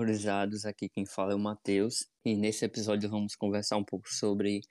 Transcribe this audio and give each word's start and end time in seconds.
Horrorizados, 0.00 0.64
aqui 0.64 0.88
quem 0.88 1.04
fala 1.04 1.32
é 1.32 1.34
o 1.34 1.38
Matheus, 1.38 2.08
e 2.24 2.34
nesse 2.34 2.64
episódio 2.64 3.10
vamos 3.10 3.36
conversar 3.36 3.76
um 3.76 3.84
pouco 3.84 4.08
sobre 4.08 4.62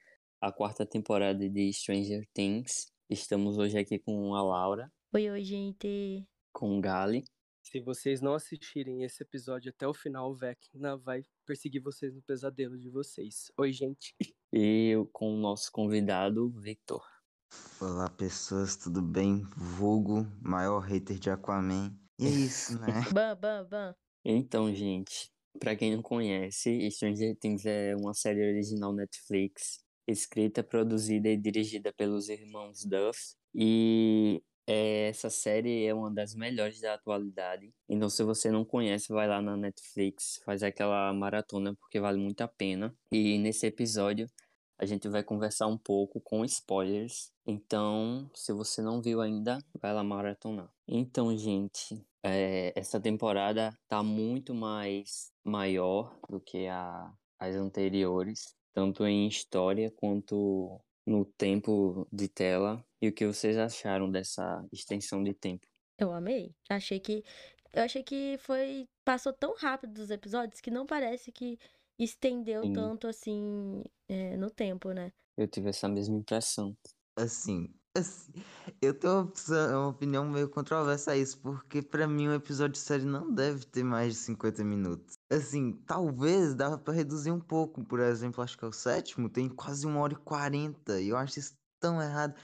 a 0.41 0.51
quarta 0.51 0.87
temporada 0.87 1.47
de 1.47 1.71
Stranger 1.71 2.27
Things. 2.33 2.91
Estamos 3.07 3.59
hoje 3.59 3.77
aqui 3.77 3.99
com 3.99 4.33
a 4.33 4.41
Laura, 4.41 4.91
Oi, 5.13 5.29
oi, 5.29 5.43
gente. 5.43 6.27
com 6.51 6.75
o 6.75 6.81
Gali, 6.81 7.23
Se 7.61 7.79
vocês 7.79 8.21
não 8.21 8.33
assistirem 8.33 9.03
esse 9.03 9.21
episódio 9.21 9.69
até 9.69 9.87
o 9.87 9.93
final, 9.93 10.31
o 10.31 10.35
Vecna 10.35 10.97
vai 10.97 11.21
perseguir 11.45 11.83
vocês 11.83 12.11
no 12.11 12.23
pesadelo 12.23 12.75
de 12.75 12.89
vocês. 12.89 13.51
Oi, 13.55 13.71
gente. 13.71 14.15
e 14.51 14.89
eu 14.95 15.05
com 15.13 15.31
o 15.31 15.39
nosso 15.39 15.71
convidado, 15.71 16.49
Victor. 16.59 17.05
Olá 17.79 18.09
pessoas, 18.09 18.75
tudo 18.75 18.99
bem? 18.99 19.43
Vulgo, 19.55 20.25
maior 20.41 20.79
hater 20.79 21.19
de 21.19 21.29
Aquaman. 21.29 21.95
E 22.17 22.25
é 22.25 22.29
isso, 22.29 22.79
né? 22.79 23.05
Bam, 23.13 23.35
bam, 23.35 23.67
bam. 23.69 23.95
Então, 24.23 24.73
gente, 24.73 25.31
pra 25.59 25.75
quem 25.75 25.95
não 25.95 26.01
conhece, 26.01 26.89
Stranger 26.91 27.35
Things 27.37 27.65
é 27.65 27.95
uma 27.95 28.13
série 28.13 28.41
original 28.41 28.93
Netflix, 28.93 29.79
escrita, 30.07 30.63
produzida 30.63 31.29
e 31.29 31.37
dirigida 31.37 31.93
pelos 31.93 32.29
irmãos 32.29 32.83
Duff. 32.85 33.35
E 33.53 34.41
é, 34.67 35.09
essa 35.09 35.29
série 35.29 35.85
é 35.85 35.93
uma 35.93 36.11
das 36.11 36.35
melhores 36.35 36.79
da 36.81 36.93
atualidade. 36.93 37.73
Então, 37.87 38.09
se 38.09 38.23
você 38.23 38.51
não 38.51 38.63
conhece, 38.63 39.11
vai 39.11 39.27
lá 39.27 39.41
na 39.41 39.57
Netflix, 39.57 40.39
faz 40.45 40.61
aquela 40.61 41.11
maratona, 41.13 41.75
porque 41.75 41.99
vale 41.99 42.19
muito 42.19 42.41
a 42.41 42.47
pena. 42.47 42.95
E 43.11 43.37
nesse 43.39 43.65
episódio, 43.65 44.29
a 44.77 44.85
gente 44.85 45.09
vai 45.09 45.23
conversar 45.23 45.67
um 45.67 45.77
pouco 45.77 46.21
com 46.21 46.45
spoilers. 46.45 47.31
Então, 47.45 48.29
se 48.35 48.53
você 48.53 48.81
não 48.81 49.01
viu 49.01 49.21
ainda, 49.21 49.57
vai 49.81 49.93
lá 49.93 50.03
maratonar. 50.03 50.71
Então, 50.87 51.35
gente, 51.35 52.01
é, 52.23 52.73
essa 52.75 52.99
temporada 52.99 53.77
tá 53.87 54.03
muito 54.03 54.53
mais 54.53 55.31
maior 55.43 56.19
do 56.29 56.39
que 56.39 56.67
a, 56.67 57.11
as 57.39 57.55
anteriores, 57.55 58.55
tanto 58.73 59.05
em 59.05 59.27
história 59.27 59.91
quanto 59.91 60.79
no 61.05 61.25
tempo 61.25 62.07
de 62.11 62.27
tela. 62.27 62.83
E 63.01 63.07
o 63.07 63.13
que 63.13 63.25
vocês 63.25 63.57
acharam 63.57 64.11
dessa 64.11 64.65
extensão 64.71 65.23
de 65.23 65.33
tempo? 65.33 65.65
Eu 65.97 66.11
amei. 66.11 66.53
Achei 66.69 66.99
que. 66.99 67.23
Eu 67.73 67.83
achei 67.83 68.03
que 68.03 68.37
foi. 68.39 68.87
Passou 69.05 69.33
tão 69.33 69.55
rápido 69.55 69.93
dos 69.93 70.11
episódios 70.11 70.61
que 70.61 70.71
não 70.71 70.85
parece 70.85 71.31
que 71.31 71.57
estendeu 71.97 72.63
Sim. 72.63 72.73
tanto 72.73 73.07
assim 73.07 73.83
é, 74.07 74.37
no 74.37 74.49
tempo, 74.49 74.91
né? 74.91 75.11
Eu 75.37 75.47
tive 75.47 75.69
essa 75.69 75.87
mesma 75.87 76.17
impressão. 76.17 76.75
Assim, 77.15 77.73
assim, 77.97 78.31
eu 78.81 78.93
tenho 78.93 79.13
uma, 79.49 79.67
uma 79.77 79.87
opinião 79.89 80.25
meio 80.29 80.49
controversa 80.49 81.11
a 81.11 81.17
isso, 81.17 81.39
porque 81.41 81.81
pra 81.81 82.07
mim 82.07 82.27
um 82.29 82.33
episódio 82.33 82.73
de 82.73 82.79
série 82.79 83.05
não 83.05 83.33
deve 83.33 83.65
ter 83.65 83.83
mais 83.83 84.13
de 84.13 84.19
50 84.19 84.63
minutos. 84.63 85.15
Assim, 85.31 85.73
talvez 85.85 86.55
dava 86.55 86.77
pra 86.77 86.93
reduzir 86.93 87.31
um 87.31 87.39
pouco, 87.39 87.83
por 87.83 87.99
exemplo, 87.99 88.43
acho 88.43 88.57
que 88.57 88.65
é 88.65 88.67
o 88.67 88.71
sétimo, 88.73 89.29
tem 89.29 89.49
quase 89.49 89.85
uma 89.85 89.99
hora 89.99 90.13
e 90.13 90.17
quarenta, 90.17 90.99
e 91.01 91.09
eu 91.09 91.17
acho 91.17 91.39
isso 91.39 91.53
tão 91.79 92.01
errado. 92.01 92.35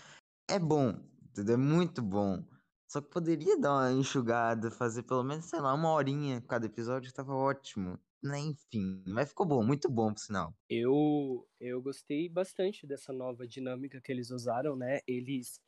É 0.49 0.59
bom, 0.59 0.99
entendeu? 1.29 1.55
É 1.55 1.57
muito 1.57 2.01
bom. 2.01 2.43
Só 2.91 3.01
que 3.01 3.09
poderia 3.09 3.59
dar 3.59 3.73
uma 3.73 3.91
enxugada, 3.91 4.71
fazer 4.71 5.03
pelo 5.03 5.23
menos, 5.23 5.45
sei 5.45 5.59
lá, 5.59 5.73
uma 5.73 5.91
horinha 5.91 6.41
cada 6.41 6.65
episódio, 6.67 7.13
tava 7.13 7.33
ótimo. 7.35 7.99
Né, 8.25 8.39
Enfim, 8.39 9.03
mas 9.05 9.29
ficou 9.29 9.45
bom, 9.45 9.63
muito 9.63 9.87
bom, 9.87 10.11
por 10.11 10.19
sinal. 10.19 10.53
Eu, 10.67 11.47
eu 11.59 11.81
gostei 11.81 12.27
bastante 12.27 12.87
dessa 12.87 13.13
nova 13.13 13.47
dinâmica 13.47 14.01
que 14.01 14.11
eles 14.11 14.31
usaram, 14.31 14.75
né? 14.75 14.99
Eles 15.07 15.61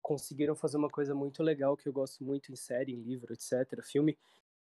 conseguiram 0.00 0.54
fazer 0.54 0.76
uma 0.76 0.88
coisa 0.88 1.14
muito 1.14 1.42
legal 1.42 1.76
que 1.76 1.88
eu 1.88 1.92
gosto 1.92 2.22
muito 2.22 2.52
em 2.52 2.56
série, 2.56 2.92
em 2.92 3.02
livro, 3.02 3.32
etc., 3.32 3.82
filme, 3.82 4.16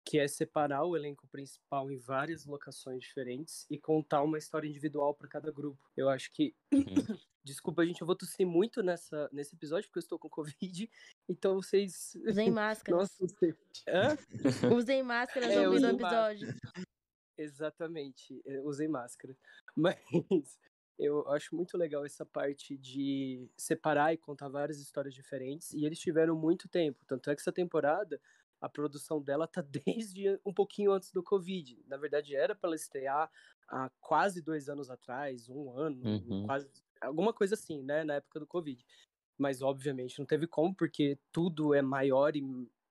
que 0.04 0.18
é 0.18 0.28
separar 0.28 0.84
o 0.84 0.96
elenco 0.96 1.26
principal 1.28 1.90
em 1.90 1.98
várias 1.98 2.46
locações 2.46 3.02
diferentes 3.02 3.66
e 3.68 3.78
contar 3.78 4.22
uma 4.22 4.38
história 4.38 4.68
individual 4.68 5.12
para 5.14 5.28
cada 5.28 5.50
grupo. 5.50 5.90
Eu 5.96 6.08
acho 6.08 6.32
que 6.32 6.54
Desculpa, 7.42 7.86
gente, 7.86 8.02
eu 8.02 8.06
vou 8.06 8.14
tossir 8.14 8.46
muito 8.46 8.82
nessa, 8.82 9.28
nesse 9.32 9.54
episódio 9.54 9.88
porque 9.88 9.98
eu 9.98 10.02
estou 10.02 10.18
com 10.18 10.28
Covid. 10.28 10.90
Então 11.28 11.54
vocês. 11.54 12.12
Usem 12.28 12.50
máscara. 12.50 12.98
Nossa, 12.98 13.14
você. 13.18 13.56
Hã? 13.88 14.16
Usem 14.76 15.02
máscaras 15.02 15.50
É, 15.50 15.66
ouvindo 15.66 15.84
o 15.84 15.86
usem 15.86 15.94
episódio. 15.94 16.48
Exatamente, 17.42 18.42
eu 18.44 18.64
usei 18.66 18.86
máscara. 18.88 19.36
Mas 19.76 20.58
eu 20.98 21.26
acho 21.28 21.54
muito 21.56 21.78
legal 21.78 22.04
essa 22.04 22.26
parte 22.26 22.76
de 22.76 23.48
separar 23.56 24.12
e 24.12 24.18
contar 24.18 24.48
várias 24.48 24.78
histórias 24.78 25.14
diferentes. 25.14 25.72
E 25.72 25.84
eles 25.86 25.98
tiveram 25.98 26.36
muito 26.36 26.68
tempo. 26.68 27.02
Tanto 27.06 27.30
é 27.30 27.34
que 27.34 27.40
essa 27.40 27.52
temporada, 27.52 28.20
a 28.60 28.68
produção 28.68 29.22
dela 29.22 29.46
tá 29.48 29.62
desde 29.96 30.38
um 30.44 30.52
pouquinho 30.52 30.92
antes 30.92 31.12
do 31.12 31.22
Covid. 31.22 31.82
Na 31.86 31.96
verdade, 31.96 32.36
era 32.36 32.54
para 32.54 32.68
ela 32.68 32.76
estrear 32.76 33.30
há 33.68 33.90
quase 34.00 34.42
dois 34.42 34.68
anos 34.68 34.90
atrás, 34.90 35.48
um 35.48 35.70
ano, 35.72 36.04
Uhum. 36.04 36.42
quase. 36.42 36.68
Alguma 37.00 37.32
coisa 37.32 37.54
assim, 37.54 37.82
né? 37.82 38.04
Na 38.04 38.14
época 38.16 38.38
do 38.40 38.46
Covid. 38.46 38.84
Mas, 39.38 39.62
obviamente, 39.62 40.18
não 40.18 40.26
teve 40.26 40.46
como, 40.46 40.74
porque 40.74 41.18
tudo 41.32 41.74
é 41.74 41.82
maior 41.82 42.36
e, 42.36 42.42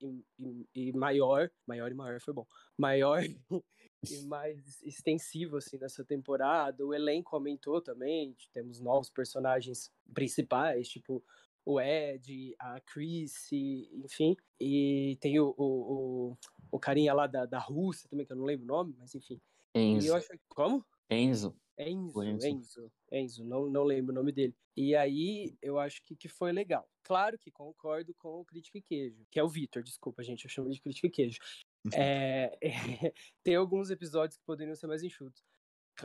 e, 0.02 0.24
e- 0.40 0.90
e 0.90 0.94
maior. 0.94 1.50
Maior 1.68 1.92
e 1.92 1.96
maior 1.96 2.20
foi 2.22 2.34
bom. 2.34 2.46
Maior 2.78 3.22
e 3.64 3.64
mais 4.28 4.82
extensivo 4.82 5.58
assim 5.58 5.78
nessa 5.78 6.04
temporada. 6.06 6.86
O 6.86 6.94
elenco 6.94 7.36
aumentou 7.36 7.82
também, 7.82 8.36
temos 8.54 8.80
novos 8.80 9.10
personagens 9.10 9.92
principais, 10.14 10.88
tipo 10.88 11.24
o 11.66 11.80
Ed, 11.80 12.56
a 12.58 12.80
Chrissy, 12.82 13.90
enfim. 14.04 14.36
E 14.60 15.18
tem 15.22 15.40
o, 15.40 15.54
o, 15.58 16.32
o, 16.32 16.38
o 16.72 16.80
carinha 16.80 17.14
lá 17.14 17.28
da, 17.28 17.46
da 17.46 17.60
Rússia 17.60 18.10
também, 18.10 18.26
que 18.26 18.32
eu 18.32 18.38
não 18.38 18.46
lembro 18.46 18.64
o 18.66 18.68
nome, 18.68 18.96
mas 18.98 19.14
enfim. 19.14 19.40
E 19.76 19.80
Enzo. 19.80 20.08
eu 20.08 20.16
acho 20.16 20.28
Como? 20.48 20.84
Enzo. 21.10 21.56
Enzo, 21.80 22.20
O 22.20 22.24
Enzo. 22.24 22.48
Enzo, 22.48 22.92
Enzo, 23.12 23.46
não, 23.46 23.70
não 23.70 23.84
lembro 23.84 24.12
o 24.12 24.16
nome 24.16 24.32
dele. 24.32 24.56
E 24.76 24.96
aí, 24.96 25.58
eu 25.62 25.80
acho 25.80 26.04
que, 26.04 26.16
que 26.16 26.28
foi 26.28 26.52
legal. 26.52 26.88
Claro 27.04 27.38
que 27.38 27.50
concordo 27.50 28.14
com 28.16 28.42
o 28.42 28.46
Crítica 28.46 28.78
e 28.78 28.82
Queijo, 28.82 29.26
que 29.32 29.40
é 29.40 29.44
o 29.44 29.50
Vitor, 29.50 29.82
desculpa, 29.82 30.22
gente, 30.24 30.46
eu 30.46 30.50
chamo 30.50 30.70
de 30.70 30.82
Crítica 30.82 31.08
e 31.08 31.12
Queijo. 31.12 31.40
É, 31.98 32.60
tem 33.42 33.56
alguns 33.56 33.90
episódios 33.90 34.38
que 34.38 34.44
poderiam 34.44 34.76
ser 34.76 34.86
mais 34.86 35.02
enxutos. 35.02 35.42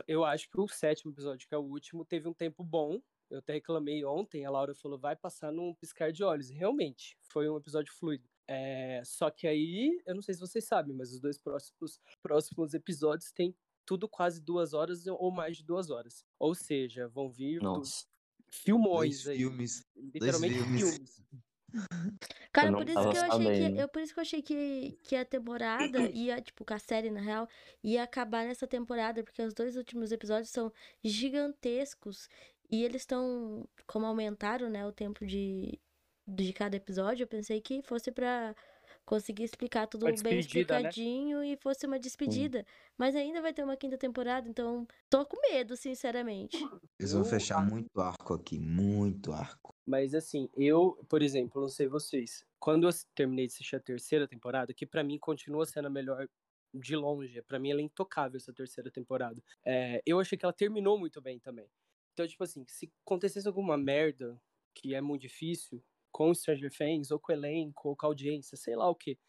Eu 0.07 0.23
acho 0.23 0.49
que 0.49 0.59
o 0.59 0.67
sétimo 0.69 1.11
episódio, 1.11 1.45
que 1.45 1.53
é 1.53 1.57
o 1.57 1.63
último, 1.63 2.05
teve 2.05 2.29
um 2.29 2.33
tempo 2.33 2.63
bom. 2.63 3.01
Eu 3.29 3.39
até 3.39 3.53
reclamei 3.53 4.05
ontem, 4.05 4.45
a 4.45 4.49
Laura 4.49 4.73
falou, 4.73 4.97
vai 4.97 5.17
passar 5.17 5.51
num 5.51 5.73
piscar 5.75 6.13
de 6.13 6.23
olhos. 6.23 6.49
Realmente, 6.49 7.17
foi 7.23 7.49
um 7.49 7.57
episódio 7.57 7.93
fluido. 7.93 8.25
É, 8.47 9.01
só 9.03 9.29
que 9.29 9.47
aí, 9.47 10.01
eu 10.05 10.15
não 10.15 10.21
sei 10.21 10.33
se 10.33 10.39
vocês 10.39 10.65
sabem, 10.65 10.95
mas 10.95 11.11
os 11.11 11.19
dois 11.19 11.37
próximos, 11.37 11.99
próximos 12.21 12.73
episódios 12.73 13.31
têm 13.31 13.55
tudo 13.85 14.07
quase 14.07 14.41
duas 14.41 14.73
horas 14.73 15.05
ou 15.07 15.31
mais 15.31 15.57
de 15.57 15.63
duas 15.63 15.89
horas. 15.89 16.25
Ou 16.39 16.55
seja, 16.55 17.07
vão 17.07 17.29
vir 17.29 17.61
Nossa. 17.61 18.05
filmões 18.49 19.23
Dois 19.23 19.27
aí. 19.27 19.37
filmes. 19.37 19.85
Literalmente 19.95 20.55
filmes. 20.55 20.91
filmes. 20.91 21.25
Cara, 22.51 22.71
por 22.71 22.87
isso 22.87 23.09
que 23.09 23.17
eu 23.17 23.23
achei 23.23 23.71
que. 23.73 23.81
Eu, 23.81 23.89
por 23.89 24.01
isso 24.01 24.13
que 24.13 24.19
eu 24.19 24.21
achei 24.21 24.41
que, 24.41 24.99
que 25.03 25.15
a 25.15 25.25
temporada 25.25 25.99
ia, 26.11 26.41
tipo, 26.41 26.63
que 26.63 26.73
a 26.73 26.79
série, 26.79 27.11
na 27.11 27.19
real, 27.19 27.47
ia 27.83 28.03
acabar 28.03 28.45
nessa 28.45 28.65
temporada, 28.65 29.23
porque 29.23 29.41
os 29.41 29.53
dois 29.53 29.75
últimos 29.75 30.11
episódios 30.11 30.49
são 30.49 30.71
gigantescos 31.03 32.29
e 32.71 32.83
eles 32.83 33.01
estão. 33.01 33.67
Como 33.85 34.05
aumentaram, 34.05 34.69
né, 34.69 34.85
o 34.85 34.91
tempo 34.91 35.25
de, 35.25 35.79
de 36.27 36.53
cada 36.53 36.77
episódio, 36.77 37.23
eu 37.23 37.27
pensei 37.27 37.59
que 37.59 37.81
fosse 37.81 38.11
pra 38.11 38.55
conseguir 39.05 39.43
explicar 39.43 39.87
tudo 39.87 40.05
bem 40.05 40.35
né? 40.35 40.39
explicadinho 40.39 41.43
e 41.43 41.55
fosse 41.57 41.85
uma 41.85 41.99
despedida. 41.99 42.65
Mas 42.97 43.15
ainda 43.15 43.41
vai 43.41 43.53
ter 43.53 43.63
uma 43.63 43.77
quinta 43.77 43.97
temporada, 43.97 44.49
então 44.49 44.87
tô 45.09 45.25
com 45.25 45.37
medo, 45.51 45.77
sinceramente. 45.77 46.57
Eles 46.99 47.11
vão 47.13 47.23
fechar 47.23 47.63
muito 47.65 47.99
arco 47.99 48.33
aqui, 48.33 48.59
muito 48.59 49.31
arco. 49.31 49.75
Mas 49.85 50.15
assim, 50.15 50.49
eu, 50.55 50.97
por 51.07 51.21
exemplo, 51.21 51.61
não 51.61 51.69
sei 51.69 51.87
vocês, 51.87 52.43
quando 52.59 52.87
eu 52.87 52.93
terminei 53.13 53.45
de 53.47 53.53
assistir 53.53 53.75
a 53.75 53.79
terceira 53.79 54.27
temporada, 54.27 54.73
que 54.73 54.85
pra 54.85 55.03
mim 55.03 55.19
continua 55.19 55.65
sendo 55.65 55.85
a 55.87 55.91
melhor 55.91 56.27
de 56.73 56.95
longe, 56.95 57.41
pra 57.43 57.59
mim 57.59 57.71
ela 57.71 57.79
é 57.79 57.83
intocável 57.83 58.37
essa 58.37 58.51
terceira 58.53 58.91
temporada. 58.91 59.41
É, 59.63 60.01
eu 60.05 60.19
achei 60.19 60.37
que 60.37 60.45
ela 60.45 60.53
terminou 60.53 60.99
muito 60.99 61.21
bem 61.21 61.39
também. 61.39 61.69
Então, 62.13 62.27
tipo 62.27 62.43
assim, 62.43 62.65
se 62.67 62.91
acontecesse 63.05 63.47
alguma 63.47 63.77
merda, 63.77 64.41
que 64.73 64.95
é 64.95 65.01
muito 65.01 65.21
difícil, 65.21 65.83
com 66.15 66.33
Stranger 66.33 66.71
Things, 66.71 67.11
ou 67.11 67.19
com 67.19 67.33
o 67.33 67.35
elenco, 67.35 67.89
ou 67.89 67.95
com 67.97 68.05
a 68.05 68.09
audiência, 68.09 68.55
sei 68.55 68.73
lá 68.73 68.89
o 68.89 68.95
quê. 68.95 69.19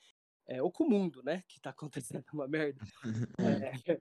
É, 0.46 0.62
ou 0.62 0.70
com 0.70 0.84
o 0.84 0.88
mundo, 0.88 1.20
né? 1.20 1.42
Que 1.48 1.60
tá 1.60 1.70
acontecendo 1.70 2.24
uma 2.32 2.46
merda. 2.46 2.80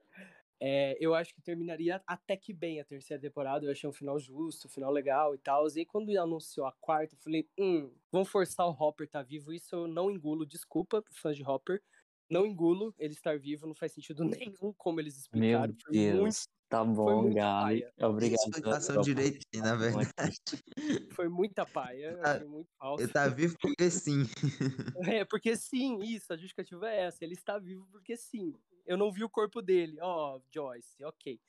É, 0.60 0.94
é, 0.94 0.98
eu 1.00 1.16
acho 1.16 1.34
que 1.34 1.42
terminaria 1.42 2.00
até 2.06 2.38
que 2.38 2.54
bem 2.54 2.80
a 2.80 2.86
terceira 2.86 3.20
temporada. 3.20 3.66
Eu 3.66 3.72
achei 3.72 3.90
um 3.90 3.94
final 3.94 4.20
justo, 4.20 4.68
um 4.68 4.70
final 4.70 4.92
legal 4.92 5.34
e 5.34 5.40
tal. 5.40 5.68
E 5.68 5.80
aí, 5.80 5.86
quando 5.86 6.16
anunciou 6.16 6.68
a 6.68 6.72
quarta, 6.74 7.16
eu 7.16 7.20
falei: 7.20 7.50
hum, 7.58 7.92
vão 8.12 8.24
forçar 8.24 8.68
o 8.68 8.72
Hopper 8.72 9.10
tá 9.10 9.24
vivo. 9.24 9.52
Isso 9.52 9.76
eu 9.76 9.88
não 9.88 10.12
engulo, 10.12 10.46
desculpa, 10.46 11.04
fãs 11.10 11.36
de 11.36 11.44
Hopper. 11.44 11.82
Não 12.30 12.46
engulo 12.46 12.94
ele 13.00 13.14
estar 13.14 13.40
vivo, 13.40 13.66
não 13.66 13.74
faz 13.74 13.94
sentido 13.94 14.24
nenhum 14.64 14.72
como 14.78 15.00
eles 15.00 15.18
Meu 15.34 15.64
explicaram. 15.64 15.74
Foi 15.84 15.92
Deus. 15.92 16.20
muito, 16.20 16.38
Tá 16.76 16.84
bom, 16.84 17.34
paia. 17.34 17.94
Obrigado. 18.02 18.40
Explicação 18.40 18.96
tua 18.96 19.04
direitinha, 19.04 19.64
na 19.64 19.76
verdade. 19.76 20.42
foi 21.16 21.30
muita 21.30 21.66
paia, 21.66 22.20
Ah, 22.22 22.34
achei 22.34 22.48
muito 22.48 22.70
falso. 22.78 23.02
Ele 23.02 23.14
tá 23.14 23.30
vivo 23.30 23.56
porque 23.62 23.90
sim. 23.90 24.24
É, 25.22 25.24
porque 25.24 25.56
sim, 25.56 26.00
isso, 26.02 26.34
a 26.34 26.36
justificativa 26.36 26.90
é 26.90 27.06
essa. 27.06 27.24
Ele 27.24 27.34
está 27.34 27.58
vivo 27.58 27.88
porque 27.92 28.18
sim. 28.18 28.54
Eu 28.86 28.98
não 28.98 29.10
vi 29.10 29.24
o 29.24 29.30
corpo 29.30 29.62
dele. 29.62 29.98
Ó, 30.02 30.36
oh, 30.36 30.42
Joyce, 30.54 31.02
ok. 31.06 31.40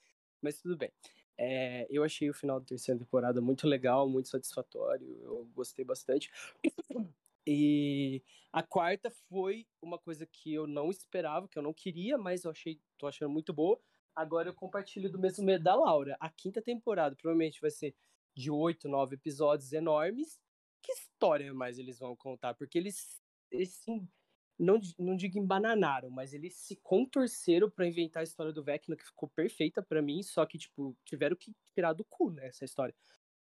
Mas 0.40 0.60
tudo 0.60 0.76
bem. 0.76 0.92
É, 1.36 1.88
eu 1.90 2.04
achei 2.04 2.30
o 2.30 2.34
final 2.34 2.60
da 2.60 2.66
terceira 2.66 3.00
temporada 3.00 3.40
muito 3.40 3.66
legal, 3.66 4.08
muito 4.08 4.28
satisfatório. 4.28 5.18
Eu 5.24 5.44
gostei 5.56 5.84
bastante. 5.84 6.30
E 7.44 8.22
a 8.52 8.62
quarta 8.62 9.10
foi 9.28 9.66
uma 9.82 9.98
coisa 9.98 10.24
que 10.24 10.54
eu 10.54 10.68
não 10.68 10.88
esperava, 10.88 11.48
que 11.48 11.58
eu 11.58 11.62
não 11.62 11.74
queria, 11.74 12.16
mas 12.16 12.44
eu 12.44 12.50
achei, 12.52 12.80
tô 12.96 13.08
achando 13.08 13.30
muito 13.30 13.52
boa. 13.52 13.80
Agora 14.16 14.48
eu 14.48 14.54
compartilho 14.54 15.10
do 15.12 15.18
mesmo 15.18 15.44
medo 15.44 15.62
da 15.62 15.74
Laura. 15.74 16.16
A 16.18 16.30
quinta 16.30 16.62
temporada 16.62 17.14
provavelmente 17.14 17.60
vai 17.60 17.70
ser 17.70 17.94
de 18.34 18.50
oito, 18.50 18.88
nove 18.88 19.16
episódios 19.16 19.72
enormes. 19.74 20.40
Que 20.82 20.92
história 20.92 21.52
mais 21.52 21.78
eles 21.78 21.98
vão 21.98 22.16
contar? 22.16 22.54
Porque 22.54 22.78
eles, 22.78 23.20
eles 23.50 23.74
sim, 23.74 24.08
não, 24.58 24.80
não 24.98 25.16
digo 25.16 25.38
embananaram, 25.38 26.10
mas 26.10 26.32
eles 26.32 26.56
se 26.56 26.76
contorceram 26.76 27.70
para 27.70 27.86
inventar 27.86 28.22
a 28.22 28.24
história 28.24 28.52
do 28.52 28.64
Vecna, 28.64 28.96
que 28.96 29.04
ficou 29.04 29.28
perfeita 29.28 29.82
para 29.82 30.00
mim, 30.00 30.22
só 30.22 30.46
que, 30.46 30.58
tipo, 30.58 30.96
tiveram 31.04 31.36
que 31.36 31.52
tirar 31.74 31.92
do 31.92 32.04
cu, 32.04 32.30
né, 32.30 32.48
essa 32.48 32.64
história. 32.64 32.94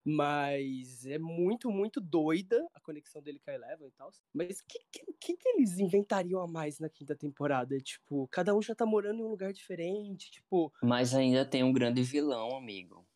Mas 0.05 1.07
é 1.07 1.19
muito, 1.19 1.71
muito 1.71 1.99
doida 1.99 2.67
a 2.75 2.81
conexão 2.81 3.23
dele 3.23 3.41
com 3.43 3.51
a 3.51 3.55
Eleven 3.55 3.89
e 3.89 3.93
tal. 3.93 4.11
Mas 4.35 4.61
o 4.61 4.65
que, 4.69 4.79
que, 5.19 5.37
que, 5.37 5.49
eles 5.49 5.79
inventariam 5.79 6.43
a 6.43 6.47
mais 6.47 6.79
na 6.79 6.91
quinta 6.91 7.17
temporada? 7.17 7.79
Tipo, 7.79 8.29
cada 8.29 8.55
um 8.55 8.61
já 8.61 8.75
tá 8.75 8.85
morando 8.85 9.21
em 9.21 9.25
um 9.25 9.31
lugar 9.31 9.53
diferente, 9.53 10.31
tipo... 10.31 10.71
Mas 10.83 11.15
ainda 11.15 11.47
tem 11.47 11.65
um 11.65 11.73
grande 11.73 12.03
vilão, 12.03 12.55
amigo. 12.55 13.07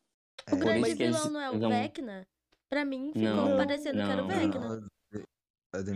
O 0.51 0.55
é. 0.55 0.59
grande 0.59 0.95
vilão 0.95 1.21
eles... 1.21 1.33
não 1.33 1.41
é 1.41 1.51
o 1.51 1.59
vão... 1.59 1.69
Vecna? 1.69 2.27
Pra 2.71 2.85
mim 2.85 3.13
ficou 3.13 3.35
não, 3.35 3.57
parecendo 3.57 3.99
não, 3.99 4.07
que 4.07 4.13
era 4.13 4.25
o 4.25 4.29
Vecna. 4.29 4.89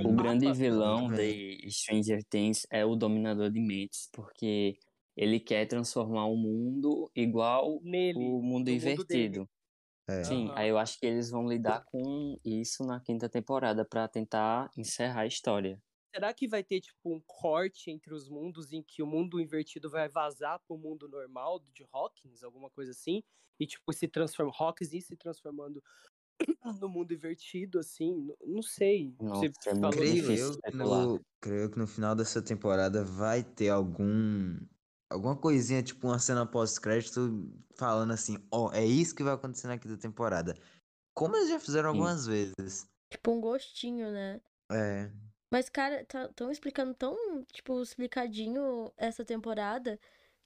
O 0.05 0.13
grande 0.13 0.53
vilão 0.53 1.11
de 1.11 1.67
Stranger 1.71 2.23
Things 2.29 2.67
é 2.71 2.85
o 2.85 2.95
Dominador 2.95 3.51
de 3.51 3.61
Mentes, 3.61 4.11
porque 4.13 4.79
ele 5.17 5.41
quer 5.41 5.67
transformar 5.67 6.27
o 6.27 6.37
mundo 6.37 7.11
igual 7.15 7.81
Nele, 7.83 8.19
o 8.19 8.43
mundo 8.43 8.69
invertido. 8.69 9.49
É. 10.21 10.25
Sim, 10.25 10.51
aí 10.55 10.69
eu 10.69 10.79
acho 10.79 10.99
que 10.99 11.07
eles 11.07 11.31
vão 11.31 11.49
lidar 11.49 11.85
com 11.85 12.39
isso 12.45 12.85
na 12.85 13.01
quinta 13.01 13.29
temporada 13.29 13.85
para 13.85 14.09
tentar 14.09 14.71
encerrar 14.77 15.23
a 15.23 15.27
história. 15.27 15.81
Será 16.15 16.35
que 16.35 16.47
vai 16.47 16.63
ter 16.63 16.81
tipo 16.81 17.15
um 17.15 17.21
corte 17.27 17.91
entre 17.91 18.13
os 18.13 18.29
mundos 18.29 18.71
em 18.73 18.83
que 18.83 19.03
o 19.03 19.07
mundo 19.07 19.41
invertido 19.41 19.91
vai 19.91 20.09
vazar 20.09 20.61
pro 20.67 20.77
mundo 20.77 21.09
normal 21.09 21.61
de 21.73 21.87
Hawkins, 21.91 22.43
alguma 22.43 22.69
coisa 22.71 22.91
assim, 22.91 23.23
e 23.59 23.67
tipo 23.67 23.91
se 23.93 24.07
transforma 24.07 24.53
Hawkins 24.59 24.93
e 24.93 25.01
se 25.01 25.17
transformando 25.17 25.83
no 26.83 26.89
mundo 26.89 27.15
invertido 27.15 27.79
assim, 27.79 28.35
não 28.45 28.63
sei. 28.63 29.15
Nossa, 29.21 29.47
Você 29.63 29.71
é 29.71 29.91
creio 29.91 30.33
eu 30.33 30.61
que 30.63 30.77
no, 30.77 31.21
creio 31.41 31.71
que 31.71 31.79
no 31.79 31.87
final 31.87 32.15
dessa 32.15 32.43
temporada 32.43 33.05
vai 33.05 33.43
ter 33.43 33.71
algum 33.71 34.59
alguma 35.13 35.37
coisinha, 35.37 35.83
tipo 35.83 36.09
uma 36.09 36.19
cena 36.19 36.45
pós-crédito 36.47 37.49
falando 37.77 38.13
assim, 38.13 38.37
ó, 38.51 38.69
oh, 38.69 38.73
é 38.73 38.85
isso 38.85 39.15
que 39.15 39.23
vai 39.23 39.35
acontecer 39.35 39.69
na 39.69 39.79
quinta 39.79 39.97
temporada. 39.97 40.57
Como 41.15 41.37
eles 41.37 41.49
já 41.49 41.61
fizeram 41.61 41.93
Sim. 41.93 41.99
algumas 41.99 42.27
vezes. 42.27 42.87
Tipo 43.11 43.33
um 43.33 43.41
gostinho, 43.41 44.11
né? 44.11 44.41
É. 44.71 45.11
Mas, 45.53 45.69
cara, 45.69 46.05
tão 46.07 46.29
tá, 46.33 46.53
explicando 46.53 46.95
tão, 46.95 47.45
tipo, 47.53 47.81
explicadinho 47.83 48.91
essa 48.97 49.23
temporada 49.23 50.01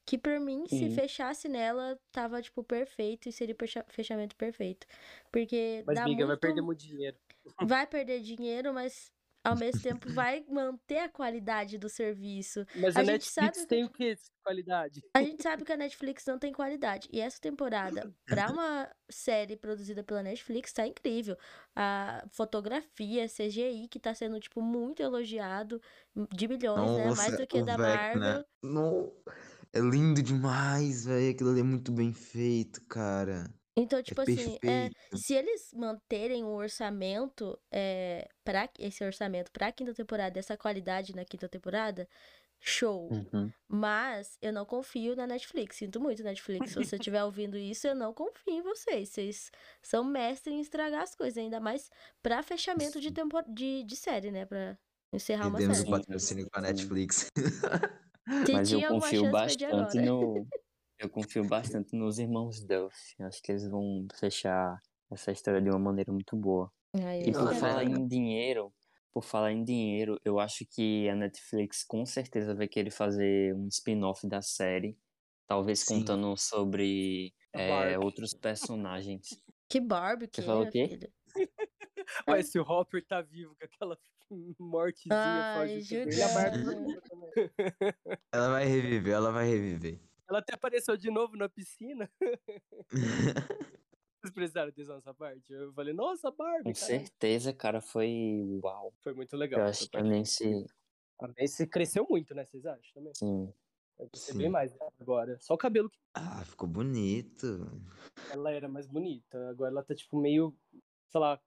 que 0.05 0.19
pra 0.19 0.39
mim, 0.41 0.65
Sim. 0.69 0.79
se 0.79 0.95
fechasse 0.95 1.49
nela, 1.49 1.99
tava, 2.13 2.43
tipo, 2.43 2.63
perfeito 2.63 3.29
e 3.29 3.33
seria 3.33 3.57
fechamento 3.89 4.37
perfeito. 4.37 4.87
Porque. 5.33 5.83
Mas, 5.87 5.97
dá 5.97 6.03
amiga, 6.05 6.19
muito... 6.19 6.29
vai 6.29 6.37
perder 6.37 6.61
muito 6.61 6.81
dinheiro. 6.81 7.17
Vai 7.63 7.87
perder 7.87 8.21
dinheiro, 8.21 8.73
mas 8.75 9.13
ao 9.47 9.57
mesmo 9.57 9.81
tempo 9.81 10.13
vai 10.13 10.45
manter 10.49 10.99
a 10.99 11.09
qualidade 11.09 11.79
do 11.79 11.89
serviço. 11.89 12.67
Mas 12.75 12.97
a, 12.97 13.01
a 13.01 13.03
Netflix 13.03 13.59
sabe... 13.59 13.67
tem 13.69 13.85
o 13.85 13.91
que 13.91 14.17
qualidade? 14.43 15.03
A 15.15 15.23
gente 15.23 15.43
sabe 15.43 15.65
que 15.65 15.73
a 15.73 15.77
Netflix 15.77 16.25
não 16.27 16.39
tem 16.39 16.53
qualidade. 16.53 17.09
E 17.13 17.21
essa 17.21 17.41
temporada, 17.41 18.13
para 18.27 18.51
uma 18.51 18.89
série 19.09 19.57
produzida 19.57 20.03
pela 20.03 20.23
Netflix, 20.23 20.73
tá 20.73 20.87
incrível. 20.87 21.37
A 21.75 22.27
fotografia, 22.33 23.27
CGI, 23.29 23.89
que 23.89 23.99
tá 23.99 24.15
sendo, 24.15 24.39
tipo, 24.41 24.61
muito 24.61 25.03
elogiado, 25.03 25.81
de 26.33 26.49
milhões, 26.49 26.81
Nossa, 26.81 26.99
né? 26.99 27.15
Mais 27.15 27.37
do 27.37 27.47
que 27.47 27.63
da 27.63 27.79
Marvel. 27.79 28.21
Né? 28.21 28.45
No... 28.63 29.13
É 29.73 29.81
lindo 29.81 30.23
demais, 30.23 31.05
velho. 31.05 31.31
Aquilo 31.31 31.51
ali 31.51 31.61
é 31.61 31.65
muito 31.65 31.93
bem 31.93 32.13
feito, 32.13 32.81
cara. 32.87 33.45
Então, 33.77 34.03
tipo 34.03 34.21
é 34.23 34.25
assim, 34.25 34.59
é, 34.65 34.91
se 35.15 35.35
eles 35.35 35.71
manterem 35.75 36.43
o 36.45 36.55
orçamento, 36.55 37.59
é, 37.71 38.27
para 38.43 38.71
esse 38.79 39.05
orçamento 39.05 39.53
pra 39.53 39.71
quinta 39.71 39.93
temporada, 39.93 40.39
essa 40.39 40.57
qualidade 40.57 41.15
na 41.15 41.27
quinta 41.27 41.47
temporada, 41.47 42.09
show. 42.59 43.13
Uhum. 43.13 43.53
Mas 43.69 44.39
eu 44.41 44.51
não 44.51 44.65
confio 44.65 45.15
na 45.15 45.27
Netflix. 45.27 45.77
Sinto 45.77 46.01
muito, 46.01 46.23
Netflix. 46.23 46.71
Se 46.71 46.77
você 46.77 46.97
estiver 46.97 47.23
ouvindo 47.23 47.59
isso, 47.59 47.87
eu 47.87 47.95
não 47.95 48.15
confio 48.15 48.55
em 48.55 48.63
vocês. 48.63 49.11
Vocês 49.11 49.51
são 49.83 50.03
mestres 50.03 50.55
em 50.55 50.61
estragar 50.61 51.03
as 51.03 51.15
coisas, 51.15 51.37
ainda 51.37 51.61
mais 51.61 51.91
pra 52.23 52.43
fechamento 52.43 52.99
de, 52.99 53.11
tempo, 53.11 53.41
de, 53.47 53.85
de 53.85 53.97
série, 53.97 54.31
né? 54.31 54.47
Pra 54.47 54.79
encerrar 55.13 55.49
uma 55.49 55.59
Perdemos 55.59 55.79
série. 55.79 55.89
o 55.89 55.93
patrocínio 55.93 56.51
com 56.51 56.59
a 56.59 56.63
Netflix. 56.63 57.31
Mas 58.53 58.73
eu 58.73 58.81
confio 58.89 59.31
bastante 59.31 60.01
no. 60.01 60.47
Eu 60.99 61.11
confio 61.11 61.47
bastante 61.47 61.95
nos 61.95 62.19
irmãos 62.19 62.65
Duff. 62.65 62.97
Acho 63.21 63.43
que 63.43 63.53
eles 63.53 63.69
vão 63.69 64.07
fechar 64.19 64.81
essa 65.11 65.31
história 65.31 65.61
de 65.61 65.69
uma 65.69 65.79
maneira 65.79 66.11
muito 66.11 66.35
boa. 66.37 66.73
Ai, 66.95 67.23
e 67.23 67.33
por 67.33 67.55
falar 67.55 67.85
em 67.85 68.07
dinheiro, 68.07 68.73
por 69.13 69.23
falar 69.23 69.53
em 69.53 69.63
dinheiro, 69.63 70.19
eu 70.25 70.41
acho 70.41 70.65
que 70.67 71.09
a 71.09 71.15
Netflix 71.15 71.85
com 71.85 72.07
certeza 72.07 72.55
vai 72.55 72.67
querer 72.67 72.91
fazer 72.91 73.55
um 73.55 73.69
spin-off 73.69 74.27
da 74.27 74.41
série, 74.41 74.99
talvez 75.47 75.81
Sim. 75.81 76.01
contando 76.01 76.35
sobre 76.37 77.35
é, 77.53 77.99
outros 77.99 78.33
personagens. 78.33 79.43
Que 79.69 79.81
Barbie 79.81 80.29
que 80.29 80.41
Você 80.41 80.47
falou 80.47 80.65
o 80.65 80.71
quê? 80.71 80.99
Ué, 82.29 82.43
se 82.43 82.59
o 82.59 82.63
Hopper 82.63 83.05
tá 83.07 83.21
vivo 83.21 83.55
com 83.57 83.65
aquela 83.65 83.99
mortezinha, 84.59 85.15
Ai, 85.15 85.81
foge. 85.81 85.97
Ela 88.33 88.51
vai 88.51 88.65
reviver, 88.65 89.15
ela 89.15 89.31
vai 89.31 89.47
reviver. 89.47 90.06
Ela 90.29 90.41
até 90.41 90.55
apareceu 90.55 90.97
de 90.97 91.11
novo 91.11 91.37
na 91.37 91.49
piscina. 91.49 92.11
Vocês 94.21 94.35
prestaram 94.35 94.71
atenção 94.71 94.97
nessa 94.97 95.15
parte? 95.15 95.53
Eu 95.53 95.73
falei, 95.73 95.95
nossa, 95.95 96.31
Barbie. 96.33 96.65
Com 96.65 96.75
certeza, 96.75 97.53
cara, 97.53 97.81
foi 97.81 98.59
uau. 98.63 98.93
Foi 99.01 99.15
muito 99.15 99.37
legal. 99.37 99.61
Eu 99.61 99.67
acho 99.67 99.89
que 99.89 99.97
a 99.97 100.03
Nancy. 100.03 100.67
A 101.21 101.29
Nancy 101.29 101.67
cresceu 101.67 102.05
muito, 102.11 102.35
né? 102.35 102.45
Vocês 102.45 102.67
acham 102.67 102.93
também? 102.93 103.13
Sim. 103.15 103.53
Vai 103.97 104.09
ser 104.15 104.37
bem 104.37 104.49
mais 104.51 104.77
agora. 105.01 105.39
Só 105.41 105.55
o 105.55 105.59
cabelo 105.59 105.89
que. 105.89 105.99
Ah, 106.15 106.45
ficou 106.45 106.69
bonito. 106.69 107.67
Ela 108.31 108.51
era 108.51 108.69
mais 108.69 108.87
bonita. 108.87 109.49
Agora 109.49 109.71
ela 109.71 109.85
tá, 109.85 109.95
tipo, 109.95 110.21
meio. 110.21 110.55
Sei 111.09 111.21
lá, 111.21 111.41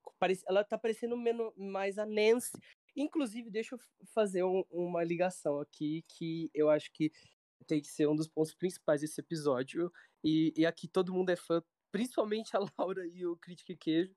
ela 0.47 0.63
tá 0.63 0.77
parecendo 0.77 1.17
menos, 1.17 1.53
mais 1.57 1.97
a 1.99 2.05
Nancy. 2.05 2.57
Inclusive, 2.95 3.51
deixa 3.51 3.75
eu 3.75 3.79
fazer 4.13 4.43
um, 4.43 4.63
uma 4.71 5.03
ligação 5.03 5.59
aqui 5.59 6.03
que 6.07 6.49
eu 6.53 6.69
acho 6.69 6.91
que 6.93 7.11
tem 7.65 7.81
que 7.81 7.87
ser 7.87 8.07
um 8.07 8.15
dos 8.15 8.27
pontos 8.27 8.53
principais 8.53 9.01
desse 9.01 9.19
episódio. 9.19 9.91
E, 10.23 10.53
e 10.55 10.65
aqui 10.65 10.87
todo 10.87 11.13
mundo 11.13 11.29
é 11.29 11.35
fã, 11.35 11.61
principalmente 11.91 12.55
a 12.55 12.59
Laura 12.77 13.05
e 13.07 13.25
o 13.25 13.37
Critique 13.37 13.75
Queijo. 13.75 14.13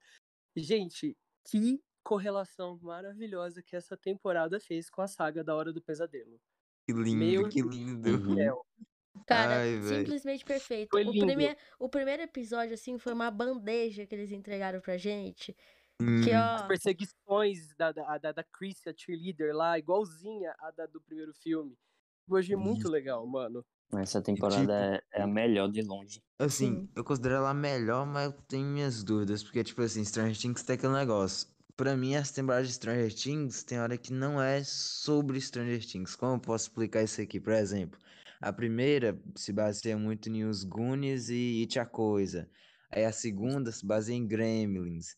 Gente, 0.57 1.17
que 1.45 1.83
correlação 2.03 2.79
maravilhosa 2.83 3.63
que 3.63 3.77
essa 3.77 3.97
temporada 3.97 4.59
fez 4.61 4.91
com 4.91 5.03
a 5.03 5.07
saga 5.07 5.43
da 5.43 5.55
Hora 5.55 5.73
do 5.73 5.81
Pesadelo. 5.81 6.41
Que 6.87 6.93
lindo, 6.93 7.17
Meu 7.17 7.49
que 7.49 7.63
lindo. 7.63 8.35
Céu. 8.35 8.67
Cara, 9.27 9.61
Ai, 9.61 9.81
simplesmente 9.83 10.45
perfeito. 10.45 10.89
O, 10.97 11.11
primeir, 11.11 11.57
o 11.79 11.89
primeiro 11.89 12.23
episódio, 12.23 12.75
assim, 12.75 12.99
foi 12.99 13.13
uma 13.13 13.31
bandeja 13.31 14.07
que 14.07 14.15
eles 14.15 14.33
entregaram 14.33 14.81
pra 14.81 14.97
gente. 14.97 15.57
Hum. 16.01 16.23
Que, 16.23 16.33
ó... 16.35 16.57
As 16.57 16.67
perseguições 16.67 17.75
da, 17.77 17.93
da, 17.93 18.19
da, 18.19 18.33
da 18.33 18.45
Chris, 18.45 18.85
a 18.87 18.93
cheerleader 18.93 19.55
lá, 19.55 19.79
igualzinha 19.79 20.55
a 20.59 20.71
da 20.71 20.87
do 20.87 21.01
primeiro 21.01 21.33
filme. 21.35 21.79
Eu 22.29 22.37
achei 22.37 22.57
muito 22.57 22.89
legal, 22.89 23.27
mano. 23.27 23.65
Essa 23.95 24.23
temporada 24.23 24.61
tipo, 24.61 24.73
é, 24.73 25.03
é, 25.13 25.23
a 25.23 25.27
melhor 25.27 25.69
de 25.71 25.83
longe. 25.83 26.23
Assim, 26.39 26.75
Sim. 26.75 26.89
eu 26.97 27.05
considero 27.05 27.35
ela 27.37 27.51
a 27.51 27.55
melhor, 27.55 28.07
mas 28.07 28.27
eu 28.27 28.33
tenho 28.49 28.67
minhas 28.67 29.05
dúvidas. 29.05 29.43
Porque, 29.43 29.63
tipo 29.63 29.83
assim, 29.83 30.05
Stranger 30.05 30.39
Things 30.39 30.63
tem 30.63 30.77
aquele 30.77 30.95
negócio. 30.95 31.49
Pra 31.77 31.95
mim, 31.97 32.15
essa 32.15 32.35
temporada 32.35 32.65
de 32.65 32.73
Stranger 32.73 33.15
Things 33.15 33.65
tem 33.65 33.79
hora 33.79 33.99
que 33.99 34.13
não 34.13 34.41
é 34.41 34.63
sobre 34.65 35.41
Stranger 35.41 35.85
Things. 35.87 36.17
Como 36.17 36.37
eu 36.37 36.41
posso 36.41 36.69
explicar 36.69 37.03
isso 37.03 37.21
aqui? 37.21 37.39
Por 37.39 37.53
exemplo, 37.53 37.99
a 38.41 38.53
primeira 38.53 39.21
se 39.37 39.53
baseia 39.53 39.97
muito 39.97 40.29
em 40.29 40.45
Os 40.45 40.65
Goonies 40.65 41.29
e 41.29 41.61
It 41.61 41.79
a 41.79 41.85
Coisa. 41.85 42.49
Aí 42.91 43.05
a 43.05 43.13
segunda 43.13 43.71
se 43.73 43.87
baseia 43.87 44.17
em 44.17 44.27
Gremlins. 44.27 45.17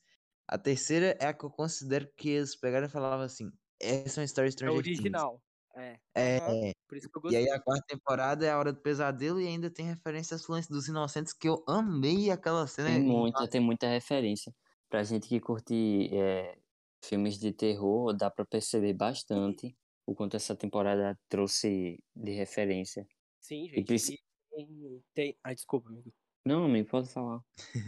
A 0.49 0.59
terceira 0.59 1.17
é 1.21 1.27
a 1.27 1.33
que 1.35 1.45
eu 1.45 1.51
considero 1.51 2.09
que 2.17 2.29
eles 2.29 2.55
pegaram 2.55 2.87
e 2.87 2.91
falavam 2.91 3.25
assim: 3.25 3.51
essa 3.81 4.21
é 4.21 4.23
uma 4.23 4.25
história 4.25 4.49
de 4.49 4.55
Stranger 4.55 4.75
é 4.75 4.79
original. 4.79 5.31
Things. 5.31 5.54
É. 5.77 5.99
É. 6.15 6.73
Por 6.89 6.97
isso 6.97 7.11
que 7.11 7.19
eu 7.19 7.23
gostei. 7.23 7.43
E 7.43 7.49
aí 7.49 7.51
a 7.51 7.61
quarta 7.61 7.85
temporada 7.89 8.47
é 8.47 8.51
a 8.51 8.59
Hora 8.59 8.73
do 8.73 8.81
Pesadelo 8.81 9.41
e 9.41 9.47
ainda 9.47 9.71
tem 9.71 9.87
referência 9.87 10.35
às 10.37 10.45
Fluências 10.45 10.69
dos 10.71 10.89
Inocentes, 10.89 11.33
que 11.33 11.49
eu 11.49 11.65
amei 11.67 12.31
aquela 12.31 12.67
cena. 12.67 12.91
Tem 12.91 13.03
muita, 13.03 13.49
tem 13.49 13.61
muita 13.61 13.89
referência. 13.89 14.55
Pra 14.89 15.03
gente 15.03 15.29
que 15.29 15.41
curte 15.41 16.09
é, 16.13 16.57
filmes 17.05 17.39
de 17.39 17.53
terror, 17.53 18.17
dá 18.17 18.31
pra 18.31 18.45
perceber 18.45 18.93
bastante 18.93 19.77
o 20.07 20.15
quanto 20.15 20.37
essa 20.37 20.55
temporada 20.55 21.19
trouxe 21.29 21.99
de 22.15 22.31
referência. 22.33 23.07
Sim, 23.41 23.69
gente. 23.69 23.85
preci- 23.85 24.15
E 24.15 24.57
tem, 24.57 25.03
tem... 25.15 25.39
Ai, 25.43 25.55
desculpa, 25.55 25.89
amigo. 25.89 26.13
Não, 26.47 26.67
amigo, 26.67 26.89
pode 26.91 27.09
falar. 27.09 27.41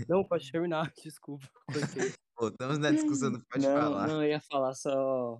Não, 0.09 0.25
pode 0.25 0.51
terminar, 0.51 0.91
desculpa. 1.05 1.47
estamos 2.43 2.79
na 2.79 2.91
discussão, 2.91 3.31
não 3.31 3.41
pode 3.51 3.67
não, 3.67 3.81
falar. 3.81 4.09
não, 4.09 4.23
eu 4.23 4.31
ia 4.31 4.41
falar 4.41 4.75
só 4.75 5.39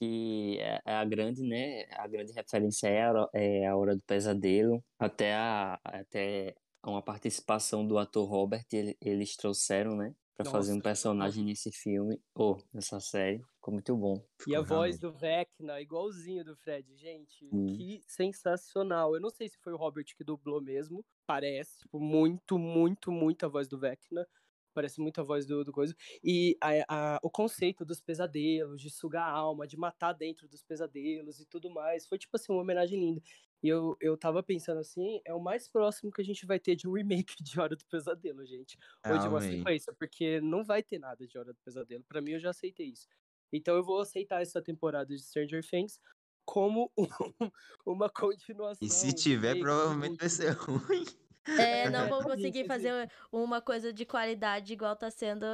que 0.00 0.58
é 0.58 0.80
é 0.86 0.94
a 0.94 1.04
grande, 1.04 1.42
né? 1.42 1.84
A 1.92 2.08
grande 2.08 2.32
referência 2.32 2.88
é 2.88 3.02
a, 3.04 3.10
Hora- 3.12 3.28
é 3.34 3.66
a 3.66 3.76
Hora 3.76 3.94
do 3.94 4.02
Pesadelo. 4.04 4.82
Até, 4.98 5.34
a, 5.34 5.78
até 5.84 6.54
uma 6.84 7.02
participação 7.02 7.86
do 7.86 7.98
ator 7.98 8.26
Robert, 8.28 8.64
ele- 8.72 8.96
eles 9.00 9.36
trouxeram, 9.36 9.94
né? 9.96 10.14
Pra 10.36 10.50
fazer 10.50 10.72
um 10.72 10.80
personagem 10.80 11.44
nesse 11.44 11.70
filme, 11.70 12.18
ou 12.34 12.56
nessa 12.72 12.98
série. 12.98 13.42
Ficou 13.56 13.74
muito 13.74 13.94
bom. 13.94 14.24
E 14.48 14.56
a 14.56 14.62
voz 14.62 14.98
do 14.98 15.12
Vecna, 15.12 15.78
igualzinho 15.82 16.42
do 16.42 16.56
Fred, 16.56 16.96
gente. 16.96 17.46
Hum. 17.52 17.66
Que 17.76 18.00
sensacional. 18.06 19.14
Eu 19.14 19.20
não 19.20 19.28
sei 19.28 19.50
se 19.50 19.58
foi 19.58 19.74
o 19.74 19.76
Robert 19.76 20.06
que 20.16 20.24
dublou 20.24 20.62
mesmo. 20.62 21.04
Parece, 21.26 21.80
tipo, 21.80 22.00
muito, 22.00 22.58
muito, 22.58 23.12
muito 23.12 23.44
a 23.44 23.50
voz 23.50 23.68
do 23.68 23.78
Vecna. 23.78 24.26
Parece 24.74 25.00
muito 25.00 25.20
a 25.20 25.24
voz 25.24 25.46
do, 25.46 25.64
do 25.64 25.72
coisa. 25.72 25.94
E 26.22 26.56
a- 26.60 27.16
a- 27.16 27.20
o 27.22 27.30
conceito 27.30 27.84
dos 27.84 28.00
pesadelos, 28.00 28.80
de 28.80 28.90
sugar 28.90 29.24
a 29.28 29.32
alma, 29.32 29.66
de 29.66 29.76
matar 29.76 30.12
dentro 30.12 30.48
dos 30.48 30.62
pesadelos 30.62 31.40
e 31.40 31.46
tudo 31.46 31.70
mais. 31.70 32.06
Foi, 32.06 32.18
tipo 32.18 32.36
assim, 32.36 32.52
uma 32.52 32.62
homenagem 32.62 32.98
linda. 32.98 33.22
E 33.62 33.68
eu, 33.68 33.96
eu 34.00 34.16
tava 34.16 34.42
pensando 34.42 34.78
assim, 34.80 35.20
é 35.24 35.34
o 35.34 35.40
mais 35.40 35.68
próximo 35.68 36.10
que 36.10 36.20
a 36.22 36.24
gente 36.24 36.46
vai 36.46 36.58
ter 36.58 36.74
de 36.76 36.88
um 36.88 36.92
remake 36.92 37.42
de 37.42 37.60
Hora 37.60 37.76
do 37.76 37.84
Pesadelo, 37.86 38.44
gente. 38.46 38.78
Ou 39.06 39.18
de 39.18 39.28
uma 39.28 39.40
sequência, 39.58 39.92
porque 39.92 40.40
não 40.40 40.64
vai 40.64 40.82
ter 40.82 40.98
nada 40.98 41.26
de 41.26 41.36
Hora 41.38 41.52
do 41.52 41.58
Pesadelo. 41.64 42.04
Pra 42.08 42.20
mim, 42.22 42.32
eu 42.32 42.40
já 42.40 42.50
aceitei 42.50 42.86
isso. 42.86 43.06
Então 43.52 43.74
eu 43.76 43.82
vou 43.82 44.00
aceitar 44.00 44.40
essa 44.40 44.62
temporada 44.62 45.14
de 45.14 45.20
Stranger 45.22 45.62
Things 45.68 46.00
como 46.44 46.90
um- 46.98 47.50
uma 47.84 48.08
continuação. 48.08 48.78
E 48.86 48.90
se 48.90 49.12
tiver, 49.14 49.56
provavelmente 49.58 50.18
vai 50.18 50.28
ser 50.28 50.50
ruim. 50.56 51.04
É, 51.46 51.88
não 51.90 52.08
vou 52.08 52.18
Exatamente, 52.18 52.24
conseguir 52.36 52.58
assim. 52.60 52.68
fazer 52.68 53.10
uma 53.32 53.60
coisa 53.60 53.92
de 53.92 54.04
qualidade 54.04 54.72
igual 54.72 54.94
tá 54.96 55.10
sendo 55.10 55.46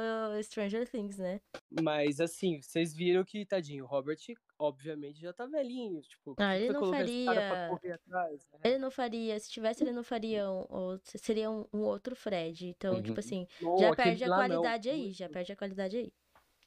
Stranger 0.43 0.89
Things, 0.89 1.17
né? 1.17 1.39
Mas 1.71 2.19
assim, 2.19 2.61
vocês 2.61 2.93
viram 2.93 3.23
que, 3.23 3.45
tadinho, 3.45 3.83
o 3.85 3.87
Robert, 3.87 4.17
obviamente, 4.59 5.19
já 5.21 5.33
tá 5.33 5.45
velhinho. 5.45 6.01
Tipo, 6.01 6.35
Ah, 6.37 6.55
ele 6.57 6.67
foi 6.67 6.73
não 6.73 6.91
faria- 6.91 7.67
correr 7.69 7.91
atrás, 7.93 8.47
né? 8.51 8.59
Ele 8.63 8.77
não 8.79 8.91
faria, 8.91 9.39
se 9.39 9.49
tivesse, 9.49 9.83
ele 9.83 9.91
não 9.91 10.03
faria 10.03 10.49
um, 10.49 10.65
ou 10.69 10.99
seria 11.03 11.49
um, 11.49 11.65
um 11.73 11.79
outro 11.81 12.15
Fred. 12.15 12.67
Então, 12.67 12.95
Uhum. 12.95 13.03
tipo 13.03 13.19
assim, 13.19 13.47
Não, 13.61 13.77
já 13.77 13.95
perde 13.95 14.23
a 14.23 14.27
lá 14.27 14.37
não, 14.37 14.47
qualidade 14.47 14.89
aí, 14.89 15.03
muito. 15.03 15.17
já 15.17 15.29
perde 15.29 15.51
a 15.51 15.55
qualidade 15.55 15.97
aí. 15.97 16.13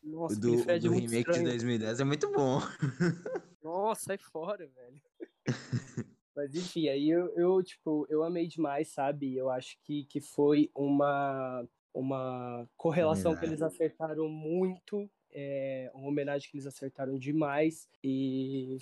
Nossa, 0.02 0.36
O 0.36 0.40
do, 0.40 0.54
o 0.54 0.58
Fred 0.58 0.86
é 0.86 0.88
do 0.88 0.94
muito 0.94 1.02
remake 1.10 1.24
de 1.24 1.28
estranho. 1.30 1.44
2010 1.44 2.00
é 2.00 2.04
muito 2.04 2.32
bom. 2.32 2.60
Nossa, 3.62 4.04
sai 4.04 4.18
fora, 4.18 4.66
velho. 4.66 5.00
Mas 6.34 6.54
enfim, 6.54 6.88
aí 6.88 7.10
eu, 7.10 7.28
eu, 7.36 7.62
tipo, 7.62 8.06
eu 8.08 8.22
amei 8.22 8.46
demais, 8.46 8.88
sabe? 8.88 9.36
Eu 9.36 9.50
acho 9.50 9.76
que, 9.82 10.04
que 10.04 10.20
foi 10.20 10.70
uma, 10.74 11.66
uma 11.92 12.68
correlação 12.76 13.36
que 13.36 13.44
eles 13.44 13.62
acertaram 13.62 14.28
muito, 14.28 15.10
é, 15.32 15.90
uma 15.94 16.08
homenagem 16.08 16.48
que 16.50 16.56
eles 16.56 16.66
acertaram 16.66 17.18
demais. 17.18 17.88
E 18.02 18.78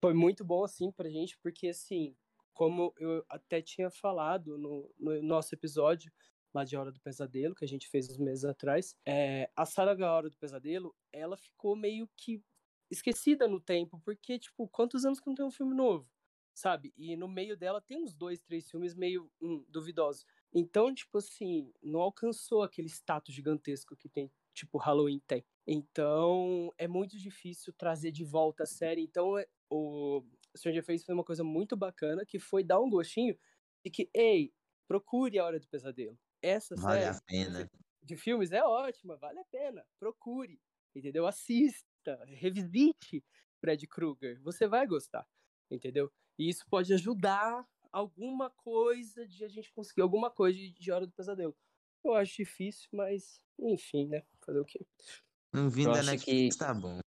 foi 0.00 0.14
muito 0.14 0.44
bom, 0.44 0.64
assim, 0.64 0.90
pra 0.90 1.08
gente, 1.10 1.36
porque, 1.38 1.68
assim, 1.68 2.14
como 2.52 2.94
eu 2.98 3.24
até 3.28 3.60
tinha 3.60 3.90
falado 3.90 4.56
no, 4.58 4.90
no 4.98 5.22
nosso 5.22 5.54
episódio 5.54 6.12
lá 6.54 6.64
de 6.64 6.76
Hora 6.76 6.92
do 6.92 7.00
Pesadelo, 7.00 7.54
que 7.54 7.64
a 7.64 7.68
gente 7.68 7.88
fez 7.88 8.10
uns 8.10 8.18
meses 8.18 8.44
atrás, 8.44 8.94
é, 9.06 9.50
a 9.56 9.64
da 9.94 10.12
Hora 10.12 10.28
do 10.28 10.36
Pesadelo, 10.36 10.94
ela 11.12 11.36
ficou 11.36 11.74
meio 11.74 12.08
que 12.16 12.42
esquecida 12.90 13.48
no 13.48 13.58
tempo, 13.58 14.00
porque, 14.04 14.38
tipo, 14.38 14.68
quantos 14.68 15.04
anos 15.04 15.18
que 15.18 15.26
não 15.26 15.34
tem 15.34 15.46
um 15.46 15.50
filme 15.50 15.74
novo? 15.74 16.06
Sabe? 16.54 16.92
E 16.96 17.16
no 17.16 17.26
meio 17.28 17.56
dela 17.56 17.80
tem 17.80 17.98
uns 18.02 18.14
dois, 18.14 18.40
três 18.42 18.70
filmes 18.70 18.94
meio 18.94 19.30
hum, 19.40 19.64
duvidosos. 19.68 20.26
Então, 20.54 20.92
tipo 20.94 21.18
assim, 21.18 21.72
não 21.82 22.00
alcançou 22.00 22.62
aquele 22.62 22.88
status 22.88 23.34
gigantesco 23.34 23.96
que 23.96 24.08
tem, 24.08 24.30
tipo, 24.54 24.76
Halloween 24.78 25.20
tem. 25.26 25.44
Então, 25.66 26.70
é 26.76 26.86
muito 26.86 27.16
difícil 27.18 27.72
trazer 27.72 28.12
de 28.12 28.24
volta 28.24 28.64
a 28.64 28.66
série. 28.66 29.02
Então, 29.02 29.38
é- 29.38 29.46
o 29.70 30.22
Stranger 30.56 30.84
Things 30.84 31.04
foi 31.04 31.14
uma 31.14 31.24
coisa 31.24 31.42
muito 31.42 31.74
bacana, 31.76 32.26
que 32.26 32.38
foi 32.38 32.62
dar 32.62 32.80
um 32.80 32.90
gostinho 32.90 33.38
de 33.84 33.90
que, 33.90 34.10
ei, 34.14 34.52
procure 34.86 35.38
a 35.38 35.44
Hora 35.46 35.58
do 35.58 35.66
Pesadelo. 35.68 36.18
Essa 36.42 36.76
Vale 36.76 37.04
série 37.04 37.06
a 37.06 37.20
pena. 37.26 37.66
de 38.02 38.16
filmes 38.16 38.52
é 38.52 38.62
ótima, 38.64 39.16
vale 39.16 39.40
a 39.40 39.44
pena. 39.44 39.86
Procure, 39.98 40.60
entendeu? 40.94 41.26
Assista, 41.26 42.24
revisite 42.26 43.24
Fred 43.60 43.86
Krueger. 43.86 44.40
Você 44.42 44.66
vai 44.66 44.86
gostar, 44.86 45.26
entendeu? 45.70 46.12
E 46.38 46.48
isso 46.48 46.64
pode 46.68 46.92
ajudar 46.94 47.66
alguma 47.90 48.50
coisa 48.50 49.26
de 49.26 49.44
a 49.44 49.48
gente 49.48 49.70
conseguir 49.72 50.02
alguma 50.02 50.30
coisa 50.30 50.58
de, 50.58 50.70
de 50.72 50.90
Hora 50.90 51.06
do 51.06 51.12
Pesadelo. 51.12 51.54
Eu 52.04 52.14
acho 52.14 52.36
difícil, 52.36 52.88
mas 52.92 53.40
enfim, 53.58 54.06
né? 54.08 54.22
Fazer 54.44 54.60
o 54.60 54.64
quê? 54.64 54.84
Um 55.54 55.68
vindo 55.68 55.92
da 55.92 56.02
Netflix 56.02 56.56
que- 56.56 56.58
tá 56.58 56.74
bom. 56.74 56.98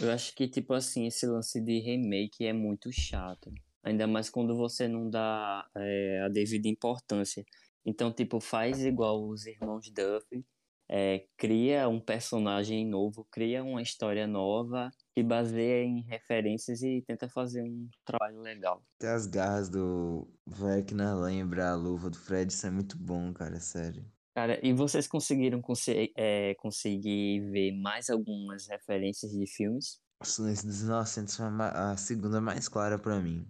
Eu 0.00 0.10
acho 0.10 0.34
que, 0.34 0.48
tipo 0.48 0.72
assim, 0.72 1.06
esse 1.06 1.26
lance 1.26 1.60
de 1.60 1.78
remake 1.78 2.46
é 2.46 2.52
muito 2.52 2.90
chato. 2.92 3.52
Ainda 3.82 4.06
mais 4.06 4.28
quando 4.30 4.56
você 4.56 4.86
não 4.88 5.08
dá 5.08 5.68
é, 5.76 6.22
a 6.24 6.28
devida 6.28 6.68
importância. 6.68 7.44
Então, 7.84 8.12
tipo, 8.12 8.40
faz 8.40 8.84
igual 8.84 9.26
os 9.26 9.46
irmãos 9.46 9.90
Duff, 9.90 10.26
é, 10.88 11.26
cria 11.36 11.88
um 11.88 12.00
personagem 12.00 12.86
novo, 12.86 13.26
cria 13.30 13.62
uma 13.62 13.80
história 13.82 14.26
nova, 14.26 14.90
que 15.14 15.22
baseia 15.22 15.84
em 15.84 16.00
referências 16.02 16.82
e 16.82 17.02
tenta 17.06 17.28
fazer 17.28 17.62
um 17.62 17.88
trabalho 18.04 18.40
legal. 18.40 18.84
Até 18.98 19.10
as 19.12 19.26
garras 19.26 19.68
do 19.68 20.28
Vecna 20.46 21.14
lembra 21.14 21.70
a 21.70 21.74
luva 21.74 22.10
do 22.10 22.18
Fred, 22.18 22.52
isso 22.52 22.66
é 22.66 22.70
muito 22.70 22.96
bom, 22.96 23.32
cara, 23.32 23.58
sério. 23.60 24.04
Cara, 24.34 24.64
e 24.64 24.72
vocês 24.72 25.08
conseguiram 25.08 25.60
conse- 25.60 26.12
é, 26.16 26.54
conseguir 26.54 27.40
ver 27.50 27.72
mais 27.72 28.08
algumas 28.08 28.68
referências 28.68 29.32
de 29.32 29.46
filmes? 29.46 30.00
O 30.22 30.24
Silêncio 30.24 30.66
dos 30.66 30.82
Inocentes 30.82 31.36
foi 31.36 31.46
a 31.46 31.96
segunda 31.96 32.40
mais 32.40 32.68
clara 32.68 32.98
pra 32.98 33.18
mim. 33.20 33.46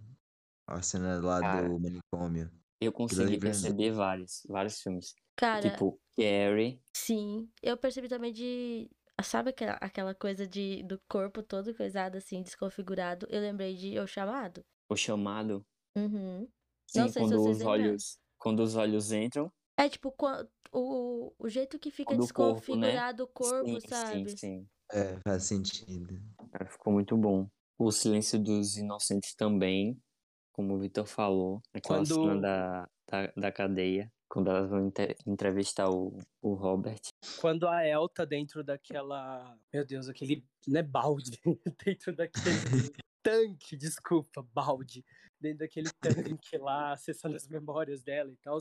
A 0.67 0.81
cena 0.81 1.19
lá 1.19 1.39
Cara, 1.41 1.67
do 1.67 1.79
manicômio. 1.79 2.49
Eu 2.79 2.91
consegui 2.91 3.37
perceber 3.37 3.91
vários, 3.91 4.41
vários 4.47 4.81
filmes. 4.81 5.13
Cara, 5.35 5.69
Tipo, 5.69 5.99
Carrie, 6.17 6.81
sim. 6.95 7.49
Eu 7.61 7.77
percebi 7.77 8.07
também 8.07 8.31
de. 8.33 8.89
Sabe 9.23 9.49
aquela, 9.51 9.73
aquela 9.81 10.13
coisa 10.15 10.47
de, 10.47 10.83
do 10.83 10.99
corpo 11.09 11.41
todo 11.43 11.73
coisado 11.75 12.17
assim, 12.17 12.41
desconfigurado? 12.41 13.27
Eu 13.29 13.41
lembrei 13.41 13.75
de 13.75 13.99
O 13.99 14.07
Chamado. 14.07 14.63
O 14.89 14.95
Chamado. 14.95 15.65
Uhum. 15.95 16.47
Sim, 16.87 16.99
Não 17.01 17.07
sei 17.07 17.09
se 17.09 17.19
quando 17.19 17.41
vocês 17.41 17.57
os 17.59 17.65
olhos, 17.65 18.19
quando 18.37 18.59
os 18.61 18.75
olhos 18.75 19.11
entram. 19.11 19.51
É 19.77 19.87
tipo, 19.89 20.13
o, 20.73 21.33
o 21.39 21.49
jeito 21.49 21.79
que 21.79 21.91
fica 21.91 22.15
Do 22.15 22.27
corpo, 22.33 22.75
né? 22.75 22.87
desconfigurado 22.91 23.23
o 23.23 23.27
corpo, 23.27 23.79
sim, 23.79 23.87
sabe? 23.87 24.29
sim, 24.29 24.37
sim. 24.37 24.67
É, 24.91 25.17
faz 25.23 25.43
sentido. 25.43 26.21
Cara, 26.51 26.65
ficou 26.69 26.91
muito 26.93 27.15
bom. 27.17 27.47
O 27.77 27.91
Silêncio 27.91 28.37
dos 28.37 28.77
Inocentes 28.77 29.33
também, 29.33 29.97
como 30.51 30.75
o 30.75 30.79
Vitor 30.79 31.05
falou, 31.05 31.61
aquela 31.73 31.99
Quando- 31.99 32.13
cena 32.13 32.39
da, 32.41 32.89
da, 33.09 33.33
da 33.35 33.51
cadeia, 33.51 34.11
quando 34.31 34.49
elas 34.49 34.69
vão 34.69 34.89
entrevistar 35.27 35.89
o, 35.89 36.17
o 36.41 36.53
Robert. 36.53 37.01
Quando 37.41 37.67
a 37.67 37.85
El 37.85 38.07
tá 38.07 38.23
dentro 38.23 38.63
daquela. 38.63 39.59
Meu 39.73 39.85
Deus, 39.85 40.07
aquele. 40.07 40.45
Não 40.65 40.79
é 40.79 40.83
balde. 40.83 41.37
dentro 41.85 42.15
daquele 42.15 42.55
tanque, 43.21 43.75
desculpa, 43.75 44.41
balde. 44.53 45.03
Dentro 45.37 45.59
daquele 45.59 45.89
tanque 45.99 46.57
lá, 46.57 46.93
acessando 46.93 47.35
as 47.35 47.45
memórias 47.45 48.01
dela 48.01 48.31
e 48.31 48.37
tal. 48.37 48.57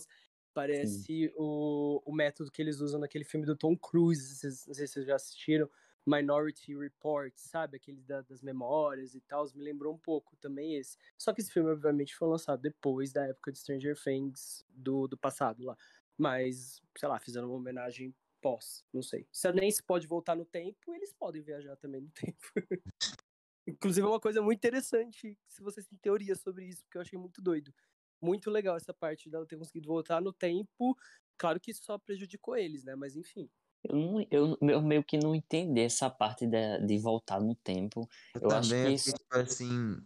Parece 0.52 1.32
o, 1.36 2.02
o 2.04 2.12
método 2.12 2.50
que 2.50 2.60
eles 2.60 2.80
usam 2.80 2.98
naquele 2.98 3.24
filme 3.24 3.46
do 3.46 3.54
Tom 3.54 3.76
Cruise. 3.76 4.42
Não 4.66 4.74
sei 4.74 4.88
se 4.88 4.94
vocês 4.94 5.06
já 5.06 5.14
assistiram. 5.14 5.70
Minority 6.06 6.76
Report, 6.76 7.32
sabe? 7.36 7.76
Aquele 7.76 8.02
da- 8.02 8.22
das 8.22 8.42
memórias 8.42 9.14
e 9.14 9.20
tal. 9.20 9.46
Me 9.54 9.62
lembrou 9.62 9.94
um 9.94 9.98
pouco 9.98 10.36
também 10.36 10.76
esse. 10.76 10.96
Só 11.18 11.32
que 11.32 11.40
esse 11.40 11.52
filme, 11.52 11.70
obviamente, 11.70 12.16
foi 12.16 12.28
lançado 12.28 12.60
depois 12.60 13.12
da 13.12 13.26
época 13.26 13.52
de 13.52 13.58
Stranger 13.58 13.96
Things 14.02 14.64
do, 14.68 15.06
do 15.08 15.16
passado 15.18 15.62
lá. 15.64 15.76
Mas, 16.16 16.82
sei 16.96 17.08
lá, 17.08 17.18
fizeram 17.18 17.48
uma 17.48 17.56
homenagem 17.56 18.14
pós, 18.40 18.84
não 18.92 19.02
sei. 19.02 19.26
Se 19.30 19.52
nem 19.52 19.70
se 19.70 19.82
pode 19.82 20.06
voltar 20.06 20.34
no 20.34 20.44
tempo, 20.44 20.94
eles 20.94 21.12
podem 21.12 21.42
viajar 21.42 21.76
também 21.76 22.00
no 22.00 22.10
tempo. 22.12 22.38
Inclusive 23.66 24.06
é 24.06 24.10
uma 24.10 24.20
coisa 24.20 24.42
muito 24.42 24.58
interessante, 24.58 25.38
se 25.48 25.62
vocês 25.62 25.86
têm 25.86 25.98
teorias 25.98 26.40
sobre 26.40 26.66
isso, 26.66 26.82
porque 26.84 26.98
eu 26.98 27.02
achei 27.02 27.18
muito 27.18 27.40
doido. 27.42 27.72
Muito 28.20 28.50
legal 28.50 28.76
essa 28.76 28.92
parte 28.92 29.30
dela 29.30 29.46
ter 29.46 29.56
conseguido 29.56 29.86
voltar 29.88 30.20
no 30.20 30.32
tempo. 30.32 30.96
Claro 31.38 31.60
que 31.60 31.70
isso 31.70 31.84
só 31.84 31.98
prejudicou 31.98 32.56
eles, 32.56 32.84
né? 32.84 32.94
Mas 32.94 33.16
enfim. 33.16 33.48
Eu, 33.82 33.96
não, 33.96 34.26
eu, 34.30 34.58
eu 34.60 34.82
meio 34.82 35.02
que 35.02 35.16
não 35.16 35.34
entendi 35.34 35.80
essa 35.80 36.10
parte 36.10 36.46
da- 36.46 36.78
de 36.78 36.98
voltar 36.98 37.40
no 37.40 37.54
tempo. 37.54 38.08
Eu, 38.34 38.42
Eu 38.42 38.50
acho 38.52 38.70
que 38.70 38.74
eu 38.76 38.90
isso- 38.90 39.12
tipo 39.12 39.36
assim. 39.36 39.96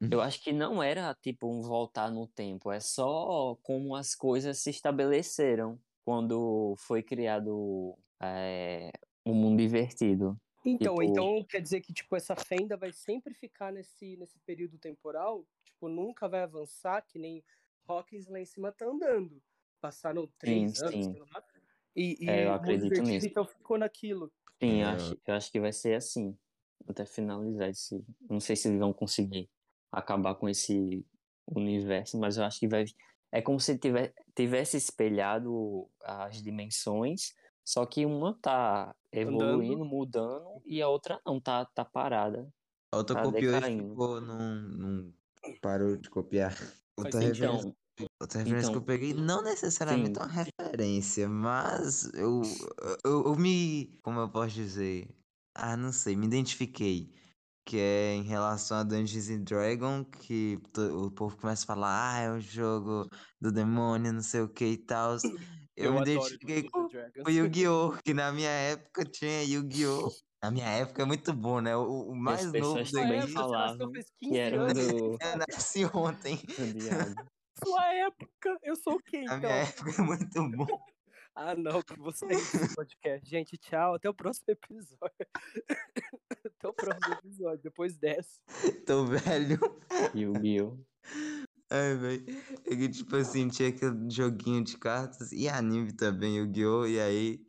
Eu 0.00 0.20
acho 0.20 0.40
que 0.42 0.52
não 0.52 0.80
era 0.80 1.12
tipo 1.14 1.48
um 1.48 1.60
voltar 1.60 2.08
no 2.10 2.24
tempo, 2.28 2.70
é 2.70 2.78
só 2.78 3.56
como 3.64 3.96
as 3.96 4.14
coisas 4.14 4.56
se 4.58 4.70
estabeleceram 4.70 5.76
quando 6.04 6.74
foi 6.78 7.02
criado 7.02 7.98
é, 8.22 8.92
o 9.24 9.34
mundo 9.34 9.60
invertido. 9.60 10.40
Então, 10.64 10.96
Tipo- 10.98 11.02
então 11.02 11.44
quer 11.44 11.60
dizer 11.60 11.80
que 11.80 11.92
tipo 11.92 12.14
essa 12.14 12.36
fenda 12.36 12.76
vai 12.76 12.92
sempre 12.92 13.34
ficar 13.34 13.72
nesse 13.72 14.16
nesse 14.16 14.38
período 14.40 14.78
temporal, 14.78 15.44
tipo, 15.64 15.88
nunca 15.88 16.28
vai 16.28 16.42
avançar 16.42 17.02
que 17.02 17.18
nem 17.18 17.42
Hawkins 17.86 18.26
lá 18.28 18.38
em 18.40 18.44
cima 18.46 18.70
tá 18.70 18.86
andando. 18.86 19.42
Passaram 19.80 20.28
três 20.38 20.76
Sim, 20.76 20.82
anos, 20.84 21.04
sim. 21.06 21.12
sei 21.12 21.20
lá. 21.20 21.42
E, 21.94 22.16
e 22.24 22.30
É, 22.30 22.46
eu 22.46 22.52
acredito 22.52 23.02
nisso. 23.02 23.26
então 23.26 23.44
ficou 23.46 23.78
naquilo. 23.78 24.32
Sim, 24.62 24.82
eu 24.82 24.88
É. 24.88 24.92
acho, 24.94 25.18
eu 25.26 25.34
acho 25.34 25.52
que 25.52 25.60
vai 25.60 25.72
ser 25.72 25.94
assim. 25.94 26.36
Até 26.86 27.04
finalizar 27.04 27.68
esse. 27.68 28.02
Não 28.28 28.40
sei 28.40 28.56
se 28.56 28.68
eles 28.68 28.78
vão 28.78 28.92
conseguir 28.92 29.48
acabar 29.92 30.34
com 30.34 30.48
esse 30.48 31.04
universo, 31.46 32.18
mas 32.18 32.36
eu 32.36 32.44
acho 32.44 32.58
que 32.60 32.68
vai. 32.68 32.84
É 33.30 33.42
como 33.42 33.60
se 33.60 33.76
tiver, 33.78 34.14
tivesse 34.34 34.76
espelhado 34.76 35.88
as 36.02 36.42
dimensões, 36.42 37.34
só 37.64 37.84
que 37.84 38.06
uma 38.06 38.38
tá 38.40 38.94
evoluindo, 39.12 39.84
mudando, 39.84 40.62
e 40.64 40.80
a 40.80 40.88
outra 40.88 41.20
não, 41.26 41.38
tá, 41.38 41.66
tá 41.66 41.84
parada. 41.84 42.48
A 42.90 42.96
outra 42.96 43.16
Tá 43.16 43.22
copiou 43.22 43.54
e 43.54 43.62
ficou, 43.62 44.20
não, 44.20 44.54
não 44.62 45.14
parou 45.60 45.96
de 45.96 46.08
copiar. 46.08 46.54
Outra 46.96 47.22
Então, 47.24 47.74
outra 48.20 48.40
referência 48.40 48.70
que 48.70 48.76
eu 48.78 48.82
então, 48.82 48.84
peguei, 48.84 49.12
não 49.14 49.42
necessariamente 49.42 50.18
sim. 50.18 50.20
uma 50.20 50.28
referência, 50.28 51.28
mas 51.28 52.04
eu, 52.14 52.42
eu, 53.04 53.24
eu 53.26 53.36
me, 53.36 53.98
como 54.02 54.20
eu 54.20 54.30
posso 54.30 54.54
dizer, 54.54 55.14
ah, 55.54 55.76
não 55.76 55.92
sei, 55.92 56.16
me 56.16 56.26
identifiquei. 56.26 57.14
Que 57.64 57.76
é 57.78 58.14
em 58.14 58.22
relação 58.22 58.78
a 58.78 58.82
Dungeons 58.82 59.28
and 59.28 59.42
Dragons, 59.44 60.06
que 60.22 60.58
to- 60.72 61.06
o 61.06 61.10
povo 61.10 61.36
começa 61.36 61.64
a 61.64 61.66
falar, 61.66 62.14
ah, 62.16 62.20
é 62.20 62.32
um 62.32 62.40
jogo 62.40 63.06
do 63.40 63.52
demônio, 63.52 64.12
não 64.12 64.22
sei 64.22 64.40
o 64.40 64.48
que 64.48 64.64
e 64.64 64.78
tal. 64.78 65.16
Eu, 65.76 65.90
Eu, 65.90 65.92
me 65.92 66.00
identifiquei 66.00 66.68
com 66.68 66.88
o 67.26 67.30
Yu-Gi-Oh! 67.30 67.98
Que 68.04 68.12
na 68.14 68.32
minha 68.32 68.50
época 68.50 69.04
tinha 69.04 69.44
Yu-Gi-Oh! 69.44 70.08
Na 70.42 70.50
minha 70.52 70.66
época 70.68 71.02
é 71.02 71.04
muito 71.04 71.32
bom, 71.32 71.60
né? 71.60 71.76
O, 71.76 72.10
o 72.10 72.16
as 72.26 72.44
mais 72.44 72.52
novo 72.54 72.88
também 72.92 73.20
daqui 73.20 73.32
falavam 73.32 73.90
faz 73.92 74.06
que 74.22 74.36
15 74.36 74.38
eram 74.38 74.70
anos. 74.70 74.86
do, 74.86 75.16
eu 75.20 75.36
nasci 75.50 75.84
ontem. 75.86 76.40
Sua 77.64 77.94
época, 77.94 78.58
eu 78.62 78.76
sou 78.76 78.94
o 78.94 79.02
quê, 79.02 79.22
então? 79.22 79.38
minha 79.38 79.50
época 79.50 79.90
é 79.90 80.02
muito 80.02 80.50
bom. 80.50 80.66
Ah, 81.40 81.54
não, 81.54 81.80
que 81.82 81.96
você 81.96 82.26
é 82.26 82.32
esse 82.32 82.74
podcast. 82.74 83.30
Gente, 83.30 83.56
tchau. 83.56 83.94
Até 83.94 84.10
o 84.10 84.14
próximo 84.14 84.46
episódio. 84.48 85.26
até 86.44 86.68
o 86.68 86.72
próximo 86.72 87.14
episódio. 87.14 87.62
Depois 87.62 87.96
dessa. 87.96 88.42
Tô 88.84 89.04
velho. 89.04 89.56
Yu-Gi-Oh! 90.16 90.76
Ai, 91.70 91.94
velho. 91.94 92.24
É 92.66 92.74
que, 92.74 92.88
tipo 92.88 93.14
assim, 93.14 93.46
tinha 93.46 93.68
aquele 93.68 94.10
joguinho 94.10 94.64
de 94.64 94.76
cartas 94.78 95.30
e 95.30 95.48
anime 95.48 95.92
também, 95.92 96.38
Yu-Gi-Oh! 96.38 96.86
E 96.86 96.98
aí 96.98 97.40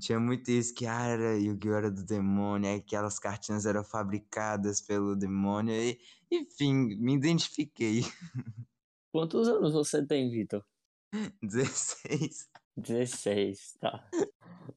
tinha 0.00 0.18
muito 0.18 0.50
isso 0.50 0.72
que 0.72 0.86
ah, 0.86 1.04
era 1.04 1.36
Yu-Gi-Oh! 1.36 1.74
era 1.74 1.90
do 1.90 2.02
demônio, 2.02 2.70
aí 2.70 2.76
aquelas 2.76 3.18
cartinhas 3.18 3.66
eram 3.66 3.84
fabricadas 3.84 4.80
pelo 4.80 5.14
demônio. 5.14 5.74
E, 5.74 6.00
enfim, 6.30 6.96
me 6.98 7.14
identifiquei. 7.14 8.00
Quantos 9.12 9.46
anos 9.46 9.74
você 9.74 10.04
tem, 10.04 10.30
Vitor? 10.30 10.64
16. 11.42 12.48
16, 12.74 13.74
tá. 13.78 14.08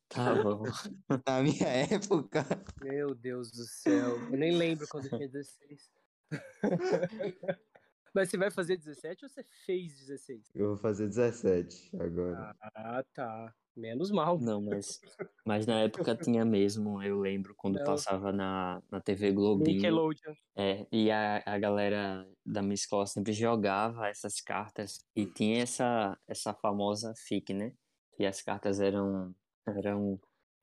Tá 0.10 0.36
bom. 0.36 0.63
Na 1.25 1.42
minha 1.42 1.68
época. 1.68 2.46
Meu 2.84 3.15
Deus 3.15 3.50
do 3.51 3.63
céu. 3.63 4.18
Eu 4.30 4.38
nem 4.38 4.58
lembro 4.58 4.86
quando 4.89 5.06
eu 5.06 5.18
tinha 5.18 5.30
16. 5.30 5.89
Mas 8.15 8.29
você 8.29 8.38
vai 8.38 8.50
fazer 8.50 8.77
17 8.77 9.25
ou 9.25 9.29
você 9.29 9.43
fez 9.65 9.93
16? 9.93 10.50
Eu 10.55 10.69
vou 10.69 10.77
fazer 10.77 11.05
17 11.10 11.91
agora. 12.00 12.55
Ah, 12.62 13.03
tá. 13.13 13.53
Menos 13.75 14.10
mal. 14.10 14.39
Não, 14.39 14.62
mas, 14.62 15.01
mas 15.46 15.68
na 15.68 15.81
época 15.81 16.16
tinha 16.16 16.46
mesmo, 16.46 17.03
eu 17.03 17.20
lembro, 17.20 17.53
quando 17.57 17.75
Não. 17.75 17.83
passava 17.83 18.31
na, 18.31 18.81
na 18.90 19.01
TV 19.01 19.33
Globinho. 19.33 19.75
Nickelodeon. 19.75 20.33
É, 20.55 20.87
e 20.90 21.11
a, 21.11 21.44
a 21.46 21.59
galera 21.59 22.25
da 22.46 22.61
minha 22.61 22.75
escola 22.75 23.05
sempre 23.05 23.33
jogava 23.33 24.07
essas 24.07 24.40
cartas 24.40 25.05
e 25.13 25.25
tinha 25.25 25.61
essa, 25.61 26.18
essa 26.25 26.53
famosa 26.53 27.13
FIC, 27.18 27.53
né? 27.53 27.74
E 28.18 28.25
as 28.25 28.42
cartas 28.42 28.79
eram, 28.79 29.35
eram 29.68 30.18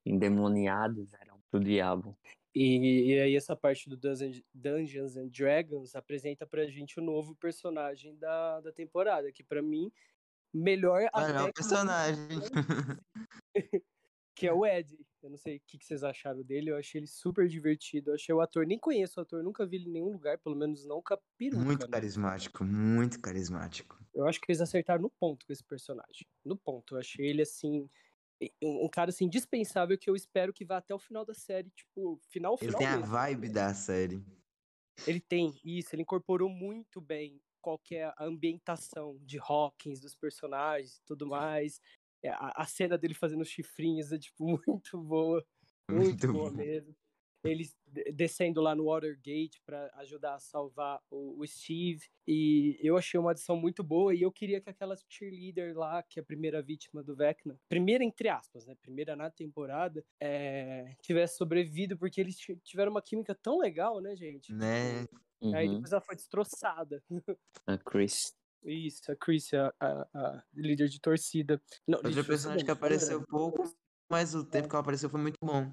endemoniadas, 0.06 1.12
eram 1.20 1.38
do 1.52 1.60
diabo. 1.60 2.16
E, 2.54 3.12
e 3.12 3.20
aí 3.20 3.36
essa 3.36 3.56
parte 3.56 3.88
do 3.88 3.96
Dungeons 3.96 5.16
and 5.16 5.28
Dragons 5.28 5.94
apresenta 5.94 6.46
pra 6.46 6.66
gente 6.66 7.00
o 7.00 7.02
novo 7.02 7.34
personagem 7.34 8.16
da, 8.16 8.60
da 8.60 8.72
temporada, 8.72 9.32
que 9.32 9.42
pra 9.42 9.62
mim, 9.62 9.90
melhor 10.52 11.08
Olha, 11.14 11.32
é 11.32 11.42
o 11.42 11.52
personagem. 11.52 12.28
que 14.36 14.46
é 14.46 14.52
o 14.52 14.66
Ed. 14.66 14.98
Eu 15.22 15.30
não 15.30 15.38
sei 15.38 15.58
o 15.58 15.62
que 15.66 15.78
que 15.78 15.86
vocês 15.86 16.02
acharam 16.02 16.42
dele, 16.42 16.70
eu 16.70 16.76
achei 16.76 16.98
ele 16.98 17.06
super 17.06 17.46
divertido. 17.46 18.10
Eu 18.10 18.14
achei 18.16 18.34
o 18.34 18.40
ator, 18.40 18.66
nem 18.66 18.78
conheço 18.78 19.20
o 19.20 19.22
ator, 19.22 19.42
nunca 19.42 19.64
vi 19.64 19.76
ele 19.76 19.88
em 19.88 19.92
nenhum 19.92 20.10
lugar, 20.10 20.36
pelo 20.38 20.56
menos 20.56 20.84
não 20.84 21.00
com 21.00 21.14
a 21.14 21.18
peruca. 21.38 21.64
Muito 21.64 21.86
né? 21.86 21.92
carismático, 21.92 22.64
muito 22.64 23.20
carismático. 23.20 23.98
Eu 24.12 24.26
acho 24.26 24.40
que 24.40 24.50
eles 24.50 24.60
acertaram 24.60 25.00
no 25.00 25.10
ponto 25.10 25.46
com 25.46 25.52
esse 25.52 25.64
personagem. 25.64 26.26
No 26.44 26.56
ponto. 26.56 26.96
Eu 26.96 26.98
achei 26.98 27.24
ele, 27.24 27.42
assim, 27.42 27.88
um 28.62 28.88
cara, 28.88 29.10
assim, 29.10 29.28
dispensável 29.28 29.98
que 29.98 30.08
eu 30.10 30.16
espero 30.16 30.52
que 30.52 30.64
vá 30.64 30.78
até 30.78 30.94
o 30.94 30.98
final 30.98 31.24
da 31.24 31.34
série, 31.34 31.70
tipo, 31.70 32.18
final, 32.30 32.56
Ele 32.62 32.72
final 32.72 32.78
tem 32.78 32.86
a 32.86 32.96
mesmo. 32.96 33.12
vibe 33.12 33.50
da 33.50 33.74
série. 33.74 34.24
Ele 35.06 35.20
tem 35.20 35.60
isso, 35.64 35.94
ele 35.94 36.02
incorporou 36.02 36.48
muito 36.48 37.00
bem 37.00 37.40
qualquer 37.60 38.12
ambientação 38.18 39.18
de 39.22 39.38
Hawkins, 39.38 40.00
dos 40.00 40.14
personagens 40.14 40.96
e 40.98 41.04
tudo 41.04 41.26
mais. 41.26 41.80
É, 42.22 42.30
A, 42.30 42.62
a 42.62 42.66
cena 42.66 42.96
dele 42.98 43.14
fazendo 43.14 43.42
os 43.42 43.48
chifrinhos 43.48 44.12
é, 44.12 44.18
tipo, 44.18 44.44
muito 44.66 44.98
boa. 45.02 45.44
Muito, 45.90 46.26
Muito 46.26 46.28
boa 46.28 46.50
bom. 46.50 46.50
mesmo. 46.50 46.94
Ele 47.44 47.68
de- 47.86 48.12
descendo 48.12 48.60
lá 48.60 48.74
no 48.74 48.84
Watergate 48.84 49.60
pra 49.66 49.90
ajudar 49.96 50.34
a 50.34 50.38
salvar 50.38 51.00
o, 51.10 51.40
o 51.40 51.46
Steve. 51.46 52.06
E 52.26 52.78
eu 52.80 52.96
achei 52.96 53.18
uma 53.18 53.32
adição 53.32 53.56
muito 53.56 53.82
boa. 53.82 54.14
E 54.14 54.22
eu 54.22 54.30
queria 54.30 54.60
que 54.60 54.70
aquela 54.70 54.94
cheerleader 55.08 55.76
lá, 55.76 56.02
que 56.02 56.20
é 56.20 56.22
a 56.22 56.24
primeira 56.24 56.62
vítima 56.62 57.02
do 57.02 57.16
Vecna, 57.16 57.58
primeira 57.68 58.04
entre 58.04 58.28
aspas, 58.28 58.64
né? 58.64 58.76
Primeira 58.80 59.16
na 59.16 59.28
temporada, 59.30 60.04
é, 60.20 60.94
tivesse 61.02 61.36
sobrevivido, 61.36 61.98
porque 61.98 62.20
eles 62.20 62.36
ti- 62.36 62.56
tiveram 62.62 62.92
uma 62.92 63.02
química 63.02 63.34
tão 63.34 63.58
legal, 63.58 64.00
né, 64.00 64.14
gente? 64.14 64.52
Né? 64.52 65.04
Aí 65.54 65.66
Uhum. 65.68 65.74
depois 65.74 65.92
ela 65.92 66.00
foi 66.00 66.14
destroçada. 66.14 67.02
A 67.66 67.76
Chris. 67.76 68.32
Isso, 68.64 69.10
a 69.10 69.16
Chris, 69.16 69.52
a, 69.54 69.74
a- 69.80 70.08
a 70.14 70.44
líder 70.54 70.88
de 70.88 71.00
torcida. 71.00 71.60
Não, 71.88 71.98
Outra 71.98 72.22
personagem 72.22 72.64
que 72.64 72.70
apareceu 72.70 73.24
pouco, 73.26 73.64
mas 74.08 74.36
o 74.36 74.44
tempo 74.44 74.68
que 74.68 74.74
ela 74.76 74.82
apareceu 74.82 75.10
foi 75.10 75.20
muito 75.20 75.36
bom. 75.42 75.72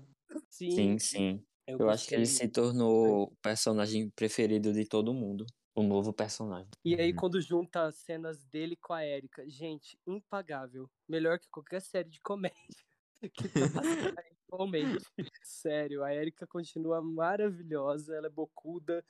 Sim, 0.50 0.72
Sim, 0.72 1.00
sim. 1.00 1.46
Eu, 1.72 1.80
Eu 1.80 1.90
acho 1.90 2.08
que 2.08 2.16
ele 2.16 2.26
se 2.26 2.48
tornou 2.50 3.24
o 3.24 3.36
personagem 3.42 4.10
preferido 4.12 4.74
de 4.74 4.86
todo 4.86 5.14
mundo. 5.14 5.46
O 5.76 5.84
novo 5.84 6.12
personagem. 6.14 6.70
E 6.84 6.96
aí, 6.96 7.12
Uhum. 7.12 7.16
quando 7.16 7.40
junta 7.42 7.84
as 7.86 7.98
cenas 7.98 8.44
dele 8.46 8.76
com 8.76 8.94
a 8.94 9.06
Erika, 9.06 9.48
gente, 9.48 9.98
impagável. 10.06 10.90
Melhor 11.08 11.40
que 11.40 11.48
qualquer 11.50 11.82
série 11.82 12.10
de 12.10 12.20
comédia 12.22 12.84
que 13.34 13.48
tá 13.50 13.70
passando 13.70 14.14
atualmente. 14.48 15.06
Sério, 15.44 16.04
a 16.04 16.14
Erika 16.14 16.48
continua 16.48 17.02
maravilhosa, 17.02 18.16
ela 18.16 18.28
é 18.28 18.30
bocuda, 18.30 19.04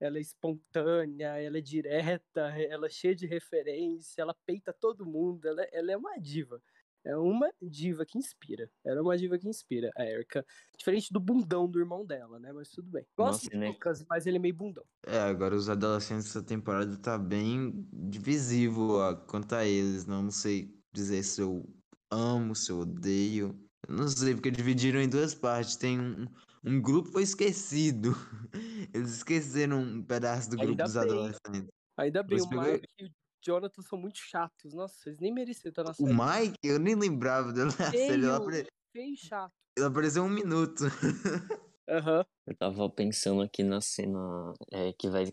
ela 0.00 0.18
é 0.18 0.20
espontânea, 0.20 1.40
ela 1.40 1.58
é 1.58 1.60
direta, 1.60 2.48
ela 2.58 2.86
é 2.86 2.90
cheia 2.90 3.14
de 3.14 3.26
referência, 3.26 4.22
ela 4.22 4.34
peita 4.46 4.72
todo 4.72 5.06
mundo, 5.06 5.46
ela, 5.46 5.62
ela 5.72 5.92
é 5.92 5.96
uma 5.96 6.18
diva. 6.18 6.62
É 7.06 7.16
uma 7.16 7.48
diva 7.62 8.04
que 8.04 8.18
inspira. 8.18 8.68
Ela 8.84 8.98
é 8.98 9.00
uma 9.00 9.16
diva 9.16 9.38
que 9.38 9.48
inspira, 9.48 9.92
a 9.96 10.04
Erika. 10.04 10.44
Diferente 10.76 11.12
do 11.12 11.20
bundão 11.20 11.70
do 11.70 11.78
irmão 11.78 12.04
dela, 12.04 12.40
né? 12.40 12.52
Mas 12.52 12.68
tudo 12.68 12.90
bem. 12.90 13.06
Gosto 13.16 13.44
Nossa, 13.44 13.50
do 13.50 13.58
né? 13.58 13.68
Lucas, 13.68 14.04
mas 14.10 14.26
ele 14.26 14.38
é 14.38 14.40
meio 14.40 14.54
bundão. 14.54 14.84
É, 15.06 15.20
agora 15.20 15.54
os 15.54 15.68
adolescentes 15.70 16.24
dessa 16.24 16.42
temporada 16.42 16.96
tá 16.96 17.16
bem 17.16 17.88
divisivo 17.92 18.98
ó, 18.98 19.14
quanto 19.14 19.54
a 19.54 19.64
eles. 19.64 20.04
Não 20.04 20.32
sei 20.32 20.74
dizer 20.92 21.22
se 21.22 21.40
eu 21.40 21.64
amo, 22.10 22.56
se 22.56 22.72
eu 22.72 22.80
odeio. 22.80 23.56
Eu 23.88 23.94
não 23.94 24.08
sei, 24.08 24.34
porque 24.34 24.50
dividiram 24.50 25.00
em 25.00 25.08
duas 25.08 25.32
partes. 25.32 25.76
Tem 25.76 26.00
um, 26.00 26.26
um 26.64 26.82
grupo 26.82 27.12
foi 27.12 27.22
esquecido. 27.22 28.10
Eles 28.92 29.18
esqueceram 29.18 29.78
um 29.80 30.02
pedaço 30.02 30.50
do 30.50 30.56
grupo 30.56 30.70
Ainda 30.72 30.84
dos 30.84 30.94
bem. 30.94 31.02
adolescentes. 31.04 31.70
Ainda 31.96 32.22
bem, 32.24 32.38
Você 32.38 32.46
o 32.46 32.48
pegou- 32.48 32.80
e 32.98 33.04
o 33.04 33.10
Jonathan 33.42 33.82
são 33.82 33.98
muito 33.98 34.18
chatos. 34.18 34.72
Nossa, 34.74 35.08
eles 35.08 35.20
nem 35.20 35.32
mereciam 35.32 35.70
estar 35.70 35.84
na 35.84 35.90
O 35.90 35.94
série. 35.94 36.12
Mike, 36.12 36.58
eu 36.64 36.78
nem 36.78 36.94
lembrava 36.94 37.52
dele 37.52 37.66
na 37.66 37.70
série. 37.90 37.96
Ele, 38.12 38.22
Feio, 38.22 38.34
apare- 38.34 38.66
feio 38.92 39.14
e 39.14 39.16
chato. 39.16 39.52
ele 39.76 39.86
apareceu 39.86 40.22
um 40.24 40.28
minuto. 40.28 40.84
Aham. 41.88 42.24
Eu 42.46 42.56
tava 42.56 42.88
pensando 42.90 43.42
aqui 43.42 43.62
na 43.62 43.80
cena 43.80 44.52
é, 44.72 44.92
que, 44.92 45.08
vai, 45.08 45.32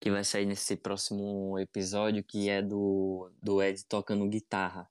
que 0.00 0.10
vai 0.10 0.24
sair 0.24 0.46
nesse 0.46 0.76
próximo 0.76 1.58
episódio, 1.58 2.22
que 2.24 2.48
é 2.48 2.60
do, 2.62 3.30
do 3.42 3.62
Ed 3.62 3.84
tocando 3.86 4.28
guitarra. 4.28 4.90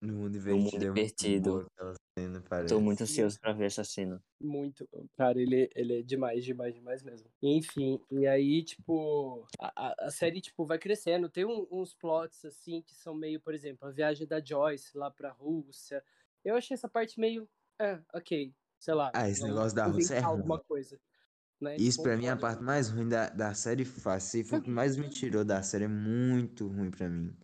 No 0.00 0.14
mundo 0.14 0.22
mundo 0.22 0.36
invertido. 0.36 0.86
é 0.86 0.90
muito 0.90 1.42
boa. 1.42 2.66
Tô 2.66 2.80
muito 2.80 3.02
ansioso 3.02 3.38
pra 3.40 3.52
ver 3.52 3.66
essa 3.66 3.84
cena. 3.84 4.22
Muito. 4.40 4.88
Cara, 5.16 5.40
ele, 5.40 5.68
ele 5.74 6.00
é 6.00 6.02
demais, 6.02 6.44
demais, 6.44 6.74
demais 6.74 7.02
mesmo. 7.02 7.28
Enfim, 7.42 8.00
e 8.10 8.26
aí, 8.26 8.62
tipo, 8.62 9.46
a, 9.58 10.06
a- 10.06 10.10
série, 10.10 10.40
tipo, 10.40 10.64
vai 10.64 10.78
crescendo. 10.78 11.28
Tem 11.28 11.44
um- 11.44 11.66
uns 11.70 11.94
plots, 11.94 12.44
assim, 12.44 12.82
que 12.82 12.94
são 12.94 13.14
meio, 13.14 13.40
por 13.40 13.54
exemplo, 13.54 13.86
a 13.88 13.90
viagem 13.90 14.26
da 14.26 14.42
Joyce 14.42 14.96
lá 14.96 15.10
pra 15.10 15.32
Rússia. 15.32 16.02
Eu 16.44 16.56
achei 16.56 16.74
essa 16.74 16.88
parte 16.88 17.20
meio. 17.20 17.48
É, 17.78 18.00
ok. 18.14 18.54
Sei 18.78 18.94
lá. 18.94 19.10
Ah, 19.14 19.28
esse 19.28 19.42
negócio 19.42 19.76
da 19.76 19.86
Rússia 19.86 20.14
é 20.14 20.20
ruim. 20.20 20.26
alguma 20.30 20.58
coisa. 20.58 20.98
Né? 21.60 21.76
Isso 21.76 22.02
pra 22.02 22.16
mim 22.16 22.24
é 22.26 22.30
a 22.30 22.36
parte 22.36 22.62
mais 22.62 22.88
ruim 22.88 23.06
da, 23.06 23.28
da 23.28 23.52
série 23.52 23.84
fácil. 23.84 24.42
Foi 24.46 24.58
o 24.58 24.62
que 24.62 24.70
mais 24.70 24.96
me 24.96 25.10
tirou 25.10 25.44
da 25.44 25.62
série. 25.62 25.84
É 25.84 25.88
muito 25.88 26.66
ruim 26.66 26.90
pra 26.90 27.06
mim. 27.08 27.36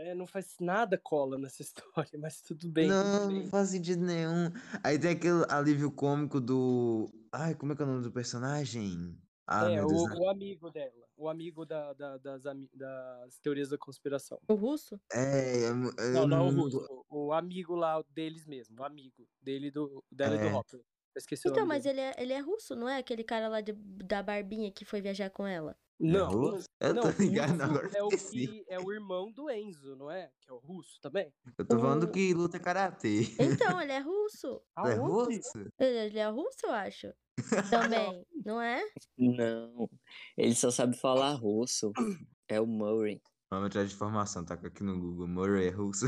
É, 0.00 0.14
não 0.14 0.26
faz 0.28 0.54
nada 0.60 0.96
cola 0.96 1.36
nessa 1.36 1.60
história, 2.08 2.18
mas 2.18 2.40
tudo 2.40 2.68
bem. 2.68 2.86
Não, 2.88 3.02
tudo 3.20 3.32
não 3.32 3.40
bem. 3.40 3.48
faz 3.48 3.70
sentido 3.70 4.00
nenhum. 4.04 4.50
Aí 4.84 4.98
tem 4.98 5.10
aquele 5.10 5.44
alívio 5.48 5.90
cômico 5.90 6.40
do. 6.40 7.10
Ai, 7.32 7.54
como 7.54 7.72
é 7.72 7.76
que 7.76 7.82
é 7.82 7.84
o 7.84 7.88
nome 7.88 8.02
do 8.04 8.12
personagem? 8.12 9.18
Ah, 9.44 9.70
é, 9.70 9.76
meu 9.76 9.86
Deus. 9.88 10.02
o, 10.02 10.20
o 10.22 10.28
amigo 10.30 10.70
dela. 10.70 11.08
O 11.16 11.28
amigo 11.28 11.64
da, 11.66 11.92
da- 11.94 12.16
das, 12.18 12.42
das 12.74 13.38
teorias 13.42 13.70
da 13.70 13.78
conspiração. 13.78 14.38
O 14.46 14.54
russo? 14.54 15.00
É, 15.12 15.64
eu, 15.70 15.74
eu 15.98 16.12
Não, 16.12 16.26
não 16.28 16.48
o 16.48 16.52
não- 16.52 16.62
russo. 16.62 17.04
O, 17.10 17.26
o 17.28 17.32
amigo 17.32 17.74
lá 17.74 18.00
deles 18.10 18.46
mesmo. 18.46 18.80
O 18.80 18.84
amigo 18.84 19.26
dele, 19.42 19.70
do, 19.70 20.04
dela 20.12 20.36
e 20.36 20.38
do 20.38 20.44
É. 20.44 20.52
Hopper. 20.54 20.80
Esqueci 21.16 21.48
o 21.48 21.50
Então, 21.50 21.62
nome 21.64 21.74
mas 21.74 21.86
ele 21.86 22.00
é, 22.00 22.14
ele 22.18 22.32
é 22.32 22.38
russo, 22.38 22.76
não 22.76 22.88
é? 22.88 22.98
Aquele 22.98 23.24
cara 23.24 23.48
lá 23.48 23.60
de- 23.60 23.72
da 23.72 24.22
barbinha 24.22 24.70
que 24.70 24.84
foi 24.84 25.00
viajar 25.00 25.30
com 25.30 25.44
ela. 25.46 25.74
Não, 26.00 26.28
russo? 26.30 26.68
Eu 26.80 26.94
não, 26.94 27.02
tô 27.02 27.08
ligado, 27.22 27.50
russo 27.50 27.62
agora 27.62 27.90
é 27.94 28.02
o, 28.02 28.08
que, 28.08 28.64
é 28.68 28.78
o 28.78 28.92
irmão 28.92 29.32
do 29.32 29.50
Enzo, 29.50 29.96
não 29.96 30.10
é? 30.10 30.30
Que 30.40 30.50
é 30.50 30.52
o 30.52 30.58
russo 30.58 31.00
também. 31.00 31.32
Eu 31.58 31.66
tô 31.66 31.78
falando 31.78 32.04
o- 32.04 32.12
que 32.12 32.32
luta 32.32 32.58
karatê. 32.60 33.22
Então, 33.38 33.80
ele 33.82 33.92
é 33.92 33.98
russo. 33.98 34.62
É 34.76 34.94
Aonde? 34.94 35.36
russo? 35.36 35.58
Ele, 35.78 35.98
ele 35.98 36.18
é 36.18 36.28
russo, 36.28 36.58
eu 36.64 36.72
acho. 36.72 37.12
Também, 37.70 38.24
não 38.46 38.60
é? 38.60 38.82
Não, 39.16 39.88
ele 40.36 40.54
só 40.54 40.70
sabe 40.70 40.96
falar 40.96 41.34
russo. 41.34 41.92
É 42.48 42.60
o 42.60 42.66
Murray. 42.66 43.20
Vamos 43.50 43.68
atrás 43.68 43.88
de 43.88 43.94
informação, 43.94 44.44
tá 44.44 44.54
aqui 44.54 44.82
no 44.82 44.98
Google. 45.00 45.26
Murray 45.26 45.68
é 45.68 45.70
russo. 45.70 46.06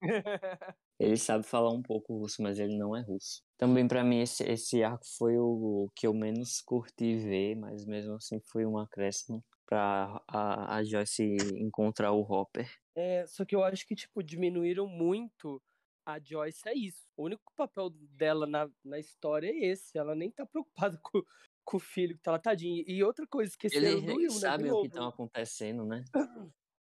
Ele 0.98 1.16
sabe 1.16 1.44
falar 1.44 1.72
um 1.72 1.80
pouco 1.80 2.18
russo, 2.18 2.42
mas 2.42 2.58
ele 2.58 2.76
não 2.76 2.94
é 2.94 3.00
russo. 3.00 3.42
Também 3.56 3.88
pra 3.88 4.04
mim 4.04 4.20
esse, 4.20 4.42
esse 4.44 4.82
arco 4.82 5.04
foi 5.16 5.38
o 5.38 5.88
que 5.96 6.06
eu 6.06 6.12
menos 6.12 6.60
curti 6.60 7.16
ver, 7.16 7.54
mas 7.54 7.86
mesmo 7.86 8.16
assim 8.16 8.38
foi 8.52 8.66
um 8.66 8.76
acréscimo 8.76 9.42
pra 9.64 10.20
a, 10.28 10.76
a 10.76 10.84
Joyce 10.84 11.36
encontrar 11.54 12.12
o 12.12 12.20
Hopper. 12.20 12.68
É, 12.94 13.24
só 13.26 13.46
que 13.46 13.54
eu 13.54 13.64
acho 13.64 13.86
que, 13.86 13.94
tipo, 13.94 14.22
diminuíram 14.22 14.86
muito 14.86 15.62
a 16.04 16.18
Joyce 16.18 16.68
é 16.68 16.74
isso. 16.74 17.06
O 17.16 17.24
único 17.24 17.52
papel 17.56 17.90
dela 17.90 18.46
na, 18.46 18.68
na 18.84 18.98
história 18.98 19.48
é 19.48 19.70
esse. 19.70 19.96
Ela 19.96 20.14
nem 20.14 20.30
tá 20.30 20.44
preocupada 20.44 20.98
com, 21.02 21.22
com 21.64 21.76
o 21.76 21.80
filho 21.80 22.16
que 22.16 22.22
tá 22.22 22.32
lá, 22.32 22.38
tadinho. 22.38 22.84
E 22.86 23.02
outra 23.04 23.26
coisa, 23.26 23.50
esqueceram 23.50 23.98
Eles 23.98 24.04
do 24.04 24.14
Will, 24.14 24.40
né? 24.40 24.40
sabem 24.40 24.70
o 24.72 24.80
que 24.80 24.88
estão 24.88 25.08
acontecendo, 25.08 25.84
né? 25.84 26.04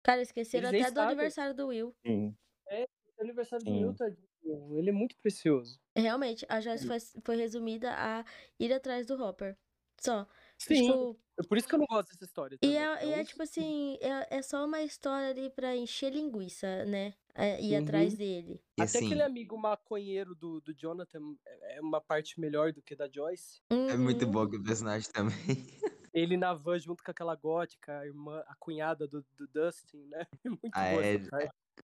Cara, 0.04 0.22
esqueceram 0.22 0.70
Eles 0.70 0.82
até 0.82 0.92
do 0.92 0.96
sabem. 0.96 1.14
aniversário 1.14 1.56
do 1.56 1.68
Will. 1.68 1.96
Sim. 2.06 2.36
É 2.70 2.88
o 3.18 3.22
aniversário 3.24 3.66
do 3.66 3.72
Sim. 3.72 3.84
Will, 3.86 3.96
tadinho. 3.96 4.78
Ele 4.78 4.90
é 4.90 4.94
muito 4.94 5.16
precioso. 5.18 5.80
Realmente, 5.96 6.46
a 6.50 6.60
Joyce 6.60 6.86
foi, 6.86 6.98
foi 7.24 7.36
resumida 7.38 7.94
a 7.96 8.26
ir 8.60 8.74
atrás 8.74 9.06
do 9.06 9.22
Hopper. 9.22 9.58
Só. 10.02 10.28
Sim, 10.60 10.76
Tipo, 10.86 11.20
é 11.40 11.44
por 11.48 11.58
isso 11.58 11.68
que 11.68 11.76
eu 11.76 11.80
não 11.80 11.86
gosto 11.88 12.10
dessa 12.14 12.24
história. 12.26 12.58
e 12.62 12.68
é, 12.78 13.06
e 13.06 13.12
é 13.14 13.22
um- 13.22 13.26
tipo 13.26 13.44
assim, 13.44 13.98
é, 14.02 14.38
é 14.38 14.42
só 14.42 14.66
uma 14.66 14.82
história 14.82 15.30
ali 15.30 15.50
pra 15.50 15.76
encher 15.76 16.12
linguiça, 16.14 16.86
né? 16.86 17.14
É, 17.36 17.60
ir 17.62 17.76
Uhum. 17.76 17.84
atrás 17.84 18.16
dele. 18.18 18.62
E 18.78 18.82
Até 18.82 19.00
assim, 19.00 19.06
aquele 19.06 19.24
amigo 19.24 19.58
maconheiro 19.58 20.36
do, 20.36 20.62
do 20.62 20.74
Jonathan 20.74 21.36
é 21.46 21.78
é 21.78 21.82
uma 21.82 22.00
parte 22.00 22.40
melhor 22.40 22.72
do 22.72 22.82
que 22.82 22.96
da 22.96 23.10
Joyce. 23.12 23.62
é 23.72 23.98
muito 23.98 24.26
Uhum. 24.26 24.32
bom 24.32 24.48
que 24.50 24.58
o 24.58 24.64
personagem 24.64 25.10
também. 25.12 25.34
Ele 26.14 26.38
na 26.38 26.54
van 26.54 26.78
junto 26.80 27.04
com 27.04 27.10
aquela 27.10 27.36
gótica, 27.36 28.00
a 28.00 28.06
irmã, 28.06 28.44
a 28.48 28.56
cunhada 28.60 29.08
do, 29.08 29.26
do 29.36 29.48
Dustin, 29.48 30.06
né? 30.06 30.28
Muito 30.46 30.70
Ah, 30.74 30.90
boa 30.92 31.04
é. 31.04 31.18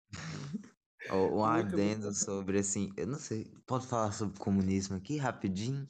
Um 1.12 1.44
adendo 1.46 2.12
sobre 2.12 2.58
assim, 2.60 2.92
eu 2.98 3.06
não 3.06 3.20
sei, 3.20 3.46
pode 3.68 3.86
falar 3.86 4.12
sobre 4.12 4.40
comunismo 4.40 4.96
aqui 4.98 5.18
rapidinho? 5.18 5.88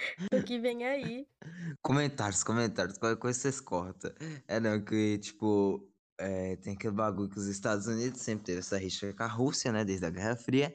O 0.32 0.42
que 0.42 0.58
vem 0.58 0.84
aí. 0.84 1.26
Comentários, 1.82 2.42
comentários, 2.42 2.98
qualquer 2.98 3.18
coisa 3.18 3.38
vocês 3.38 3.60
cortam. 3.60 4.12
É 4.48 4.58
não, 4.60 4.82
que 4.84 5.18
tipo, 5.18 5.88
é, 6.18 6.56
tem 6.56 6.74
aquele 6.74 6.94
bagulho 6.94 7.28
que 7.28 7.38
os 7.38 7.46
Estados 7.46 7.86
Unidos 7.86 8.20
sempre 8.20 8.44
teve 8.44 8.58
essa 8.60 8.78
rixa 8.78 9.12
com 9.12 9.22
a 9.22 9.26
Rússia, 9.26 9.72
né, 9.72 9.84
desde 9.84 10.06
a 10.06 10.10
Guerra 10.10 10.36
Fria. 10.36 10.74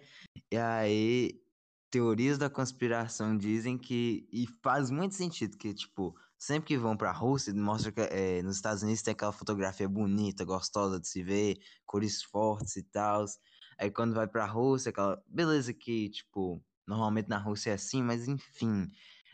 E 0.51 0.57
aí, 0.57 1.41
teorias 1.89 2.37
da 2.37 2.49
conspiração 2.49 3.37
dizem 3.37 3.77
que, 3.77 4.27
e 4.31 4.47
faz 4.61 4.89
muito 4.89 5.15
sentido, 5.15 5.57
que 5.57 5.73
tipo, 5.73 6.15
sempre 6.37 6.67
que 6.67 6.77
vão 6.77 6.97
pra 6.97 7.11
Rússia, 7.11 7.53
mostra 7.53 7.91
que 7.91 8.01
é, 8.01 8.41
nos 8.41 8.57
Estados 8.57 8.83
Unidos 8.83 9.01
tem 9.01 9.13
aquela 9.13 9.31
fotografia 9.31 9.87
bonita, 9.87 10.43
gostosa 10.45 10.99
de 10.99 11.07
se 11.07 11.23
ver, 11.23 11.57
cores 11.85 12.23
fortes 12.23 12.75
e 12.75 12.83
tal. 12.83 13.25
Aí 13.77 13.91
quando 13.91 14.13
vai 14.13 14.27
pra 14.27 14.45
Rússia, 14.45 14.89
aquela. 14.89 15.21
Beleza 15.27 15.73
que, 15.73 16.09
tipo, 16.09 16.63
normalmente 16.87 17.29
na 17.29 17.37
Rússia 17.37 17.71
é 17.71 17.73
assim, 17.73 18.01
mas 18.01 18.27
enfim. 18.27 18.89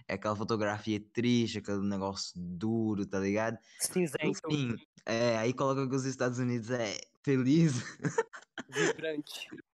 É 0.08 0.16
aquela 0.16 0.36
fotografia 0.36 1.00
triste, 1.14 1.60
aquele 1.60 1.82
negócio 1.88 2.34
duro, 2.36 3.06
tá 3.06 3.20
ligado? 3.20 3.58
Cinzento, 3.80 4.42
Enfim, 4.50 4.76
é, 5.06 5.38
aí 5.38 5.54
coloca 5.54 5.88
que 5.88 5.96
os 5.96 6.06
Estados 6.06 6.40
Unidos 6.40 6.70
é 6.70 6.98
feliz. 7.24 7.74
vibrante. 8.70 9.48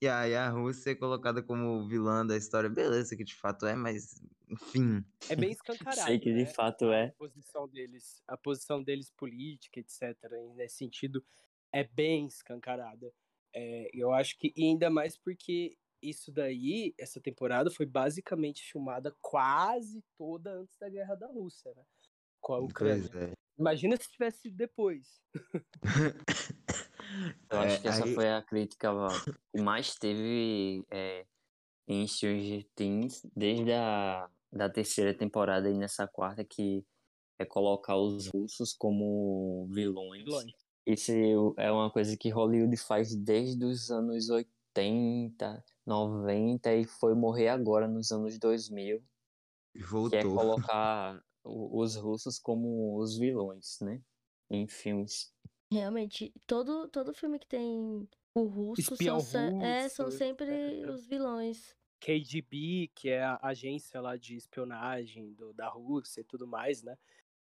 E 0.00 0.08
aí 0.08 0.34
a 0.34 0.48
Rússia 0.48 0.92
é 0.92 0.94
colocada 0.94 1.42
como 1.42 1.86
vilã 1.86 2.24
da 2.24 2.38
história. 2.38 2.70
Beleza, 2.70 3.14
que 3.14 3.22
de 3.22 3.34
fato 3.34 3.66
é, 3.66 3.76
mas 3.76 4.18
enfim. 4.48 5.04
É 5.28 5.36
bem 5.36 5.50
escancarado. 5.52 6.06
Sei 6.06 6.18
que 6.18 6.32
de 6.32 6.44
né? 6.44 6.46
fato 6.46 6.90
é. 6.90 7.08
A 7.08 7.12
posição 7.12 7.68
deles, 7.68 8.22
a 8.26 8.36
posição 8.36 8.82
deles 8.82 9.10
política, 9.10 9.78
etc. 9.78 10.16
Nesse 10.56 10.76
sentido, 10.76 11.22
é 11.70 11.84
bem 11.84 12.26
escancarada. 12.26 13.12
É, 13.54 13.90
eu 13.92 14.12
acho 14.12 14.38
que 14.38 14.52
e 14.56 14.64
ainda 14.64 14.88
mais 14.88 15.18
porque 15.18 15.76
isso 16.02 16.30
daí, 16.32 16.94
essa 16.98 17.20
temporada 17.20 17.70
foi 17.70 17.86
basicamente 17.86 18.62
filmada 18.62 19.14
quase 19.20 20.02
toda 20.16 20.52
antes 20.52 20.76
da 20.78 20.88
guerra 20.88 21.14
da 21.14 21.26
Rússia, 21.26 21.72
né? 21.74 21.82
Com 22.40 22.54
a 22.54 22.58
Ucrânia. 22.60 23.10
É. 23.14 23.32
Imagina 23.58 23.96
se 23.96 24.08
tivesse 24.10 24.42
sido 24.42 24.56
depois. 24.56 25.20
Eu 27.50 27.58
acho 27.60 27.76
É, 27.76 27.80
que 27.80 27.88
essa 27.88 28.04
aí- 28.04 28.14
foi 28.14 28.28
a 28.30 28.42
crítica 28.42 28.90
que 29.54 29.60
mais 29.62 29.94
teve 29.94 30.84
é, 30.90 31.26
em 31.88 32.06
Stranger 32.06 32.66
Things 32.74 33.22
desde 33.34 33.72
a 33.72 34.28
da 34.50 34.68
terceira 34.70 35.12
temporada 35.12 35.68
e 35.70 35.74
nessa 35.76 36.06
quarta, 36.08 36.42
que 36.44 36.82
é 37.38 37.44
colocar 37.44 37.96
os 37.96 38.28
russos 38.28 38.72
como 38.72 39.68
vilões. 39.70 40.24
Vilões. 40.24 40.52
Isso 40.86 41.12
é 41.58 41.70
uma 41.70 41.90
coisa 41.90 42.16
que 42.16 42.30
Hollywood 42.30 42.74
faz 42.78 43.14
desde 43.14 43.62
os 43.64 43.90
anos 43.90 44.30
80, 44.30 45.62
90 45.88 46.74
e 46.74 46.84
foi 46.84 47.14
morrer 47.14 47.48
agora 47.48 47.88
nos 47.88 48.12
anos 48.12 48.38
2000, 48.38 49.02
que 49.72 49.80
é 49.80 49.86
Voltou. 49.86 50.20
colocar 50.36 51.24
os 51.42 51.96
russos 51.96 52.38
como 52.38 52.98
os 52.98 53.18
vilões, 53.18 53.78
né? 53.80 54.02
Em 54.50 54.68
filmes. 54.68 55.32
Realmente, 55.72 56.32
todo, 56.46 56.88
todo 56.88 57.14
filme 57.14 57.38
que 57.38 57.46
tem 57.46 58.06
o 58.34 58.42
russo 58.44 58.96
são, 59.22 59.62
é, 59.62 59.82
russo, 59.82 59.96
são 59.96 60.10
sempre 60.10 60.46
etc. 60.46 60.90
os 60.90 61.06
vilões. 61.06 61.76
KGB, 62.00 62.90
que 62.94 63.08
é 63.08 63.24
a 63.24 63.38
agência 63.42 64.00
lá 64.00 64.16
de 64.16 64.36
espionagem 64.36 65.32
do, 65.32 65.52
da 65.52 65.68
Rússia 65.68 66.20
e 66.20 66.24
tudo 66.24 66.46
mais, 66.46 66.82
né? 66.82 66.96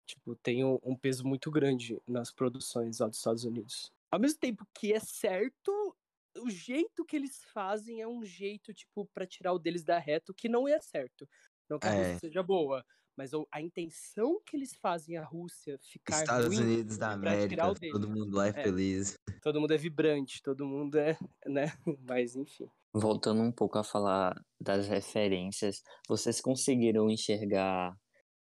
Tipo, 0.05 0.35
tem 0.35 0.63
um, 0.63 0.79
um 0.83 0.95
peso 0.95 1.27
muito 1.27 1.51
grande 1.51 1.99
nas 2.07 2.31
produções 2.31 2.99
lá 2.99 3.07
dos 3.07 3.17
Estados 3.17 3.43
Unidos. 3.43 3.91
Ao 4.09 4.19
mesmo 4.19 4.39
tempo 4.39 4.65
que 4.73 4.93
é 4.93 4.99
certo, 4.99 5.95
o 6.39 6.49
jeito 6.49 7.05
que 7.05 7.15
eles 7.15 7.43
fazem 7.53 8.01
é 8.01 8.07
um 8.07 8.23
jeito, 8.25 8.73
tipo, 8.73 9.05
pra 9.13 9.25
tirar 9.27 9.53
o 9.53 9.59
deles 9.59 9.83
da 9.83 9.99
reta, 9.99 10.31
o 10.31 10.35
que 10.35 10.49
não 10.49 10.67
é 10.67 10.79
certo. 10.81 11.27
Não 11.69 11.79
que 11.79 11.87
a 11.89 11.91
É. 11.91 11.93
Rússia 11.93 12.17
seja 12.19 12.43
boa, 12.43 12.85
mas 13.15 13.31
a 13.51 13.61
intenção 13.61 14.41
que 14.45 14.55
eles 14.57 14.75
fazem 14.75 15.17
a 15.17 15.23
Rússia 15.25 15.77
ficar 15.81 16.23
Estados 16.23 16.47
ruim, 16.47 16.57
Unidos 16.59 16.97
da 16.97 17.11
o 17.11 17.13
América, 17.13 17.67
todo 17.91 18.09
mundo 18.09 18.35
lá 18.35 18.47
é, 18.47 18.53
É. 18.53 18.63
feliz. 18.63 19.15
todo 19.41 19.61
mundo 19.61 19.73
é 19.73 19.77
vibrante, 19.77 20.41
todo 20.43 20.65
mundo 20.67 20.97
é, 20.99 21.17
né? 21.47 21.65
Mas 22.09 22.35
enfim. 22.35 22.69
Voltando 22.93 23.41
um 23.41 23.51
pouco 23.51 23.77
a 23.77 23.83
falar 23.83 24.35
das 24.59 24.87
referências, 24.87 25.81
vocês 26.07 26.41
conseguiram 26.41 27.09
enxergar 27.09 27.93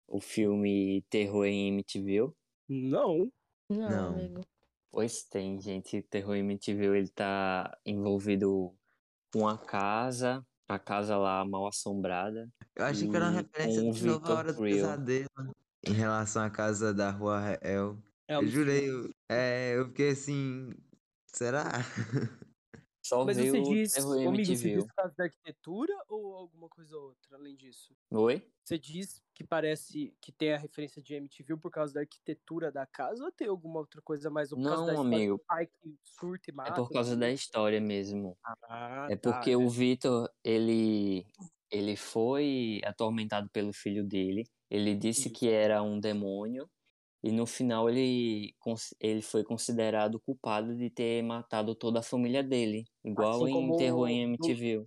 o 0.07 0.21
filme 0.21 1.03
Terror 1.09 1.45
em 1.45 1.69
MTV? 1.69 2.31
Não. 2.69 3.31
Não, 3.69 3.87
Não. 3.87 4.09
amigo. 4.09 4.41
Pois 4.91 5.23
tem, 5.23 5.59
gente. 5.61 6.01
Terror 6.03 6.35
em 6.35 6.39
MTV, 6.39 6.97
ele 6.97 7.09
tá 7.09 7.77
envolvido 7.85 8.75
com 9.31 9.47
a 9.47 9.57
casa, 9.57 10.45
a 10.67 10.79
casa 10.79 11.17
lá 11.17 11.45
mal 11.45 11.67
assombrada. 11.67 12.51
Eu 12.75 12.85
achei 12.85 13.07
que 13.07 13.15
era 13.15 13.25
uma 13.25 13.41
referência 13.41 13.81
com 13.81 13.89
o 13.89 13.93
de 13.93 14.05
Nova 14.05 14.19
Victor 14.19 14.37
Hora 14.37 14.53
do 14.53 14.59
Creel. 14.59 14.75
Pesadelo. 14.75 15.55
Em 15.87 15.93
relação 15.93 16.43
à 16.43 16.49
casa 16.49 16.93
da 16.93 17.11
Rua 17.11 17.39
Real. 17.61 17.97
É 18.27 18.35
Eu 18.35 18.47
jurei, 18.47 18.89
eu, 18.89 19.09
é, 19.27 19.75
eu 19.75 19.87
fiquei 19.87 20.09
assim. 20.09 20.71
Será? 21.27 21.63
Só 23.03 23.25
Mas 23.25 23.37
veio 23.37 23.51
você 23.51 23.61
diz, 23.63 24.05
Miguel, 24.05 24.35
você 24.35 24.55
diz 24.55 24.85
por 24.85 24.93
causa 24.93 25.15
da 25.17 25.23
arquitetura 25.23 25.93
ou 26.07 26.35
alguma 26.35 26.69
coisa 26.69 26.95
outra 26.95 27.37
além 27.37 27.55
disso? 27.55 27.95
Oi? 28.11 28.47
Você 28.63 28.77
diz 28.77 29.23
que 29.39 29.43
parece 29.45 30.13
que 30.21 30.33
tem 30.33 30.51
a 30.51 30.57
referência 30.57 31.01
de 31.01 31.15
MTV 31.15 31.55
por 31.55 31.71
causa 31.71 31.93
da 31.93 32.01
arquitetura 32.01 32.69
da 32.73 32.85
casa 32.85 33.23
ou 33.23 33.31
tem 33.31 33.47
alguma 33.47 33.79
outra 33.79 34.01
coisa 34.01 34.29
mais? 34.29 34.51
Ou 34.51 34.59
Não, 34.59 34.99
amigo. 34.99 35.41
pai 35.47 35.65
que 35.65 35.97
surta 36.03 36.51
e 36.51 36.53
mata? 36.53 36.71
É 36.71 36.75
por 36.75 36.91
causa 36.91 37.11
tudo? 37.11 37.21
da 37.21 37.31
história 37.31 37.79
mesmo. 37.79 38.37
Ah, 38.43 39.07
É 39.09 39.15
tá, 39.15 39.31
porque 39.31 39.51
é. 39.51 39.57
o 39.57 39.69
Vitor, 39.69 40.29
ele, 40.43 41.25
ele 41.71 41.95
foi 41.95 42.81
atormentado 42.83 43.49
pelo 43.49 43.71
filho 43.71 44.05
dele. 44.05 44.43
Ele 44.69 44.93
disse 44.93 45.29
que 45.29 45.49
era 45.49 45.81
um 45.81 46.01
demônio 46.01 46.69
E 47.23 47.31
no 47.31 47.45
final 47.45 47.89
ele, 47.89 48.53
ele 48.99 49.21
foi 49.21 49.43
considerado 49.45 50.19
culpado 50.21 50.75
de 50.75 50.89
ter 50.89 51.23
matado 51.23 51.75
toda 51.75 51.99
a 51.99 52.03
família 52.03 52.43
dele. 52.43 52.83
Igual 53.05 53.45
Assim 53.45 53.57
em 53.57 53.75
Terror 53.77 54.07
em 54.09 54.23
MTV. 54.23 54.83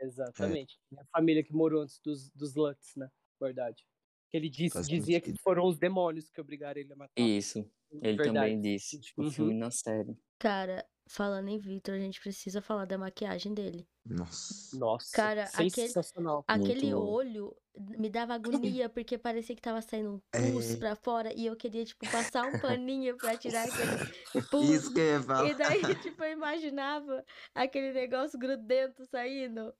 Exatamente. 0.00 0.78
A 0.98 1.04
família 1.18 1.44
que 1.44 1.52
morou 1.52 1.82
antes 1.82 2.00
dos, 2.02 2.30
dos 2.30 2.54
Lutz, 2.54 2.96
né? 2.96 3.08
Verdade. 3.40 3.84
Que 4.30 4.36
ele 4.36 4.48
disse, 4.48 4.74
Faz 4.74 4.86
dizia 4.88 5.20
que 5.20 5.34
foram 5.42 5.66
os 5.66 5.78
demônios 5.78 6.30
que 6.30 6.40
obrigaram 6.40 6.80
ele 6.80 6.92
a 6.92 6.96
matar. 6.96 7.12
Isso, 7.16 7.58
ele 7.90 8.16
Verdade. 8.16 8.28
também 8.32 8.60
disse. 8.60 9.00
Uhum. 9.18 9.30
filme 9.30 9.54
na 9.54 9.70
série. 9.70 10.16
Cara, 10.38 10.86
falando 11.08 11.48
em 11.48 11.58
Victor, 11.58 11.96
a 11.96 11.98
gente 11.98 12.20
precisa 12.20 12.62
falar 12.62 12.84
da 12.84 12.96
maquiagem 12.96 13.52
dele. 13.52 13.88
Nossa. 14.06 14.76
Nossa, 14.78 15.10
Cara, 15.12 15.44
aquele- 15.44 15.70
sensacional. 15.70 16.44
Aquele 16.46 16.94
olho 16.94 17.54
me 17.98 18.08
dava 18.08 18.34
agonia, 18.34 18.88
porque 18.88 19.18
parecia 19.18 19.54
que 19.56 19.60
tava 19.62 19.82
saindo 19.82 20.14
um 20.14 20.20
pus 20.52 20.70
É. 20.70 20.76
pra 20.76 20.94
fora 20.94 21.32
e 21.34 21.46
eu 21.46 21.56
queria, 21.56 21.84
tipo, 21.84 22.08
passar 22.10 22.46
um 22.46 22.60
paninho 22.60 23.16
pra 23.16 23.36
tirar 23.36 23.64
aquele 23.64 24.44
pus. 24.50 24.68
Isso 24.70 24.94
que 24.94 25.00
eu 25.00 25.04
ia 25.14 25.22
falar. 25.22 25.48
E 25.50 25.54
daí, 25.54 25.94
tipo, 25.96 26.22
eu 26.22 26.32
imaginava 26.32 27.24
aquele 27.54 27.92
negócio 27.92 28.38
grudento 28.38 29.04
saindo. 29.06 29.74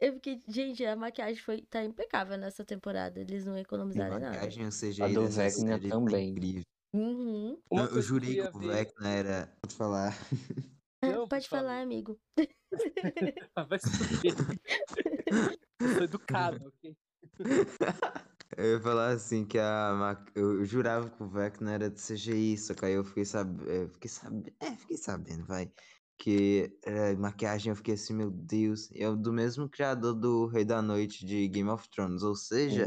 Eu 0.00 0.14
fiquei, 0.14 0.40
gente, 0.48 0.84
a 0.84 0.94
maquiagem 0.96 1.42
foi, 1.42 1.62
tá 1.62 1.82
impecável 1.84 2.36
nessa 2.38 2.64
temporada. 2.64 3.20
Eles 3.20 3.44
não 3.44 3.56
A 3.56 3.60
economizaram 3.60 4.16
em 4.16 4.20
nada. 4.20 4.36
maquiagem, 4.36 4.64
ou 4.66 4.72
seja, 4.72 5.04
A 5.04 5.08
do 5.08 5.26
Vecna 5.28 5.78
tá 5.80 5.88
também. 5.88 6.30
incrível. 6.30 6.62
Uhum. 6.94 7.60
Eu 7.70 7.86
eu 7.96 8.02
jurei 8.02 8.36
que 8.36 8.56
o 8.56 8.60
Vecna 8.60 9.08
era. 9.08 9.56
Pode 9.60 9.74
falar. 9.74 10.14
Ah, 11.02 11.06
Não, 11.08 11.22
por 11.22 11.28
pode 11.30 11.48
falar, 11.48 11.80
amigo. 11.80 12.20
Ah, 13.56 13.64
Vai 13.64 13.78
sou 15.94 16.04
educado, 16.04 16.68
ok? 16.68 16.96
Eu 18.56 18.76
ia 18.76 18.80
falar 18.80 19.10
assim 19.10 19.44
que 19.46 19.58
a 19.58 20.24
eu 20.34 20.64
jurava 20.64 21.10
que 21.10 21.22
o 21.22 21.28
Vecna 21.28 21.74
era 21.74 21.90
de 21.90 22.00
CGI, 22.00 22.56
só 22.58 22.74
que 22.74 22.84
aí 22.86 22.94
eu 22.94 23.04
fiquei 23.04 23.24
sabendo, 23.24 23.92
fiquei 23.92 24.08
sabendo, 24.10 24.50
é, 24.60 24.76
fiquei 24.76 24.96
sabendo, 24.96 25.44
vai, 25.46 25.72
que 26.18 26.76
era 26.84 27.16
maquiagem, 27.16 27.70
eu 27.70 27.76
fiquei 27.76 27.94
assim, 27.94 28.12
meu 28.14 28.30
Deus, 28.30 28.90
é 28.92 29.08
o 29.08 29.16
do 29.16 29.32
mesmo 29.32 29.68
criador 29.68 30.14
do 30.14 30.46
Rei 30.46 30.64
da 30.64 30.82
Noite 30.82 31.24
de 31.24 31.46
Game 31.48 31.70
of 31.70 31.88
Thrones, 31.90 32.22
ou 32.22 32.34
seja, 32.34 32.86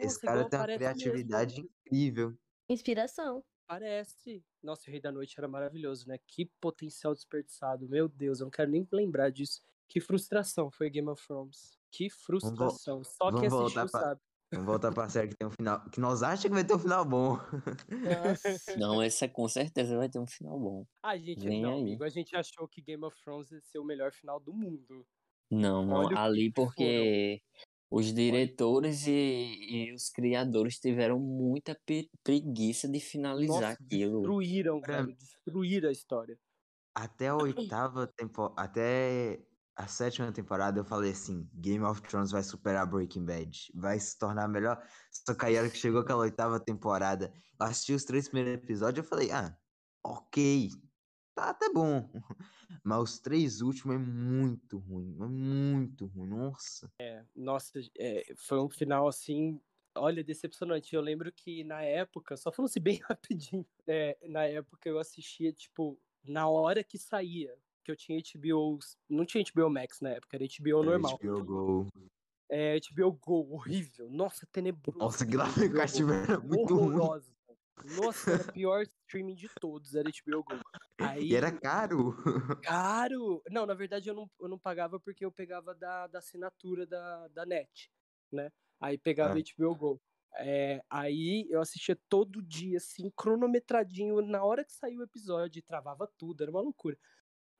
esse 0.00 0.16
Nossa, 0.16 0.20
cara 0.20 0.48
tem 0.48 0.58
uma 0.58 0.66
mesmo. 0.66 0.78
criatividade 0.80 1.60
incrível. 1.60 2.36
Inspiração. 2.68 3.44
Parece. 3.66 4.44
Nossa, 4.62 4.88
o 4.88 4.90
Rei 4.90 5.00
da 5.00 5.10
Noite 5.12 5.34
era 5.38 5.48
maravilhoso, 5.48 6.06
né? 6.08 6.18
Que 6.26 6.50
potencial 6.60 7.14
desperdiçado. 7.14 7.88
Meu 7.88 8.08
Deus, 8.08 8.40
eu 8.40 8.44
não 8.44 8.50
quero 8.50 8.70
nem 8.70 8.86
lembrar 8.92 9.30
disso. 9.30 9.62
Que 9.88 10.00
frustração 10.00 10.70
foi 10.70 10.90
Game 10.90 11.08
of 11.08 11.24
Thrones. 11.26 11.78
Que 11.90 12.10
frustração. 12.10 13.02
Só 13.04 13.30
quem 13.30 13.48
vamos 13.48 13.72
voltar 13.72 13.82
assistiu 13.82 13.90
pra- 14.00 14.08
sabe. 14.08 14.20
Vamos 14.52 14.66
voltar 14.66 14.92
pra 14.92 15.08
série 15.08 15.28
que 15.28 15.36
tem 15.36 15.48
um 15.48 15.50
final, 15.50 15.84
que 15.90 15.98
nós 16.00 16.22
achamos 16.22 16.42
que 16.44 16.48
vai 16.50 16.64
ter 16.64 16.74
um 16.74 16.78
final 16.78 17.04
bom. 17.04 17.36
Nossa. 17.90 18.76
Não, 18.76 19.02
essa 19.02 19.28
com 19.28 19.48
certeza 19.48 19.96
vai 19.96 20.08
ter 20.08 20.18
um 20.20 20.26
final 20.26 20.58
bom. 20.58 20.86
Ah, 21.02 21.16
gente, 21.16 21.44
Vem 21.44 21.62
não, 21.62 21.74
aí. 21.74 21.80
amigo. 21.80 22.04
A 22.04 22.08
gente 22.08 22.36
achou 22.36 22.68
que 22.68 22.80
Game 22.80 23.04
of 23.04 23.16
Thrones 23.24 23.50
ia 23.50 23.60
ser 23.60 23.78
o 23.78 23.84
melhor 23.84 24.12
final 24.12 24.38
do 24.38 24.52
mundo. 24.52 25.04
Não, 25.50 25.84
não, 25.84 25.96
Olha 25.96 26.18
ali 26.18 26.48
que 26.50 26.54
foram. 26.54 26.68
porque 26.68 27.42
os 27.90 28.14
diretores 28.14 29.06
e, 29.06 29.10
e 29.12 29.92
os 29.92 30.08
criadores 30.10 30.78
tiveram 30.78 31.18
muita 31.18 31.76
pe- 31.84 32.08
preguiça 32.22 32.88
de 32.88 33.00
finalizar 33.00 33.60
Nossa, 33.60 33.82
aquilo. 33.82 34.18
destruíram, 34.20 34.80
Pra- 34.80 35.02
velho. 35.02 35.16
Destruíram 35.16 35.88
a 35.88 35.92
história. 35.92 36.38
Até 36.96 37.28
a 37.28 37.36
oitava 37.36 38.06
temporada, 38.06 38.54
até 38.62 39.40
a 39.76 39.88
sétima 39.88 40.30
temporada 40.32 40.78
eu 40.78 40.84
falei 40.84 41.10
assim, 41.10 41.48
Game 41.54 41.84
of 41.84 42.00
Thrones 42.02 42.30
vai 42.30 42.42
superar 42.42 42.86
Breaking 42.86 43.24
Bad, 43.24 43.72
vai 43.74 43.98
se 43.98 44.16
tornar 44.18 44.48
melhor. 44.48 44.80
Só 45.10 45.34
que 45.34 45.46
aí 45.46 45.56
a 45.56 45.60
hora 45.60 45.70
que 45.70 45.76
chegou 45.76 46.00
aquela 46.00 46.20
oitava 46.22 46.60
temporada, 46.60 47.32
eu 47.58 47.66
assisti 47.66 47.92
os 47.92 48.04
três 48.04 48.28
primeiros 48.28 48.62
episódios 48.62 49.04
eu 49.04 49.08
falei, 49.08 49.30
ah, 49.32 49.56
ok, 50.04 50.68
tá 51.34 51.50
até 51.50 51.68
bom. 51.70 52.08
Mas 52.84 53.02
os 53.02 53.18
três 53.18 53.60
últimos 53.60 53.96
é 53.96 53.98
muito 53.98 54.78
ruim, 54.78 55.16
é 55.20 55.26
muito 55.26 56.06
ruim, 56.06 56.28
nossa. 56.28 56.90
Nossa, 57.34 57.80
é, 57.98 58.32
foi 58.36 58.60
um 58.60 58.70
final 58.70 59.08
assim. 59.08 59.60
Olha, 59.96 60.24
decepcionante. 60.24 60.94
Eu 60.94 61.00
lembro 61.00 61.32
que 61.32 61.64
na 61.64 61.82
época, 61.82 62.36
só 62.36 62.50
falando 62.52 62.70
assim 62.70 62.80
bem 62.80 63.00
rapidinho, 63.08 63.66
é, 63.86 64.16
na 64.28 64.44
época 64.44 64.88
eu 64.88 64.98
assistia, 64.98 65.52
tipo, 65.52 65.98
na 66.22 66.48
hora 66.48 66.82
que 66.82 66.98
saía, 66.98 67.56
que 67.84 67.90
eu 67.92 67.96
tinha 67.96 68.18
HBO. 68.20 68.78
Não 69.08 69.24
tinha 69.24 69.44
HBO 69.44 69.70
Max 69.70 70.00
na 70.00 70.10
época, 70.10 70.36
era 70.36 70.44
HBO 70.44 70.82
normal. 70.82 71.18
HBO 71.18 71.44
Go. 71.44 71.88
É, 72.50 72.78
HBO 72.78 73.12
Go, 73.12 73.52
horrível. 73.54 74.10
Nossa, 74.10 74.46
tenebroso. 74.50 74.98
Nossa, 74.98 75.24
Go, 75.24 76.12
era 76.12 76.40
muito 76.40 76.74
ruim. 76.74 76.94
horrorosa. 76.96 77.32
Nossa, 77.96 78.30
era 78.30 78.42
o 78.42 78.52
pior 78.52 78.82
streaming 78.82 79.34
de 79.34 79.48
todos, 79.60 79.94
era 79.94 80.08
HBO 80.08 80.44
Go. 80.44 80.60
Aí, 81.00 81.24
E 81.30 81.34
era 81.36 81.50
caro. 81.52 82.14
Caro! 82.62 83.42
Não, 83.50 83.66
na 83.66 83.74
verdade 83.74 84.08
eu 84.08 84.14
não, 84.14 84.30
eu 84.40 84.48
não 84.48 84.58
pagava 84.58 84.98
porque 85.00 85.24
eu 85.24 85.32
pegava 85.32 85.74
da, 85.74 86.06
da 86.06 86.18
assinatura 86.20 86.86
da, 86.86 87.28
da 87.28 87.44
net, 87.44 87.90
né? 88.32 88.50
Aí 88.80 88.96
pegava 88.96 89.34
Ah. 89.38 89.42
HBO 89.42 89.74
Go. 89.74 90.00
É, 90.36 90.82
aí 90.90 91.46
eu 91.50 91.60
assistia 91.60 91.98
todo 92.08 92.42
dia, 92.42 92.78
assim, 92.78 93.10
cronometradinho, 93.16 94.20
na 94.22 94.42
hora 94.44 94.64
que 94.64 94.72
saiu 94.72 95.00
o 95.00 95.04
episódio, 95.04 95.62
travava 95.62 96.08
tudo, 96.18 96.42
era 96.42 96.50
uma 96.50 96.60
loucura. 96.60 96.96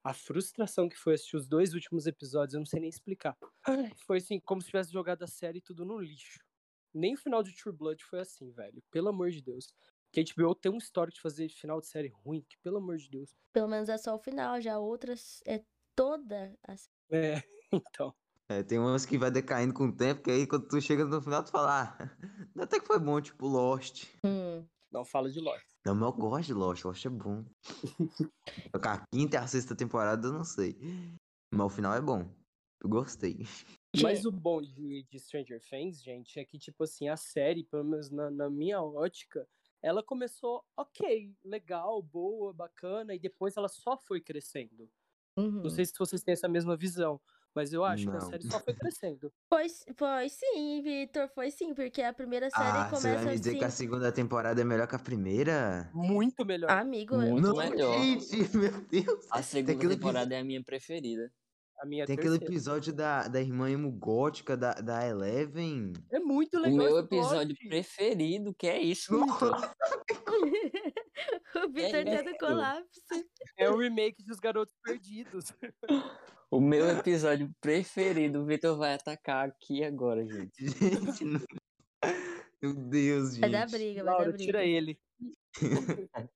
A 0.04 0.12
frustração 0.12 0.86
que 0.86 0.98
foi 0.98 1.14
assistir 1.14 1.34
os 1.34 1.48
dois 1.48 1.72
últimos 1.72 2.06
episódios, 2.06 2.52
eu 2.52 2.60
não 2.60 2.66
sei 2.66 2.78
nem 2.78 2.90
explicar. 2.90 3.34
Foi 4.06 4.18
assim, 4.18 4.38
como 4.38 4.60
se 4.60 4.66
tivesse 4.66 4.92
jogado 4.92 5.22
a 5.22 5.26
série 5.26 5.62
tudo 5.62 5.82
no 5.82 5.98
lixo. 5.98 6.40
Nem 6.92 7.14
o 7.14 7.18
final 7.18 7.42
de 7.42 7.56
True 7.56 7.74
Blood 7.74 8.04
foi 8.04 8.20
assim, 8.20 8.52
velho. 8.52 8.82
Pelo 8.90 9.08
amor 9.08 9.30
de 9.30 9.40
Deus. 9.40 9.72
Que 10.12 10.20
a 10.20 10.24
HBO 10.24 10.54
tem 10.54 10.70
um 10.70 10.76
histórico 10.76 11.16
de 11.16 11.22
fazer 11.22 11.48
final 11.48 11.80
de 11.80 11.86
série 11.86 12.08
ruim, 12.08 12.44
que 12.46 12.58
pelo 12.58 12.76
amor 12.76 12.98
de 12.98 13.08
Deus. 13.08 13.34
Pelo 13.50 13.66
menos 13.66 13.88
é 13.88 13.96
só 13.96 14.14
o 14.14 14.18
final, 14.18 14.60
já 14.60 14.78
outras 14.78 15.40
é 15.46 15.64
toda 15.96 16.54
a 16.68 16.74
É, 17.10 17.42
então. 17.72 18.14
É, 18.48 18.62
tem 18.62 18.78
umas 18.78 19.06
que 19.06 19.16
vai 19.16 19.30
decaindo 19.30 19.72
com 19.72 19.86
o 19.86 19.96
tempo, 19.96 20.22
que 20.22 20.30
aí 20.30 20.46
quando 20.46 20.68
tu 20.68 20.80
chega 20.82 21.06
no 21.06 21.22
final, 21.22 21.42
tu 21.42 21.50
fala, 21.50 21.96
ah, 21.98 21.98
até 22.62 22.78
que 22.78 22.86
foi 22.86 22.98
bom, 22.98 23.20
tipo 23.22 23.48
Lost. 23.48 24.06
Hum. 24.22 24.66
Não 24.94 25.04
fala 25.04 25.28
de 25.28 25.40
Lost. 25.40 25.66
Não, 25.84 25.92
mas 25.92 26.04
eu 26.04 26.12
gosto 26.12 26.46
de 26.46 26.54
Lost, 26.54 26.84
Lost 26.84 27.04
é 27.04 27.10
bom. 27.10 27.44
A 28.72 29.04
quinta 29.12 29.36
e 29.36 29.38
a 29.38 29.46
sexta 29.48 29.74
temporada 29.74 30.28
eu 30.28 30.32
não 30.32 30.44
sei. 30.44 30.78
Mas 31.52 31.66
o 31.66 31.68
final 31.68 31.92
é 31.94 32.00
bom. 32.00 32.32
Eu 32.80 32.88
gostei. 32.88 33.38
Mas 34.00 34.24
o 34.24 34.30
bom 34.30 34.62
de, 34.62 35.02
de 35.02 35.18
Stranger 35.18 35.60
Things, 35.68 36.00
gente, 36.00 36.38
é 36.38 36.44
que, 36.44 36.58
tipo 36.58 36.84
assim, 36.84 37.08
a 37.08 37.16
série, 37.16 37.64
pelo 37.64 37.82
menos 37.82 38.08
na, 38.08 38.30
na 38.30 38.48
minha 38.48 38.80
ótica, 38.80 39.48
ela 39.82 40.00
começou 40.00 40.64
ok, 40.76 41.34
legal, 41.44 42.00
boa, 42.00 42.52
bacana, 42.52 43.16
e 43.16 43.18
depois 43.18 43.56
ela 43.56 43.68
só 43.68 43.96
foi 43.96 44.20
crescendo. 44.20 44.88
Uhum. 45.36 45.62
Não 45.62 45.70
sei 45.70 45.86
se 45.86 45.92
vocês 45.98 46.22
têm 46.22 46.34
essa 46.34 46.48
mesma 46.48 46.76
visão, 46.76 47.20
mas 47.54 47.72
eu 47.72 47.84
acho 47.84 48.04
que 48.04 48.10
a 48.10 48.14
Não. 48.14 48.30
série 48.30 48.42
só 48.50 48.60
foi 48.60 48.74
crescendo. 48.74 49.32
Foi, 49.48 49.66
foi 49.96 50.28
sim, 50.28 50.82
Vitor, 50.82 51.28
foi 51.34 51.50
sim, 51.50 51.74
porque 51.74 52.02
a 52.02 52.12
primeira 52.12 52.50
série 52.50 52.64
Ah, 52.78 52.88
você 52.88 53.02
começa 53.08 53.24
vai 53.24 53.32
me 53.34 53.38
dizer 53.38 53.50
assim. 53.50 53.58
que 53.58 53.64
a 53.64 53.70
segunda 53.70 54.12
temporada 54.12 54.60
é 54.60 54.64
melhor 54.64 54.86
que 54.88 54.96
a 54.96 54.98
primeira? 54.98 55.90
Muito 55.94 56.44
melhor. 56.44 56.70
Amigo, 56.70 57.16
Muito 57.16 57.40
não, 57.46 57.56
melhor. 57.56 57.98
gente, 57.98 58.36
meu 58.56 58.72
Deus. 58.88 59.26
A 59.30 59.42
segunda 59.42 59.72
aquele 59.72 59.94
temporada 59.96 60.34
é 60.34 60.40
a 60.40 60.44
minha 60.44 60.62
preferida. 60.64 61.30
a 61.80 61.86
minha 61.86 62.06
Tem 62.06 62.14
aquele 62.14 62.38
terceira. 62.38 62.52
episódio 62.54 62.92
da, 62.92 63.28
da 63.28 63.40
irmã 63.40 63.70
emo 63.70 63.90
gótica 63.92 64.56
da, 64.56 64.74
da 64.74 65.06
Eleven. 65.06 65.92
É 66.12 66.18
muito 66.18 66.56
O 66.56 66.60
legal 66.60 66.76
meu 66.78 66.88
esse 66.98 67.06
episódio 67.06 67.54
plot. 67.56 67.68
preferido, 67.68 68.54
que 68.54 68.66
é 68.66 68.80
isso, 68.80 69.16
Vitor? 69.18 69.56
o 71.56 71.68
Vitor 71.72 72.00
É 72.00 72.04
tendo 72.04 72.30
isso. 72.30 72.38
colapso. 72.38 73.00
É 73.58 73.68
o 73.70 73.76
remake 73.78 74.22
dos 74.24 74.38
Garotos 74.38 74.74
Perdidos. 74.82 75.52
O 76.54 76.60
meu 76.60 76.88
episódio 76.88 77.52
preferido, 77.60 78.42
o 78.42 78.46
Vitor 78.46 78.78
vai 78.78 78.94
atacar 78.94 79.48
aqui 79.48 79.82
agora, 79.82 80.24
gente. 80.24 80.54
Gente, 81.18 81.24
não... 81.24 81.40
meu 82.62 82.72
Deus, 82.72 83.30
gente. 83.30 83.40
Vai 83.40 83.50
dar 83.50 83.66
briga, 83.68 84.04
vai 84.04 84.12
dar 84.12 84.18
Laura, 84.18 84.30
briga. 84.30 84.44
tira 84.44 84.64
ele. 84.64 84.96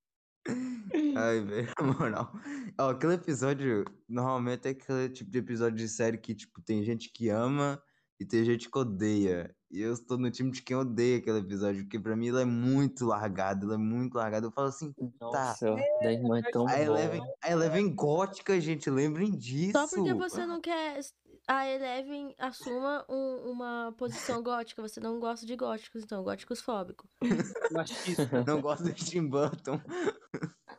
Ai, 1.16 1.40
velho, 1.40 1.72
na 1.80 1.86
moral. 1.86 2.32
Ó, 2.80 2.90
aquele 2.90 3.14
episódio, 3.14 3.84
normalmente 4.08 4.66
é 4.66 4.70
aquele 4.72 5.08
tipo 5.08 5.30
de 5.30 5.38
episódio 5.38 5.76
de 5.76 5.88
série 5.88 6.18
que, 6.18 6.34
tipo, 6.34 6.60
tem 6.62 6.82
gente 6.82 7.12
que 7.12 7.28
ama 7.28 7.80
e 8.20 8.24
tem 8.24 8.44
gente 8.44 8.70
que 8.70 8.78
odeia. 8.78 9.54
E 9.70 9.80
eu 9.82 9.92
estou 9.92 10.16
no 10.16 10.30
time 10.30 10.50
de 10.50 10.62
quem 10.62 10.76
odeia 10.76 11.18
aquele 11.18 11.38
episódio, 11.40 11.82
porque 11.82 12.00
pra 12.00 12.16
mim 12.16 12.28
ele 12.28 12.40
é 12.40 12.44
muito 12.44 13.04
largado, 13.04 13.66
ele 13.66 13.74
é 13.74 13.76
muito 13.76 14.14
largado. 14.14 14.46
Eu 14.46 14.50
falo 14.50 14.68
assim, 14.68 14.94
Nossa, 15.20 15.76
da 16.02 16.12
irmã 16.12 16.38
é 16.38 16.50
tão 16.50 16.66
a 16.66 16.80
Eleven, 16.80 17.20
a 17.42 17.50
Eleven 17.50 17.94
gótica, 17.94 18.58
gente, 18.60 18.88
lembrem 18.88 19.30
disso. 19.30 19.72
Só 19.72 19.86
porque 19.86 20.14
você 20.14 20.46
não 20.46 20.60
quer 20.60 21.00
a 21.46 21.66
Eleven 21.68 22.34
assuma 22.38 23.04
um- 23.08 23.50
uma 23.50 23.94
posição 23.96 24.42
gótica, 24.42 24.80
você 24.82 25.00
não 25.00 25.20
gosta 25.20 25.44
de 25.46 25.54
góticos, 25.56 26.02
então, 26.02 26.22
góticos 26.24 26.60
fóbico. 26.60 27.06
Machista. 27.72 28.44
Não 28.46 28.60
gosto 28.62 28.84
de 28.84 29.04
Tim 29.04 29.26
Burton. 29.28 29.80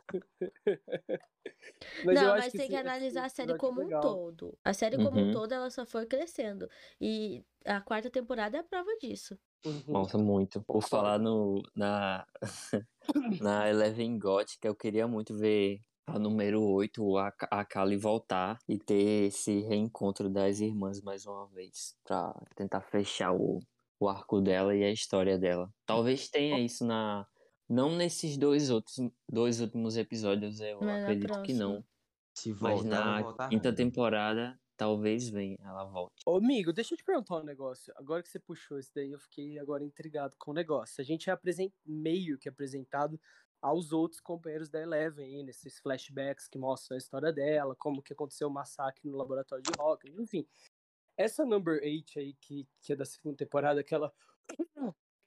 Mas 2.02 2.20
eu 2.20 2.30
não, 2.30 2.32
acho 2.32 2.48
mas 2.48 2.54
tem 2.54 2.68
que 2.68 2.76
analisar 2.76 3.24
a 3.26 3.28
série 3.28 3.54
como 3.54 3.82
um 3.86 3.92
legal. 3.92 4.00
todo. 4.00 4.58
A 4.64 4.72
série 4.74 4.98
como 4.98 5.20
um 5.20 5.26
Uhum. 5.26 5.30
todo, 5.30 5.52
ela 5.52 5.70
só 5.70 5.86
foi 5.86 6.06
crescendo. 6.06 6.68
E 7.00 7.44
a 7.64 7.80
quarta 7.80 8.10
temporada 8.10 8.56
é 8.56 8.60
a 8.60 8.64
prova 8.64 8.90
disso. 9.00 9.38
Uhum. 9.64 9.82
Nossa, 9.92 10.16
muito. 10.18 10.62
Por 10.62 10.82
falar 10.82 11.18
no, 11.18 11.62
na, 11.76 12.26
na 13.40 13.68
Eleven 13.68 14.18
Gótica, 14.18 14.68
eu 14.68 14.74
queria 14.76 15.06
muito 15.08 15.36
ver 15.36 15.80
a 16.06 16.18
número 16.18 16.62
8, 16.62 17.16
a, 17.18 17.32
a 17.50 17.64
Kali 17.64 17.96
voltar 17.96 18.58
e 18.68 18.78
ter 18.78 19.26
esse 19.28 19.60
reencontro 19.60 20.28
das 20.30 20.60
irmãs 20.60 21.00
mais 21.02 21.26
uma 21.26 21.46
vez, 21.48 21.94
pra 22.04 22.34
tentar 22.56 22.80
fechar 22.82 23.32
o, 23.32 23.60
o 24.00 24.08
arco 24.08 24.40
dela 24.40 24.74
e 24.76 24.82
a 24.84 24.90
história 24.90 25.38
dela. 25.38 25.70
Talvez 25.86 26.28
tenha 26.28 26.58
isso 26.58 26.84
na. 26.86 27.26
Não 27.70 27.94
nesses 27.94 28.36
dois 28.36 28.68
outros 28.68 28.96
dois 29.28 29.60
últimos 29.60 29.96
episódios, 29.96 30.60
eu 30.60 30.80
Mas 30.80 30.88
na 30.88 31.02
acredito 31.02 31.42
que 31.42 31.54
não. 31.54 31.84
Se 32.36 32.50
Mas 32.50 32.60
voltar, 32.60 32.84
na 32.88 33.12
vai 33.12 33.22
voltar 33.22 33.48
quinta 33.48 33.72
temporada, 33.72 34.60
talvez 34.76 35.28
venha, 35.30 35.56
ela 35.60 35.84
volte. 35.84 36.22
Ô, 36.26 36.36
amigo, 36.36 36.72
deixa 36.72 36.94
eu 36.94 36.98
te 36.98 37.04
perguntar 37.04 37.36
um 37.36 37.44
negócio. 37.44 37.92
Agora 37.96 38.22
que 38.22 38.28
você 38.28 38.40
puxou 38.40 38.78
isso 38.78 38.90
daí, 38.94 39.12
eu 39.12 39.20
fiquei 39.20 39.56
agora 39.58 39.84
intrigado 39.84 40.34
com 40.36 40.50
o 40.50 40.54
negócio. 40.54 41.00
A 41.00 41.04
gente 41.04 41.30
é 41.30 41.32
apresen- 41.32 41.72
meio 41.86 42.38
que 42.38 42.48
apresentado 42.48 43.20
aos 43.62 43.92
outros 43.92 44.20
companheiros 44.20 44.68
da 44.68 44.80
Eleven, 44.80 45.24
aí, 45.36 45.42
nesses 45.44 45.78
flashbacks 45.78 46.48
que 46.48 46.58
mostram 46.58 46.96
a 46.96 46.98
história 46.98 47.32
dela, 47.32 47.76
como 47.76 48.02
que 48.02 48.12
aconteceu 48.14 48.48
o 48.48 48.52
massacre 48.52 49.08
no 49.08 49.16
laboratório 49.16 49.62
de 49.62 49.70
Rock, 49.78 50.10
enfim. 50.18 50.44
Essa 51.16 51.44
Number 51.44 51.78
8 51.82 52.18
aí, 52.18 52.34
que, 52.40 52.66
que 52.82 52.94
é 52.94 52.96
da 52.96 53.04
segunda 53.04 53.36
temporada, 53.36 53.80
aquela, 53.80 54.12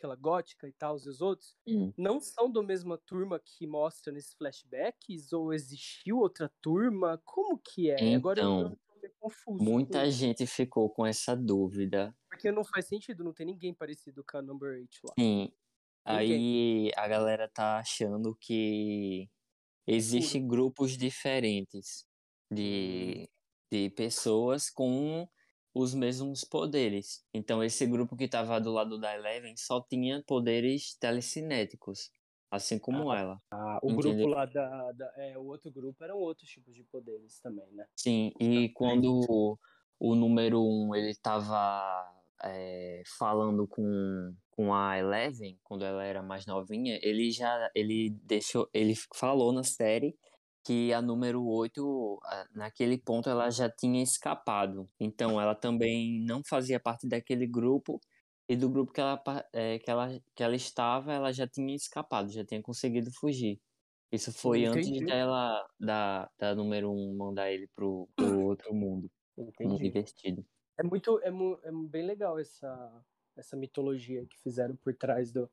aquela 0.04 0.16
gótica 0.16 0.68
e 0.68 0.74
tal, 0.74 0.96
os 0.96 1.22
outros, 1.22 1.56
Hum. 1.66 1.94
não 1.98 2.20
são 2.20 2.52
da 2.52 2.62
mesma 2.62 2.98
turma 2.98 3.40
que 3.40 3.66
mostra 3.66 4.12
nesses 4.12 4.34
flashbacks? 4.34 5.32
Ou 5.32 5.54
existiu 5.54 6.18
outra 6.18 6.52
turma? 6.62 7.22
Como 7.24 7.58
que 7.58 7.90
é? 7.90 8.16
Agora 8.16 8.42
eu 8.42 8.46
Então, 8.46 8.78
confuso. 9.20 9.64
Muita 9.64 10.10
gente 10.12 10.46
ficou 10.46 10.90
com 10.90 11.06
essa 11.06 11.36
dúvida. 11.36 12.16
Porque 12.30 12.52
não 12.52 12.64
faz 12.64 12.86
sentido, 12.88 13.24
não 13.24 13.34
tem 13.34 13.46
ninguém 13.46 13.74
parecido 13.74 14.24
com 14.24 14.38
a 14.38 14.42
Number 14.42 14.74
8 14.74 15.00
lá. 15.06 15.14
Sim. 15.18 15.52
Aí 16.06 16.92
a 16.98 17.08
galera 17.08 17.48
tá 17.48 17.80
achando 17.80 18.36
que 18.36 19.30
existem 19.88 20.48
grupos 20.48 20.98
diferentes 20.98 22.06
de, 22.52 23.30
de 23.72 23.90
pessoas 23.92 24.70
com 24.70 25.28
os 25.74 25.94
mesmos 25.94 26.44
poderes. 26.44 27.26
Então 27.34 27.64
esse 27.64 27.86
grupo 27.86 28.16
que 28.16 28.28
tava 28.28 28.60
do 28.60 28.72
lado 28.72 29.00
da 29.00 29.16
Eleven 29.16 29.56
só 29.58 29.82
tinha 29.82 30.24
poderes 30.26 30.96
telecinéticos, 30.96 32.12
assim 32.52 32.78
como 32.78 33.12
ela. 33.14 33.42
Ah, 33.52 33.80
o 33.82 33.92
Entendeu. 33.92 34.16
grupo 34.16 34.28
lá 34.28 34.46
da, 34.46 34.92
da- 34.92 35.14
É, 35.18 35.38
o 35.38 35.46
outro 35.46 35.72
grupo 35.72 36.04
eram 36.04 36.18
outros 36.18 36.50
tipos 36.50 36.76
de 36.76 36.84
poderes 36.84 37.40
também, 37.40 37.72
né? 37.72 37.86
Sim, 37.96 38.32
e 38.40 38.70
quando 38.70 39.26
o, 39.30 39.58
o 40.00 40.16
número 40.16 40.62
um 40.62 40.94
ele 40.94 41.16
tava 41.16 42.14
é, 42.44 43.02
falando 43.18 43.68
com, 43.68 44.36
com 44.52 44.74
a 44.74 44.98
Eleven, 45.00 45.58
quando 45.64 45.84
ela 45.86 46.04
era 46.04 46.22
mais 46.22 46.46
novinha, 46.46 47.00
ele 47.02 47.32
já 47.32 47.72
ele 47.74 48.12
deixou, 48.12 48.70
ele 48.74 48.94
falou 49.16 49.52
na 49.52 49.64
série 49.64 50.16
que 50.64 50.94
a 50.94 51.02
número 51.02 51.46
8, 51.46 52.20
ah, 52.26 52.48
naquele 52.56 52.98
ponto, 52.98 53.30
ela 53.30 53.50
já 53.50 53.70
tinha 53.70 54.02
escapado. 54.04 54.90
Então 55.00 55.40
ela 55.42 55.56
também 55.56 56.24
não 56.26 56.42
fazia 56.48 56.80
parte 56.80 57.08
daquele 57.08 57.48
grupo. 57.48 58.00
E 58.48 58.58
do 58.58 58.70
grupo 58.70 58.92
que 58.92 59.00
ela, 59.00 59.22
eh, 59.54 59.80
que, 59.80 59.90
ela, 59.90 60.10
que 60.36 60.44
ela 60.44 60.56
estava, 60.56 61.14
ela 61.14 61.32
já 61.32 61.48
tinha 61.48 61.74
escapado, 61.76 62.30
já 62.32 62.44
tinha 62.46 62.62
conseguido 62.62 63.10
fugir. 63.14 63.60
Isso 64.12 64.32
foi 64.32 64.66
antes 64.66 64.90
Entendi. 64.90 65.06
dela, 65.06 65.66
da, 65.80 66.30
da 66.38 66.54
número 66.54 66.92
um, 66.92 67.16
mandar 67.18 67.52
ele 67.52 67.68
pro, 67.76 68.08
pro 68.16 68.42
outro 68.42 68.74
mundo, 68.74 69.10
Entendi. 69.36 69.88
invertido. 69.88 70.46
É 70.78 70.84
muito. 70.84 71.20
É, 71.22 71.30
é 71.30 71.72
bem 71.90 72.06
legal 72.06 72.38
essa, 72.38 73.04
essa 73.36 73.58
mitologia 73.58 74.26
que 74.28 74.40
fizeram 74.40 74.76
por 74.76 74.94
trás 74.96 75.32
do, 75.32 75.50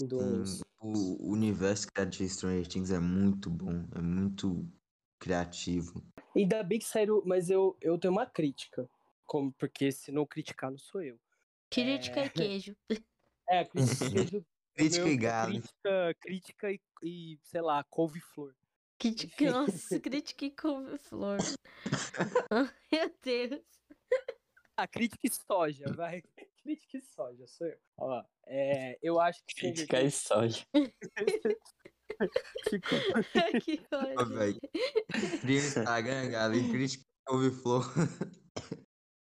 dos. 0.00 0.58
Sim, 0.58 0.62
o 0.82 1.30
universo 1.30 1.86
criado 1.92 2.10
de 2.10 2.28
Stranger 2.28 2.66
Things 2.66 2.90
é 2.90 2.98
muito 2.98 3.48
bom, 3.48 3.86
é 3.94 4.00
muito 4.00 4.68
criativo. 5.18 6.02
Ainda 6.36 6.62
bem 6.62 6.78
que 6.78 6.84
saíram. 6.84 7.22
Mas 7.24 7.48
eu, 7.50 7.76
eu 7.80 7.98
tenho 7.98 8.12
uma 8.12 8.26
crítica. 8.26 8.88
Como, 9.24 9.52
porque 9.52 9.92
se 9.92 10.10
não 10.10 10.26
criticar, 10.26 10.70
não 10.70 10.78
sou 10.78 11.02
eu. 11.02 11.18
Crítica 11.70 12.24
e 12.24 12.30
queijo. 12.30 12.76
É, 13.48 13.58
a 13.58 13.66
crítica 13.66 13.94
seja 14.06 14.44
Crítica 14.74 15.04
meu- 15.04 15.12
e 15.12 15.16
galo. 15.16 15.52
Crítica, 15.52 16.14
crítica 16.20 16.72
e, 16.72 16.80
e, 17.02 17.38
sei 17.42 17.60
lá, 17.60 17.82
couve-flor. 17.84 18.54
Crítica, 18.98 19.50
nossa, 19.50 20.00
crítica 20.00 20.44
e 20.44 20.50
couve-flor. 20.52 21.38
Meu 22.92 23.14
Deus. 23.20 23.64
Ah, 24.76 24.86
crítica 24.86 25.26
e 25.26 25.30
soja, 25.30 25.92
vai. 25.92 26.22
Crítica 26.62 26.98
e 26.98 27.02
soja, 27.02 27.46
sou 27.46 27.66
eu. 27.66 27.78
Ó, 27.98 28.24
é, 28.46 28.98
eu 29.02 29.20
acho 29.20 29.42
que 29.44 29.52
Stranger 29.52 29.74
Crítica 29.74 30.02
e 30.02 30.10
soja. 30.10 30.64
ficou. 32.68 32.98
que 33.64 33.80
véi. 34.34 34.60
Cria 35.40 35.60
o 35.60 35.64
Instagram, 35.64 36.30
galo, 36.30 36.54
e 36.54 36.70
crítica 36.70 37.04
couve-flor. 37.26 37.84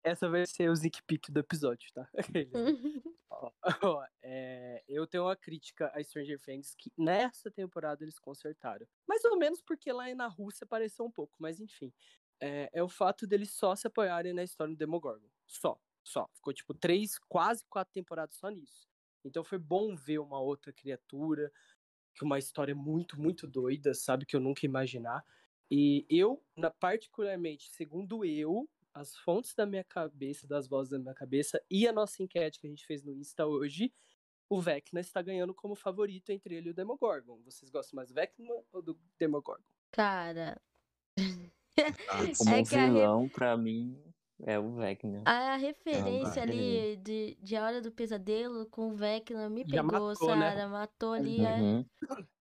Essa 0.02 0.28
vai 0.28 0.46
ser 0.46 0.70
o 0.70 0.76
Zick 0.76 1.02
Pick 1.02 1.30
do 1.30 1.40
episódio, 1.40 1.90
tá? 1.92 2.08
Ó, 3.30 3.52
ó, 3.82 4.04
é, 4.22 4.82
eu 4.88 5.06
tenho 5.06 5.24
uma 5.24 5.36
crítica 5.36 5.92
a 5.94 6.02
Stranger 6.02 6.40
Things 6.40 6.74
que 6.74 6.90
nessa 6.98 7.50
temporada 7.50 8.02
eles 8.02 8.18
consertaram. 8.18 8.84
Mais 9.06 9.24
ou 9.24 9.36
menos 9.38 9.62
porque 9.62 9.92
lá 9.92 10.12
na 10.12 10.26
Rússia 10.26 10.66
pareceu 10.66 11.04
um 11.04 11.10
pouco, 11.10 11.36
mas 11.38 11.60
enfim. 11.60 11.92
É, 12.40 12.68
é 12.72 12.82
o 12.82 12.88
fato 12.88 13.28
deles 13.28 13.50
só 13.52 13.76
se 13.76 13.86
apoiarem 13.86 14.32
na 14.32 14.42
história 14.42 14.74
do 14.74 14.78
Demogorgon. 14.78 15.28
Só, 15.46 15.78
só. 16.08 16.28
Ficou 16.34 16.52
tipo 16.52 16.74
três, 16.74 17.18
quase 17.28 17.64
quatro 17.66 17.92
temporadas 17.92 18.36
só 18.36 18.48
nisso. 18.48 18.88
Então 19.24 19.44
foi 19.44 19.58
bom 19.58 19.94
ver 19.94 20.18
uma 20.18 20.40
outra 20.40 20.72
criatura, 20.72 21.52
que 22.14 22.24
uma 22.24 22.38
história 22.38 22.74
muito, 22.74 23.20
muito 23.20 23.46
doida, 23.46 23.94
sabe? 23.94 24.26
Que 24.26 24.34
eu 24.36 24.40
nunca 24.40 24.64
ia 24.64 24.68
imaginar. 24.68 25.24
E 25.70 26.06
eu, 26.08 26.42
na, 26.56 26.70
particularmente, 26.70 27.70
segundo 27.70 28.24
eu, 28.24 28.68
as 28.94 29.16
fontes 29.16 29.54
da 29.54 29.66
minha 29.66 29.84
cabeça, 29.84 30.46
das 30.46 30.66
vozes 30.66 30.90
da 30.90 30.98
minha 30.98 31.14
cabeça 31.14 31.62
e 31.70 31.86
a 31.86 31.92
nossa 31.92 32.22
enquete 32.22 32.58
que 32.58 32.66
a 32.66 32.70
gente 32.70 32.86
fez 32.86 33.02
no 33.04 33.12
Insta 33.12 33.46
hoje, 33.46 33.92
o 34.50 34.60
Vecna 34.60 34.98
está 35.00 35.20
ganhando 35.20 35.54
como 35.54 35.76
favorito 35.76 36.30
entre 36.30 36.54
ele 36.54 36.68
e 36.68 36.70
o 36.70 36.74
Demogorgon. 36.74 37.38
Vocês 37.44 37.70
gostam 37.70 37.96
mais 37.96 38.08
do 38.08 38.14
Vecna 38.14 38.54
ou 38.72 38.80
do 38.80 38.98
Demogorgon? 39.18 39.62
Cara, 39.92 40.58
Como 42.38 42.54
É 42.54 42.64
que 42.64 42.74
a 42.74 42.78
re- 42.86 42.86
vilão, 42.86 43.28
pra 43.28 43.56
mim, 43.56 43.96
é 44.44 44.58
o 44.58 44.74
Vecna. 44.76 45.22
a 45.26 45.56
referência 45.56 46.42
bacana. 46.42 46.52
ali 46.52 46.96
de, 46.96 47.36
de 47.40 47.56
A 47.56 47.64
Hora 47.64 47.80
do 47.80 47.90
Pesadelo 47.92 48.66
com 48.70 48.88
o 48.88 48.94
Vecna 48.96 49.48
me 49.48 49.62
Já 49.62 49.82
pegou, 49.82 50.08
matou, 50.08 50.36
né? 50.36 50.50
Sara. 50.50 50.68
Matou 50.68 51.12
ali, 51.12 51.40
é, 51.40 51.60
Uhum. 51.60 51.84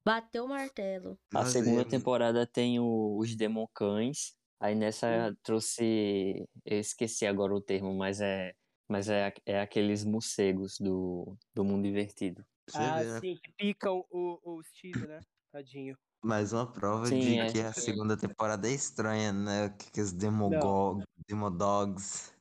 bateu 0.06 0.46
o 0.46 0.50
martelo. 0.50 1.18
A 1.34 1.40
Nossa, 1.40 1.52
segunda 1.52 1.82
é- 1.82 1.86
temporada 1.86 2.46
tem 2.46 2.80
o- 2.80 3.18
os 3.18 3.36
Demoncães. 3.36 4.36
Aí 4.60 4.74
nessa 4.74 5.36
trouxe. 5.44 6.48
Eu 6.66 6.80
esqueci 6.80 7.26
agora 7.28 7.54
o 7.54 7.62
termo, 7.62 7.94
mas 7.94 8.22
é. 8.22 8.54
Mas 8.90 9.10
é, 9.10 9.34
é 9.46 9.60
aqueles 9.60 10.06
morcegos 10.06 10.78
do, 10.80 11.38
do 11.54 11.64
mundo 11.66 11.86
invertido. 11.86 12.44
Você 12.70 12.78
ah, 12.78 13.00
vê, 13.00 13.06
né? 13.06 13.20
sim, 13.20 13.36
que 13.44 13.52
picam 13.58 14.06
o, 14.10 14.40
o 14.44 14.64
Steve, 14.64 15.06
né? 15.06 15.20
Tadinho. 15.52 15.98
Mais 16.24 16.52
uma 16.52 16.72
prova 16.72 17.06
Sim, 17.06 17.20
de 17.20 17.40
é. 17.40 17.52
que 17.52 17.60
a 17.62 17.72
segunda 17.72 18.18
temporada 18.18 18.68
é 18.68 18.72
estranha, 18.72 19.32
né? 19.32 19.70
Que, 19.70 19.92
que 19.92 20.02
os 20.02 20.12
Demogog, 20.12 21.04
Demodogs. 21.28 22.34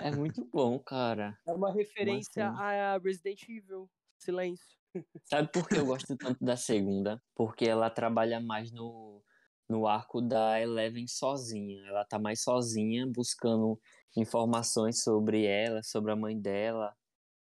É 0.00 0.10
muito 0.10 0.44
bom, 0.46 0.78
cara. 0.78 1.38
É 1.46 1.52
uma 1.52 1.72
referência 1.72 2.48
assim? 2.48 2.58
a 2.58 2.98
Resident 2.98 3.42
Evil. 3.48 3.88
Silêncio. 4.18 4.76
Sabe 5.24 5.48
por 5.52 5.68
que 5.68 5.76
eu 5.76 5.86
gosto 5.86 6.16
tanto 6.16 6.42
da 6.44 6.56
segunda? 6.56 7.22
Porque 7.34 7.66
ela 7.66 7.90
trabalha 7.90 8.40
mais 8.40 8.72
no, 8.72 9.22
no 9.68 9.86
arco 9.86 10.20
da 10.20 10.60
Eleven 10.60 11.06
sozinha. 11.06 11.86
Ela 11.86 12.04
tá 12.04 12.18
mais 12.18 12.42
sozinha, 12.42 13.06
buscando 13.06 13.78
informações 14.16 15.02
sobre 15.02 15.44
ela, 15.44 15.82
sobre 15.82 16.12
a 16.12 16.16
mãe 16.16 16.40
dela. 16.40 16.94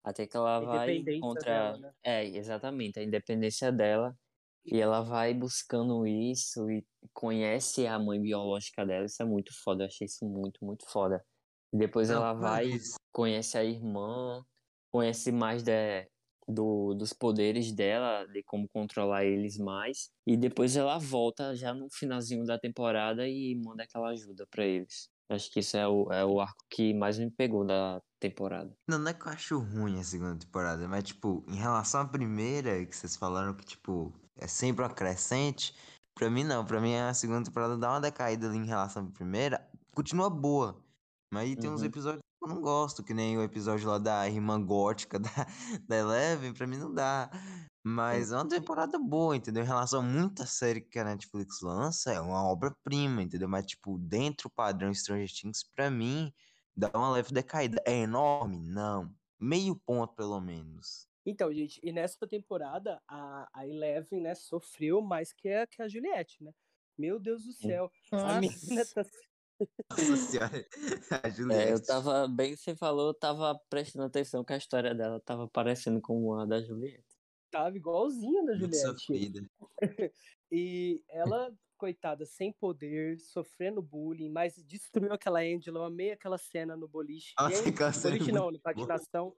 Até 0.03 0.27
que 0.27 0.37
ela 0.37 0.61
vai 0.61 1.03
contra. 1.21 1.43
dela, 1.43 1.79
né? 1.79 1.93
É, 2.03 2.25
exatamente, 2.25 2.99
a 2.99 3.03
independência 3.03 3.71
dela. 3.71 4.17
E 4.65 4.81
ela 4.81 5.03
vai 5.03 5.35
buscando 5.35 6.07
isso 6.07 6.71
e 6.71 6.85
conhece 7.13 7.87
a 7.87 7.99
mãe 7.99 8.21
biológica 8.21 8.85
dela. 8.85 9.05
Isso 9.05 9.23
é 9.23 9.27
muito 9.27 9.53
foda. 9.63 9.85
Eu 9.85 9.87
achei 9.89 10.07
isso 10.07 10.25
muito, 10.27 10.65
muito 10.65 10.87
foda. 10.91 11.25
E 11.73 11.77
depois 11.77 12.09
ela 12.09 12.33
não, 12.33 12.41
vai 12.41 12.71
conhece 13.13 13.59
a 13.59 13.65
irmã, 13.65 14.45
conhece 14.91 15.31
mais 15.31 15.63
de, 15.63 16.09
do, 16.49 16.95
dos 16.95 17.13
poderes 17.13 17.73
dela, 17.73 18.27
de 18.27 18.43
como 18.43 18.69
controlar 18.69 19.25
eles 19.25 19.59
mais. 19.59 20.11
E 20.27 20.37
depois 20.37 20.77
ela 20.77 20.99
volta 20.99 21.55
já 21.55 21.75
no 21.75 21.89
finalzinho 21.91 22.45
da 22.45 22.59
temporada 22.59 23.29
e 23.29 23.55
manda 23.65 23.85
aquela 23.85 24.11
ajuda 24.11 24.47
pra 24.51 24.65
eles. 24.65 25.09
Acho 25.29 25.51
que 25.51 25.61
isso 25.61 25.77
é 25.77 25.87
o, 25.89 26.13
é 26.13 26.25
o 26.25 26.41
arco 26.41 26.65
que 26.71 26.93
mais 26.95 27.19
me 27.19 27.31
pegou 27.31 27.65
da 27.67 28.01
temporada. 28.21 28.73
Não, 28.89 28.99
não 28.99 29.11
é 29.11 29.15
que 29.15 29.27
eu 29.27 29.33
acho 29.33 29.59
ruim 29.59 29.99
a 29.99 30.05
segunda 30.05 30.39
temporada, 30.39 30.87
mas, 30.87 31.05
tipo, 31.05 31.43
em 31.49 31.57
relação 31.57 32.03
à 32.03 32.09
primeira, 32.09 32.85
que 32.85 32.95
vocês 32.95 33.17
falaram 33.17 33.55
que, 33.55 33.65
tipo, 33.65 34.13
é 34.37 34.47
sempre 34.47 34.83
uma 34.85 34.93
crescente, 34.93 35.75
pra 36.15 36.29
mim 36.31 36.45
não. 36.45 36.65
Pra 36.67 36.81
mim 36.81 36.95
a 36.95 37.15
segunda 37.15 37.45
temporada 37.45 37.79
dá 37.79 37.91
uma 37.91 38.01
decaída 38.01 38.47
ali 38.49 38.59
em 38.59 38.67
relação 38.67 39.07
à 39.07 39.11
primeira, 39.11 39.71
continua 39.95 40.29
boa. 40.29 40.85
Mas 41.33 41.45
aí 41.45 41.57
tem 41.57 41.71
uns 41.71 41.81
Uhum. 41.81 41.87
episódios 41.87 42.21
que 42.23 42.51
eu 42.51 42.55
não 42.55 42.61
gosto, 42.61 43.03
que 43.03 43.15
nem 43.15 43.39
o 43.39 43.43
episódio 43.43 43.89
lá 43.89 43.99
da 43.99 44.29
irmã 44.29 44.63
gótica 44.63 45.19
da, 45.19 45.31
da 45.89 45.97
Eleven, 45.97 46.53
pra 46.53 46.67
mim 46.67 46.77
não 46.77 46.93
dá. 46.93 47.31
Mas 47.87 48.33
é 48.33 48.37
uma 48.37 48.49
temporada 48.49 48.99
boa, 48.99 49.37
entendeu? 49.37 49.63
Em 49.63 49.67
relação 49.67 50.01
a 50.01 50.03
muita 50.03 50.47
série 50.47 50.81
que 50.81 50.99
a 50.99 51.05
Netflix 51.05 51.61
lança, 51.63 52.13
é 52.13 52.21
uma 52.21 52.43
obra-prima, 52.49 53.23
entendeu? 53.23 53.49
Mas, 53.49 53.67
tipo, 53.67 53.99
dentro 53.99 54.49
do 54.49 54.55
padrão 54.55 54.93
Stranger 54.95 55.29
Things, 55.31 55.63
pra 55.75 55.91
mim, 55.91 56.33
dá 56.77 56.91
uma 56.95 57.11
leve 57.13 57.33
decaída. 57.33 57.83
É 57.87 57.93
enorme? 57.93 58.59
Não. 58.59 59.15
Meio 59.39 59.77
ponto, 59.77 60.15
pelo 60.15 60.41
menos. 60.41 61.09
Então, 61.27 61.53
gente, 61.53 61.81
e 61.83 61.93
nessa 61.93 62.27
temporada, 62.27 63.03
a, 63.09 63.49
a 63.53 63.67
Eleven, 63.67 64.21
né, 64.21 64.35
sofreu 64.35 65.01
mais 65.01 65.33
que 65.33 65.49
a, 65.49 65.67
que 65.67 65.81
a 65.83 65.89
Juliette, 65.89 66.43
né? 66.45 66.53
Meu 66.99 67.19
Deus 67.19 67.45
do 67.45 67.53
céu. 67.53 67.91
A 68.21 68.35
menina 68.35 68.87
Nossa. 68.87 68.95
tá 68.95 69.03
Nossa 69.91 70.17
senhora. 70.17 70.67
A 71.25 71.29
É, 71.49 71.71
Juliette. 71.71 71.73
eu 71.73 71.85
tava, 71.85 72.27
bem 72.29 72.53
que 72.53 72.57
você 72.59 72.75
falou, 72.77 73.09
eu 73.09 73.15
tava 73.15 73.59
prestando 73.69 74.05
atenção 74.07 74.43
que 74.45 74.53
a 74.53 74.57
história 74.57 74.95
dela 74.95 75.21
tava 75.21 75.49
parecendo 75.49 76.01
com 76.01 76.35
a 76.35 76.47
da 76.47 76.61
Juliette. 76.63 77.14
Tava 77.55 77.77
igualzinha 77.77 78.45
da 78.45 78.55
Juliette. 78.55 78.77
sofrida. 78.79 79.41
E 80.53 81.03
ela, 81.09 81.53
coitada, 81.77 82.25
sem 82.25 82.53
poder, 82.53 83.19
sofrendo 83.19 83.83
bullying, 83.83 84.29
mas 84.31 84.55
destruiu 84.65 85.13
aquela 85.13 85.41
Angela. 85.41 85.81
Eu 85.81 85.85
amei 85.85 86.13
aquela 86.13 86.39
cena 86.39 86.77
no 86.77 86.87
boliche. 86.87 87.33
Nossa, 87.39 87.63
E 87.63 87.65
aí, 87.65 87.69
aquela 87.71 87.93
cena 87.93 88.15
é 88.15 88.19
boliche 88.19 88.33
não, 88.33 88.51
no 88.53 88.61
patinação. 88.61 89.35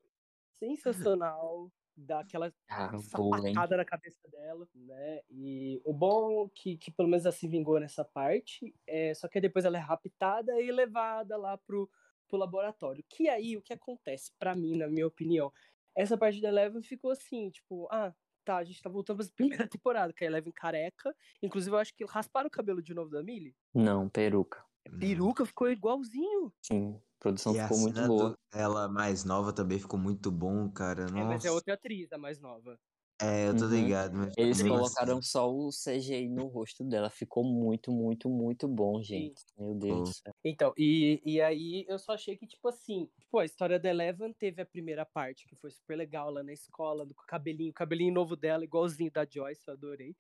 Sensacional. 0.59 1.71
Daquela 1.99 2.53
Ah, 2.69 2.99
sapatada 2.99 3.75
na 3.79 3.85
cabeça 3.85 4.29
dela, 4.29 4.69
né? 4.75 5.21
E 5.31 5.81
o 5.83 5.95
bom 5.95 6.47
que, 6.51 6.77
que 6.77 6.91
pelo 6.91 7.09
menos 7.09 7.25
ela 7.25 7.33
se 7.33 7.49
vingou 7.49 7.81
nessa 7.81 8.05
parte, 8.05 8.75
é, 8.87 9.15
só 9.15 9.27
que 9.29 9.41
depois 9.41 9.65
ela 9.65 9.79
é 9.79 9.81
raptada 9.81 10.61
e 10.61 10.71
levada 10.71 11.39
lá 11.39 11.57
pro, 11.57 11.89
pro 12.29 12.37
laboratório. 12.37 13.03
Que 13.09 13.31
aí, 13.31 13.57
o 13.57 13.63
que 13.63 13.73
acontece, 13.73 14.31
pra 14.39 14.55
mim, 14.55 14.77
na 14.77 14.89
minha 14.89 15.07
opinião, 15.07 15.51
essa 15.97 16.17
parte 16.19 16.41
da 16.41 16.49
Eleven 16.49 16.83
ficou 16.83 17.11
assim, 17.11 17.51
tipo, 17.51 17.89
ah, 17.91 18.15
tá, 18.45 18.59
a 18.59 18.65
gente 18.65 18.83
tá 18.83 18.91
voltando 18.91 19.19
pra 19.25 19.35
primeira 19.35 19.69
temporada, 19.69 20.13
que 20.13 20.25
a 20.25 20.29
Eleven 20.29 20.53
careca, 20.53 21.15
inclusive 21.43 21.75
eu 21.75 21.81
acho 21.81 21.95
que 21.95 22.05
rasparam 22.07 22.49
o 22.49 22.51
cabelo 22.51 22.83
de 22.83 22.95
novo 22.95 23.11
da 23.11 23.23
Millie, 23.23 23.57
Não, 23.73 24.09
peruca. 24.09 24.65
peruca 24.99 25.47
ficou 25.47 25.71
igualzinho. 25.71 26.53
Sim, 26.63 26.97
a 26.97 27.19
produção 27.19 27.55
E 27.55 27.59
a 27.59 27.71
ficou 27.71 27.79
muito 27.79 28.03
cena 28.03 28.07
boa. 28.07 28.39
ela 28.53 28.89
mais 28.89 29.25
nova 29.25 29.53
também 29.53 29.79
ficou 29.79 29.99
muito 29.99 30.31
bom, 30.31 30.71
cara. 30.71 31.09
É, 31.15 31.25
mas 31.25 31.45
é 31.45 31.51
Nossa. 31.51 31.51
outra 31.51 31.75
atriz, 31.75 32.13
a 32.13 32.19
mais 32.19 32.39
nova. 32.41 32.79
É, 33.21 33.49
eu 33.49 33.57
tô 33.57 33.67
Uhum. 33.67 33.69
ligado, 33.69 34.15
mas 34.17 34.35
Eles 34.37 34.63
colocaram 34.63 35.21
assim, 35.21 35.23
só 35.23 35.51
o 35.51 35.71
CGI 35.73 36.29
no 36.29 36.47
rosto 36.49 36.85
dela. 36.85 37.09
Ficou 37.11 37.45
muito, 37.45 37.91
muito, 37.93 38.29
muito 38.29 38.69
bom, 38.69 39.03
gente. 39.03 39.45
Meu 39.57 39.75
Deus. 39.75 40.23
Então, 40.45 40.73
e, 40.79 41.21
e 41.25 41.41
aí 41.41 41.85
eu 41.89 41.99
só 41.99 42.13
achei 42.13 42.37
que, 42.37 42.47
tipo 42.47 42.69
assim, 42.69 43.11
tipo, 43.19 43.39
a 43.39 43.45
história 43.45 43.79
da 43.81 43.89
Eleven 43.91 44.33
teve 44.33 44.63
a 44.63 44.67
primeira 44.67 45.05
parte, 45.05 45.47
que 45.47 45.57
foi 45.57 45.71
super 45.71 45.97
legal 45.97 46.31
lá 46.31 46.43
na 46.43 46.53
escola, 46.53 47.05
do 47.05 47.15
cabelinho, 47.15 47.71
o 47.71 47.75
cabelinho 47.75 48.15
novo 48.15 48.37
dela, 48.37 48.63
igualzinho 48.65 49.11
da 49.11 49.27
Joyce, 49.29 49.63
eu 49.67 49.75
adorei. 49.75 50.15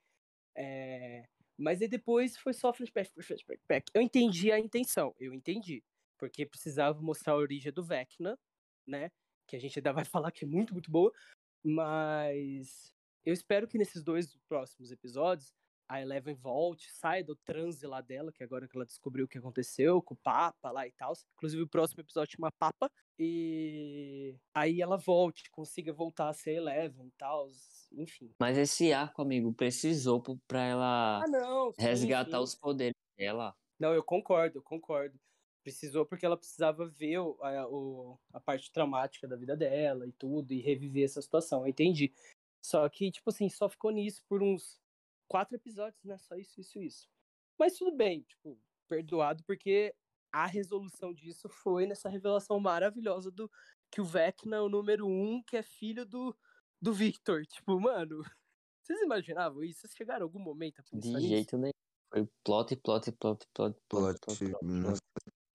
É, 0.56 1.24
Mas 1.58 1.82
aí 1.82 1.88
depois 1.88 2.36
foi 2.38 2.54
só 2.54 2.72
flashback, 2.74 3.10
flashback, 3.14 3.44
flashback. 3.46 3.92
Eu 3.94 4.02
entendi 4.02 4.52
a 4.52 4.58
intenção, 4.60 5.14
eu 5.20 5.34
entendi. 5.34 5.84
Porque 6.18 6.46
precisava 6.46 7.00
mostrar 7.02 7.34
a 7.34 7.36
origem 7.36 7.72
do 7.72 7.84
Vecna, 7.84 8.38
né? 8.86 9.10
Que 9.48 9.56
a 9.56 9.60
gente 9.60 9.78
ainda 9.78 9.92
vai 9.92 10.04
falar 10.06 10.32
que 10.32 10.44
é 10.44 10.48
muito, 10.48 10.72
muito 10.74 10.90
boa. 10.90 11.12
Mas 11.68 12.92
eu 13.24 13.32
espero 13.34 13.66
que 13.66 13.76
nesses 13.76 14.02
dois 14.04 14.36
próximos 14.48 14.92
episódios 14.92 15.52
a 15.88 16.00
Eleven 16.00 16.34
volte, 16.34 16.90
saia 16.90 17.22
do 17.22 17.36
transe 17.36 17.86
lá 17.86 18.00
dela, 18.00 18.32
que 18.32 18.42
agora 18.42 18.66
que 18.66 18.76
ela 18.76 18.84
descobriu 18.84 19.24
o 19.24 19.28
que 19.28 19.38
aconteceu 19.38 20.02
com 20.02 20.14
o 20.14 20.16
Papa 20.16 20.70
lá 20.72 20.86
e 20.86 20.92
tal. 20.92 21.12
Inclusive 21.36 21.62
o 21.62 21.68
próximo 21.68 22.00
episódio 22.00 22.32
chama 22.36 22.50
Papa. 22.58 22.90
E 23.18 24.36
aí 24.54 24.80
ela 24.82 24.96
volte, 24.96 25.48
consiga 25.50 25.92
voltar 25.92 26.28
a 26.28 26.32
ser 26.32 26.54
Eleven 26.54 27.06
e 27.06 27.12
tal. 27.16 27.48
Enfim. 27.92 28.32
Mas 28.40 28.58
esse 28.58 28.92
arco, 28.92 29.22
amigo, 29.22 29.52
precisou 29.54 30.22
pra 30.48 30.64
ela 30.64 31.22
Ah, 31.22 31.28
não. 31.28 31.72
sim, 31.72 31.82
resgatar 31.82 32.38
sim. 32.38 32.42
os 32.42 32.54
poderes 32.54 32.94
dela. 33.16 33.54
Não, 33.78 33.92
eu 33.94 34.02
concordo, 34.02 34.58
eu 34.58 34.62
concordo. 34.62 35.16
Precisou 35.66 36.06
porque 36.06 36.24
ela 36.24 36.36
precisava 36.36 36.86
ver 36.86 37.18
o- 37.18 37.36
a, 37.42 37.66
o- 37.68 38.16
a 38.32 38.38
parte 38.38 38.70
traumática 38.70 39.26
da 39.26 39.34
vida 39.34 39.56
dela 39.56 40.06
e 40.06 40.12
tudo, 40.12 40.52
e 40.52 40.60
reviver 40.60 41.04
essa 41.04 41.20
situação, 41.20 41.62
eu 41.62 41.66
entendi. 41.66 42.12
Só 42.64 42.88
que, 42.88 43.10
tipo 43.10 43.30
assim, 43.30 43.48
só 43.48 43.68
ficou 43.68 43.90
nisso 43.90 44.22
por 44.28 44.44
uns 44.44 44.80
quatro 45.26 45.56
episódios, 45.56 46.04
né? 46.04 46.16
Só 46.18 46.36
isso, 46.36 46.60
isso, 46.60 46.78
isso. 46.80 47.08
Mas 47.58 47.76
tudo 47.76 47.90
bem, 47.96 48.22
tipo, 48.22 48.56
perdoado, 48.86 49.42
porque 49.42 49.92
a 50.30 50.46
resolução 50.46 51.12
disso 51.12 51.48
foi 51.48 51.84
nessa 51.84 52.08
revelação 52.08 52.60
maravilhosa 52.60 53.32
do 53.32 53.50
que 53.90 54.00
o 54.00 54.04
Vecna 54.04 54.58
é 54.58 54.60
o 54.60 54.68
número 54.68 55.04
um, 55.08 55.42
que 55.42 55.56
é 55.56 55.64
filho 55.64 56.06
do, 56.06 56.32
do 56.80 56.92
Victor. 56.94 57.44
Tipo, 57.44 57.80
mano, 57.80 58.22
vocês 58.84 59.00
imaginavam 59.00 59.64
isso? 59.64 59.80
Vocês 59.80 59.94
chegaram 59.96 60.20
em 60.20 60.28
algum 60.28 60.38
momento 60.38 60.78
a 60.78 60.82
De 60.84 60.90
pensar 60.92 61.18
nisso? 61.18 61.28
jeito 61.28 61.58
nenhum. 61.58 61.72
Foi 62.08 62.24
plot, 62.44 62.76
plot, 62.76 63.10
plot, 63.10 63.44
plot, 63.52 63.76
plot, 63.88 64.20
plot, 64.20 64.20
plot, 64.20 64.38
plot, 64.38 64.64
nossa. 64.64 64.90
plot. 64.90 65.05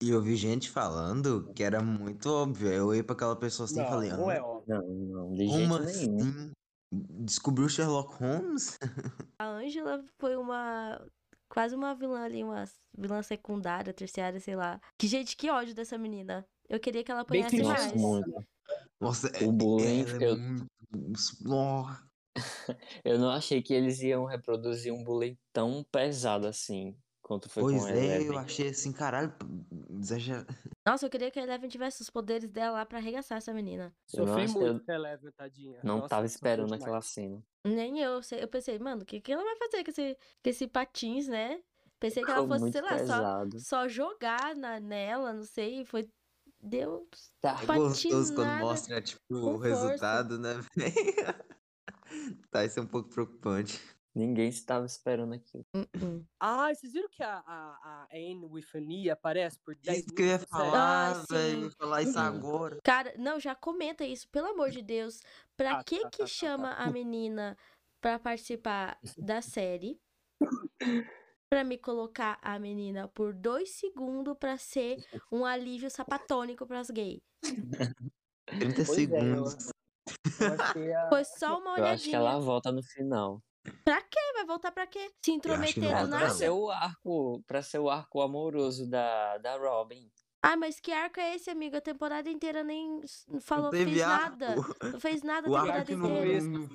E 0.02 0.10
eu 0.10 0.22
vi 0.22 0.36
gente 0.36 0.70
falando 0.70 1.54
que 1.54 1.64
era 1.64 1.82
muito 1.82 2.28
óbvio. 2.28 2.70
Eu 2.72 2.88
olhei 2.88 3.04
pra 3.04 3.14
aquela 3.14 3.36
pessoa 3.36 3.66
assim 3.66 3.80
e 3.80 3.84
Não, 3.84 3.90
falei, 3.90 4.10
não 4.10 4.30
"Hã? 4.30 4.34
é 4.34 4.42
óbvio. 4.42 4.76
Não, 4.76 4.88
não, 4.88 5.34
de 5.34 5.46
como 5.46 5.58
jeito 5.58 5.84
nenhum. 5.84 6.20
assim? 6.20 6.52
Descobriu 6.92 7.70
Sherlock 7.70 8.16
Holmes? 8.16 8.78
A 9.40 9.46
Angela 9.48 10.04
foi 10.20 10.36
uma. 10.36 11.06
Quase 11.50 11.76
uma 11.76 11.94
vilã 11.94 12.24
ali, 12.24 12.44
uma 12.44 12.64
vilã 12.98 13.22
secundária, 13.22 13.94
terciária, 13.94 14.40
sei 14.40 14.56
lá. 14.56 14.80
Que, 14.98 15.06
gente, 15.08 15.36
que 15.36 15.50
ódio 15.50 15.76
dessa 15.76 15.98
menina. 15.98 16.46
Eu 16.70 16.80
queria 16.80 17.04
que 17.04 17.12
ela 17.12 17.26
Bem 17.26 17.44
apanhasse. 17.44 17.62
Nossa, 17.62 17.90
mais. 17.90 18.02
muito. 18.02 18.46
Nossa, 19.00 19.28
é- 19.30 19.44
O 19.46 19.52
bullying, 19.52 20.06
é 20.06 20.26
eu, 20.26 20.38
muito... 20.38 20.68
Eu 23.04 23.20
não 23.20 23.30
achei 23.30 23.62
que 23.62 23.74
eles 23.74 24.00
iam 24.02 24.26
reproduzir 24.26 24.94
um 24.94 25.04
bullying 25.04 25.38
tão 25.52 25.84
pesado 25.92 26.48
assim 26.48 26.96
quanto 27.32 27.50
foi 27.50 27.64
Pois 27.64 27.86
é, 27.86 28.18
eu 28.18 28.24
Eleven. 28.24 28.38
achei 28.40 28.68
assim, 28.70 28.92
caralho, 28.92 29.34
exagerado. 30.02 30.54
Nossa, 30.86 31.06
eu 31.06 31.10
queria 31.10 31.32
que 31.32 31.40
a 31.40 31.44
Eleven 31.44 31.70
tivesse 31.70 32.02
os 32.02 32.10
poderes 32.10 32.50
dela 32.52 32.72
lá 32.80 32.86
pra 32.86 32.98
arregaçar 32.98 33.38
essa 33.38 33.54
menina. 33.54 33.94
Eu 34.14 34.28
Sofri 34.28 34.48
muito 34.50 34.62
eu 34.68 34.80
com 34.86 34.92
a 34.92 34.96
Eleven, 34.96 35.32
tadinha. 35.32 35.80
Não 35.84 35.98
Nossa, 35.98 36.10
tava 36.10 36.26
esperando 36.26 36.66
demais. 36.66 36.82
aquela 36.82 37.02
cena. 37.02 37.42
Nem 37.66 38.00
eu. 38.02 38.22
sei- 38.22 38.44
Eu 38.44 38.48
pensei, 38.50 38.78
mano, 38.80 39.04
o 39.04 39.06
que, 39.06 39.22
que 39.22 39.32
ela 39.32 39.44
vai 39.44 39.56
fazer 39.56 39.84
com 39.84 39.92
esse, 39.92 40.16
com 40.44 40.50
esse 40.50 40.68
patins, 40.68 41.28
né? 41.30 41.62
Pensei 42.00 42.24
que 42.24 42.32
ela 42.32 42.46
fosse, 42.48 42.72
sei 42.72 42.82
lá, 42.82 42.90
só, 42.90 42.98
pesado. 42.98 43.60
só 43.62 43.88
jogar 43.88 44.56
na, 44.56 44.80
nela, 44.80 45.32
não 45.34 45.44
sei. 45.44 45.86
Foi. 45.86 46.10
Deus. 46.64 47.08
Tá. 47.40 47.60
É 47.64 47.66
gostoso 47.66 48.36
quando 48.36 48.60
mostra, 48.60 49.02
tipo, 49.02 49.22
o 49.30 49.58
força. 49.58 49.68
resultado, 49.68 50.38
né? 50.38 50.56
Tá, 52.52 52.66
isso 52.66 52.78
é 52.78 52.84
um 52.84 52.88
pouco 52.88 53.10
preocupante. 53.10 53.80
Ninguém 54.14 54.50
estava 54.50 54.86
esperando 54.86 55.34
aquilo. 55.34 55.66
Uh-uh. 55.74 56.26
Ah, 56.40 56.68
vocês 56.74 56.92
viram 56.92 57.08
que 57.10 57.24
a, 57.24 57.38
a, 57.38 57.78
a 58.04 58.08
Anne 58.12 58.46
with 58.46 58.66
an 58.76 58.92
E 58.92 59.10
aparece 59.10 59.58
por 59.60 59.74
10 59.76 60.00
Isso 60.00 60.14
que 60.14 60.22
eu 60.22 60.26
ia 60.28 60.38
série? 60.40 60.50
falar, 60.50 61.12
Ah, 61.22 61.26
velho, 61.30 61.72
falar 61.78 62.02
isso 62.02 62.20
Uhum. 62.20 62.26
agora. 62.26 62.80
Cara, 62.84 63.14
não, 63.18 63.40
já 63.40 63.56
comenta 63.56 64.04
isso, 64.04 64.28
pelo 64.30 64.48
amor 64.48 64.70
de 64.70 64.82
Deus. 64.82 65.22
Pra 65.56 65.80
Ah, 65.80 65.84
que 65.84 65.98
tá, 65.98 66.04
tá, 66.04 66.10
que 66.10 66.18
tá, 66.18 66.24
tá. 66.24 66.28
chama 66.28 66.74
a 66.74 66.92
menina 66.92 67.58
pra 68.02 68.20
participar 68.20 69.00
da 69.18 69.42
série? 69.42 69.98
Pra 71.50 71.64
me 71.64 71.78
colocar 71.78 72.38
a 72.42 72.58
menina 72.60 73.08
por 73.10 73.34
dois 73.34 73.72
segundos 73.76 74.36
pra 74.38 74.58
ser 74.58 74.98
um 75.32 75.46
alívio 75.46 75.90
sapatônico 75.90 76.66
pras 76.66 76.90
gays. 76.90 77.20
30 78.46 78.84
Pois 78.86 78.90
é, 78.90 79.02
eu, 79.04 79.46
segundos. 79.46 79.70
eu 80.42 80.96
a... 80.98 81.10
Foi 81.10 81.24
só 81.24 81.60
uma 81.60 81.78
Eu 81.78 81.86
acho 81.86 82.04
que 82.10 82.16
ela 82.16 82.32
olhadinha. 82.32 82.46
volta 82.46 82.72
no 82.72 82.82
final. 82.84 83.42
Pra 83.84 84.02
quê? 84.02 84.20
Vai 84.36 84.46
voltar 84.46 84.72
pra 84.72 84.88
quê? 84.88 85.12
Se 85.24 85.32
Eu 85.32 85.54
acho 85.54 85.74
que 85.74 85.80
não 85.82 85.88
intrometer 85.88 86.04
do 86.04 86.10
volta, 86.10 86.18
Pra 86.18 86.30
ser 86.30 86.50
o 86.50 86.70
arco, 86.72 87.44
pra 87.46 87.62
ser 87.62 87.80
o 87.80 87.90
arco 87.90 88.22
amoroso 88.22 88.90
da, 88.90 89.38
da 89.38 89.58
Robin. 89.58 90.10
Ah, 90.44 90.58
mas 90.58 90.80
que 90.80 90.92
arco 90.92 91.20
é 91.20 91.36
esse, 91.36 91.52
amigo? 91.52 91.78
A 91.78 91.82
temporada 91.82 92.28
inteira 92.28 92.64
nem 92.64 93.00
falou, 93.42 93.72
Não 93.72 93.78
fez 93.80 94.02
arco. 94.02 94.38
nada. 94.40 94.56
Não 94.92 95.00
fez 95.00 95.22
nada 95.22 95.48
a 95.48 95.52
O 95.52 95.54
temporada 95.54 95.92
inteira. 95.94 96.42
não. 96.42 96.70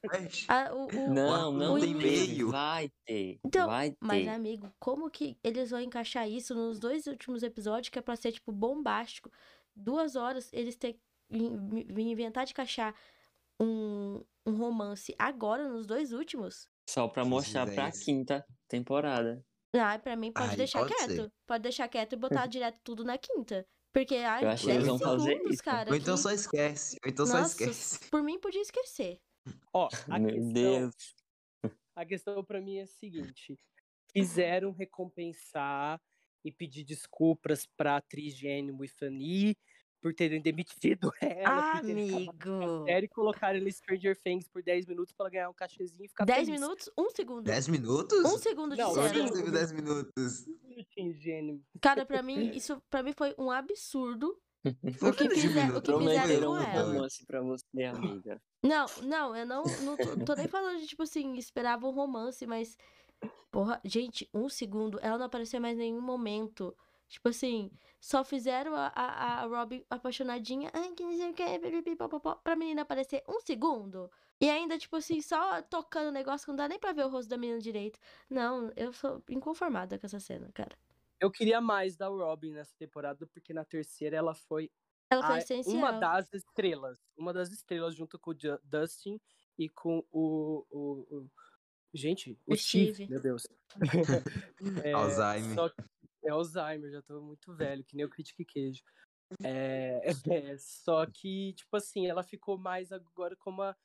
Ah, 0.46 0.70
o, 0.72 0.84
o, 0.84 1.12
Não, 1.12 1.50
não 1.52 1.52
não 1.52 1.80
tem 1.80 1.92
meio. 1.92 2.50
Vai 2.52 2.88
ter. 3.04 3.40
Então, 3.44 3.66
vai 3.66 3.96
Mas, 4.00 4.22
ter. 4.24 4.28
amigo, 4.28 4.72
como 4.78 5.10
que 5.10 5.36
eles 5.42 5.70
vão 5.70 5.80
encaixar 5.80 6.28
isso 6.30 6.54
nos 6.54 6.78
dois 6.78 7.08
últimos 7.08 7.42
episódios, 7.42 7.88
que 7.88 7.98
é 7.98 8.02
pra 8.02 8.14
ser, 8.14 8.30
tipo, 8.30 8.52
bombástico? 8.52 9.32
Duas 9.74 10.14
horas, 10.14 10.48
eles 10.52 10.76
têm 10.76 10.92
que 11.28 12.00
inventar 12.00 12.44
de 12.46 12.52
encaixar 12.52 12.94
um, 13.60 14.24
um 14.46 14.56
romance 14.56 15.14
agora, 15.18 15.68
nos 15.68 15.86
dois 15.86 16.12
últimos? 16.12 16.68
Só 16.88 17.08
pra 17.08 17.24
mostrar 17.24 17.66
pra 17.72 17.90
quinta 17.90 18.44
temporada. 18.68 19.44
Ah, 19.74 19.98
pra 19.98 20.16
mim, 20.16 20.32
pode 20.32 20.50
Aí 20.50 20.56
deixar 20.56 20.80
pode 20.86 20.94
ser. 20.98 21.06
quieto. 21.08 21.32
Pode 21.46 21.62
deixar 21.62 21.88
quieto 21.88 22.12
e 22.14 22.16
botar 22.16 22.46
direto 22.48 22.80
tudo 22.84 23.04
na 23.04 23.18
quinta. 23.18 23.66
Porque, 23.92 24.16
ai, 24.16 24.44
Eu 24.44 24.48
acho 24.50 24.62
que 24.62 24.66
10 24.72 24.76
eles 24.76 24.88
vão 24.88 24.98
fazer 24.98 25.24
segundos, 25.32 25.54
isso. 25.54 25.62
cara. 25.64 25.90
Ou 25.90 25.96
então 25.96 26.14
que- 26.14 26.20
só 26.20 26.30
esquece. 26.30 26.96
Ou 27.04 27.10
então 27.10 27.26
só 27.26 27.38
Nossa, 27.40 27.62
esquece. 27.64 28.10
por 28.10 28.22
mim 28.22 28.38
podia 28.38 28.60
esquecer. 28.60 29.18
Ó, 29.72 29.88
a 30.16 30.18
Meu 30.18 30.30
questão, 30.34 30.52
Deus. 30.52 30.94
a 31.96 32.04
questão 32.06 32.44
pra 32.44 32.60
mim 32.60 32.76
é 32.76 32.82
a 32.82 32.86
seguinte. 32.86 33.58
Quiseram 34.12 34.70
recompensar 34.72 36.00
e 36.44 36.52
pedir 36.52 36.84
desculpas 36.84 37.66
pra 37.76 37.96
atriz 37.96 38.34
an 38.44 39.12
E, 39.20 39.56
por 40.00 40.14
terem 40.14 40.40
demitido 40.40 41.12
ela, 41.20 41.78
Amigo. 41.78 42.86
e 42.88 43.08
colocaram 43.08 43.56
ele 43.58 43.72
Stranger 43.72 44.16
Things 44.22 44.46
por 44.48 44.62
10 44.62 44.86
minutos 44.86 45.12
pra 45.12 45.24
ela 45.24 45.30
ganhar 45.30 45.50
um 45.50 45.54
cachezinho 45.54 46.04
e 46.04 46.08
ficar 46.08 46.24
10 46.24 46.46
feliz. 46.46 46.60
minutos? 46.60 46.90
Um 46.96 47.10
segundo. 47.10 47.42
10 47.42 47.68
minutos? 47.68 48.18
Um 48.24 48.38
segundo 48.38 48.74
de 48.76 48.82
Não, 48.82 48.94
cena. 48.94 49.08
você 49.08 49.42
viu 49.42 49.50
10 49.52 49.72
minutos? 49.72 50.46
Ingênuo. 50.96 51.60
Cara, 51.80 52.04
pra 52.06 52.22
mim, 52.22 52.50
isso 52.54 52.80
pra 52.90 53.02
mim 53.02 53.12
foi 53.16 53.34
um 53.38 53.50
absurdo. 53.50 54.36
Foi 54.98 55.10
O 55.10 55.14
que 55.14 55.28
15 55.28 55.40
fizer- 55.40 55.76
o 55.76 55.80
que 55.82 55.90
não 55.92 55.98
fizeram 56.00 56.46
com 56.48 56.52
um 56.54 56.58
ela. 56.58 56.92
romance 56.92 57.24
pra 57.24 57.40
você, 57.40 57.82
amiga. 57.84 58.42
Não, 58.64 58.86
não, 59.04 59.36
eu 59.36 59.46
não, 59.46 59.62
não 59.82 59.96
tô, 59.96 60.24
tô 60.24 60.34
nem 60.34 60.48
falando 60.48 60.80
de, 60.80 60.86
tipo 60.88 61.04
assim, 61.04 61.36
esperava 61.36 61.86
um 61.86 61.92
romance, 61.92 62.44
mas. 62.46 62.76
Porra, 63.50 63.80
gente, 63.84 64.28
um 64.34 64.48
segundo, 64.48 64.98
ela 65.00 65.16
não 65.18 65.26
apareceu 65.26 65.60
mais 65.60 65.76
em 65.76 65.82
nenhum 65.82 66.00
momento. 66.00 66.76
Tipo 67.08 67.28
assim, 67.28 67.70
só 68.00 68.24
fizeram 68.24 68.74
a, 68.74 68.88
a, 68.88 69.42
a 69.42 69.46
Robin 69.46 69.84
apaixonadinha, 69.88 70.70
ai, 70.74 70.92
que 70.92 71.04
não 71.04 71.16
sei 71.16 71.30
o 71.30 71.34
que, 71.34 71.96
pra 72.42 72.56
menina 72.56 72.82
aparecer 72.82 73.22
um 73.28 73.40
segundo. 73.40 74.10
E 74.40 74.50
ainda, 74.50 74.76
tipo 74.76 74.96
assim, 74.96 75.20
só 75.22 75.62
tocando 75.62 76.08
o 76.08 76.12
negócio 76.12 76.44
que 76.44 76.50
não 76.50 76.56
dá 76.56 76.68
nem 76.68 76.78
pra 76.78 76.92
ver 76.92 77.04
o 77.06 77.08
rosto 77.08 77.28
da 77.28 77.36
menina 77.38 77.60
direito. 77.60 77.98
Não, 78.28 78.70
eu 78.76 78.92
sou 78.92 79.22
inconformada 79.30 79.98
com 79.98 80.06
essa 80.06 80.18
cena, 80.20 80.50
cara. 80.52 80.76
Eu 81.20 81.30
queria 81.30 81.60
mais 81.60 81.96
da 81.96 82.08
Robin 82.08 82.52
nessa 82.52 82.74
temporada, 82.76 83.26
porque 83.28 83.54
na 83.54 83.64
terceira 83.64 84.16
ela 84.16 84.34
foi 84.34 84.70
Ela 85.08 85.22
foi 85.24 85.34
a- 85.36 85.38
essencial. 85.38 85.76
uma 85.76 85.92
das 85.92 86.30
estrelas. 86.34 86.98
Uma 87.16 87.32
das 87.32 87.50
estrelas 87.50 87.94
junto 87.94 88.18
com 88.18 88.32
o 88.32 88.34
Dustin 88.64 89.18
e 89.56 89.68
com 89.68 90.04
o. 90.12 90.66
o- 90.70 91.06
o- 91.18 91.30
Gente, 91.94 92.38
o, 92.46 92.52
O 92.52 92.56
Steve, 92.56 92.92
Steve. 92.92 93.10
meu 93.10 93.20
Deus. 93.22 93.46
É, 94.84 94.92
Alzheimer. 94.92 95.54
só 95.54 95.68
que- 95.70 95.82
é 96.26 96.30
Alzheimer, 96.30 96.90
já 96.90 97.02
tô 97.02 97.20
muito 97.20 97.54
velho, 97.54 97.84
que 97.84 97.96
nem 97.96 98.04
o 98.04 98.10
Critique 98.10 98.44
Queijo. 98.44 98.82
É, 99.44 100.02
é, 100.54 100.56
só 100.56 101.04
que, 101.04 101.52
tipo 101.54 101.76
assim, 101.76 102.06
ela 102.06 102.22
ficou 102.22 102.56
mais 102.56 102.92
agora 102.92 103.34
como 103.36 103.62
a. 103.62 103.76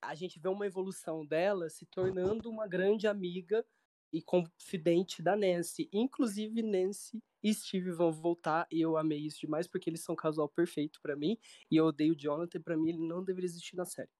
A 0.00 0.14
gente 0.14 0.38
vê 0.38 0.48
uma 0.48 0.66
evolução 0.66 1.26
dela 1.26 1.68
se 1.68 1.84
tornando 1.86 2.48
uma 2.48 2.68
grande 2.68 3.08
amiga 3.08 3.64
e 4.12 4.22
confidente 4.22 5.22
da 5.22 5.34
Nancy. 5.34 5.88
Inclusive, 5.92 6.62
Nancy 6.62 7.18
e 7.42 7.52
Steve 7.52 7.90
vão 7.90 8.12
voltar 8.12 8.66
e 8.70 8.80
eu 8.80 8.96
amei 8.96 9.18
isso 9.18 9.40
demais 9.40 9.66
porque 9.66 9.90
eles 9.90 10.02
são 10.04 10.14
o 10.14 10.16
casal 10.16 10.48
perfeito 10.48 11.00
pra 11.02 11.16
mim. 11.16 11.36
E 11.70 11.76
eu 11.76 11.86
odeio 11.86 12.12
o 12.12 12.16
Jonathan, 12.16 12.60
pra 12.62 12.76
mim 12.76 12.90
ele 12.90 13.06
não 13.06 13.24
deveria 13.24 13.46
existir 13.46 13.76
na 13.76 13.84
série. 13.84 14.10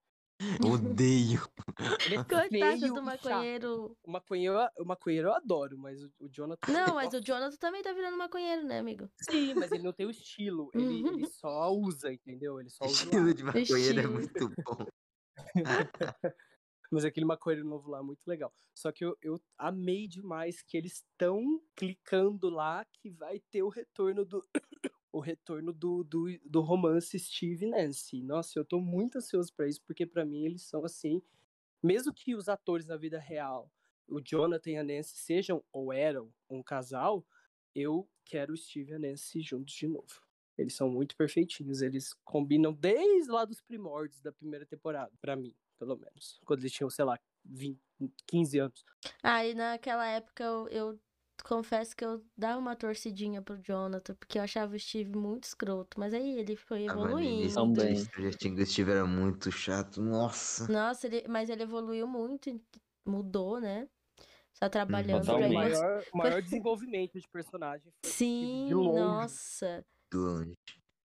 Odeio. 0.65 1.41
Ele 2.07 2.17
é 2.17 2.25
Coitado 2.25 2.95
do 2.95 3.03
maconheiro. 3.03 3.97
O 4.03 4.11
maconheiro, 4.11 4.57
o 4.79 4.85
maconheiro 4.85 5.29
eu 5.29 5.35
adoro, 5.35 5.79
mas 5.79 6.03
o, 6.03 6.11
o 6.21 6.29
Jonathan. 6.29 6.73
Não, 6.73 6.95
mas 6.95 7.13
o 7.13 7.21
Jonathan 7.21 7.57
também 7.57 7.83
tá 7.83 7.93
virando 7.93 8.17
maconheiro, 8.17 8.65
né, 8.65 8.79
amigo? 8.79 9.09
Sim, 9.31 9.55
mas 9.55 9.71
ele 9.73 9.83
não 9.83 9.93
tem 9.93 10.07
o 10.07 10.11
estilo. 10.11 10.71
Ele, 10.75 11.07
ele 11.07 11.27
só 11.27 11.73
usa, 11.73 12.13
entendeu? 12.13 12.61
Ele 12.61 12.71
só 12.71 12.85
usa. 12.85 13.05
o 13.05 13.07
Estilo 13.07 13.35
de 13.35 13.45
maconheiro 13.45 14.01
é 14.01 14.03
Estilo. 14.03 14.13
muito 14.13 14.49
bom. 14.65 14.87
Mas 16.95 17.05
aquele 17.05 17.27
maconheiro 17.27 17.67
novo 17.67 17.91
lá, 17.91 18.03
muito 18.05 18.25
legal. 18.25 18.53
Só 18.73 18.93
que 18.93 19.05
eu, 19.05 19.17
eu 19.21 19.41
amei 19.59 20.07
demais 20.07 20.63
que 20.63 20.77
eles 20.77 21.03
estão 21.03 21.43
clicando 21.75 22.49
lá 22.49 22.85
que 22.85 23.11
vai 23.11 23.41
ter 23.51 23.65
o 23.65 23.69
retorno 23.69 24.25
do. 24.25 24.41
O 25.15 25.21
retorno 25.21 25.73
do, 25.73 26.03
do, 26.03 26.27
do 26.45 26.61
romance 26.61 27.17
Steve 27.21 27.65
e 27.65 27.69
Nancy. 27.69 28.21
Nossa, 28.21 28.59
eu 28.59 28.65
tô 28.65 28.81
muito 28.81 29.19
ansioso 29.19 29.55
pra 29.55 29.69
isso, 29.69 29.81
porque 29.87 30.05
pra 30.05 30.25
mim 30.25 30.45
eles 30.45 30.62
são 30.62 30.85
assim. 30.85 31.23
Mesmo 31.81 32.12
que 32.12 32.35
os 32.35 32.49
atores 32.49 32.89
na 32.89 32.97
vida 32.97 33.17
real, 33.17 33.71
o 34.09 34.21
Jonathan 34.21 34.71
e 34.73 34.77
a 34.77 34.83
Nancy, 34.83 35.17
sejam 35.17 35.62
ou 35.73 35.93
eram 35.93 36.35
um 36.51 36.65
casal, 36.65 37.25
eu 37.77 38.09
quero 38.25 38.55
o 38.55 38.57
Steve 38.57 38.91
e 38.91 38.95
a 38.95 38.99
Nancy 38.99 39.41
juntos 39.41 39.73
de 39.75 39.87
novo. 39.87 40.21
Eles 40.59 40.75
são 40.75 40.91
muito 40.91 41.17
perfeitinhos, 41.17 41.81
eles 41.81 42.12
combinam 42.25 42.73
desde 42.73 43.31
lá 43.31 43.45
dos 43.45 43.61
primórdios 43.61 44.21
da 44.21 44.33
primeira 44.33 44.67
temporada, 44.67 45.12
pra 45.21 45.37
mim, 45.37 45.55
pelo 45.79 45.97
menos. 45.97 46.41
Quando 46.45 46.61
eles 46.61 46.73
tinham, 46.73 46.91
sei 46.91 47.05
lá, 47.05 47.21
20, 47.45 47.79
15 48.27 48.59
anos. 48.59 48.85
Aí 49.23 49.55
naquela 49.55 50.09
época 50.09 50.43
eu, 50.43 50.69
eu 50.69 51.01
confesso 51.43 51.97
que 51.97 52.05
eu 52.05 52.24
dava 52.37 52.59
uma 52.59 52.76
torcidinha 52.76 53.43
pro 53.43 53.57
Jonathan, 53.62 54.14
porque 54.14 54.39
eu 54.39 54.43
achava 54.43 54.74
o 54.74 54.78
Steve 54.78 55.11
muito 55.16 55.45
escroto. 55.45 55.99
Mas 55.99 56.14
aí 56.14 56.39
ele 56.39 56.57
foi 56.57 56.85
Ah, 56.87 56.93
evoluindo. 56.93 57.49
Também. 57.55 57.95
Stranger 57.97 58.37
Things, 58.39 58.61
o 58.61 58.66
Steve 58.66 58.91
era 58.91 59.07
muito 59.07 59.51
chato. 59.51 60.01
Nossa. 60.03 60.68
Nossa, 60.68 61.07
ele, 61.07 61.26
mas 61.28 61.51
ele 61.51 61.62
evoluiu 61.62 62.07
muito, 62.07 62.51
mudou, 63.07 63.61
né? 63.61 63.89
Só 64.55 64.68
trabalhando 64.68 65.24
Só 65.24 65.35
que 65.37 65.41
pra 65.41 65.49
ele. 65.49 65.55
maior, 65.55 66.05
o 66.12 66.18
maior 66.18 66.43
desenvolvimento 66.43 67.20
de 67.20 67.28
personagem 67.28 67.93
foi 68.01 68.12
Sim, 68.12 68.66
de 68.66 68.74
longe. 68.74 68.95
nossa. 68.95 69.85
De 70.12 70.18
longe. 70.18 70.57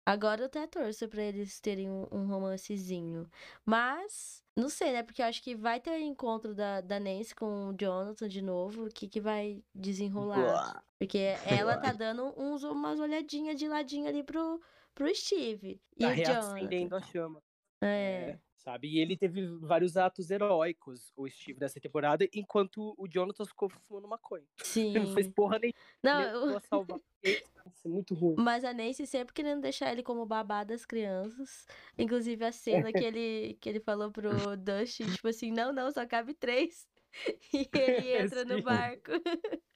Agora 0.07 0.39
eu 0.41 0.45
até 0.45 0.65
torço 0.65 1.05
pra 1.09 1.21
eles 1.21 1.59
terem 1.59 1.89
um, 1.89 2.07
um 2.13 2.27
romancezinho. 2.27 3.29
Mas, 3.65 4.41
não 4.55 4.69
sei, 4.69 4.93
né? 4.93 5.03
Porque 5.03 5.21
eu 5.21 5.25
acho 5.25 5.43
que 5.43 5.53
vai 5.53 5.81
ter 5.81 5.99
encontro 5.99 6.55
da, 6.55 6.79
da 6.79 6.97
Nancy 6.97 7.35
com 7.35 7.71
o 7.71 7.75
Jonathan 7.77 8.29
de 8.29 8.41
novo. 8.41 8.85
O 8.85 8.89
que, 8.89 9.09
que 9.09 9.19
vai 9.19 9.61
desenrolar? 9.75 10.81
Porque 10.97 11.17
ela 11.45 11.77
tá 11.77 11.91
dando 11.91 12.33
uns, 12.37 12.63
umas 12.63 13.01
olhadinhas 13.01 13.59
de 13.59 13.67
ladinho 13.67 14.07
ali 14.07 14.23
pro, 14.23 14.61
pro 14.95 15.13
Steve. 15.13 15.81
E 15.97 16.05
Tá 16.05 16.07
o 16.07 16.15
Jonathan. 16.15 16.95
a 16.95 17.01
chama. 17.01 17.43
É. 17.81 18.39
Sabe? 18.67 18.89
E 18.89 18.99
ele 18.99 19.15
teve 19.15 19.47
vários 19.61 19.95
atos 19.95 20.29
heróicos, 20.29 21.13
o 21.15 21.25
Steve, 21.29 21.57
nessa 21.57 21.79
temporada, 21.79 22.27
enquanto 22.33 22.93
o 22.97 23.07
Jonathan 23.07 23.45
ficou 23.45 23.69
fumando 23.69 24.09
maconha. 24.09 24.43
Sim. 24.61 24.89
Ele 24.93 25.05
não 25.05 25.13
fez 25.13 25.29
porra 25.29 25.57
nenhuma. 25.57 25.79
Não, 26.03 26.51
eu- 26.51 26.59
salvar 26.59 26.99
ele. 27.23 27.41
Nossa, 27.65 27.87
muito 27.87 28.13
ruim. 28.13 28.35
Mas 28.37 28.65
a 28.65 28.73
Nancy 28.73 29.07
sempre 29.07 29.33
querendo 29.33 29.61
deixar 29.61 29.93
ele 29.93 30.03
como 30.03 30.25
babá 30.25 30.65
das 30.65 30.85
crianças. 30.85 31.65
Inclusive 31.97 32.43
a 32.43 32.51
cena 32.51 32.91
que 32.91 33.01
ele, 33.05 33.57
que 33.61 33.69
ele 33.69 33.79
falou 33.79 34.11
pro 34.11 34.27
Dustin, 34.59 35.05
tipo 35.13 35.29
assim, 35.29 35.49
não, 35.49 35.71
não, 35.71 35.89
só 35.89 36.05
cabe 36.05 36.33
três. 36.33 36.89
E 37.53 37.69
ele 37.73 38.11
entra 38.17 38.43
no 38.43 38.57
Sim. 38.57 38.63
barco. 38.63 39.11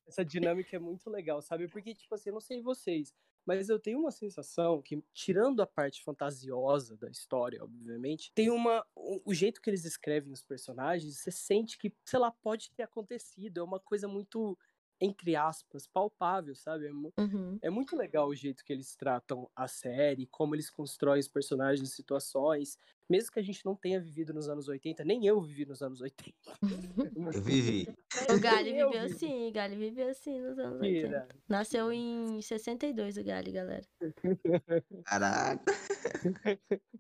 Essa 0.06 0.26
dinâmica 0.26 0.76
é 0.76 0.80
muito 0.80 1.10
legal, 1.10 1.42
sabe? 1.42 1.70
Porque, 1.70 1.96
tipo 1.96 2.14
assim, 2.14 2.28
eu 2.30 2.34
não 2.34 2.42
sei 2.42 2.62
vocês, 2.62 3.16
mas 3.46 3.70
eu 3.70 3.80
tenho 3.80 4.00
uma 4.00 4.12
sensação 4.12 4.82
que, 4.82 5.04
tirando 5.14 5.62
a 5.62 5.68
parte 5.68 6.04
fantasiosa 6.04 6.96
da 6.96 7.10
história, 7.10 7.64
obviamente, 7.64 8.32
tem 8.34 8.50
uma. 8.50 8.86
O, 8.96 9.34
jeito 9.34 9.62
que 9.62 9.70
eles 9.70 9.86
escrevem 9.86 10.32
os 10.32 10.44
personagens, 10.44 11.18
você 11.18 11.32
sente 11.32 11.78
que, 11.78 11.94
sei 12.06 12.20
lá, 12.20 12.32
pode 12.32 12.72
ter 12.72 12.84
acontecido. 12.84 13.60
É 13.60 13.64
uma 13.64 13.80
coisa 13.80 14.08
muito, 14.08 14.58
entre 15.02 15.36
aspas, 15.36 15.88
palpável, 15.88 16.56
sabe? 16.56 16.86
É, 16.88 16.92
Uhum. 17.22 17.58
é 17.62 17.70
muito 17.70 17.96
legal 17.98 18.28
o 18.28 18.36
jeito 18.36 18.64
que 18.64 18.72
eles 18.72 18.96
tratam 18.96 19.50
a 19.56 19.68
série, 19.68 20.28
como 20.28 20.56
eles 20.56 20.70
constroem 20.70 21.20
os 21.20 21.28
personagens, 21.28 21.92
situações. 21.94 22.78
Mesmo 23.10 23.32
que 23.32 23.40
a 23.40 23.44
gente 23.44 23.66
não 23.66 23.76
tenha 23.76 24.00
vivido 24.00 24.34
nos 24.34 24.48
anos 24.48 24.70
80, 24.70 25.04
nem 25.04 25.26
eu 25.26 25.42
vivi 25.42 25.66
nos 25.66 25.82
anos 25.82 26.00
80. 26.00 26.34
Eu 26.62 26.62
vivi. 27.44 27.88
O 28.30 28.40
Gali 28.40 28.78
Eu 28.78 28.90
viveu 28.90 29.06
assim, 29.06 29.48
o 29.50 29.52
Gali 29.52 29.76
viveu 29.76 30.08
assim 30.08 30.40
nos 30.40 30.58
anos 30.58 30.80
80. 30.80 30.82
Mentira. 30.82 31.28
Nasceu 31.50 31.92
em 31.92 32.42
62 32.42 33.18
o 33.18 33.24
Gali, 33.24 33.52
galera. 33.52 33.86
Caraca. 35.06 35.74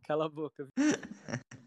Cala 0.05 0.25
a 0.25 0.29
boca. 0.29 0.67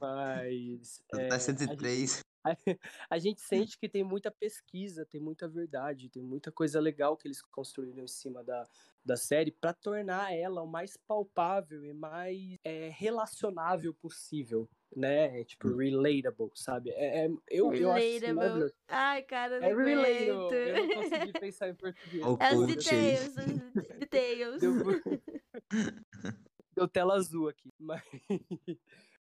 Mas. 0.01 1.01
É, 1.15 1.29
tá 1.29 1.39
gente- 1.39 1.45
103. 1.61 2.21
A, 2.45 2.55
a 3.11 3.19
gente 3.19 3.41
sente 3.41 3.79
que 3.79 3.89
tem 3.89 4.05
muita 4.05 4.31
pesquisa, 4.31 5.07
tem 5.07 5.21
muita 5.21 5.49
verdade, 5.49 6.11
tem 6.11 6.23
muita 6.23 6.53
coisa 6.53 6.79
legal 6.81 7.17
que 7.17 7.27
eles 7.27 7.41
construíram 7.43 8.03
em 8.05 8.09
cima 8.09 8.45
da, 8.45 8.69
da 9.05 9.17
série 9.17 9.51
para 9.51 9.73
tornar 9.73 10.33
ela 10.35 10.63
o 10.63 10.67
mais 10.67 10.97
palpável 10.97 11.85
e 11.85 11.93
mais 11.95 12.57
é, 12.63 12.89
relacionável 12.91 13.95
possível, 13.95 14.69
né? 14.95 15.41
É, 15.41 15.45
tipo, 15.45 15.75
relatable, 15.77 16.51
sabe? 16.55 16.91
É, 16.91 17.27
é- 17.27 17.29
eu, 17.49 17.73
eu 17.75 17.91
acho 17.93 18.07
Relatable. 18.07 18.35
maravilhoso. 18.35 18.75
Ai, 18.89 19.23
cara, 19.23 19.57
eu 19.57 19.63
É 19.63 19.71
não 19.75 19.85
relatable. 19.85 20.31
aguento. 20.31 20.53
Eu 20.55 20.77
não 20.87 20.95
consegui 20.95 21.33
pensar 21.41 21.69
em 21.69 21.75
português. 21.75 22.23
É 22.41 22.55
os 22.55 22.67
details, 22.67 23.37
os 23.37 23.75
details. 23.99 24.61
Deu, 24.61 24.75
deu 26.77 26.89
tela 26.89 27.15
azul 27.15 27.49
aqui. 27.49 27.73
Mas, 27.79 28.03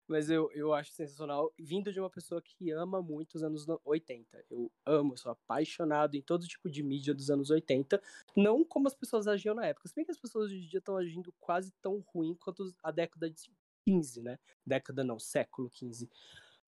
mas 0.06 0.28
eu, 0.30 0.50
eu 0.52 0.72
acho 0.74 0.92
sensacional. 0.92 1.52
Vindo 1.58 1.92
de 1.92 1.98
uma 2.00 2.10
pessoa 2.10 2.40
que 2.42 2.70
ama 2.70 3.00
muito 3.02 3.34
os 3.36 3.42
anos 3.42 3.66
no- 3.66 3.80
80. 3.84 4.44
Eu 4.50 4.70
amo, 4.84 5.16
sou 5.16 5.32
apaixonado 5.32 6.14
em 6.16 6.22
todo 6.22 6.46
tipo 6.46 6.70
de 6.70 6.82
mídia 6.82 7.14
dos 7.14 7.30
anos 7.30 7.50
80. 7.50 8.00
Não 8.36 8.64
como 8.64 8.86
as 8.88 8.94
pessoas 8.94 9.26
agiam 9.26 9.54
na 9.54 9.66
época. 9.66 9.88
Se 9.88 9.94
bem 9.94 10.04
que 10.04 10.10
as 10.10 10.18
pessoas 10.18 10.46
hoje 10.46 10.64
em 10.64 10.68
dia 10.68 10.78
estão 10.78 10.96
agindo 10.96 11.32
quase 11.40 11.72
tão 11.80 11.98
ruim 12.08 12.34
quanto 12.34 12.74
a 12.82 12.90
década 12.90 13.30
de 13.30 13.50
15, 13.86 14.22
né? 14.22 14.38
Década 14.66 15.02
não, 15.04 15.18
século 15.18 15.68
15. 15.70 16.08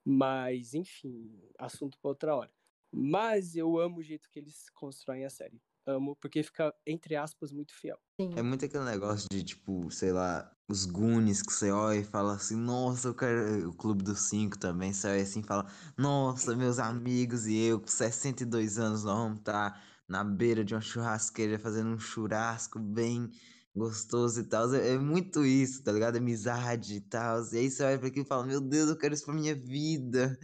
Mas, 0.05 0.75
enfim, 0.75 1.31
assunto 1.59 1.99
para 1.99 2.09
outra 2.11 2.37
hora. 2.37 2.51
Mas 2.93 3.57
eu 3.57 3.79
amo 3.79 3.99
o 3.99 4.03
jeito 4.03 4.29
que 4.31 4.39
eles 4.39 4.71
constroem 4.71 5.25
a 5.25 5.31
série. 5.31 5.61
Amo, 5.85 6.17
porque 6.17 6.43
fica, 6.43 6.75
entre 6.87 7.15
aspas, 7.17 7.53
muito 7.53 7.73
fiel. 7.75 7.99
Sim. 8.21 8.33
É 8.37 8.43
muito 8.43 8.65
aquele 8.65 8.85
negócio 8.85 9.29
de, 9.31 9.43
tipo, 9.45 9.91
sei 9.91 10.13
lá, 10.13 10.56
os 10.69 10.85
Goonies 10.87 11.43
que 11.43 11.53
você 11.53 11.71
olha 11.71 11.99
e 12.01 12.05
fala 12.05 12.35
assim, 12.35 12.57
nossa, 12.57 13.09
eu 13.09 13.15
quero. 13.15 13.71
O 13.71 13.75
Clube 13.75 14.03
dos 14.03 14.21
Cinco 14.29 14.59
também, 14.59 14.93
você 14.93 15.09
olha 15.09 15.23
assim 15.23 15.41
e 15.41 15.43
fala, 15.45 15.67
nossa, 15.97 16.57
meus 16.57 16.79
amigos 16.79 17.47
e 17.47 17.57
eu, 17.57 17.81
com 17.81 17.87
62 17.89 18.79
anos, 18.79 19.05
nós 19.05 19.17
vamos 19.19 19.39
estar 19.41 19.83
na 20.09 20.25
beira 20.25 20.65
de 20.65 20.75
uma 20.75 20.81
churrasqueira 20.81 21.59
fazendo 21.59 21.91
um 21.91 21.99
churrasco 21.99 22.79
bem, 22.81 23.31
gostoso 23.75 24.41
e 24.41 24.45
tal. 24.45 24.73
É, 24.75 24.95
é 24.95 24.99
muito 24.99 25.45
isso, 25.45 25.83
tá 25.85 25.93
ligado? 25.93 26.17
Amizade 26.17 26.95
e 26.97 27.01
tal. 27.01 27.43
E 27.53 27.59
aí 27.59 27.71
você 27.71 27.85
olha 27.85 27.99
pra 27.99 28.09
aquilo 28.09 28.25
e 28.25 28.29
fala, 28.29 28.45
meu 28.47 28.61
Deus, 28.61 28.89
eu 28.91 28.99
quero 28.99 29.15
isso 29.15 29.25
pra 29.25 29.35
minha 29.35 29.55
vida. 29.55 30.37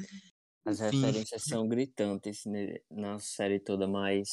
As 0.64 0.78
Enfim. 0.92 1.02
referências 1.02 1.44
são 1.46 1.66
gritantes 1.68 2.42
na 2.90 3.18
série 3.18 3.58
toda, 3.60 3.86
mas 3.88 4.28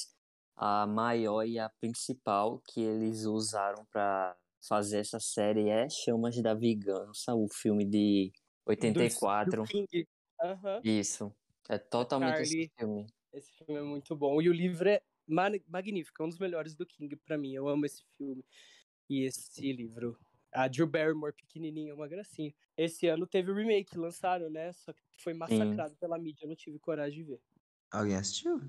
a 0.55 0.85
maior 0.85 1.43
e 1.45 1.57
a 1.57 1.69
principal 1.69 2.61
que 2.67 2.81
eles 2.81 3.25
usaram 3.25 3.85
pra 3.91 4.35
fazer 4.67 4.99
essa 4.99 5.19
série 5.19 5.69
é 5.69 5.87
Chamas 5.89 6.41
da 6.41 6.53
Vingança, 6.53 7.33
o 7.35 7.47
filme 7.49 7.85
de 7.85 8.31
Do- 8.33 8.69
84. 8.71 9.63
do 9.63 9.67
King. 9.67 10.07
Aham. 10.41 10.81
Isso. 10.83 11.33
É 11.69 11.77
totalmente 11.77 12.41
esse 12.41 12.51
Charlie. 12.51 12.71
filme. 12.77 13.07
Esse 13.33 13.51
filme 13.53 13.79
é 13.79 13.83
muito 13.83 14.15
bom. 14.15 14.41
E 14.41 14.49
o 14.49 14.53
livro 14.53 14.89
é 14.89 15.01
ma- 15.27 15.49
magnífico, 15.67 16.21
é 16.21 16.25
um 16.25 16.29
dos 16.29 16.39
melhores 16.39 16.75
do 16.75 16.85
King 16.85 17.15
pra 17.17 17.37
mim. 17.37 17.53
Eu 17.53 17.67
amo 17.67 17.85
esse 17.85 18.03
filme 18.17 18.43
e 19.09 19.25
esse 19.25 19.71
livro. 19.73 20.17
A 20.51 20.67
Drew 20.67 20.87
Barrymore 20.87 21.33
pequenininha, 21.33 21.93
uma 21.93 22.07
gracinha. 22.07 22.51
Esse 22.75 23.05
ano 23.07 23.27
teve 23.27 23.51
o 23.51 23.55
remake, 23.55 23.95
lançaram, 23.97 24.49
né? 24.49 24.73
Só 24.73 24.91
que 24.91 25.01
foi 25.21 25.33
massacrado 25.33 25.95
pela 25.97 26.17
mídia, 26.17 26.45
eu 26.45 26.49
não 26.49 26.55
tive 26.55 26.79
coragem 26.79 27.19
de 27.19 27.31
ver. 27.31 27.41
Alguém 27.91 28.15
assistiu? 28.15 28.59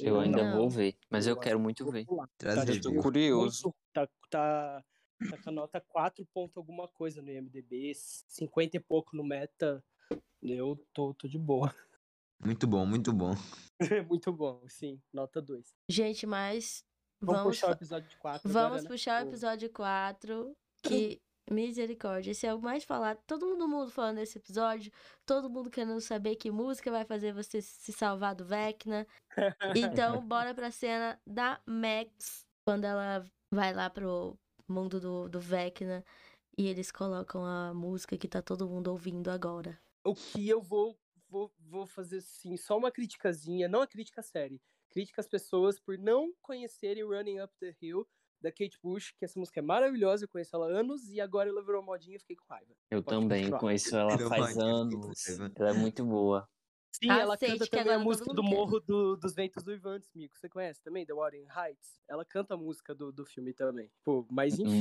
Eu. 0.00 0.06
Eu 0.14 0.20
ainda 0.20 0.42
Não. 0.44 0.56
vou 0.58 0.70
ver, 0.70 0.96
mas 1.10 1.26
eu 1.26 1.32
acho 1.34 1.42
quero 1.42 1.58
que 1.58 1.62
muito 1.62 1.90
ver. 1.90 2.06
Traz 2.38 2.64
Tá, 2.64 2.72
tipo, 2.72 2.94
Tô 2.94 3.02
curioso. 3.02 3.74
Tá, 3.92 4.08
tá, 4.30 4.84
tá 5.30 5.38
com 5.42 5.50
a 5.50 5.52
nota 5.52 5.80
4 5.80 6.26
ponto 6.32 6.58
alguma 6.58 6.86
coisa 6.88 7.22
no 7.22 7.30
IMDB, 7.30 7.92
50 7.94 8.76
e 8.76 8.80
pouco 8.80 9.16
no 9.16 9.24
Meta. 9.24 9.82
Eu 10.42 10.76
tô, 10.92 11.14
tô 11.14 11.26
de 11.28 11.38
boa. 11.38 11.74
Muito 12.44 12.66
bom, 12.66 12.84
muito 12.84 13.12
bom. 13.12 13.34
muito 14.08 14.32
bom, 14.32 14.62
sim. 14.68 15.00
Nota 15.12 15.40
2. 15.40 15.74
Gente, 15.88 16.26
mas 16.26 16.84
Vamos, 17.20 17.40
vamos, 17.40 17.56
puxar 17.56 17.68
o 17.70 17.72
episódio 17.72 18.18
4 18.18 18.48
vamos 18.50 18.66
agora, 18.66 18.82
né? 18.82 18.88
puxar 18.88 19.22
o 19.22 19.26
O- 19.26 19.28
episódio 19.30 19.70
4, 19.72 20.56
que 20.82 21.20
misericórdia, 21.50 22.32
esse 22.32 22.46
é 22.46 22.52
o 22.52 22.60
mais 22.60 22.84
falado. 22.84 23.18
Todo 23.26 23.46
mundo, 23.46 23.66
mundo 23.66 23.90
falando 23.90 24.16
desse 24.16 24.36
episódio, 24.38 24.92
todo 25.24 25.48
mundo 25.48 25.70
querendo 25.70 26.00
saber 26.00 26.36
que 26.36 26.50
música 26.50 26.90
vai 26.90 27.04
fazer 27.06 27.32
você 27.32 27.62
se 27.62 27.92
salvar 27.92 28.34
do 28.34 28.44
Vecna. 28.44 29.06
Então, 30.14 30.26
bora 30.26 30.54
pra 30.54 30.70
cena 30.70 31.18
da 31.26 31.60
Max, 31.66 32.44
quando 32.66 32.84
ela 32.84 33.24
vai 33.50 33.72
lá 33.72 33.88
pro 33.88 34.38
mundo 34.72 35.00
do, 35.00 35.28
do 35.28 35.40
Vecna 35.40 36.04
e 36.56 36.66
eles 36.66 36.90
colocam 36.90 37.44
a 37.44 37.74
música 37.74 38.16
que 38.16 38.28
tá 38.28 38.40
todo 38.40 38.68
mundo 38.68 38.88
ouvindo 38.88 39.30
agora. 39.30 39.78
o 40.04 40.14
que 40.14 40.48
eu 40.48 40.60
vou, 40.60 40.98
vou, 41.28 41.52
vou 41.58 41.86
fazer 41.86 42.18
assim, 42.18 42.56
só 42.56 42.76
uma 42.78 42.90
criticazinha, 42.90 43.68
não 43.68 43.82
a 43.82 43.86
crítica 43.86 44.22
série, 44.22 44.60
crítica 44.88 45.20
às 45.20 45.28
pessoas 45.28 45.78
por 45.78 45.98
não 45.98 46.32
conhecerem 46.40 47.04
Running 47.04 47.40
Up 47.40 47.52
the 47.60 47.74
Hill 47.80 48.06
da 48.40 48.50
Kate 48.50 48.78
Bush, 48.82 49.12
que 49.18 49.24
essa 49.24 49.38
música 49.38 49.60
é 49.60 49.62
maravilhosa, 49.62 50.24
eu 50.24 50.28
conheço 50.28 50.54
ela 50.54 50.66
há 50.66 50.80
anos 50.80 51.08
e 51.08 51.20
agora 51.20 51.48
ela 51.48 51.64
virou 51.64 51.82
modinha 51.82 52.16
e 52.16 52.18
fiquei 52.20 52.36
com 52.36 52.44
raiva. 52.48 52.74
Eu 52.90 53.02
Pode 53.02 53.16
também 53.16 53.40
continuar. 53.40 53.60
conheço 53.60 53.96
ela 53.96 54.18
faz 54.28 54.58
anos. 54.58 55.38
Ela 55.56 55.70
é 55.70 55.72
muito 55.72 56.04
boa. 56.04 56.48
Sim, 57.02 57.10
ela 57.10 57.34
Aceite 57.34 57.58
canta 57.58 57.70
também 57.78 57.94
a 57.94 57.98
música 57.98 58.32
do. 58.32 58.42
Morro 58.42 58.80
do- 58.80 59.16
dos 59.16 59.34
Ventos 59.34 59.62
do 59.62 59.72
Ivantes, 59.72 60.10
amigo. 60.14 60.34
Você 60.36 60.48
conhece 60.48 60.82
também, 60.82 61.04
The 61.04 61.14
Warren 61.14 61.46
Heights? 61.54 62.00
Ela 62.08 62.24
canta 62.24 62.54
a 62.54 62.56
música 62.56 62.94
do, 62.94 63.12
do 63.12 63.24
filme 63.26 63.52
também. 63.52 63.90
Pô, 64.04 64.26
mas 64.30 64.58
enfim, 64.58 64.80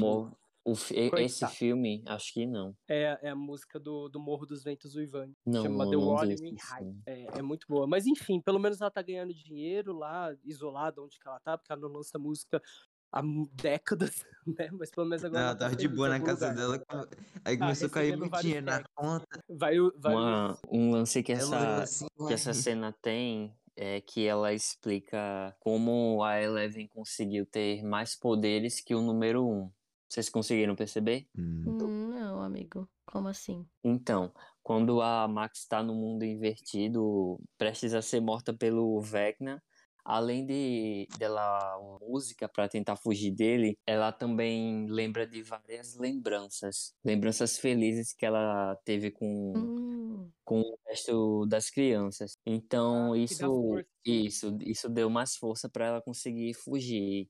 fi- 0.75 0.95
e- 0.95 1.05
esse 1.23 1.39
Coitado. 1.41 1.51
filme, 1.53 2.03
acho 2.07 2.33
que 2.33 2.45
não. 2.45 2.75
é, 2.87 3.19
é 3.21 3.29
a 3.29 3.35
música 3.35 3.79
do, 3.79 4.09
do 4.09 4.19
Morro 4.19 4.45
dos 4.45 4.63
Ventos 4.63 4.93
do 4.93 5.01
Ivantes. 5.01 5.35
Não, 5.45 5.61
Chama 5.63 5.85
The 5.89 5.95
não 5.95 6.07
Warren 6.07 6.33
esse 6.33 6.43
Heights. 6.45 7.01
É, 7.05 7.39
é 7.39 7.41
muito 7.41 7.67
boa. 7.67 7.85
Mas 7.85 8.05
enfim, 8.07 8.39
pelo 8.41 8.59
menos 8.59 8.81
ela 8.81 8.89
tá 8.89 9.01
ganhando 9.01 9.33
dinheiro 9.33 9.93
lá, 9.93 10.35
isolada 10.43 11.01
onde 11.01 11.19
que 11.19 11.27
ela 11.27 11.39
tá, 11.39 11.57
porque 11.57 11.71
ela 11.71 11.81
não 11.81 11.89
lança 11.89 12.17
música 12.17 12.61
há 13.15 13.21
décadas, 13.53 14.25
né? 14.45 14.69
Mas 14.73 14.91
pelo 14.91 15.07
menos 15.07 15.23
agora. 15.23 15.39
Ela 15.41 15.49
ela 15.49 15.55
tá 15.57 15.65
tava 15.65 15.75
de 15.75 15.83
feliz 15.83 15.95
boa 15.97 16.09
na 16.09 16.19
casa 16.19 16.49
lugar. 16.49 16.55
dela. 16.85 17.07
Aí 17.45 17.57
começou 17.57 17.87
a 17.87 17.89
cair 17.89 18.17
muito 18.17 18.41
dinheiro 18.41 18.65
na 18.65 18.83
conta. 18.93 19.43
Vai, 19.49 19.79
o- 19.79 19.93
vai 19.97 20.13
Uma- 20.15 20.59
um 20.69 20.91
lance 20.91 21.23
que 21.23 21.31
essa, 21.31 21.81
assim, 21.83 22.05
que 22.27 22.33
essa 22.33 22.53
cena 22.53 22.91
tem 23.01 23.55
é 23.77 23.99
que 24.01 24.25
ela 24.25 24.53
explica 24.53 25.55
como 25.59 26.23
a 26.23 26.41
Eleven 26.41 26.87
conseguiu 26.87 27.45
ter 27.45 27.83
mais 27.83 28.15
poderes 28.15 28.79
que 28.81 28.93
o 28.93 29.01
número 29.01 29.47
1. 29.47 29.71
Vocês 30.07 30.29
conseguiram 30.29 30.75
perceber? 30.75 31.27
Hum. 31.37 31.63
Hum, 31.81 32.09
Não, 32.13 32.41
amigo. 32.41 32.87
Como 33.05 33.27
assim? 33.27 33.65
Então, 33.83 34.33
quando 34.63 35.01
a 35.01 35.27
Max 35.27 35.59
está 35.59 35.81
no 35.83 35.93
mundo 35.93 36.23
invertido, 36.23 37.39
prestes 37.57 37.93
a 37.93 38.01
ser 38.01 38.19
morta 38.21 38.53
pelo 38.53 38.99
Vecna, 39.01 39.61
além 40.05 40.45
de 40.45 41.07
dela 41.17 41.77
música 42.01 42.47
para 42.49 42.69
tentar 42.69 42.95
fugir 42.97 43.31
dele, 43.35 43.77
ela 43.87 44.11
também 44.11 44.87
lembra 44.89 45.27
de 45.27 45.41
várias 45.43 45.95
lembranças, 45.97 46.93
lembranças 47.03 47.57
felizes 47.59 48.13
que 48.13 48.25
ela 48.25 48.75
teve 48.85 49.11
com 49.11 49.53
Hum, 49.53 50.33
com 50.43 50.61
o 50.61 50.79
resto 50.87 51.45
das 51.47 51.69
crianças. 51.69 52.37
Então, 52.45 53.15
Ah, 53.39 53.49
isso, 53.55 53.83
isso, 54.05 54.57
isso 54.61 54.89
deu 54.89 55.09
mais 55.09 55.35
força 55.35 55.69
para 55.69 55.87
ela 55.87 56.01
conseguir 56.01 56.53
fugir. 56.53 57.29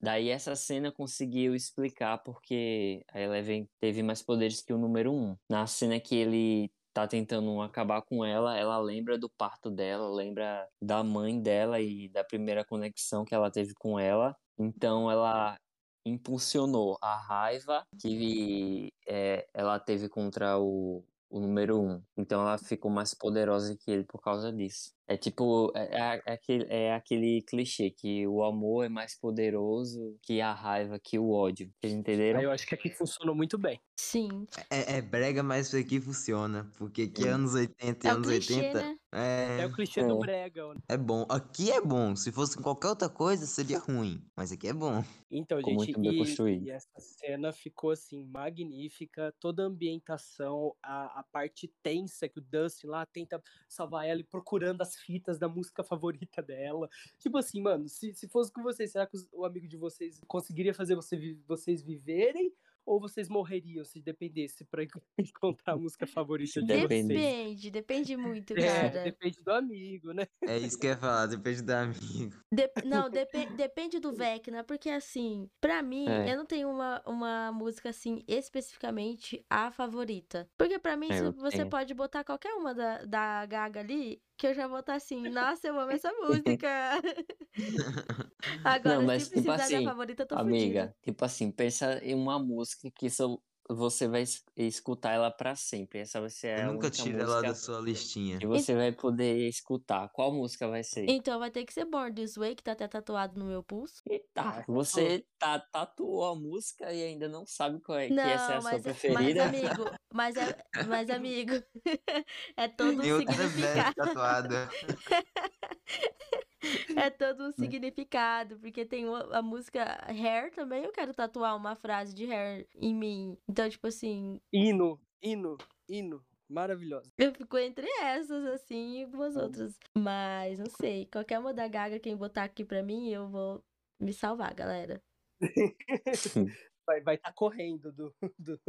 Daí 0.00 0.28
essa 0.30 0.56
cena 0.56 0.92
conseguiu 0.92 1.54
explicar 1.54 2.18
porque 2.24 3.04
a 3.12 3.20
Eleven 3.20 3.68
teve 3.80 4.02
mais 4.02 4.22
poderes 4.22 4.62
que 4.62 4.72
o 4.72 4.78
número 4.78 5.12
um. 5.12 5.36
Na 5.50 5.66
cena 5.66 6.00
que 6.00 6.14
ele 6.16 6.70
tá 6.94 7.08
tentando 7.08 7.60
acabar 7.60 8.00
com 8.02 8.24
ela, 8.24 8.56
ela 8.56 8.78
lembra 8.78 9.18
do 9.18 9.28
parto 9.28 9.68
dela, 9.68 10.08
lembra 10.08 10.66
da 10.80 11.02
mãe 11.02 11.42
dela 11.42 11.80
e 11.80 12.08
da 12.08 12.22
primeira 12.22 12.64
conexão 12.64 13.24
que 13.24 13.34
ela 13.34 13.50
teve 13.50 13.74
com 13.74 13.98
ela. 13.98 14.34
Então 14.56 15.10
ela 15.10 15.58
impulsionou 16.06 16.96
a 17.02 17.16
raiva 17.16 17.84
que 18.00 18.92
é, 19.08 19.46
ela 19.52 19.80
teve 19.80 20.08
contra 20.08 20.56
o, 20.58 21.04
o 21.28 21.40
número 21.40 21.80
um. 21.80 22.00
Então 22.16 22.40
ela 22.40 22.56
ficou 22.58 22.90
mais 22.90 23.12
poderosa 23.12 23.76
que 23.76 23.90
ele 23.90 24.04
por 24.04 24.20
causa 24.20 24.52
disso. 24.52 24.92
É 25.06 25.16
tipo, 25.16 25.70
é, 25.76 25.84
é, 26.16 26.22
é 26.26 26.32
aquele, 26.32 26.64
é 26.68 26.94
aquele 26.94 27.42
clichê 27.42 27.90
que 27.90 28.26
o 28.26 28.42
amor 28.42 28.84
é 28.86 28.88
mais 28.88 29.18
poderoso 29.18 30.18
que 30.22 30.40
a 30.40 30.52
raiva, 30.54 30.98
que 30.98 31.18
o 31.18 31.30
ódio. 31.30 31.70
Vocês 31.80 31.92
entenderam? 31.92 32.40
Eu 32.40 32.50
acho 32.50 32.66
que 32.66 32.74
aqui 32.74 32.88
funcionou 32.90 33.34
muito 33.34 33.58
bem. 33.58 33.78
sim. 33.98 34.28
É, 34.70 34.96
é 34.96 35.02
brega, 35.02 35.42
mas 35.42 35.66
isso 35.68 35.76
aqui 35.76 36.00
funciona. 36.00 36.70
Porque 36.78 37.02
aqui 37.02 37.26
é 37.26 37.28
anos 37.28 37.54
80 37.54 38.06
e 38.06 38.10
É 38.10 38.12
o 38.12 38.16
anos 38.16 38.28
clichê, 38.28 38.54
80 38.54 38.82
né? 38.82 38.96
é, 39.12 39.60
É 39.60 39.66
o 39.66 39.72
clichê 39.72 40.02
do 40.04 40.16
É. 40.16 40.18
brega. 40.18 40.62
é 40.88 40.96
bom. 40.96 41.26
Aqui 41.28 41.70
é 41.70 41.80
bom. 41.80 42.16
Se 42.16 42.32
fosse 42.32 42.58
em 42.58 42.62
qualquer 42.62 42.88
outra 42.88 43.08
coisa, 43.08 43.46
seria 43.46 43.78
ruim. 43.78 44.26
Mas 44.36 44.52
aqui 44.52 44.68
é 44.68 44.72
bom. 44.72 45.04
Então, 45.30 45.58
Ficou 45.58 45.72
gente, 45.72 45.76
muito 45.76 46.00
bem 46.00 46.12
e, 46.14 46.18
construído. 46.18 46.64
e 46.64 46.70
essa 46.70 46.88
cena 47.00 47.52
ficou 47.52 47.90
assim 47.90 48.24
magnífica, 48.26 49.34
toda 49.40 49.64
a 49.64 49.66
ambientação, 49.66 50.74
a, 50.82 51.20
a 51.20 51.24
parte 51.24 51.72
tensa 51.82 52.28
que 52.28 52.38
o 52.38 52.42
Dustin 52.42 52.86
lá 52.88 53.04
tenta 53.06 53.42
salvar 53.68 54.06
ela 54.06 54.20
e 54.20 54.24
procurando 54.24 54.80
as 54.94 55.00
fitas 55.00 55.38
da 55.38 55.48
música 55.48 55.82
favorita 55.82 56.40
dela. 56.42 56.88
Tipo 57.18 57.38
assim, 57.38 57.60
mano, 57.60 57.88
se, 57.88 58.14
se 58.14 58.28
fosse 58.28 58.52
com 58.52 58.62
vocês, 58.62 58.92
será 58.92 59.06
que 59.06 59.16
os- 59.16 59.28
o 59.32 59.44
amigo 59.44 59.66
de 59.66 59.76
vocês 59.76 60.20
conseguiria 60.26 60.72
fazer 60.74 60.94
você, 60.94 61.36
vocês 61.46 61.82
viverem? 61.82 62.52
Ou 62.86 63.00
vocês 63.00 63.30
morreriam 63.30 63.82
se 63.82 63.98
dependesse 63.98 64.62
pra 64.66 64.82
encontrar 65.18 65.72
a 65.72 65.76
música 65.76 66.06
favorita 66.06 66.60
de 66.60 66.66
depende. 66.66 67.14
vocês? 67.14 67.22
Depende, 67.24 67.70
depende 67.70 68.16
muito, 68.16 68.52
É, 68.52 68.90
cara. 68.90 69.04
depende 69.04 69.42
do 69.42 69.50
amigo, 69.52 70.12
né? 70.12 70.26
É 70.42 70.58
isso 70.58 70.78
que 70.78 70.86
eu 70.86 70.90
ia 70.90 70.96
falar, 70.98 71.24
depende 71.24 71.62
do 71.62 71.70
amigo. 71.70 71.96
Dep- 72.52 72.84
não, 72.84 73.08
depe- 73.08 73.46
depende 73.56 73.98
do 73.98 74.12
Vecna, 74.12 74.62
porque 74.64 74.90
assim, 74.90 75.48
pra 75.62 75.82
mim, 75.82 76.06
É. 76.06 76.30
eu 76.30 76.36
não 76.36 76.44
tenho 76.44 76.68
uma, 76.68 77.02
uma 77.06 77.50
música 77.52 77.88
assim, 77.88 78.22
especificamente 78.28 79.42
a 79.48 79.70
favorita. 79.70 80.46
Porque 80.58 80.78
pra 80.78 80.94
mim, 80.94 81.08
É, 81.10 81.30
você 81.32 81.56
tenho. 81.56 81.70
pode 81.70 81.94
botar 81.94 82.22
qualquer 82.22 82.52
uma 82.52 82.74
da, 82.74 83.02
da 83.06 83.46
Gaga 83.46 83.80
ali, 83.80 84.20
que 84.36 84.46
eu 84.46 84.54
já 84.54 84.66
vou 84.68 84.80
estar 84.80 84.94
assim, 84.96 85.28
nossa, 85.30 85.68
eu 85.68 85.78
amo 85.78 85.92
essa 85.92 86.12
música. 86.12 86.68
Agora, 88.64 88.98
Não, 88.98 89.02
mas 89.02 89.24
se 89.24 89.30
tipo 89.30 89.50
precisar 89.50 89.68
assim, 89.68 89.74
da 89.74 89.82
favorita, 89.82 90.22
eu 90.22 90.26
tô 90.28 90.36
Amiga, 90.36 90.92
fudida. 90.92 90.96
tipo 91.02 91.24
assim, 91.24 91.52
pensa 91.52 92.02
em 92.04 92.14
uma 92.14 92.38
música 92.40 92.90
que 92.90 93.08
só 93.10 93.38
você 93.68 94.06
vai 94.08 94.22
es- 94.22 94.44
escutar 94.56 95.12
ela 95.12 95.30
pra 95.30 95.56
sempre. 95.56 96.00
Essa 96.00 96.20
vai 96.20 96.30
ser 96.30 96.58
a 96.58 96.60
Eu 96.62 96.72
nunca 96.74 96.88
única 96.88 97.02
tiro 97.02 97.20
ela 97.20 97.42
da 97.42 97.48
música 97.48 97.54
sua 97.54 97.80
listinha. 97.80 98.38
que 98.38 98.46
você 98.46 98.74
vai 98.74 98.92
poder 98.92 99.48
escutar. 99.48 100.08
Qual 100.10 100.32
música 100.32 100.68
vai 100.68 100.82
ser? 100.84 101.08
Então 101.08 101.38
vai 101.38 101.50
ter 101.50 101.64
que 101.64 101.72
ser 101.72 101.84
Born 101.86 102.14
This 102.14 102.36
Way, 102.36 102.54
que 102.56 102.62
tá 102.62 102.72
até 102.72 102.86
tatuado 102.88 103.38
no 103.38 103.46
meu 103.46 103.62
pulso. 103.62 104.02
Eita, 104.08 104.42
Ah, 104.42 104.64
você 104.66 105.24
tá, 105.38 105.58
tatuou 105.58 106.24
a 106.26 106.34
música 106.36 106.92
e 106.92 107.02
ainda 107.02 107.28
não 107.28 107.46
sabe 107.46 107.80
qual 107.80 107.98
é, 107.98 108.08
que 108.08 108.14
essa 108.14 108.52
é 108.52 108.56
a 108.56 108.60
Não, 108.60 108.62
sua 108.62 108.70
mas, 108.72 108.82
mas 108.82 108.82
preferida? 108.82 109.44
amigo, 109.44 109.84
mas, 110.12 110.36
é, 110.36 110.56
mas 110.86 111.10
amigo, 111.10 111.52
é 112.56 112.68
todo 112.68 113.00
um 113.00 113.02
significado. 113.02 113.94
tatuada. 113.94 114.68
É 117.08 117.10
todo 117.10 117.44
um 117.44 117.52
significado, 117.52 118.58
porque 118.58 118.84
tem 118.84 119.04
a 119.32 119.42
música 119.42 119.82
Hair 120.08 120.52
também, 120.54 120.84
eu 120.84 120.92
quero 120.92 121.12
tatuar 121.12 121.56
uma 121.56 121.74
frase 121.74 122.14
de 122.14 122.30
Hair 122.30 122.66
em 122.74 122.94
mim. 122.94 123.36
Então, 123.48 123.68
tipo 123.68 123.86
assim, 123.86 124.40
Hino, 124.52 125.00
hino, 125.22 125.56
hino. 125.88 126.24
Maravilhosa. 126.46 127.10
eu 127.16 127.32
fico 127.32 127.56
entre 127.56 127.88
essas, 128.00 128.44
assim, 128.46 128.98
e 128.98 129.04
algumas 129.04 129.34
outras. 129.34 129.78
Mas, 129.96 130.58
não 130.58 130.66
sei, 130.66 131.06
qualquer 131.06 131.38
uma 131.38 131.54
da 131.54 131.66
Gaga, 131.66 131.98
quem 131.98 132.16
botar 132.16 132.44
aqui 132.44 132.64
pra 132.64 132.82
mim, 132.82 133.08
eu 133.08 133.28
vou 133.28 133.64
me 133.98 134.12
salvar, 134.12 134.54
galera. 134.54 135.02
vai 136.86 136.98
estar 136.98 137.04
vai 137.04 137.18
tá 137.18 137.32
correndo 137.32 137.92
do, 137.92 138.14
do, 138.38 138.60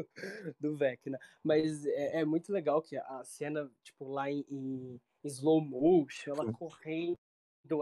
do 0.60 0.76
Vecna. 0.76 1.20
Mas 1.44 1.86
é, 1.86 2.22
é, 2.22 2.26
muito 2.26 2.52
legal 2.52 2.82
que 2.82 2.98
a 2.98 3.24
cena, 3.24 3.70
tipo, 3.84 4.08
lá 4.08 4.32
em, 4.32 4.46
em 4.50 5.00
slow 5.24 5.62
motion, 5.62 6.32
ela 6.32 6.54
correndo, 6.54 7.18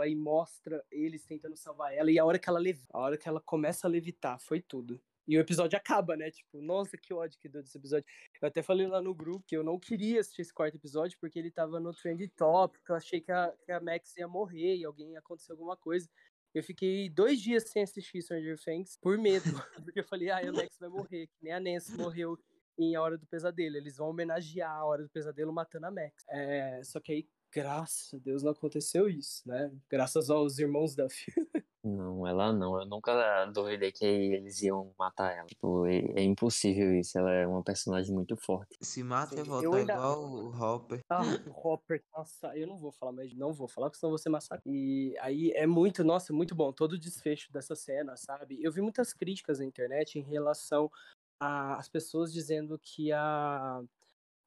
aí 0.01 0.15
mostra 0.15 0.83
eles 0.91 1.25
tentando 1.25 1.55
salvar 1.55 1.93
ela, 1.93 2.11
e 2.11 2.19
a 2.19 2.25
hora 2.25 2.39
que 2.39 2.49
ela 2.49 2.59
levita, 2.59 2.87
a 2.93 2.99
hora 2.99 3.17
que 3.17 3.27
ela 3.27 3.41
começa 3.41 3.87
a 3.87 3.89
levitar, 3.89 4.39
foi 4.39 4.61
tudo. 4.61 5.01
E 5.27 5.37
o 5.37 5.39
episódio 5.39 5.77
acaba, 5.77 6.17
né? 6.17 6.29
Tipo, 6.29 6.61
nossa, 6.61 6.97
que 6.97 7.13
ódio 7.13 7.39
que 7.39 7.47
deu 7.47 7.61
desse 7.61 7.77
episódio. 7.77 8.05
Eu 8.41 8.47
até 8.47 8.61
falei 8.61 8.87
lá 8.87 9.01
no 9.01 9.15
grupo 9.15 9.45
que 9.47 9.55
eu 9.55 9.63
não 9.63 9.79
queria 9.79 10.19
assistir 10.19 10.41
esse 10.41 10.53
quarto 10.53 10.75
episódio 10.75 11.17
porque 11.19 11.39
ele 11.39 11.49
tava 11.49 11.79
no 11.79 11.93
trend 11.93 12.27
top, 12.35 12.77
eu 12.89 12.95
achei 12.95 13.21
que 13.21 13.31
a, 13.31 13.53
que 13.65 13.71
a 13.71 13.79
Max 13.79 14.17
ia 14.17 14.27
morrer 14.27 14.75
e 14.75 14.85
alguém 14.85 15.13
ia 15.13 15.19
acontecer 15.19 15.53
alguma 15.53 15.77
coisa. 15.77 16.09
Eu 16.53 16.61
fiquei 16.61 17.09
dois 17.09 17.41
dias 17.41 17.69
sem 17.69 17.81
assistir 17.81 18.21
Stranger 18.21 18.59
Things 18.59 18.97
por 19.01 19.17
medo, 19.17 19.43
porque 19.83 20.01
eu 20.01 20.03
falei, 20.03 20.29
ah, 20.29 20.39
a 20.39 20.51
Max 20.51 20.77
vai 20.77 20.89
morrer, 20.89 21.27
que 21.27 21.41
nem 21.41 21.53
a 21.53 21.59
Nancy 21.59 21.97
morreu 21.97 22.37
em 22.77 22.95
A 22.95 23.01
Hora 23.01 23.17
do 23.17 23.25
Pesadelo. 23.25 23.77
Eles 23.77 23.97
vão 23.97 24.09
homenagear 24.09 24.71
a 24.71 24.85
Hora 24.85 25.03
do 25.03 25.09
Pesadelo 25.09 25.53
matando 25.53 25.87
a 25.87 25.91
Max. 25.91 26.23
É, 26.29 26.81
só 26.83 26.99
que 26.99 27.11
aí 27.11 27.27
graças 27.53 28.13
a 28.13 28.17
Deus 28.17 28.43
não 28.43 28.51
aconteceu 28.51 29.07
isso, 29.07 29.47
né? 29.47 29.71
Graças 29.89 30.29
aos 30.29 30.57
irmãos 30.57 30.95
Duff. 30.95 31.25
Não, 31.85 32.25
ela 32.25 32.53
não. 32.53 32.79
Eu 32.79 32.85
nunca 32.85 33.45
duvidei 33.47 33.91
que 33.91 34.05
eles 34.05 34.61
iam 34.61 34.93
matar 34.97 35.35
ela. 35.35 35.47
Tipo, 35.47 35.85
é, 35.85 35.97
é 36.15 36.23
impossível 36.23 36.97
isso. 36.97 37.17
Ela 37.17 37.33
é 37.33 37.45
uma 37.45 37.61
personagem 37.61 38.15
muito 38.15 38.37
forte. 38.37 38.77
Se 38.79 39.03
mata 39.03 39.37
e 39.37 39.43
volta 39.43 39.75
ainda... 39.75 39.93
igual 39.93 40.23
o 40.23 40.57
Hopper. 40.57 41.01
Ah, 41.09 41.23
o 41.45 41.67
Hopper, 41.67 42.01
nossa, 42.15 42.57
eu 42.57 42.67
não 42.67 42.77
vou 42.77 42.89
falar 42.93 43.11
mais, 43.11 43.35
não 43.35 43.51
vou 43.51 43.67
falar, 43.67 43.89
porque 43.89 43.99
senão 43.99 44.11
você 44.11 44.29
massacra. 44.29 44.63
E 44.65 45.13
aí 45.19 45.51
é 45.51 45.67
muito, 45.67 46.05
nossa, 46.05 46.31
muito 46.31 46.55
bom 46.55 46.71
todo 46.71 46.93
o 46.93 46.97
desfecho 46.97 47.51
dessa 47.51 47.75
cena, 47.75 48.15
sabe? 48.15 48.63
Eu 48.63 48.71
vi 48.71 48.79
muitas 48.79 49.11
críticas 49.11 49.59
na 49.59 49.65
internet 49.65 50.17
em 50.17 50.23
relação 50.23 50.89
às 51.37 51.89
pessoas 51.89 52.31
dizendo 52.31 52.79
que 52.79 53.11
a 53.11 53.83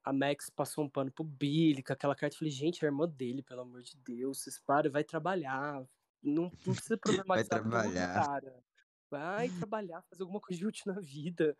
a 0.07 0.13
Max 0.13 0.49
passou 0.49 0.85
um 0.85 0.89
pano 0.89 1.11
pro 1.11 1.25
Billy 1.25 1.83
com 1.83 1.91
aquela 1.91 2.15
carta. 2.15 2.33
Eu 2.33 2.39
falei, 2.39 2.51
gente, 2.51 2.83
é 2.83 2.87
a 2.87 2.89
irmã 2.89 3.07
dele, 3.09 3.43
pelo 3.43 3.61
amor 3.61 3.81
de 3.81 3.97
Deus, 3.97 4.41
vocês 4.41 4.57
param, 4.57 4.89
vai 4.89 5.03
trabalhar. 5.03 5.85
Não, 6.23 6.49
não 6.65 6.73
precisa 6.73 6.97
problematizar 7.25 7.61
vai 7.61 7.71
trabalhar. 7.71 8.13
Tudo, 8.13 8.25
cara. 8.25 8.63
Vai 9.11 9.49
trabalhar, 9.67 10.01
fazer 10.09 10.23
alguma 10.23 10.39
coisa 10.39 10.57
de 10.57 10.65
útil 10.65 10.93
na 10.93 11.01
vida. 11.01 11.57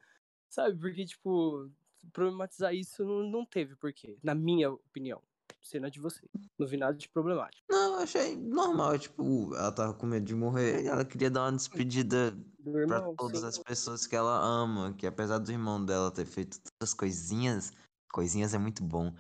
Sabe? 0.49 0.79
Porque, 0.79 1.05
tipo, 1.05 1.69
problematizar 2.13 2.73
isso 2.73 3.03
não, 3.03 3.29
não 3.29 3.45
teve 3.45 3.75
porquê, 3.75 4.17
na 4.23 4.33
minha 4.33 4.71
opinião. 4.71 5.21
Cena 5.61 5.91
de 5.91 5.99
você. 5.99 6.25
Não 6.57 6.65
vi 6.65 6.77
nada 6.77 6.97
de 6.97 7.09
problemático. 7.09 7.65
Não, 7.69 7.95
eu 7.95 7.99
achei 7.99 8.37
normal. 8.37 8.97
Tipo, 8.97 9.53
ela 9.55 9.71
tava 9.71 9.93
com 9.93 10.05
medo 10.05 10.25
de 10.25 10.35
morrer. 10.35 10.85
Ela 10.85 11.03
queria 11.03 11.29
dar 11.29 11.43
uma 11.43 11.57
despedida 11.57 12.33
irmão, 12.65 12.87
pra 12.87 13.13
todas 13.17 13.41
sim. 13.41 13.47
as 13.47 13.57
pessoas 13.57 14.07
que 14.07 14.15
ela 14.15 14.39
ama. 14.39 14.93
Que 14.93 15.05
apesar 15.05 15.39
do 15.39 15.51
irmão 15.51 15.83
dela 15.83 16.11
ter 16.11 16.25
feito 16.25 16.59
todas 16.59 16.91
as 16.91 16.93
coisinhas, 16.93 17.73
Coisinhas 18.11 18.53
é 18.53 18.57
muito 18.57 18.83
bom. 18.83 19.13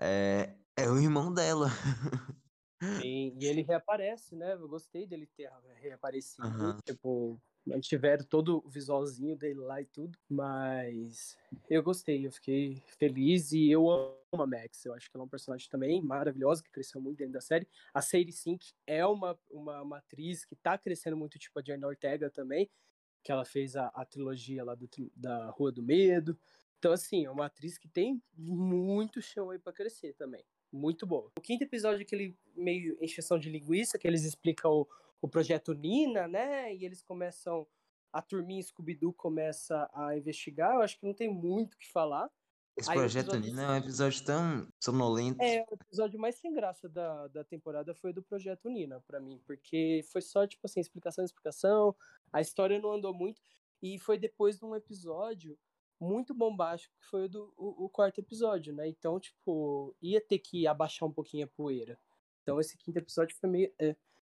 É, 0.00 0.54
é 0.76 0.88
o 0.88 0.98
irmão 0.98 1.32
dela. 1.32 1.68
Sim, 3.02 3.36
e 3.40 3.44
ele 3.44 3.62
reaparece, 3.62 4.36
né? 4.36 4.52
Eu 4.54 4.68
gostei 4.68 5.06
dele 5.06 5.26
ter 5.26 5.50
reaparecido. 5.80 6.46
Uhum. 6.46 6.78
Tipo, 6.86 7.40
mantiveram 7.68 8.24
todo 8.24 8.62
o 8.64 8.68
visualzinho 8.68 9.36
dele 9.36 9.60
lá 9.60 9.80
e 9.80 9.84
tudo, 9.84 10.18
mas 10.28 11.36
eu 11.68 11.82
gostei, 11.82 12.26
eu 12.26 12.32
fiquei 12.32 12.82
feliz 12.98 13.52
e 13.52 13.70
eu 13.70 13.90
amo 13.90 14.42
a 14.42 14.46
Max. 14.46 14.84
Eu 14.84 14.94
acho 14.94 15.10
que 15.10 15.16
ela 15.16 15.24
é 15.24 15.26
um 15.26 15.28
personagem 15.28 15.68
também 15.68 16.02
maravilhosa, 16.02 16.62
que 16.62 16.70
cresceu 16.70 17.00
muito 17.00 17.18
dentro 17.18 17.34
da 17.34 17.40
série. 17.40 17.68
A 17.92 18.00
Sadie 18.00 18.32
Sink 18.32 18.72
é 18.86 19.04
uma, 19.04 19.38
uma, 19.50 19.82
uma 19.82 19.98
atriz 19.98 20.44
que 20.44 20.56
tá 20.56 20.78
crescendo 20.78 21.16
muito, 21.16 21.38
tipo 21.38 21.58
a 21.58 21.62
Jane 21.62 21.84
Ortega 21.84 22.30
também, 22.30 22.70
que 23.22 23.30
ela 23.30 23.44
fez 23.44 23.76
a, 23.76 23.88
a 23.88 24.04
trilogia 24.04 24.64
lá 24.64 24.74
do, 24.74 24.88
da 25.14 25.50
Rua 25.50 25.70
do 25.70 25.82
Medo. 25.82 26.38
Então, 26.78 26.92
assim, 26.92 27.24
é 27.24 27.30
uma 27.30 27.46
atriz 27.46 27.76
que 27.76 27.88
tem 27.88 28.22
muito 28.36 29.20
chão 29.20 29.50
aí 29.50 29.58
pra 29.58 29.72
crescer 29.72 30.14
também. 30.14 30.44
Muito 30.72 31.06
boa. 31.06 31.30
O 31.36 31.40
quinto 31.40 31.64
episódio, 31.64 32.02
aquele 32.02 32.36
meio 32.54 32.96
encheção 33.02 33.38
de 33.38 33.50
linguiça, 33.50 33.98
que 33.98 34.06
eles 34.06 34.24
explicam 34.24 34.70
o, 34.70 34.88
o 35.20 35.28
projeto 35.28 35.74
Nina, 35.74 36.28
né? 36.28 36.74
E 36.74 36.84
eles 36.84 37.02
começam. 37.02 37.66
A 38.12 38.22
turminha 38.22 38.62
Scooby-Doo 38.62 39.12
começa 39.12 39.90
a 39.92 40.16
investigar. 40.16 40.74
Eu 40.74 40.82
acho 40.82 40.98
que 40.98 41.06
não 41.06 41.12
tem 41.12 41.28
muito 41.28 41.74
o 41.74 41.78
que 41.78 41.90
falar. 41.90 42.30
Esse 42.76 42.90
aí, 42.90 42.96
projeto 42.96 43.26
episódio... 43.26 43.50
Nina 43.50 43.62
é 43.62 43.70
um 43.70 43.76
episódio 43.76 44.24
tão 44.24 44.68
sonolento. 44.80 45.42
É, 45.42 45.66
o 45.68 45.74
episódio 45.74 46.18
mais 46.18 46.36
sem 46.36 46.54
graça 46.54 46.88
da, 46.88 47.26
da 47.28 47.44
temporada 47.44 47.94
foi 47.94 48.12
do 48.12 48.22
projeto 48.22 48.70
Nina, 48.70 49.02
para 49.06 49.20
mim. 49.20 49.40
Porque 49.44 50.02
foi 50.12 50.22
só, 50.22 50.46
tipo 50.46 50.64
assim, 50.64 50.80
explicação, 50.80 51.24
explicação. 51.24 51.94
A 52.32 52.40
história 52.40 52.80
não 52.80 52.92
andou 52.92 53.12
muito. 53.12 53.40
E 53.82 53.98
foi 53.98 54.16
depois 54.16 54.58
de 54.58 54.64
um 54.64 54.74
episódio 54.76 55.58
muito 56.00 56.32
bombástico, 56.32 56.94
que 57.00 57.06
foi 57.06 57.24
o, 57.24 57.28
do, 57.28 57.54
o, 57.56 57.84
o, 57.84 57.88
quarto 57.88 58.20
episódio, 58.20 58.72
né? 58.72 58.88
Então, 58.88 59.18
tipo, 59.18 59.94
ia 60.00 60.20
ter 60.20 60.38
que 60.38 60.66
abaixar 60.66 61.08
um 61.08 61.12
pouquinho 61.12 61.44
a 61.44 61.48
poeira. 61.48 61.98
Então, 62.42 62.60
esse 62.60 62.76
quinto 62.76 62.98
episódio 62.98 63.36
foi 63.36 63.50
meio. 63.50 63.72
É. 63.78 63.96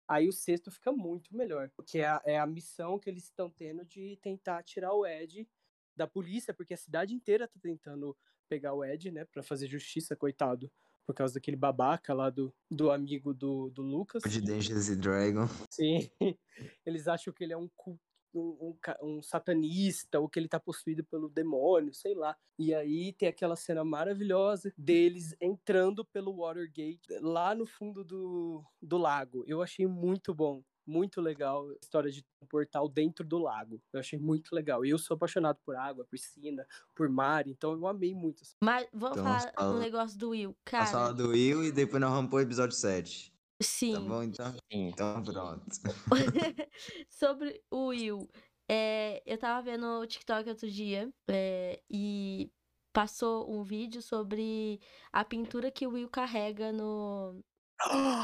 Aí 0.08 0.28
o 0.28 0.32
sexto 0.32 0.70
fica 0.70 0.90
muito 0.90 1.36
melhor, 1.36 1.70
porque 1.76 1.98
é 1.98 2.06
a, 2.06 2.22
é 2.24 2.38
a 2.38 2.46
missão 2.46 2.98
que 2.98 3.08
eles 3.08 3.24
estão 3.24 3.48
tendo 3.48 3.84
de 3.84 4.18
tentar 4.20 4.62
tirar 4.64 4.92
o 4.92 5.06
Ed 5.06 5.48
da 5.94 6.06
polícia, 6.06 6.52
porque 6.52 6.74
a 6.74 6.76
cidade 6.76 7.14
inteira 7.14 7.46
tá 7.46 7.60
tentando 7.62 8.16
pegar 8.48 8.74
o 8.74 8.84
Ed, 8.84 9.12
né, 9.12 9.24
pra 9.26 9.42
fazer 9.42 9.68
justiça, 9.68 10.16
coitado, 10.16 10.68
por 11.06 11.14
causa 11.14 11.34
daquele 11.34 11.56
babaca 11.56 12.12
lá 12.12 12.28
do, 12.28 12.52
do 12.68 12.90
amigo 12.90 13.32
do, 13.32 13.70
do 13.70 13.82
Lucas. 13.82 14.22
De 14.24 14.40
Dangerous 14.40 14.96
Dragon. 14.96 15.46
Sim, 15.70 16.10
eles 16.84 17.06
acham 17.06 17.32
que 17.32 17.44
ele 17.44 17.52
é 17.52 17.56
um 17.56 17.68
culto 17.76 18.09
um, 18.34 18.74
um, 19.02 19.16
um, 19.16 19.22
satanista 19.22 20.18
ou 20.20 20.28
que 20.28 20.38
ele 20.38 20.48
tá 20.48 20.58
possuído 20.58 21.04
pelo 21.04 21.28
demônio, 21.28 21.92
sei 21.92 22.14
lá. 22.14 22.36
E 22.58 22.74
aí 22.74 23.12
tem 23.12 23.28
aquela 23.28 23.56
cena 23.56 23.84
maravilhosa 23.84 24.72
deles 24.76 25.34
entrando 25.40 26.04
pelo 26.04 26.36
Watergate 26.36 27.00
lá 27.20 27.54
no 27.54 27.66
fundo 27.66 28.04
do, 28.04 28.64
do 28.80 28.98
lago. 28.98 29.44
Eu 29.46 29.62
achei 29.62 29.86
muito 29.86 30.34
bom. 30.34 30.62
Muito 30.86 31.20
legal 31.20 31.68
a 31.68 31.74
história 31.80 32.10
de 32.10 32.24
um 32.42 32.46
portal 32.46 32.88
dentro 32.88 33.24
do 33.24 33.38
lago. 33.38 33.80
Eu 33.92 34.00
achei 34.00 34.18
muito 34.18 34.52
legal. 34.52 34.84
E 34.84 34.90
eu 34.90 34.98
sou 34.98 35.14
apaixonado 35.14 35.58
por 35.64 35.76
água, 35.76 36.04
piscina, 36.10 36.66
por 36.96 37.08
mar, 37.08 37.46
então 37.46 37.72
eu 37.72 37.86
amei 37.86 38.12
muito. 38.12 38.42
Mas 38.60 38.88
vamos 38.92 39.18
então, 39.18 39.24
falar 39.24 39.52
fala... 39.54 39.76
um 39.76 39.78
negócio 39.78 40.18
do 40.18 40.30
Will, 40.30 40.56
cara. 40.64 40.86
Vamos 40.86 40.98
falar 40.98 41.12
do 41.12 41.28
Will 41.28 41.64
e 41.64 41.70
depois 41.70 42.00
nós 42.00 42.10
vamos 42.10 42.28
pro 42.28 42.40
episódio 42.40 42.74
7. 42.74 43.29
Tá 43.60 43.64
Sim. 43.64 43.92
Tá 43.92 44.00
bom, 44.00 44.22
então? 44.22 44.54
Então 44.70 45.22
pronto. 45.22 45.64
Sobre 47.10 47.62
o 47.70 47.88
Will, 47.88 48.26
é, 48.66 49.22
eu 49.26 49.36
tava 49.36 49.60
vendo 49.62 49.84
o 50.00 50.06
TikTok 50.06 50.48
outro 50.48 50.70
dia 50.70 51.12
é, 51.28 51.82
e 51.90 52.50
passou 52.92 53.52
um 53.52 53.62
vídeo 53.62 54.00
sobre 54.00 54.80
a 55.12 55.24
pintura 55.24 55.70
que 55.70 55.86
o 55.86 55.90
Will 55.90 56.08
carrega 56.08 56.72
no 56.72 57.44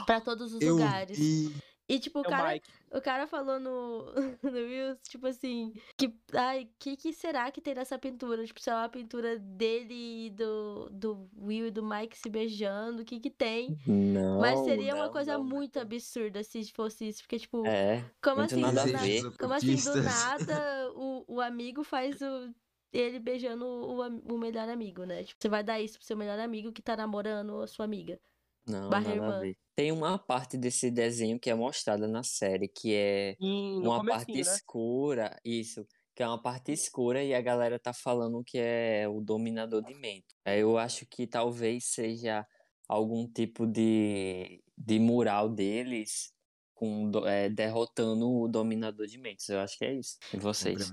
para 0.07 0.21
todos 0.21 0.55
os 0.55 0.63
eu 0.63 0.75
lugares. 0.75 1.19
Vi. 1.19 1.55
E, 1.89 2.01
tipo, 2.01 2.19
o, 2.19 2.23
é 2.23 2.29
cara, 2.29 2.61
o, 2.91 3.01
cara 3.01 3.27
falou 3.29 3.61
no, 3.61 4.07
no 4.43 4.51
Reels, 4.51 4.99
tipo 5.09 5.27
assim, 5.27 5.73
que, 5.97 6.13
ai, 6.33 6.69
que 6.81 6.97
que 6.97 7.13
será 7.13 7.51
que 7.53 7.61
tem 7.61 7.77
nessa 7.77 7.97
pintura? 7.97 8.45
Tipo, 8.45 8.61
sei 8.61 8.73
lá, 8.73 8.85
a 8.85 8.89
pintura 8.89 9.39
dele 9.39 10.27
e 10.27 10.31
do, 10.31 10.89
do 10.91 11.31
Will 11.39 11.69
e 11.69 11.71
do 11.71 11.85
Mike 11.85 12.19
se 12.19 12.29
beijando, 12.29 13.03
o 13.03 13.05
que 13.05 13.21
que 13.21 13.31
tem? 13.31 13.79
Não, 13.87 14.41
Mas 14.41 14.61
seria 14.61 14.95
não, 14.95 15.03
uma 15.03 15.11
coisa 15.11 15.39
não, 15.39 15.45
muito 15.45 15.79
absurda 15.79 16.43
se 16.43 16.65
fosse 16.73 17.09
isso, 17.09 17.23
porque, 17.23 17.39
tipo, 17.39 17.65
é, 17.65 18.05
como 18.21 18.41
assim, 18.41 18.61
nada 18.61 18.85
do, 18.85 18.97
a 18.97 18.99
ver. 18.99 19.23
na... 19.23 19.31
como 19.33 19.55
assim, 19.55 19.77
do 19.77 20.03
nada, 20.03 20.93
o, 20.95 21.25
o 21.29 21.41
amigo 21.41 21.85
faz 21.85 22.21
o 22.21 22.53
ele 22.93 23.19
beijando 23.19 23.65
o, 23.65 24.01
o 24.35 24.39
melhor 24.39 24.69
amigo, 24.69 25.05
né? 25.05 25.23
Tipo, 25.23 25.41
você 25.41 25.49
vai 25.49 25.63
dar 25.63 25.81
isso 25.81 25.99
pro 25.99 26.07
seu 26.07 26.17
melhor 26.17 26.39
amigo 26.39 26.73
que 26.73 26.83
tá 26.83 26.97
namorando 26.97 27.61
a 27.61 27.67
sua 27.67 27.85
amiga. 27.85 28.19
Não, 28.67 28.89
barra 28.91 29.15
nada 29.15 29.37
a 29.37 29.41
ver. 29.41 29.57
Tem 29.75 29.93
uma 29.93 30.19
parte 30.19 30.57
desse 30.57 30.91
desenho 30.91 31.39
que 31.39 31.51
é 31.51 31.55
mostrada 31.55 32.09
na 32.09 32.23
série, 32.23 32.69
que 32.69 32.95
é 32.95 33.37
hum, 33.41 33.81
uma 33.81 34.05
parte 34.05 34.33
né? 34.33 34.41
escura, 34.41 35.39
isso, 35.45 35.87
que 36.15 36.23
é 36.23 36.27
uma 36.27 36.41
parte 36.41 36.73
escura 36.73 37.23
e 37.23 37.35
a 37.35 37.41
galera 37.41 37.79
tá 37.79 37.93
falando 37.93 38.43
que 38.43 38.59
é 38.59 39.07
o 39.09 39.21
dominador 39.21 39.83
de 39.83 39.95
mente. 39.95 40.35
Eu 40.47 40.79
acho 40.79 41.07
que 41.07 41.27
talvez 41.27 41.85
seja 41.87 42.47
algum 42.89 43.31
tipo 43.31 43.67
de, 43.67 44.63
de 44.77 44.99
mural 44.99 45.49
deles 45.49 46.36
com, 46.77 47.11
é, 47.27 47.49
derrotando 47.49 48.31
o 48.31 48.47
dominador 48.47 49.07
de 49.07 49.19
mentes. 49.19 49.49
Eu 49.49 49.59
acho 49.61 49.77
que 49.79 49.85
é 49.85 49.95
isso. 49.95 50.19
E 50.33 50.37
vocês? 50.37 50.93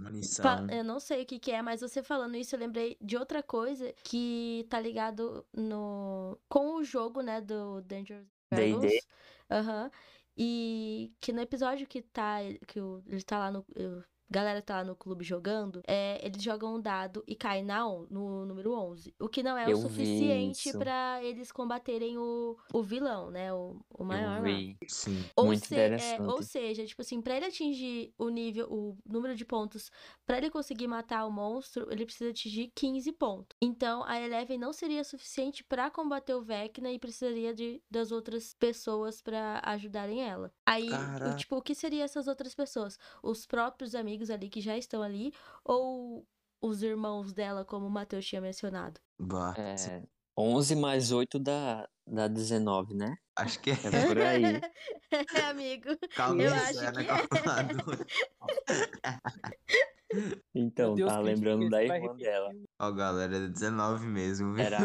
Eu 0.72 0.84
não 0.84 1.00
sei 1.00 1.24
o 1.24 1.26
que, 1.26 1.38
que 1.38 1.52
é, 1.52 1.62
mas 1.62 1.82
você 1.82 2.02
falando 2.02 2.36
isso, 2.36 2.56
eu 2.56 2.60
lembrei 2.60 2.98
de 3.00 3.18
outra 3.18 3.44
coisa 3.44 3.94
que 4.04 4.66
tá 4.70 4.80
ligado 4.80 5.46
no 5.54 6.40
com 6.48 6.76
o 6.78 6.84
jogo, 6.84 7.22
né, 7.22 7.42
do 7.42 7.82
Dangerous 7.82 8.26
Dragons. 8.50 8.94
Aham. 9.52 9.84
Uhum. 9.84 9.92
E 10.36 11.14
que 11.20 11.32
no 11.32 11.42
episódio 11.42 11.86
que 11.86 12.02
tá 12.02 12.38
que 12.66 12.80
ele 12.80 13.22
tá 13.22 13.38
lá 13.38 13.52
no 13.52 13.64
galera 14.30 14.62
que 14.62 14.68
tá 14.68 14.78
lá 14.78 14.84
no 14.84 14.96
clube 14.96 15.24
jogando, 15.24 15.82
é, 15.88 16.26
eles 16.26 16.42
jogam 16.42 16.76
um 16.76 16.82
dado 16.82 17.24
e 17.28 17.36
cai 17.36 17.62
na 17.62 17.88
on, 17.88 18.08
no 18.10 18.46
número 18.46 18.74
11. 18.74 19.14
O 19.20 19.28
que 19.28 19.44
não 19.44 19.58
é 19.58 19.72
Eu 19.72 19.78
o 19.78 19.82
suficiente 19.82 20.72
pra 20.78 21.24
eles 21.24 21.52
combaterem 21.52 22.18
o, 22.18 22.58
o 22.74 22.82
vilão, 22.82 23.30
né? 23.30 23.54
O, 23.54 23.80
o 23.90 24.04
maior 24.04 24.38
Eu 24.38 24.42
lá. 24.44 24.58
vi. 24.58 24.78
Sim. 24.88 25.24
Ou, 25.36 25.46
Muito 25.46 25.66
se- 25.66 25.76
é, 25.76 25.88
interessante. 25.88 26.22
ou 26.22 26.42
seja, 26.42 26.86
tipo 26.86 27.02
assim, 27.02 27.22
pra 27.22 27.36
ele 27.38 27.46
atingir 27.46 28.14
o 28.18 28.30
nível, 28.30 28.68
o 28.72 28.98
número 29.06 29.36
de 29.36 29.46
pontos, 29.46 29.92
pra 30.26 30.38
ele 30.38 30.50
conseguir 30.50 30.88
matar 30.88 31.26
o 31.26 31.32
monstro, 31.32 31.88
ele 31.92 32.06
precisa 32.06 32.30
atingir 32.32 32.72
15 32.76 33.12
pontos. 33.12 33.56
Então, 33.62 34.04
a 34.06 34.20
Eleven 34.20 34.58
não 34.58 34.74
seria 34.74 35.04
suficiente 35.04 35.64
pra 35.64 35.90
combater 35.92 36.34
o 36.34 36.42
Vecna 36.42 36.92
e 36.92 37.00
precisaria 37.00 37.54
de, 37.54 37.82
das 37.90 38.12
outras 38.12 38.54
pessoas 38.54 39.22
pra 39.22 39.62
ajudarem 39.64 40.22
ela. 40.24 40.52
Aí, 40.66 40.90
o, 40.90 41.36
tipo, 41.36 41.58
o 41.58 41.62
que 41.62 41.76
seriam 41.76 42.04
essas 42.04 42.28
outras 42.28 42.56
pessoas? 42.56 42.98
Os 43.22 43.46
próprios 43.46 43.94
amigos 43.96 44.13
ali 44.32 44.50
que 44.50 44.62
já 44.62 44.78
estão 44.78 45.02
ali 45.02 45.34
ou 45.64 46.26
os 46.62 46.82
irmãos 46.82 47.34
dela, 47.34 47.66
como 47.66 47.88
o 47.88 47.90
Matheus 47.90 48.26
tinha 48.26 48.42
mencionado? 48.42 49.00
Bah. 49.20 49.54
É, 49.58 50.04
11 50.38 50.76
mais 50.76 51.12
8 51.12 51.38
dá, 51.40 51.88
dá 52.08 52.28
19, 52.28 52.96
né? 52.96 53.16
Acho 53.36 53.60
que 53.60 53.72
é. 53.72 53.74
É 53.74 54.06
por 54.08 54.18
aí. 54.20 54.44
é, 55.36 55.42
amigo. 55.50 55.90
Calma 56.16 56.42
Eu 56.44 56.54
aí, 56.54 56.60
acho 56.60 56.84
na 56.84 56.92
que 56.94 57.00
é. 57.00 57.06
calculadora. 57.06 58.06
Então, 60.54 60.94
Deus, 60.94 61.12
tá 61.12 61.20
lembrando 61.20 61.70
da 61.70 61.82
irmã 61.84 61.96
repetir 61.96 62.26
dela. 62.26 62.52
o- 62.54 62.64
Ó, 62.80 62.92
galera, 62.92 63.36
é 63.36 63.48
19 63.48 64.06
mesmo, 64.06 64.54
viu? 64.54 64.64
Era. 64.64 64.78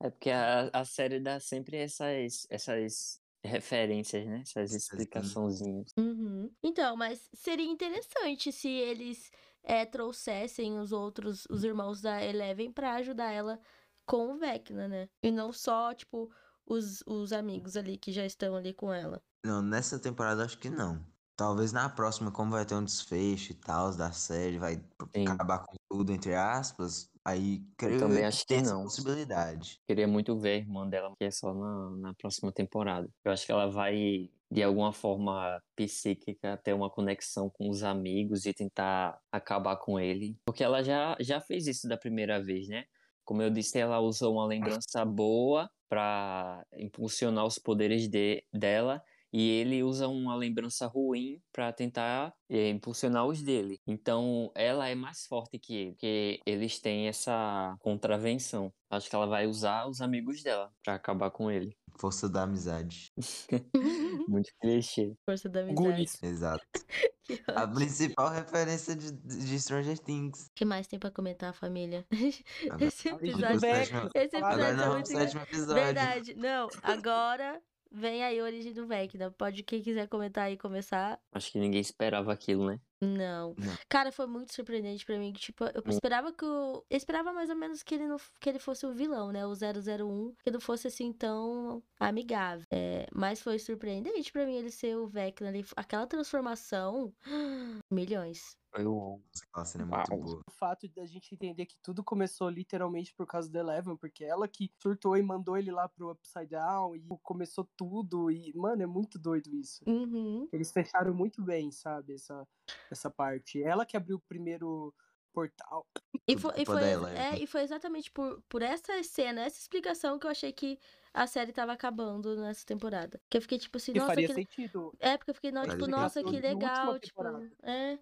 É 0.00 0.08
porque 0.10 0.30
a, 0.30 0.70
a 0.72 0.84
série 0.84 1.18
dá 1.20 1.40
sempre 1.40 1.78
essas, 1.78 2.46
essas 2.48 3.20
referências, 3.44 4.26
né? 4.26 4.42
Essas 4.42 4.72
explicaçãozinhas. 4.72 5.94
Uhum. 5.96 6.50
Então, 6.62 6.96
mas 6.96 7.28
seria 7.34 7.66
interessante 7.66 8.52
se 8.52 8.68
eles 8.68 9.30
é, 9.62 9.84
trouxessem 9.84 10.78
os 10.78 10.92
outros, 10.92 11.46
os 11.50 11.64
irmãos 11.64 12.00
da 12.00 12.22
Eleven 12.22 12.72
pra 12.72 12.94
ajudar 12.94 13.30
ela 13.30 13.60
com 14.06 14.32
o 14.32 14.38
Vecna, 14.38 14.88
né? 14.88 15.08
E 15.22 15.30
não 15.30 15.52
só, 15.52 15.94
tipo, 15.94 16.32
os, 16.66 17.02
os 17.06 17.32
amigos 17.32 17.76
ali 17.76 17.98
que 17.98 18.12
já 18.12 18.24
estão 18.24 18.56
ali 18.56 18.72
com 18.72 18.92
ela. 18.92 19.22
Não, 19.44 19.60
nessa 19.60 19.98
temporada 19.98 20.44
acho 20.44 20.58
que 20.58 20.70
não. 20.70 21.04
Talvez 21.36 21.72
na 21.72 21.88
próxima, 21.88 22.30
como 22.30 22.52
vai 22.52 22.64
ter 22.64 22.74
um 22.74 22.84
desfecho 22.84 23.52
e 23.52 23.54
tal 23.54 23.94
da 23.96 24.12
série, 24.12 24.58
vai 24.58 24.76
Sim. 25.14 25.24
acabar 25.26 25.64
com 25.64 25.74
tudo, 25.90 26.12
entre 26.12 26.34
aspas. 26.34 27.11
Aí 27.24 27.62
creio 27.76 28.00
também 28.00 28.22
eu 28.22 28.28
acho 28.28 28.44
que 28.46 28.54
essa 28.54 28.74
não. 28.74 28.82
possibilidade. 28.84 29.80
Queria 29.86 30.08
muito 30.08 30.36
ver 30.38 30.50
a 30.50 30.56
irmã 30.56 30.88
dela, 30.88 31.14
que 31.16 31.24
é 31.24 31.30
só 31.30 31.54
na, 31.54 31.90
na 31.96 32.14
próxima 32.14 32.52
temporada. 32.52 33.08
Eu 33.24 33.32
acho 33.32 33.46
que 33.46 33.52
ela 33.52 33.70
vai, 33.70 34.28
de 34.50 34.62
alguma 34.62 34.92
forma 34.92 35.62
psíquica, 35.76 36.56
ter 36.56 36.72
uma 36.72 36.90
conexão 36.90 37.48
com 37.48 37.70
os 37.70 37.84
amigos 37.84 38.44
e 38.44 38.52
tentar 38.52 39.20
acabar 39.30 39.76
com 39.76 40.00
ele. 40.00 40.36
Porque 40.44 40.64
ela 40.64 40.82
já, 40.82 41.16
já 41.20 41.40
fez 41.40 41.66
isso 41.66 41.88
da 41.88 41.96
primeira 41.96 42.42
vez, 42.42 42.68
né? 42.68 42.84
Como 43.24 43.40
eu 43.40 43.50
disse, 43.50 43.78
ela 43.78 44.00
usou 44.00 44.34
uma 44.34 44.46
lembrança 44.46 45.04
boa 45.04 45.70
pra 45.88 46.64
impulsionar 46.76 47.46
os 47.46 47.58
poderes 47.58 48.08
de, 48.08 48.44
dela. 48.52 49.02
E 49.32 49.48
ele 49.50 49.82
usa 49.82 50.08
uma 50.08 50.34
lembrança 50.36 50.86
ruim 50.86 51.40
pra 51.52 51.72
tentar 51.72 52.34
eh, 52.50 52.68
impulsionar 52.68 53.26
os 53.26 53.42
dele. 53.42 53.80
Então, 53.86 54.50
ela 54.54 54.88
é 54.88 54.94
mais 54.94 55.26
forte 55.26 55.58
que 55.58 55.74
ele, 55.74 55.90
porque 55.92 56.40
eles 56.44 56.78
têm 56.80 57.08
essa 57.08 57.74
contravenção. 57.80 58.72
Acho 58.90 59.08
que 59.08 59.16
ela 59.16 59.26
vai 59.26 59.46
usar 59.46 59.86
os 59.88 60.02
amigos 60.02 60.42
dela 60.42 60.70
pra 60.84 60.94
acabar 60.94 61.30
com 61.30 61.50
ele. 61.50 61.74
Força 61.98 62.28
da 62.28 62.42
amizade. 62.42 63.10
Muito 64.28 64.50
clichê. 64.60 65.14
Força 65.24 65.48
da 65.48 65.60
amizade. 65.60 65.88
Gulis. 65.88 66.22
Exato. 66.22 66.64
A 67.54 67.66
principal 67.66 68.30
referência 68.30 68.94
de, 68.96 69.12
de 69.12 69.60
Stranger 69.60 69.98
Things. 69.98 70.46
O 70.46 70.50
que 70.54 70.64
mais 70.64 70.86
tem 70.86 70.98
pra 70.98 71.10
comentar, 71.10 71.54
família? 71.54 72.04
Agora- 72.70 72.84
Esse 72.84 73.08
episódio. 73.08 73.60
Vecna, 73.60 74.08
Esse 74.14 74.36
episódio 74.36 74.46
Agora 74.46 74.68
é 74.68 74.72
não, 74.74 74.92
muito 74.94 75.04
o 75.06 75.08
sétimo 75.08 75.42
episódio. 75.42 75.74
Verdade. 75.74 76.34
Não, 76.34 76.68
agora 76.82 77.60
vem 77.92 78.24
aí 78.24 78.40
a 78.40 78.44
origem 78.44 78.72
do 78.72 78.86
Vecna. 78.86 79.30
Pode, 79.30 79.62
quem 79.62 79.82
quiser 79.82 80.08
comentar 80.08 80.44
aí, 80.44 80.56
começar. 80.56 81.20
Acho 81.32 81.52
que 81.52 81.58
ninguém 81.58 81.80
esperava 81.80 82.32
aquilo, 82.32 82.66
né? 82.66 82.80
Não. 83.00 83.54
Não. 83.58 83.76
Cara, 83.88 84.12
foi 84.12 84.26
muito 84.26 84.54
surpreendente 84.54 85.04
pra 85.04 85.18
mim. 85.18 85.32
que, 85.32 85.40
Tipo, 85.40 85.64
eu 85.64 85.82
esperava 85.88 86.32
que 86.32 86.44
o. 86.44 86.84
Eu 86.88 86.96
esperava 86.96 87.32
mais 87.32 87.50
ou 87.50 87.56
menos 87.56 87.82
que 87.82 87.96
ele, 87.96 88.06
não, 88.06 88.16
que 88.40 88.48
ele 88.48 88.60
fosse 88.60 88.86
o 88.86 88.92
vilão, 88.92 89.32
né? 89.32 89.44
O 89.44 89.52
001. 89.52 90.34
Que 90.44 90.50
não 90.52 90.60
fosse 90.60 90.86
assim 90.86 91.12
tão 91.12 91.82
amigável. 91.98 92.64
É, 92.70 93.06
mas 93.12 93.42
foi 93.42 93.58
surpreendente 93.58 94.30
pra 94.32 94.46
mim 94.46 94.54
ele 94.54 94.70
ser 94.70 94.96
o 94.96 95.06
Vecna 95.08 95.48
ali. 95.48 95.64
Aquela 95.76 96.06
transformação. 96.06 97.12
Milhões. 97.90 98.56
O 98.78 99.20
Aquela 99.50 99.66
cena 99.66 99.84
é 99.84 99.86
muito 99.86 100.16
boa. 100.16 100.42
o 100.46 100.50
fato 100.50 100.88
da 100.88 101.04
gente 101.04 101.34
entender 101.34 101.66
que 101.66 101.76
tudo 101.82 102.02
começou 102.02 102.48
literalmente 102.48 103.14
por 103.14 103.26
causa 103.26 103.50
da 103.50 103.60
Eleven, 103.60 103.96
porque 103.96 104.24
ela 104.24 104.48
que 104.48 104.72
surtou 104.80 105.16
e 105.16 105.22
mandou 105.22 105.56
ele 105.58 105.70
lá 105.70 105.88
pro 105.88 106.10
Upside 106.10 106.46
Down 106.46 106.96
e 106.96 107.02
começou 107.22 107.68
tudo. 107.76 108.30
E, 108.30 108.52
mano, 108.56 108.82
é 108.82 108.86
muito 108.86 109.18
doido 109.18 109.54
isso. 109.54 109.82
Uhum. 109.86 110.48
Eles 110.52 110.72
fecharam 110.72 111.12
muito 111.12 111.42
bem, 111.42 111.70
sabe, 111.70 112.14
essa, 112.14 112.46
essa 112.90 113.10
parte. 113.10 113.62
Ela 113.62 113.84
que 113.84 113.96
abriu 113.96 114.16
o 114.16 114.20
primeiro 114.20 114.94
portal. 115.32 115.86
E 116.26 116.38
foi, 116.38 116.52
e 116.56 116.64
foi, 116.64 116.82
é, 117.16 117.38
e 117.42 117.46
foi 117.46 117.62
exatamente 117.62 118.10
por, 118.10 118.42
por 118.48 118.62
essa 118.62 119.02
cena, 119.02 119.42
essa 119.42 119.58
explicação 119.58 120.18
que 120.18 120.26
eu 120.26 120.30
achei 120.30 120.52
que 120.52 120.78
a 121.12 121.26
série 121.26 121.52
tava 121.52 121.72
acabando 121.72 122.36
nessa 122.36 122.64
temporada. 122.64 123.20
Que 123.28 123.38
eu 123.38 123.42
fiquei 123.42 123.58
tipo 123.58 123.76
assim, 123.76 123.92
Que 123.92 123.98
nossa, 123.98 124.12
faria 124.12 124.28
que, 124.28 124.34
sentido. 124.34 124.92
é, 125.00 125.16
porque 125.16 125.30
eu 125.30 125.34
fiquei, 125.34 125.50
não, 125.50 125.66
tipo, 125.66 125.86
nossa, 125.86 126.22
que 126.22 126.38
legal, 126.38 126.98
tipo, 126.98 127.22
é, 127.62 127.98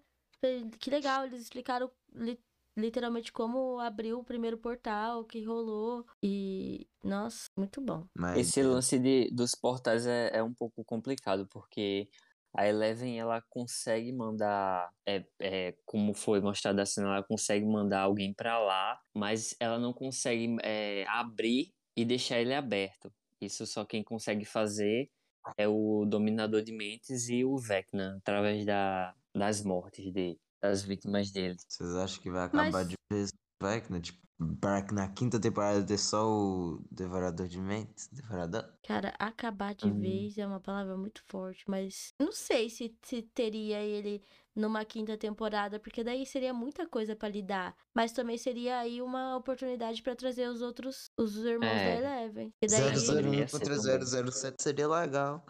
que 0.79 0.89
legal, 0.89 1.25
eles 1.25 1.41
explicaram 1.41 1.91
li- 2.13 2.39
literalmente 2.77 3.31
como 3.31 3.79
abriu 3.79 4.19
o 4.19 4.23
primeiro 4.23 4.57
portal, 4.57 5.21
o 5.21 5.25
que 5.25 5.43
rolou, 5.43 6.05
e, 6.23 6.87
nossa, 7.03 7.49
muito 7.57 7.81
bom. 7.81 8.07
Mas 8.15 8.39
Esse 8.39 8.59
é, 8.59 8.63
lance 8.63 8.99
de, 8.99 9.29
dos 9.31 9.55
portais 9.55 10.05
é, 10.05 10.31
é 10.37 10.43
um 10.43 10.53
pouco 10.53 10.83
complicado, 10.83 11.47
porque 11.47 12.09
a 12.53 12.67
Eleven, 12.67 13.19
ela 13.19 13.41
consegue 13.49 14.11
mandar, 14.11 14.89
é, 15.05 15.25
é, 15.39 15.75
como 15.85 16.13
foi 16.13 16.41
mostrado 16.41 16.81
a 16.81 16.85
cena, 16.85 17.07
ela 17.07 17.23
consegue 17.23 17.65
mandar 17.65 18.01
alguém 18.01 18.33
pra 18.33 18.59
lá, 18.59 18.99
mas 19.13 19.55
ela 19.59 19.79
não 19.79 19.93
consegue 19.93 20.57
é, 20.63 21.05
abrir 21.07 21.71
e 21.95 22.03
deixar 22.03 22.39
ele 22.39 22.53
aberto. 22.53 23.11
Isso 23.39 23.65
só 23.65 23.85
quem 23.85 24.03
consegue 24.03 24.45
fazer 24.45 25.09
é 25.57 25.67
o 25.67 26.05
Dominador 26.05 26.61
de 26.61 26.71
Mentes 26.73 27.29
e 27.29 27.43
o 27.45 27.57
Vecna, 27.57 28.17
através 28.17 28.65
da, 28.65 29.15
das 29.35 29.63
mortes 29.63 30.11
de, 30.13 30.37
das 30.61 30.81
vítimas 30.83 31.31
dele. 31.31 31.57
vocês 31.67 31.95
acham 31.95 32.21
que 32.21 32.29
vai 32.31 32.45
acabar 32.45 32.71
Mas- 32.71 32.87
de 32.89 32.95
vez 33.11 33.31
Vecna? 33.61 33.99
Tipo, 34.01 34.19
para 34.59 34.81
que 34.81 34.91
na 34.93 35.07
quinta 35.07 35.39
temporada 35.39 35.85
ter 35.85 35.99
só 35.99 36.27
o 36.27 36.83
Devorador 36.89 37.47
de 37.47 37.59
Mentes? 37.59 38.07
Devorador? 38.11 38.65
Cara, 38.83 39.13
acabar 39.19 39.75
de 39.75 39.85
Hum. 39.87 39.99
vez 39.99 40.35
é 40.37 40.47
uma 40.47 40.59
palavra 40.59 40.97
muito 40.97 41.21
forte, 41.29 41.63
mas 41.67 42.11
não 42.19 42.31
sei 42.31 42.67
se, 42.67 42.97
se 43.03 43.21
teria 43.21 43.77
ele 43.79 44.23
numa 44.55 44.83
quinta 44.83 45.15
temporada, 45.15 45.79
porque 45.79 46.03
daí 46.03 46.25
seria 46.25 46.53
muita 46.55 46.87
coisa 46.87 47.15
pra 47.15 47.29
lidar. 47.29 47.75
Mas 47.95 48.11
também 48.13 48.35
seria 48.37 48.79
aí 48.79 48.99
uma 48.99 49.37
oportunidade 49.37 50.01
pra 50.01 50.15
trazer 50.15 50.49
os 50.49 50.61
outros, 50.63 51.11
os 51.17 51.37
irmãos 51.37 51.69
da 51.69 51.81
É. 51.81 51.97
Eleven. 51.97 52.51
E 52.63 52.67
daí, 52.67 52.81
001 52.97 53.33
ia 53.35 53.47
ser 53.47 53.59
contra 53.59 53.75
também. 53.79 54.31
007 54.31 54.55
seria 54.63 54.87
legal. 54.87 55.45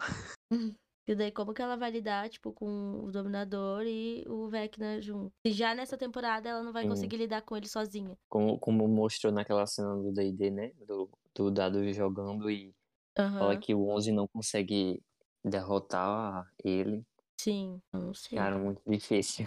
e 1.06 1.14
daí 1.14 1.32
como 1.32 1.52
que 1.54 1.62
ela 1.62 1.76
vai 1.76 1.90
lidar, 1.90 2.28
tipo, 2.30 2.52
com 2.52 3.04
o 3.04 3.10
Dominador 3.12 3.84
e 3.86 4.24
o 4.28 4.48
Vecna 4.48 5.00
junto? 5.00 5.32
Se 5.46 5.52
já 5.52 5.74
nessa 5.74 5.96
temporada 5.98 6.48
ela 6.48 6.62
não 6.62 6.72
vai 6.72 6.84
Sim. 6.84 6.86
conseguir 6.86 7.16
lidar 7.18 7.42
com 7.42 7.56
ele 7.56 7.68
sozinha. 7.68 8.16
Como, 8.28 8.58
como 8.58 8.88
mostrou 8.88 9.32
naquela 9.32 9.66
cena 9.66 9.94
do 9.96 10.12
D&D, 10.12 10.50
né? 10.50 10.72
Do, 10.86 11.10
do 11.34 11.50
Dado 11.50 11.92
jogando 11.92 12.50
e 12.50 12.74
fala 13.38 13.56
Aham, 13.56 13.58
que 13.58 13.74
o 13.74 13.88
11 13.88 14.12
não 14.12 14.28
consegue 14.28 15.02
derrotar 15.44 16.50
ele. 16.64 17.06
sim, 17.38 17.82
eu 17.92 18.00
não 18.00 18.14
sei. 18.14 18.50
Cara, 18.50 18.58
muito 18.58 18.82
difícil. 18.86 19.46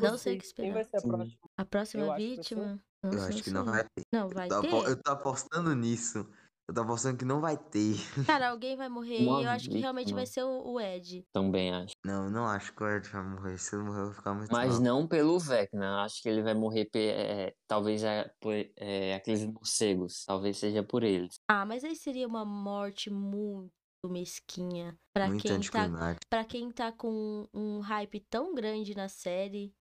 Não 0.00 0.16
sei 0.16 0.34
o 0.34 0.38
que 0.38 0.44
vocês, 0.44 0.52
Quem 0.58 0.72
vai 0.72 0.84
esperar. 0.84 0.84
ser 0.84 0.98
a 0.98 1.02
próxima? 1.02 1.48
A 1.56 1.64
próxima 1.64 2.08
Eu 2.08 2.12
acho 2.12 2.24
vítima? 2.26 2.84
Eu 3.10 3.22
Nossa, 3.22 3.24
acho 3.24 3.44
que 3.44 3.50
não 3.50 3.64
vai 3.64 3.84
ter. 3.94 4.04
Não, 4.12 4.30
vai 4.32 4.50
Eu 4.50 4.68
tô, 4.68 4.86
ter. 4.86 4.88
eu 4.88 5.02
tô 5.02 5.12
apostando 5.12 5.74
nisso. 5.74 6.30
Eu 6.68 6.74
tô 6.74 6.80
apostando 6.80 7.18
que 7.18 7.24
não 7.24 7.40
vai 7.40 7.56
ter. 7.58 7.94
Cara, 8.26 8.50
alguém 8.50 8.74
vai 8.76 8.88
morrer 8.88 9.20
Uma 9.22 9.40
e 9.40 9.44
eu 9.44 9.50
acho 9.50 9.68
que 9.68 9.78
realmente 9.78 10.14
vai 10.14 10.24
ser 10.26 10.42
o, 10.44 10.72
o 10.72 10.80
Ed. 10.80 11.24
Também 11.32 11.72
acho. 11.74 11.92
Não, 12.04 12.24
eu 12.24 12.30
não 12.30 12.46
acho 12.46 12.72
que 12.74 12.82
o 12.82 12.88
Ed 12.88 13.08
vai 13.08 13.22
morrer. 13.22 13.58
Se 13.58 13.76
ele 13.76 13.84
morrer, 13.84 14.00
eu 14.00 14.04
vou 14.06 14.14
ficar 14.14 14.34
muito 14.34 14.50
Mas 14.52 14.70
mal. 14.70 14.80
não 14.82 15.06
pelo 15.08 15.38
Vecna. 15.38 16.02
Acho 16.04 16.22
que 16.22 16.28
ele 16.28 16.42
vai 16.42 16.54
morrer, 16.54 16.86
pe- 16.86 17.08
é, 17.10 17.54
talvez 17.68 18.02
é, 18.02 18.30
por 18.40 18.54
é, 18.76 19.14
aqueles 19.14 19.44
morcegos. 19.44 20.24
Talvez 20.24 20.56
seja 20.56 20.82
por 20.82 21.02
eles. 21.02 21.34
Ah, 21.48 21.66
mas 21.66 21.84
aí 21.84 21.94
seria 21.96 22.26
uma 22.26 22.44
morte 22.46 23.10
muito 23.10 23.70
mesquinha. 24.06 24.96
Pra 25.12 25.26
Muito 25.28 25.42
quem 25.42 25.50
tá, 25.50 25.56
anticlimático. 25.56 26.20
pra 26.30 26.44
quem 26.44 26.70
tá 26.70 26.92
com 26.92 27.46
um 27.54 27.80
hype 27.80 28.20
tão 28.30 28.54
grande 28.54 28.94
na 28.94 29.08
série, 29.08 29.72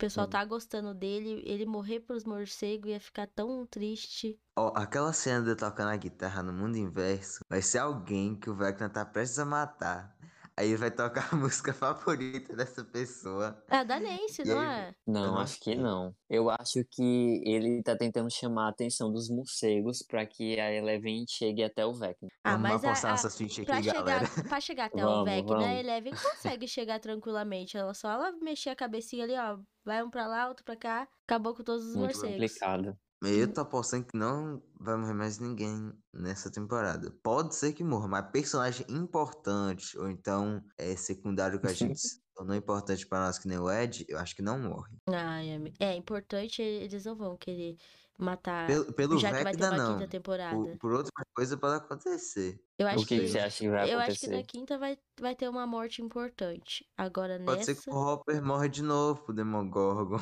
pessoal 0.00 0.26
Sim. 0.26 0.30
tá 0.30 0.44
gostando 0.44 0.94
dele, 0.94 1.42
ele 1.46 1.66
morrer 1.66 2.00
pros 2.00 2.24
morcegos 2.24 2.90
ia 2.90 2.98
ficar 3.00 3.26
tão 3.26 3.66
triste. 3.66 4.40
Ó, 4.56 4.72
aquela 4.74 5.12
cena 5.12 5.44
de 5.44 5.54
tocando 5.54 5.90
a 5.90 5.96
guitarra 5.96 6.42
no 6.42 6.52
mundo 6.52 6.76
inverso 6.76 7.40
vai 7.48 7.62
ser 7.62 7.78
alguém 7.78 8.34
que 8.38 8.48
o 8.50 8.54
Vecna 8.54 8.88
tá 8.88 9.04
prestes 9.04 9.38
a 9.38 9.44
matar. 9.44 10.16
Aí 10.60 10.76
vai 10.76 10.90
tocar 10.90 11.28
a 11.32 11.36
música 11.36 11.72
favorita 11.72 12.54
dessa 12.54 12.84
pessoa. 12.84 13.62
É 13.68 13.78
a 13.78 13.84
da 13.84 13.98
Nancy, 13.98 14.44
não 14.44 14.62
é? 14.62 14.94
Não, 15.06 15.38
acho 15.38 15.58
que 15.60 15.74
não. 15.74 16.14
Eu 16.28 16.50
acho 16.50 16.84
que 16.90 17.42
ele 17.44 17.82
tá 17.82 17.96
tentando 17.96 18.30
chamar 18.30 18.66
a 18.66 18.70
atenção 18.70 19.10
dos 19.12 19.28
morcegos 19.28 20.02
pra 20.02 20.24
que 20.26 20.58
a 20.60 20.72
Eleven 20.72 21.24
chegue 21.28 21.62
até 21.64 21.84
o 21.84 21.92
Vecna. 21.94 22.28
Ah, 22.44 22.52
Vamos 22.56 22.62
mas 22.62 22.84
a, 22.84 22.88
apostar 22.88 23.14
a, 23.14 23.20
pra, 23.20 23.28
aqui, 23.28 23.48
chegar, 23.48 23.82
galera. 23.82 24.26
pra 24.48 24.60
chegar 24.60 24.84
até 24.86 25.04
o 25.04 25.08
Vamos, 25.08 25.24
Vecna, 25.24 25.66
a. 25.66 25.74
Eleven 25.74 26.12
consegue 26.16 26.68
chegar 26.68 27.00
tranquilamente. 27.00 27.76
Ela 27.76 27.94
só 27.94 28.10
ela 28.10 28.32
mexer 28.32 28.70
a 28.70 28.76
cabecinha 28.76 29.24
ali, 29.24 29.36
ó. 29.36 29.58
Vai 29.84 30.02
um 30.02 30.10
pra 30.10 30.26
lá, 30.26 30.48
outro 30.48 30.64
pra 30.64 30.76
cá. 30.76 31.08
Acabou 31.26 31.54
com 31.54 31.62
todos 31.64 31.84
os 31.86 31.96
Muito 31.96 32.14
morcegos. 32.14 32.32
complicado. 32.32 32.98
Eu 33.22 33.52
tô 33.52 33.60
apostando 33.60 34.06
que 34.06 34.16
não 34.16 34.62
vai 34.80 34.96
morrer 34.96 35.12
mais 35.14 35.38
ninguém 35.38 35.92
nessa 36.12 36.50
temporada. 36.50 37.10
Pode 37.22 37.54
ser 37.54 37.72
que 37.74 37.84
morra, 37.84 38.08
mas 38.08 38.30
personagem 38.30 38.86
importante, 38.88 39.98
ou 39.98 40.08
então 40.10 40.64
é 40.78 40.96
secundário 40.96 41.60
que 41.60 41.66
a 41.66 41.72
gente 41.72 42.00
tornou 42.34 42.56
importante 42.56 43.06
pra 43.06 43.20
nós, 43.26 43.38
que 43.38 43.46
nem 43.48 43.58
o 43.58 43.70
Ed, 43.70 44.06
eu 44.08 44.18
acho 44.18 44.34
que 44.34 44.42
não 44.42 44.58
morre. 44.58 44.96
Ami- 45.06 45.74
é 45.80 45.94
importante, 45.94 46.62
eles 46.62 47.04
não 47.04 47.16
vão 47.16 47.36
querer 47.36 47.76
matar. 48.18 48.66
Pelo, 48.66 48.92
pelo 48.92 49.18
já 49.18 49.32
que 49.32 49.44
vai 49.44 49.54
ter 49.54 49.64
uma 49.64 49.76
não. 49.76 49.94
quinta 49.98 50.08
temporada. 50.08 50.56
Por, 50.56 50.78
por 50.78 50.92
outra 50.92 51.10
coisa 51.34 51.56
pode 51.56 51.76
acontecer. 51.76 52.60
Eu 52.78 52.86
acho 52.88 53.04
O 53.04 53.06
que, 53.06 53.20
que 53.20 53.28
você 53.28 53.38
acha 53.38 53.58
que 53.58 53.68
vai 53.68 53.92
Eu 53.92 53.98
acho 53.98 54.18
que 54.20 54.26
na 54.26 54.36
acontecer? 54.38 54.46
quinta 54.58 54.78
vai, 54.78 54.98
vai 55.20 55.34
ter 55.34 55.48
uma 55.48 55.66
morte 55.66 56.02
importante. 56.02 56.86
Agora 56.96 57.38
Pode 57.44 57.64
ser 57.64 57.72
nessa. 57.72 57.82
que 57.84 57.90
o 57.90 57.94
Hopper 57.94 58.42
morra 58.42 58.68
de 58.68 58.82
novo 58.82 59.22
pro 59.24 59.34
Demogorgon. 59.34 60.18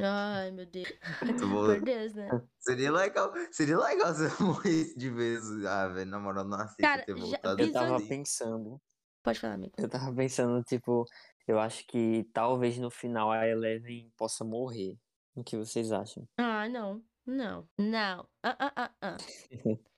Ai, 0.00 0.50
meu 0.50 0.66
Deus. 0.66 0.88
Muito 1.22 1.46
bom. 1.48 1.66
Por 1.66 1.80
Deus, 1.80 2.14
né? 2.14 2.28
Seria 2.58 2.92
legal, 2.92 3.32
seria 3.50 3.78
legal 3.78 4.14
se 4.14 4.24
eu 4.24 4.46
morresse 4.46 4.96
de 4.96 5.10
vez. 5.10 5.42
Ah, 5.66 5.88
velho, 5.88 6.10
na 6.10 6.18
moral, 6.18 6.44
não 6.44 6.58
aceito 6.58 6.80
Cara, 6.80 7.04
ter 7.04 7.16
já- 7.16 7.22
voltado 7.24 7.62
Eu 7.62 7.72
tava 7.72 7.96
ali. 7.96 8.08
pensando, 8.08 8.80
Pode 9.22 9.38
falar, 9.40 9.54
amigo. 9.54 9.72
eu 9.78 9.88
tava 9.88 10.12
pensando, 10.14 10.62
tipo, 10.64 11.04
eu 11.46 11.58
acho 11.60 11.86
que 11.86 12.24
talvez 12.32 12.76
no 12.78 12.90
final 12.90 13.30
a 13.30 13.46
Eleven 13.46 14.10
possa 14.16 14.44
morrer. 14.44 14.96
O 15.34 15.42
que 15.42 15.56
vocês 15.56 15.92
acham? 15.92 16.28
Ah, 16.36 16.68
não. 16.68 17.02
Não. 17.26 17.68
Não. 17.78 18.26
Ah, 18.42 18.56
ah, 18.58 18.72
ah, 18.76 18.90
ah. 19.02 19.16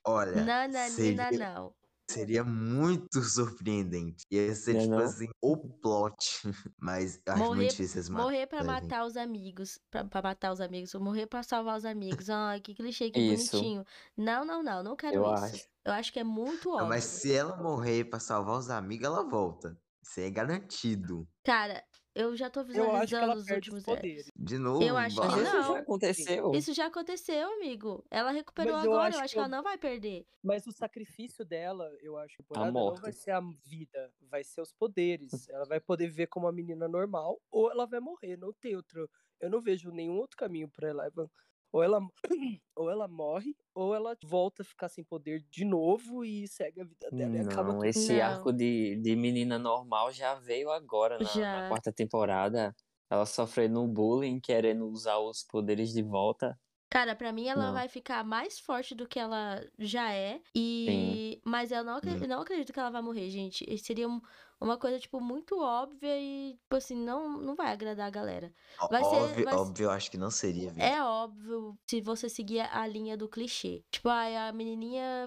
Olha, 0.07 0.45
Nananina, 0.45 0.91
seria, 0.91 1.31
não. 1.51 1.75
seria 2.11 2.45
muito 2.45 3.23
surpreendente. 3.23 4.25
Ia 4.31 4.55
ser, 4.55 4.75
Não 4.75 4.79
é 4.81 4.83
tipo 4.85 4.97
não? 4.97 5.05
assim, 5.05 5.29
o 5.43 5.57
plot. 5.57 6.17
Mas 6.79 7.21
eu 7.27 7.33
acho 7.33 7.43
Morrer- 7.43 7.57
muito 7.57 7.71
difícil 7.71 7.97
eles 7.97 8.09
Morrer 8.11 8.47
pra 8.47 8.63
matarem. 8.63 8.89
matar 8.89 9.07
os 9.07 9.17
amigos. 9.17 9.79
Pra, 9.91 10.05
pra 10.05 10.21
matar 10.23 10.53
os 10.53 10.61
amigos. 10.61 10.95
ou 10.95 11.01
Morrer 11.01 11.27
pra 11.27 11.43
salvar 11.43 11.79
os 11.79 11.85
amigos. 11.87 12.29
Ai, 12.29 12.61
que 12.61 12.75
clichê, 12.75 13.11
que 13.11 13.19
Isso. 13.21 13.53
bonitinho. 13.53 13.85
Não, 14.17 14.45
não, 14.45 14.63
não. 14.63 14.83
Não 14.83 14.95
quero 14.97 15.17
Eu 15.17 15.35
isso. 15.35 15.45
acho. 15.45 15.65
Eu 15.87 15.93
acho 15.93 16.13
que 16.13 16.19
é 16.21 16.25
muito 16.25 16.69
Não, 16.69 16.75
óbvio. 16.77 16.89
mas 16.91 17.05
se 17.05 17.33
ela 17.33 17.57
morrer 17.57 18.05
pra 18.05 18.21
salvar 18.21 18.59
os 18.59 18.69
amigos, 18.71 19.07
ela 19.07 19.23
volta. 19.29 19.79
Isso 20.03 20.21
aí 20.21 20.27
é 20.27 20.31
garantido. 20.31 21.27
Cara, 21.43 21.83
eu 22.15 22.37
já 22.37 22.49
tô 22.49 22.61
que 22.65 22.69
visualizando 22.73 23.35
os 23.35 23.49
últimos. 23.51 23.83
poderes. 23.85 24.31
De 24.37 24.59
novo, 24.59 24.83
Eu 24.83 24.97
acho 24.97 25.17
que 25.17 25.21
Mas 25.27 25.31
bora. 25.35 25.43
isso 25.43 25.53
já 25.53 25.63
não. 25.69 25.77
aconteceu. 25.77 26.53
Isso 26.55 26.73
já 26.75 26.87
aconteceu, 26.87 27.53
amigo. 27.55 28.05
Ela 28.11 28.31
recuperou 28.31 28.75
Mas 28.75 28.85
eu 28.85 28.93
agora. 28.93 29.09
acho 29.09 29.19
Eu 29.19 29.21
acho 29.25 29.29
que 29.31 29.35
que 29.35 29.39
ela 29.39 29.47
eu- 29.49 29.51
não 29.51 29.63
vai 29.63 29.79
perder. 29.79 30.27
Mas 30.43 30.67
o 30.67 30.73
sacrifício 30.73 31.45
dela, 31.45 31.91
eu 32.01 32.17
acho, 32.17 32.37
temporada 32.39 32.67
não 32.67 32.73
morte. 32.73 33.01
vai 33.01 33.13
ser 33.13 33.31
a 33.33 33.41
vida, 33.41 34.13
vai 34.31 34.45
ser 34.45 34.61
os 34.61 34.73
poderes. 34.73 35.49
Ela 35.49 35.65
vai 35.65 35.81
poder 35.81 36.07
viver 36.09 36.27
como 36.29 36.47
uma 36.47 36.53
menina 36.53 36.87
normal, 36.89 37.41
ou 37.51 37.71
ela 37.71 37.87
vai 37.87 38.01
morrer. 38.01 38.37
Não 38.37 38.53
tem 38.53 38.77
outro. 38.77 39.09
Eu 39.41 39.51
não 39.51 39.61
vejo 39.61 39.91
nenhum 39.91 40.17
outro 40.17 40.37
caminho 40.37 40.69
pra 40.71 40.89
Eleven. 40.91 41.27
Ou 41.75 41.83
ela, 41.83 41.99
ou 42.77 42.89
ela 42.89 43.09
morre, 43.09 43.57
ou 43.75 43.97
ela 43.97 44.17
volta 44.25 44.63
a 44.63 44.65
ficar 44.65 44.89
sem 44.89 45.03
poder 45.03 45.45
de 45.51 45.65
novo 45.65 46.25
e 46.25 46.47
segue 46.47 46.81
a 46.81 46.85
vida 46.85 47.11
dela 47.11 47.37
e 47.37 47.41
acaba 47.41 47.75
Não, 47.75 47.85
tudo. 47.85 47.91
esse 47.91 48.21
Não. 48.21 48.21
arco 48.21 48.53
de, 48.53 48.97
de 48.97 49.15
menina 49.17 49.59
normal 49.59 50.13
já 50.13 50.35
veio 50.35 50.71
agora 50.71 51.19
na, 51.21 51.45
na 51.49 51.63
Já. 51.63 51.63
quarta 51.63 51.93
temporada. 51.93 52.75
Ela 53.11 53.27
sofrendo 53.27 53.87
bullying, 53.87 54.41
querendo 54.41 54.87
usar 54.89 55.19
os 55.19 55.43
poderes 55.45 55.93
de 55.93 56.03
volta. 56.03 56.59
Cara, 56.95 57.17
pra 57.17 57.33
mim 57.33 57.49
ela 57.49 57.67
Não. 57.67 57.73
vai 57.73 57.89
ficar 57.89 58.23
mais 58.23 58.61
forte 58.61 58.95
do 58.95 59.05
que 59.09 59.19
ela 59.19 59.61
já 59.77 60.13
é. 60.13 60.41
E. 60.55 61.41
Mas 61.45 61.73
eu 61.73 61.83
não, 61.83 61.97
acre- 61.97 62.13
Hum. 62.13 62.29
não 62.29 62.41
acredito 62.41 62.73
que 62.73 62.79
ela 62.79 62.89
vai 62.91 63.03
morrer, 63.03 63.29
gente. 63.31 63.67
Seria 63.79 64.09
um- 64.09 64.21
uma 64.61 64.79
coisa, 64.79 65.01
tipo, 65.01 65.21
muito 65.21 65.59
óbvia 65.61 66.17
e, 66.17 66.55
tipo 66.63 66.77
assim, 66.77 66.95
não, 66.95 67.37
não 67.37 67.57
vai 67.57 67.73
agradar 67.73 68.07
a 68.07 68.11
galera. 68.11 68.55
Vai 68.89 69.03
ser- 69.03 69.17
óbvio, 69.17 69.45
vai 69.45 69.55
ser- 69.55 69.61
óbvio, 69.61 69.85
eu 69.87 69.91
acho 69.91 70.09
que 70.09 70.17
não 70.17 70.31
seria, 70.31 70.71
viu? 70.71 70.85
É 70.85 71.03
óbvio 71.03 71.77
se 71.85 72.01
você 72.01 72.29
seguir 72.29 72.61
a 72.61 72.87
linha 72.87 73.17
do 73.17 73.29
clichê. 73.29 73.83
Tipo, 73.91 74.09
ai, 74.09 74.37
a 74.37 74.53
menininha 74.53 75.27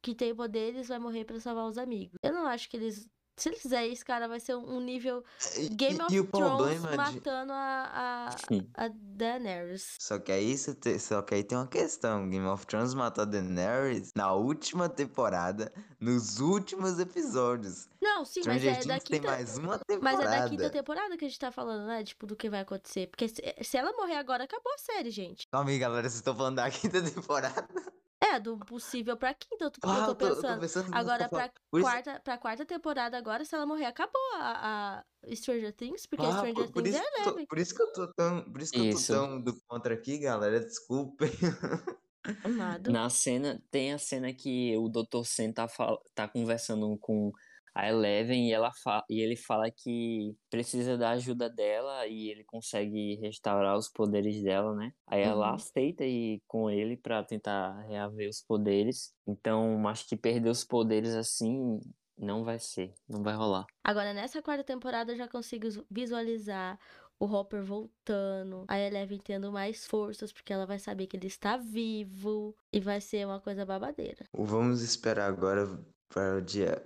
que 0.00 0.14
tem 0.14 0.32
poderes 0.32 0.86
vai 0.86 1.00
morrer 1.00 1.24
pra 1.24 1.40
salvar 1.40 1.66
os 1.66 1.78
amigos. 1.78 2.14
Eu 2.22 2.32
não 2.32 2.46
acho 2.46 2.70
que 2.70 2.76
eles. 2.76 3.08
Se 3.38 3.48
eles 3.48 3.62
fizerem 3.62 3.92
isso, 3.92 4.04
cara, 4.04 4.26
vai 4.28 4.40
ser 4.40 4.54
um 4.56 4.80
nível 4.80 5.24
E- 5.56 5.68
Game 5.70 5.96
e- 5.98 6.02
of 6.02 6.14
e 6.16 6.22
Thrones 6.24 6.30
problema 6.30 6.90
de... 6.90 6.96
matando 6.96 7.52
a, 7.52 8.28
a, 8.74 8.84
a 8.84 8.88
Daenerys. 8.92 9.96
Só 10.00 10.18
que 10.18 10.32
aí 10.32 10.56
você 10.56 10.74
te- 10.74 10.98
só 10.98 11.22
que 11.22 11.34
aí 11.34 11.44
tem 11.44 11.56
uma 11.56 11.66
questão. 11.66 12.28
Game 12.28 12.46
of 12.46 12.66
Thrones 12.66 12.94
matou 12.94 13.22
a 13.22 13.24
Daenerys 13.24 14.10
na 14.16 14.32
última 14.32 14.88
temporada, 14.88 15.72
nos 16.00 16.40
últimos 16.40 16.98
episódios. 16.98 17.88
Não, 18.00 18.24
sim, 18.24 18.40
mas 18.46 18.60
Stranger 18.62 18.70
é 18.82 18.84
da 18.86 18.94
Things 18.94 19.04
tem 19.04 19.20
quinta. 19.20 19.32
mais 19.32 19.58
uma 19.58 19.78
temporada. 19.78 20.02
Mas 20.02 20.20
é 20.20 20.40
da 20.40 20.48
quinta 20.48 20.70
temporada 20.70 21.16
que 21.16 21.24
a 21.24 21.28
gente 21.28 21.38
tá 21.38 21.50
falando, 21.52 21.86
né? 21.86 22.04
Tipo, 22.04 22.26
do 22.26 22.36
que 22.36 22.48
vai 22.48 22.60
acontecer. 22.60 23.08
Porque 23.08 23.28
se, 23.28 23.42
se 23.62 23.76
ela 23.76 23.92
morrer 23.92 24.16
agora, 24.16 24.44
acabou 24.44 24.72
a 24.72 24.78
série, 24.78 25.10
gente. 25.10 25.46
Calma 25.50 25.70
aí, 25.70 25.78
galera, 25.78 26.02
vocês 26.02 26.14
estão 26.16 26.34
falando 26.36 26.56
da 26.56 26.70
quinta 26.70 27.00
temporada? 27.02 27.68
É, 28.30 28.40
do 28.40 28.58
possível 28.58 29.16
pra 29.16 29.32
quinta, 29.32 29.64
eu 29.64 29.70
tô, 29.70 29.78
Ah, 29.82 30.06
eu 30.08 30.14
tô, 30.14 30.26
eu 30.26 30.34
tô 30.34 30.40
pensando. 30.42 30.60
pensando 30.60 30.94
Agora, 30.94 31.28
pra 31.28 31.50
por 31.70 31.80
isso- 31.80 31.88
quarta, 31.88 32.20
pra 32.20 32.36
quarta 32.38 32.66
temporada, 32.66 33.16
agora, 33.16 33.44
se 33.44 33.54
ela 33.54 33.64
morrer, 33.64 33.86
acabou 33.86 34.20
a, 34.34 35.04
a 35.24 35.34
Stranger 35.34 35.72
Things, 35.74 36.04
porque 36.06 36.24
Ah, 36.26 36.32
Stranger 36.32 36.54
por, 36.54 36.72
por 36.72 36.82
Things 36.82 36.96
isso 36.96 37.04
é 37.06 37.22
tô- 37.24 37.30
leve. 37.30 37.46
por 37.46 37.58
isso 37.58 37.74
que 37.74 37.82
eu 37.82 37.92
tô 37.92 38.12
tão, 38.14 38.42
por 38.52 38.60
isso 38.60 38.72
que 38.72 38.78
Isso. 38.80 39.12
eu 39.12 39.20
tô 39.20 39.26
tão 39.26 39.40
do 39.42 39.60
contra 39.66 39.94
aqui, 39.94 40.18
galera. 40.18 40.60
Desculpem. 40.60 41.30
Amado. 42.44 42.90
Na 42.92 43.08
cena, 43.08 43.62
tem 43.70 43.92
a 43.94 43.98
cena 43.98 44.32
que 44.34 44.76
o 44.76 44.88
Dr. 44.88 45.24
Sen 45.24 45.52
tá, 45.52 45.66
fal- 45.68 46.02
tá 46.14 46.28
conversando 46.28 46.96
com 46.98 47.32
a 47.74 47.88
Eleven 47.88 48.48
e, 48.48 48.52
ela 48.52 48.70
fa- 48.82 49.04
e 49.08 49.20
ele 49.20 49.36
fala 49.36 49.70
que 49.70 50.34
precisa 50.50 50.96
da 50.96 51.10
ajuda 51.10 51.48
dela 51.50 52.06
e 52.06 52.30
ele 52.30 52.44
consegue 52.44 53.16
restaurar 53.16 53.76
os 53.76 53.88
poderes 53.88 54.42
dela, 54.42 54.74
né? 54.74 54.92
Aí 55.06 55.22
ela 55.22 55.48
Uhum. 55.48 55.54
aceita 55.54 56.04
ir 56.04 56.40
com 56.46 56.68
ele 56.70 56.96
pra 56.96 57.22
tentar 57.24 57.80
reaver 57.82 58.28
os 58.28 58.42
poderes. 58.42 59.12
Então, 59.26 59.86
acho 59.88 60.06
que 60.06 60.16
perder 60.16 60.50
os 60.50 60.64
poderes 60.64 61.14
assim 61.14 61.78
não 62.16 62.42
vai 62.44 62.58
ser, 62.58 62.92
não 63.08 63.22
vai 63.22 63.34
rolar. 63.34 63.64
Agora, 63.84 64.12
nessa 64.12 64.42
quarta 64.42 64.64
temporada, 64.64 65.12
eu 65.12 65.16
já 65.16 65.28
consigo 65.28 65.68
visualizar 65.90 66.78
o 67.20 67.26
Hopper 67.26 67.64
voltando, 67.64 68.64
a 68.68 68.78
Eleven 68.78 69.18
tendo 69.18 69.50
mais 69.52 69.86
forças, 69.86 70.32
porque 70.32 70.52
ela 70.52 70.66
vai 70.66 70.78
saber 70.78 71.06
que 71.06 71.16
ele 71.16 71.26
está 71.26 71.56
vivo, 71.56 72.56
e 72.72 72.80
vai 72.80 73.00
ser 73.00 73.26
uma 73.26 73.40
coisa 73.40 73.64
babadeira. 73.66 74.24
Vamos 74.36 74.82
esperar 74.82 75.26
agora 75.28 75.66
para 76.08 76.36
o 76.36 76.40
dia 76.42 76.80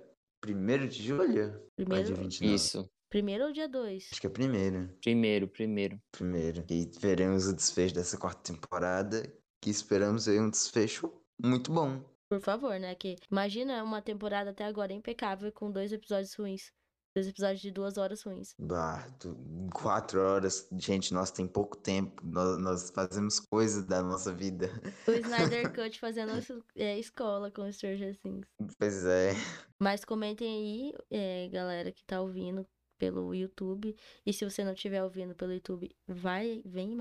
1 0.45 0.87
de 0.87 1.03
julho? 1.03 1.21
Ou 1.21 1.27
dia 1.31 1.63
Primeiro, 1.75 2.15
29? 2.15 2.55
Isso, 2.55 2.89
primeiro 3.09 3.45
ou 3.45 3.51
dia 3.51 3.67
2? 3.67 4.09
Acho 4.11 4.21
que 4.21 4.27
é 4.27 4.29
primeiro. 4.29 4.89
primeiro, 5.01 5.47
primeiro. 5.47 6.01
Primeiro. 6.11 6.65
E 6.69 6.89
veremos 6.99 7.47
o 7.47 7.55
desfecho 7.55 7.95
dessa 7.95 8.17
quarta 8.17 8.53
temporada. 8.53 9.23
Que 9.61 9.69
esperamos 9.69 10.27
aí 10.27 10.39
um 10.39 10.49
desfecho 10.49 11.11
muito 11.41 11.71
bom. 11.71 12.03
Por 12.29 12.41
favor, 12.41 12.79
né? 12.79 12.95
Que 12.95 13.15
imagina 13.31 13.83
uma 13.83 14.01
temporada 14.01 14.49
até 14.49 14.65
agora 14.65 14.91
impecável 14.91 15.51
com 15.51 15.71
dois 15.71 15.93
episódios 15.93 16.33
ruins. 16.33 16.71
Dois 17.15 17.27
episódios 17.27 17.61
de 17.61 17.69
duas 17.71 17.97
horas 17.97 18.23
ruins. 18.23 18.55
Bah, 18.57 19.07
tu- 19.19 19.37
quatro 19.73 20.19
horas. 20.19 20.67
Gente, 20.77 21.13
nós 21.13 21.29
tem 21.31 21.47
pouco 21.47 21.77
tempo. 21.77 22.25
Nós, 22.25 22.57
nós 22.57 22.89
fazemos 22.89 23.39
coisas 23.39 23.85
da 23.85 24.01
nossa 24.01 24.33
vida. 24.33 24.69
O 25.07 25.11
Snyder 25.11 25.71
Cut 25.75 25.99
fazendo 25.99 26.31
é, 26.75 26.97
escola 26.97 27.51
com 27.51 27.71
Stranger 27.71 28.17
Things. 28.19 28.47
Pois 28.79 29.05
é. 29.05 29.33
Mas 29.79 30.03
comentem 30.03 30.47
aí, 30.47 30.93
é, 31.11 31.49
galera 31.49 31.91
que 31.91 32.03
tá 32.03 32.19
ouvindo 32.19 32.65
pelo 32.97 33.35
YouTube. 33.35 33.95
E 34.25 34.31
se 34.33 34.43
você 34.45 34.63
não 34.63 34.73
estiver 34.73 35.03
ouvindo 35.03 35.35
pelo 35.35 35.53
YouTube, 35.53 35.93
vai, 36.07 36.61
vem 36.65 36.97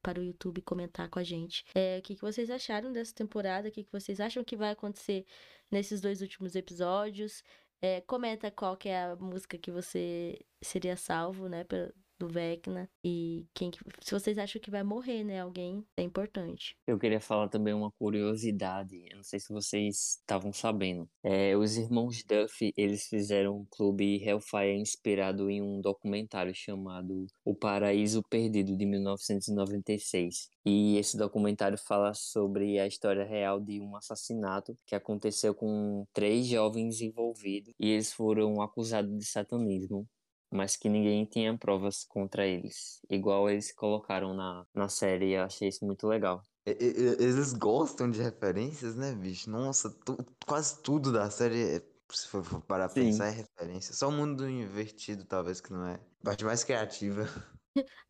para 0.00 0.20
o 0.20 0.22
YouTube 0.24 0.62
comentar 0.62 1.08
com 1.10 1.18
a 1.18 1.24
gente. 1.24 1.64
É, 1.74 1.98
o 1.98 2.02
que, 2.02 2.14
que 2.14 2.20
vocês 2.22 2.48
acharam 2.50 2.92
dessa 2.92 3.14
temporada? 3.14 3.68
O 3.68 3.72
que, 3.72 3.84
que 3.84 3.92
vocês 3.92 4.20
acham 4.20 4.44
que 4.44 4.56
vai 4.56 4.70
acontecer 4.70 5.26
nesses 5.70 6.00
dois 6.00 6.22
últimos 6.22 6.54
episódios? 6.54 7.42
É, 7.82 8.00
comenta 8.02 8.50
qual 8.50 8.76
que 8.76 8.88
é 8.90 9.04
a 9.04 9.16
música 9.16 9.56
que 9.58 9.70
você 9.70 10.38
seria 10.62 10.96
salvo, 10.96 11.48
né? 11.48 11.64
pra- 11.64 11.90
do 12.20 12.28
Vecna 12.28 12.88
e 13.02 13.46
quem 13.54 13.70
que, 13.70 13.78
se 14.02 14.12
vocês 14.12 14.36
acham 14.36 14.60
que 14.60 14.70
vai 14.70 14.82
morrer, 14.82 15.24
né, 15.24 15.40
alguém, 15.40 15.82
é 15.96 16.02
importante. 16.02 16.76
Eu 16.86 16.98
queria 16.98 17.20
falar 17.20 17.48
também 17.48 17.72
uma 17.72 17.90
curiosidade, 17.92 19.02
eu 19.10 19.16
não 19.16 19.24
sei 19.24 19.40
se 19.40 19.50
vocês 19.50 20.18
estavam 20.20 20.52
sabendo. 20.52 21.08
É, 21.24 21.56
os 21.56 21.78
irmãos 21.78 22.22
Duff, 22.22 22.72
eles 22.76 23.06
fizeram 23.06 23.60
um 23.60 23.66
clube 23.70 24.22
Hellfire 24.22 24.78
inspirado 24.78 25.48
em 25.48 25.62
um 25.62 25.80
documentário 25.80 26.54
chamado 26.54 27.26
O 27.42 27.54
Paraíso 27.54 28.22
Perdido, 28.28 28.76
de 28.76 28.84
1996. 28.84 30.50
E 30.66 30.98
esse 30.98 31.16
documentário 31.16 31.78
fala 31.78 32.12
sobre 32.12 32.78
a 32.78 32.86
história 32.86 33.24
real 33.24 33.58
de 33.58 33.80
um 33.80 33.96
assassinato 33.96 34.76
que 34.86 34.94
aconteceu 34.94 35.54
com 35.54 36.04
três 36.12 36.46
jovens 36.46 37.00
envolvidos 37.00 37.72
e 37.80 37.88
eles 37.88 38.12
foram 38.12 38.60
acusados 38.60 39.16
de 39.16 39.24
satanismo 39.24 40.06
mas 40.50 40.76
que 40.76 40.88
ninguém 40.88 41.24
tinha 41.24 41.56
provas 41.56 42.04
contra 42.04 42.46
eles. 42.46 43.00
Igual 43.08 43.48
eles 43.48 43.72
colocaram 43.72 44.34
na, 44.34 44.66
na 44.74 44.88
série, 44.88 45.32
eu 45.32 45.42
achei 45.42 45.68
isso 45.68 45.84
muito 45.84 46.06
legal. 46.06 46.42
Eles 46.66 47.52
gostam 47.52 48.10
de 48.10 48.20
referências, 48.20 48.94
né, 48.94 49.12
bicho? 49.14 49.48
Nossa, 49.48 49.90
tu, 49.90 50.16
quase 50.46 50.80
tudo 50.82 51.12
da 51.12 51.30
série, 51.30 51.82
se 52.10 52.28
for, 52.28 52.42
parar 52.62 52.88
pra 52.88 53.02
pensar, 53.02 53.28
é 53.28 53.30
referência. 53.30 53.94
Só 53.94 54.08
o 54.08 54.12
mundo 54.12 54.48
invertido, 54.48 55.24
talvez, 55.24 55.60
que 55.60 55.72
não 55.72 55.86
é. 55.86 55.94
A 55.94 56.24
parte 56.24 56.44
mais 56.44 56.62
criativa. 56.62 57.24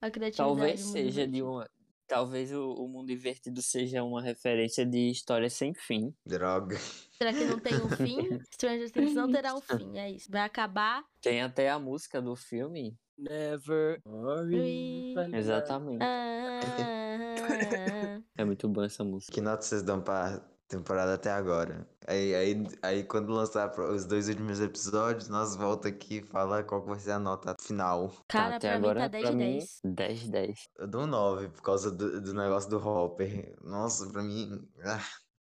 A 0.00 0.10
criatividade. 0.10 0.36
Talvez 0.36 0.80
seja 0.80 1.26
de 1.26 1.42
uma. 1.42 1.68
Talvez 2.10 2.50
o, 2.52 2.72
o 2.72 2.88
mundo 2.88 3.12
invertido 3.12 3.62
seja 3.62 4.02
uma 4.02 4.20
referência 4.20 4.84
de 4.84 5.10
história 5.12 5.48
sem 5.48 5.72
fim. 5.72 6.12
Droga. 6.26 6.76
Será 7.16 7.32
que 7.32 7.44
não 7.44 7.60
tem 7.60 7.74
um 7.76 7.88
fim? 7.88 8.16
Stranger 8.52 8.90
Things 8.90 9.14
não 9.14 9.30
terá 9.30 9.54
um 9.54 9.60
fim, 9.60 9.96
é 9.96 10.10
isso. 10.10 10.28
Vai 10.28 10.42
acabar. 10.42 11.04
Tem 11.22 11.40
até 11.40 11.70
a 11.70 11.78
música 11.78 12.20
do 12.20 12.34
filme. 12.34 12.98
Never 13.16 14.00
worry. 14.04 15.14
Exatamente. 15.32 16.02
Ah, 16.02 16.60
É 18.36 18.44
muito 18.44 18.68
boa 18.68 18.86
essa 18.86 19.04
música. 19.04 19.32
Que 19.32 19.40
nota 19.40 19.62
vocês 19.62 19.84
dão 19.84 20.02
pra 20.02 20.44
temporada 20.70 21.14
até 21.14 21.30
agora? 21.30 21.86
Aí, 22.06 22.34
aí, 22.34 22.64
aí 22.82 23.04
quando 23.04 23.32
lançar 23.32 23.70
os 23.80 24.04
dois 24.06 24.28
últimos 24.28 24.60
episódios, 24.60 25.28
nós 25.28 25.54
volta 25.56 25.88
aqui 25.88 26.18
e 26.18 26.22
fala 26.26 26.64
qual 26.64 26.82
que 26.82 26.88
vai 26.90 26.98
ser 27.00 27.12
a 27.12 27.18
nota 27.18 27.54
final. 27.60 28.12
Cara, 28.28 28.56
até 28.56 28.72
pra 28.76 28.76
agora, 28.76 29.00
mim 29.00 29.00
tá 29.00 29.08
10 29.08 29.22
pra 29.22 29.30
de 29.30 29.36
mim, 29.36 29.58
10. 29.58 29.80
10 29.84 30.28
10. 30.30 30.70
Eu 30.78 30.86
dou 30.88 31.02
um 31.02 31.06
9 31.06 31.48
por 31.50 31.62
causa 31.62 31.90
do, 31.90 32.20
do 32.20 32.34
negócio 32.34 32.70
do 32.70 32.78
Hopper. 32.78 33.56
Nossa, 33.62 34.10
pra 34.10 34.22
mim. 34.22 34.68
ah. 34.84 35.00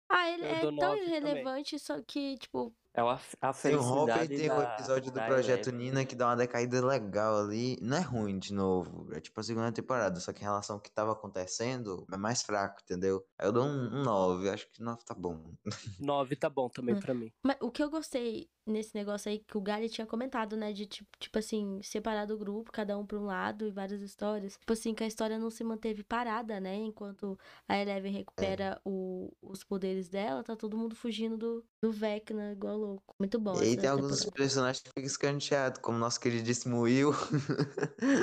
Ah, 0.09 0.29
ele 0.29 0.45
Eu 0.47 0.55
é 0.55 0.67
tão 0.71 0.71
nove 0.71 1.05
também. 1.07 1.07
irrelevante, 1.07 1.79
só 1.79 2.01
que, 2.01 2.37
tipo, 2.37 2.75
É 2.95 3.01
a, 3.01 3.19
a 3.41 3.53
Tem 3.53 3.75
o 3.75 3.81
Hopper 3.81 4.23
e 4.23 4.27
tem 4.27 4.51
o 4.51 4.55
da, 4.55 4.73
episódio 4.75 5.11
do 5.11 5.15
da 5.15 5.25
Projeto 5.25 5.69
Eleven. 5.69 5.85
Nina 5.87 6.05
que 6.05 6.13
dá 6.15 6.27
uma 6.27 6.35
decaída 6.35 6.85
legal 6.85 7.39
ali. 7.39 7.75
Não 7.81 7.97
é 7.97 8.01
ruim 8.01 8.37
de 8.37 8.53
novo. 8.53 9.07
É 9.13 9.19
tipo 9.19 9.39
a 9.39 9.43
segunda 9.43 9.71
temporada. 9.71 10.19
Só 10.19 10.31
que 10.31 10.41
em 10.41 10.43
relação 10.43 10.75
ao 10.75 10.81
que 10.81 10.91
tava 10.91 11.11
acontecendo, 11.11 12.05
é 12.11 12.17
mais 12.17 12.43
fraco, 12.43 12.81
entendeu? 12.83 13.25
Aí 13.39 13.47
eu 13.47 13.51
dou 13.51 13.65
um, 13.65 13.99
um 13.99 14.03
9. 14.03 14.47
Acho 14.49 14.69
que 14.71 14.83
9 14.83 15.03
tá 15.03 15.15
bom. 15.15 15.53
9 15.99 16.35
tá 16.35 16.49
bom 16.49 16.69
também 16.69 16.93
Hum. 16.95 16.99
pra 16.99 17.13
mim. 17.15 17.31
Mas 17.43 17.57
o 17.61 17.71
que 17.71 17.81
eu 17.81 17.89
gostei 17.89 18.47
nesse 18.65 18.95
negócio 18.95 19.29
aí 19.29 19.39
que 19.39 19.57
o 19.57 19.61
Gali 19.61 19.89
tinha 19.89 20.07
comentado, 20.07 20.55
né? 20.57 20.71
De 20.73 20.85
tipo, 20.85 21.09
tipo 21.19 21.37
assim, 21.39 21.81
separar 21.83 22.25
do 22.25 22.37
grupo, 22.37 22.71
cada 22.71 22.97
um 22.97 23.05
pra 23.05 23.19
um 23.19 23.25
lado 23.25 23.67
e 23.67 23.71
várias 23.71 24.01
histórias. 24.01 24.57
Tipo 24.57 24.73
assim, 24.73 24.93
que 24.93 25.03
a 25.03 25.07
história 25.07 25.37
não 25.39 25.49
se 25.49 25.63
manteve 25.63 26.03
parada, 26.03 26.59
né? 26.59 26.75
Enquanto 26.75 27.37
a 27.67 27.77
Eleven 27.77 28.11
recupera 28.13 28.79
o- 28.85 29.31
os 29.41 29.63
poderes 29.63 30.09
dela, 30.09 30.43
tá 30.43 30.55
todo 30.55 30.77
mundo 30.77 30.95
fugindo 30.95 31.37
do, 31.37 31.65
do 31.81 31.91
Vecna 31.91 32.51
igual 32.53 32.77
louco. 32.77 33.15
Muito 33.19 33.39
bom. 33.39 33.61
E 33.61 33.65
aí 33.65 33.77
tem 33.77 33.89
alguns 33.89 34.19
temporada. 34.19 34.31
personagens 34.37 34.81
que 34.81 34.89
ficam 34.89 35.03
escanteados, 35.05 35.79
como 35.81 35.97
nosso 35.97 36.19
queridíssimo 36.19 36.81
Will. 36.81 37.11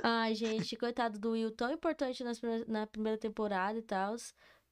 Ai, 0.02 0.34
gente, 0.34 0.76
coitado 0.76 1.18
do 1.18 1.32
Will, 1.32 1.50
tão 1.54 1.70
importante 1.70 2.24
nas 2.24 2.40
na 2.66 2.86
primeira 2.86 3.18
temporada 3.18 3.78
e 3.78 3.82
tal. 3.82 4.14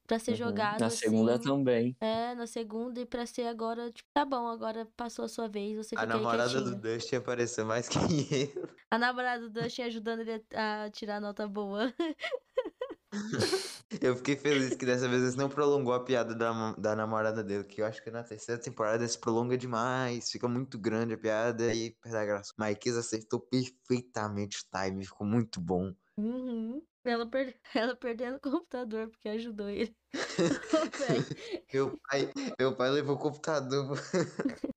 Pra 0.09 0.19
ser 0.19 0.31
Uhum. 0.33 0.35
jogado 0.35 0.77
Na 0.77 0.89
segunda 0.89 1.35
assim. 1.35 1.39
também. 1.39 1.95
É, 2.01 2.33
na 2.35 2.47
segunda, 2.47 2.99
e 3.01 3.05
pra 3.05 3.25
ser 3.27 3.45
agora, 3.47 3.91
tipo, 3.91 4.09
tá 4.13 4.25
bom, 4.25 4.47
agora 4.47 4.85
passou 4.97 5.25
a 5.25 5.29
sua 5.29 5.47
vez, 5.49 5.75
você 5.77 5.95
A 5.95 5.97
fica 5.97 6.05
namorada 6.05 6.61
do. 6.61 6.75
Dusty 6.75 7.15
apareceu 7.15 7.65
mais 7.65 7.87
que 7.87 7.97
ele. 7.99 8.53
A 8.91 8.97
namorada 8.97 9.49
do 9.49 9.61
Dustin 9.61 9.83
ajudando 9.83 10.21
ele 10.21 10.43
a 10.55 10.85
a 10.85 10.89
tirar 10.91 11.19
nota 11.21 11.47
boa. 11.47 11.93
Eu 14.01 14.15
fiquei 14.15 14.35
feliz 14.35 14.75
que 14.75 14.85
dessa 14.85 15.07
vez 15.09 15.21
eles 15.21 15.35
não 15.35 15.49
prolongou 15.49 15.93
a 15.93 16.03
piada 16.03 16.35
da, 16.35 16.73
da 16.73 16.95
namorada 16.95 17.43
dele, 17.43 17.63
que 17.63 17.81
eu 17.81 17.85
acho 17.85 18.03
que 18.03 18.11
na 18.11 18.23
terceira 18.23 18.61
temporada 18.61 19.07
se 19.07 19.17
prolonga 19.19 19.57
demais, 19.57 20.29
fica 20.31 20.47
muito 20.47 20.77
grande 20.79 21.13
a 21.13 21.17
piada 21.17 21.65
e 21.67 21.71
aí 21.71 21.95
perde 22.01 22.17
a 22.17 22.25
graça. 22.25 22.53
Maiquez 22.57 22.95
acertou 22.97 23.39
perfeitamente 23.39 24.59
o 24.59 24.77
time, 24.77 25.05
ficou 25.05 25.25
muito 25.27 25.59
bom. 25.59 25.93
Uhum. 26.19 26.85
Ela, 27.03 27.29
per- 27.29 27.59
ela 27.75 27.95
perdendo 27.95 28.37
o 28.37 28.41
computador 28.41 29.09
porque 29.09 29.29
ajudou 29.29 29.69
ele. 29.69 29.95
Meu 31.73 31.97
pai, 32.09 32.31
meu 32.59 32.75
pai 32.75 32.89
levou 32.89 33.15
o 33.15 33.19
computador. 33.19 33.97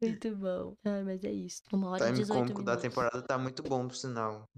Muito 0.01 0.36
bom. 0.36 0.76
Ai, 0.84 1.03
mas 1.05 1.24
é 1.24 1.32
isso. 1.32 1.62
Uma 1.72 1.88
O 1.90 1.90
hora 1.90 2.09
e 2.09 2.12
time 2.12 2.12
18 2.12 2.28
cômico 2.28 2.62
da 2.62 2.72
minutos. 2.72 2.82
temporada 2.82 3.22
tá 3.26 3.38
muito 3.38 3.62
bom, 3.62 3.86
por 3.88 3.95
sinal. 3.97 4.49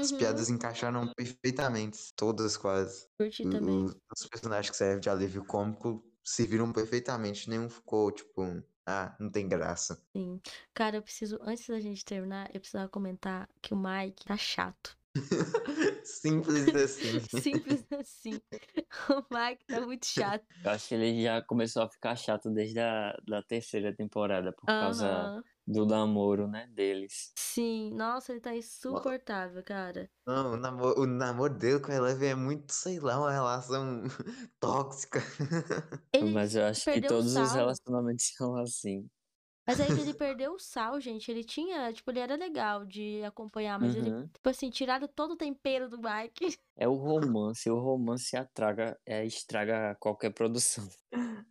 As 0.00 0.10
Uhum, 0.10 0.18
piadas 0.18 0.48
encaixaram 0.48 1.08
perfeitamente, 1.14 2.12
todas 2.16 2.56
quase. 2.56 3.08
Curti 3.18 3.44
O- 3.44 3.48
também. 3.50 3.86
Os 4.14 4.26
personagens 4.30 4.70
que 4.70 4.76
servem 4.76 5.00
de 5.00 5.10
alívio 5.10 5.44
cômico 5.44 6.04
serviram 6.24 6.72
perfeitamente, 6.72 7.48
nenhum 7.48 7.68
ficou 7.70 8.10
tipo, 8.12 8.42
ah, 8.86 9.16
não 9.20 9.30
tem 9.30 9.48
graça. 9.48 10.02
Sim. 10.14 10.40
Cara, 10.74 10.96
eu 10.96 11.02
preciso, 11.02 11.38
antes 11.42 11.66
da 11.68 11.80
gente 11.80 12.04
terminar, 12.04 12.48
eu 12.54 12.60
precisava 12.60 12.88
comentar 12.90 13.48
que 13.62 13.72
o 13.74 13.76
Mike 13.76 14.24
tá 14.24 14.36
chato. 14.36 14.97
Simples 16.04 16.68
assim. 16.74 17.20
Simples 17.40 17.84
assim. 17.92 18.40
O 19.10 19.24
Mike 19.34 19.66
tá 19.66 19.80
muito 19.80 20.06
chato. 20.06 20.44
Eu 20.64 20.70
acho 20.70 20.88
que 20.88 20.94
ele 20.94 21.22
já 21.22 21.42
começou 21.42 21.82
a 21.82 21.90
ficar 21.90 22.16
chato 22.16 22.50
desde 22.50 22.80
a 22.80 23.16
da 23.26 23.42
terceira 23.42 23.94
temporada, 23.94 24.52
por 24.52 24.66
causa 24.66 25.42
do 25.66 25.84
namoro, 25.84 26.48
né, 26.48 26.66
deles. 26.74 27.32
Sim, 27.36 27.92
nossa, 27.94 28.32
ele 28.32 28.40
tá 28.40 28.54
insuportável, 28.54 29.62
cara. 29.62 30.10
Não, 30.26 30.54
o 30.54 30.56
namoro, 30.56 31.00
o 31.00 31.06
namoro 31.06 31.54
dele 31.54 31.80
com 31.80 31.92
a 31.92 31.94
Eleven 31.94 32.30
é 32.30 32.34
muito, 32.34 32.72
sei 32.72 32.98
lá, 32.98 33.18
uma 33.18 33.30
relação 33.30 34.02
tóxica. 34.58 35.22
Ele 36.12 36.32
Mas 36.32 36.54
eu 36.54 36.64
acho 36.64 36.84
que 36.90 37.00
todos 37.02 37.36
os 37.36 37.52
relacionamentos 37.52 38.32
são 38.34 38.56
assim. 38.56 39.08
Mas 39.68 39.80
aí 39.80 39.94
que 39.94 40.00
ele 40.00 40.14
perdeu 40.14 40.54
o 40.54 40.58
sal, 40.58 40.98
gente. 40.98 41.30
Ele 41.30 41.44
tinha, 41.44 41.92
tipo, 41.92 42.10
ele 42.10 42.20
era 42.20 42.34
legal 42.36 42.86
de 42.86 43.22
acompanhar, 43.22 43.78
mas 43.78 43.94
ele, 43.94 44.10
Uhum. 44.10 44.26
tipo 44.26 44.48
assim, 44.48 44.70
tiraram 44.70 45.06
todo 45.06 45.32
o 45.32 45.36
tempero 45.36 45.88
do 45.90 45.98
Mike. 45.98 46.40
É 46.80 46.86
o 46.86 46.94
romance, 46.94 47.68
o 47.68 47.76
romance 47.76 48.36
atraga, 48.36 48.96
é, 49.04 49.24
estraga 49.26 49.96
qualquer 50.00 50.32
produção. 50.32 50.88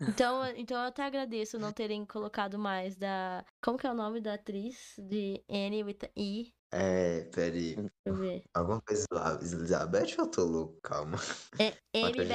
Então, 0.08 0.42
então 0.56 0.78
eu 0.78 0.88
até 0.88 1.04
agradeço 1.04 1.60
não 1.60 1.74
terem 1.74 2.06
colocado 2.06 2.58
mais 2.58 2.96
da. 2.96 3.44
Como 3.62 3.78
que 3.78 3.86
é 3.86 3.92
o 3.92 3.94
nome 3.94 4.22
da 4.22 4.36
atriz? 4.36 4.96
De 4.98 5.44
Annie 5.50 5.84
with 5.84 6.00
E. 6.16 6.54
É, 6.72 7.26
peraí. 7.26 7.76
Deixa 7.76 7.92
eu 8.06 8.16
ver. 8.16 8.44
Alguma 8.54 8.82
coisa 8.82 9.06
lá, 9.12 9.34
Elizabeth 9.42 10.16
ou 10.18 10.26
eu 10.26 10.32
tô 10.32 10.44
louco? 10.46 10.80
Calma. 10.82 11.18
É 11.60 11.74
Annie 11.94 12.22
Ok. 12.22 12.30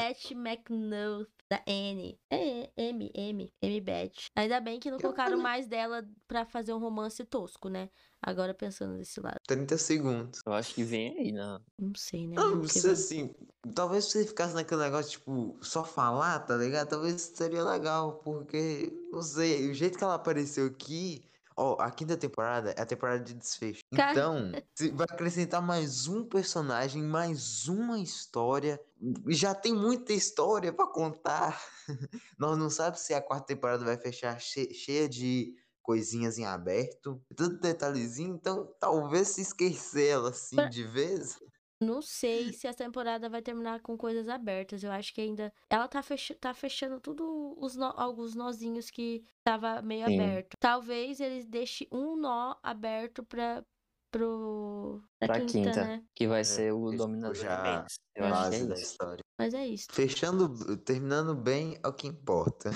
Da 1.53 1.62
Annie. 1.68 2.18
É 2.30 2.70
M, 2.78 3.12
M, 3.14 3.53
M 3.61 3.80
Beth. 3.82 4.12
Ainda 4.34 4.59
bem 4.59 4.80
que 4.80 4.90
não 4.90 4.98
colocaram 4.98 5.36
mais 5.36 5.66
dela 5.66 6.03
pra 6.26 6.46
fazer 6.46 6.72
um 6.72 6.78
romance 6.78 7.22
tosco, 7.26 7.68
né? 7.68 7.90
Agora 8.22 8.55
pensando 8.55 8.96
desse 8.96 9.20
lado. 9.20 9.36
30 9.46 9.76
segundos. 9.76 10.40
Eu 10.46 10.55
acho 10.55 10.74
que 10.74 10.82
vem 10.82 11.14
aí, 11.14 11.30
né? 11.30 11.59
Não 11.78 11.92
sei, 11.94 12.26
né? 12.26 12.36
Não, 12.36 12.62
você 12.62 12.92
assim, 12.92 13.34
talvez 13.74 14.07
se 14.07 14.12
você 14.12 14.26
ficasse 14.26 14.55
naquele 14.55 14.80
negócio, 14.80 15.11
tipo, 15.11 15.59
só 15.61 15.84
falar, 15.84 16.40
tá 16.40 16.56
ligado? 16.56 16.89
Talvez 16.89 17.20
seria 17.20 17.62
legal, 17.62 18.14
porque, 18.24 18.90
não 19.12 19.20
sei, 19.20 19.68
o 19.70 19.74
jeito 19.74 19.98
que 19.98 20.05
ela 20.05 20.14
apareceu 20.14 20.64
aqui, 20.64 21.22
ó, 21.55 21.77
a 21.78 21.90
quinta 21.90 22.16
temporada 22.16 22.70
é 22.70 22.81
a 22.81 22.86
temporada 22.86 23.22
de 23.22 23.35
desfecho. 23.35 23.82
Cara. 23.94 24.12
Então, 24.12 24.52
vai 24.94 25.06
acrescentar 25.10 25.60
mais 25.60 26.09
um 26.09 26.24
personagem, 26.24 27.02
mais 27.02 27.68
uma 27.68 28.01
história, 28.01 28.81
já 29.29 29.55
tem 29.55 29.73
muita 29.74 30.12
história 30.12 30.73
pra 30.73 30.87
contar. 30.87 31.61
Nós 32.39 32.57
não 32.59 32.70
sabemos 32.70 33.01
se 33.01 33.15
a 33.15 33.20
quarta 33.23 33.47
temporada 33.47 33.85
vai 33.85 33.97
fechar 33.99 34.39
che- 34.41 34.73
cheia 34.74 35.09
de 35.09 35.55
coisinhas 35.83 36.39
em 36.39 36.45
aberto, 36.47 37.20
tudo 37.37 37.59
detalhezinho, 37.59 38.37
então 38.37 38.73
talvez 38.79 39.29
se 39.29 39.41
esquecer 39.41 40.07
ela 40.11 40.31
assim 40.31 40.55
Pra- 40.57 40.69
de 40.69 40.85
vez. 40.85 41.39
Não 41.81 42.01
sei 42.01 42.53
se 42.53 42.69
a 42.69 42.73
temporada 42.73 43.29
vai 43.29 43.43
terminar 43.43 43.81
com 43.81 43.97
coisas 43.99 44.29
abertas. 44.29 44.85
Eu 44.85 44.93
acho 44.93 45.12
que 45.12 45.20
ainda. 45.20 45.53
Ela 45.69 45.89
tá, 45.89 46.01
fech... 46.01 46.33
tá 46.37 46.55
fechando 46.55 47.01
tudo 47.01 47.57
os 47.59 47.74
nó- 47.74 47.93
alguns 47.97 48.37
nozinhos 48.37 48.89
que 48.89 49.24
tava 49.43 49.83
meio 49.83 50.07
Sim. 50.07 50.15
aberto. 50.20 50.55
Talvez 50.61 51.19
eles 51.19 51.45
deixem 51.45 51.89
um 51.91 52.16
nó 52.16 52.55
aberto 52.62 53.24
pra. 53.24 53.65
Pro. 54.12 55.02
pra, 55.18 55.28
Pra 55.28 55.40
quinta, 55.40 55.70
quinta. 55.70 55.84
né? 55.84 56.02
Que 56.14 56.28
vai 56.28 56.40
É, 56.40 56.44
ser 56.44 56.72
o 56.72 56.90
dominador 56.93 57.34
já. 57.34 57.64
Eu 57.64 57.82
acho 57.82 57.97
que 57.97 58.20
é 58.20 58.30
base 58.30 58.66
da 58.68 58.74
isso. 58.74 58.82
história. 58.84 59.24
Mas 59.39 59.55
é 59.55 59.66
isso. 59.66 59.86
Fechando, 59.90 60.76
terminando 60.76 61.34
bem 61.34 61.78
é 61.82 61.89
o 61.89 61.93
que 61.93 62.06
importa. 62.06 62.70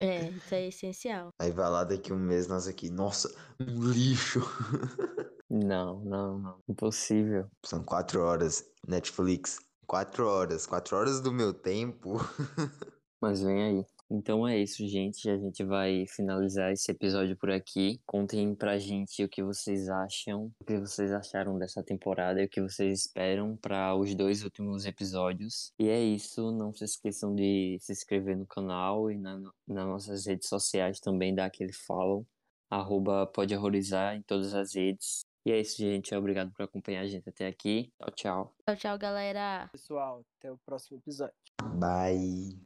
É, 0.00 0.30
isso 0.30 0.54
é 0.54 0.66
essencial. 0.68 1.28
Aí 1.40 1.50
vai 1.52 1.70
lá 1.70 1.84
daqui 1.84 2.12
um 2.12 2.18
mês, 2.18 2.48
nós 2.48 2.66
aqui, 2.66 2.90
nossa, 2.90 3.32
um 3.60 3.84
lixo. 3.90 4.40
Não, 5.50 6.00
não, 6.04 6.38
não. 6.38 6.58
Impossível. 6.68 7.46
São 7.64 7.84
quatro 7.84 8.22
horas, 8.22 8.64
Netflix. 8.88 9.58
Quatro 9.86 10.26
horas, 10.26 10.66
quatro 10.66 10.96
horas 10.96 11.20
do 11.20 11.30
meu 11.32 11.52
tempo. 11.52 12.14
Mas 13.20 13.42
vem 13.42 13.62
aí. 13.62 13.86
Então 14.14 14.46
é 14.46 14.58
isso, 14.58 14.86
gente. 14.86 15.30
A 15.30 15.38
gente 15.38 15.64
vai 15.64 16.04
finalizar 16.06 16.70
esse 16.70 16.92
episódio 16.92 17.34
por 17.34 17.50
aqui. 17.50 17.98
Contem 18.04 18.54
pra 18.54 18.78
gente 18.78 19.24
o 19.24 19.28
que 19.28 19.42
vocês 19.42 19.88
acham, 19.88 20.52
o 20.60 20.64
que 20.66 20.78
vocês 20.78 21.10
acharam 21.10 21.58
dessa 21.58 21.82
temporada 21.82 22.42
e 22.42 22.44
o 22.44 22.48
que 22.48 22.60
vocês 22.60 23.06
esperam 23.06 23.56
para 23.56 23.96
os 23.96 24.14
dois 24.14 24.44
últimos 24.44 24.84
episódios. 24.84 25.72
E 25.78 25.88
é 25.88 25.98
isso. 25.98 26.52
Não 26.52 26.74
se 26.74 26.84
esqueçam 26.84 27.34
de 27.34 27.78
se 27.80 27.92
inscrever 27.92 28.36
no 28.36 28.46
canal 28.46 29.10
e 29.10 29.16
na, 29.16 29.38
nas 29.66 29.86
nossas 29.86 30.26
redes 30.26 30.46
sociais 30.46 31.00
também, 31.00 31.34
dar 31.34 31.46
aquele 31.46 31.72
follow. 31.72 32.26
Arroba 32.68 33.26
pode 33.26 33.56
horrorizar 33.56 34.14
em 34.14 34.22
todas 34.22 34.52
as 34.52 34.74
redes. 34.74 35.22
E 35.46 35.52
é 35.52 35.58
isso, 35.58 35.78
gente. 35.78 36.14
Obrigado 36.14 36.52
por 36.52 36.64
acompanhar 36.64 37.00
a 37.00 37.06
gente 37.06 37.26
até 37.26 37.46
aqui. 37.46 37.90
Tchau, 37.98 38.10
tchau. 38.14 38.54
Tchau, 38.66 38.76
tchau, 38.76 38.98
galera. 38.98 39.70
Pessoal, 39.72 40.22
até 40.38 40.52
o 40.52 40.58
próximo 40.66 40.98
episódio. 40.98 41.34
Bye. 41.62 42.60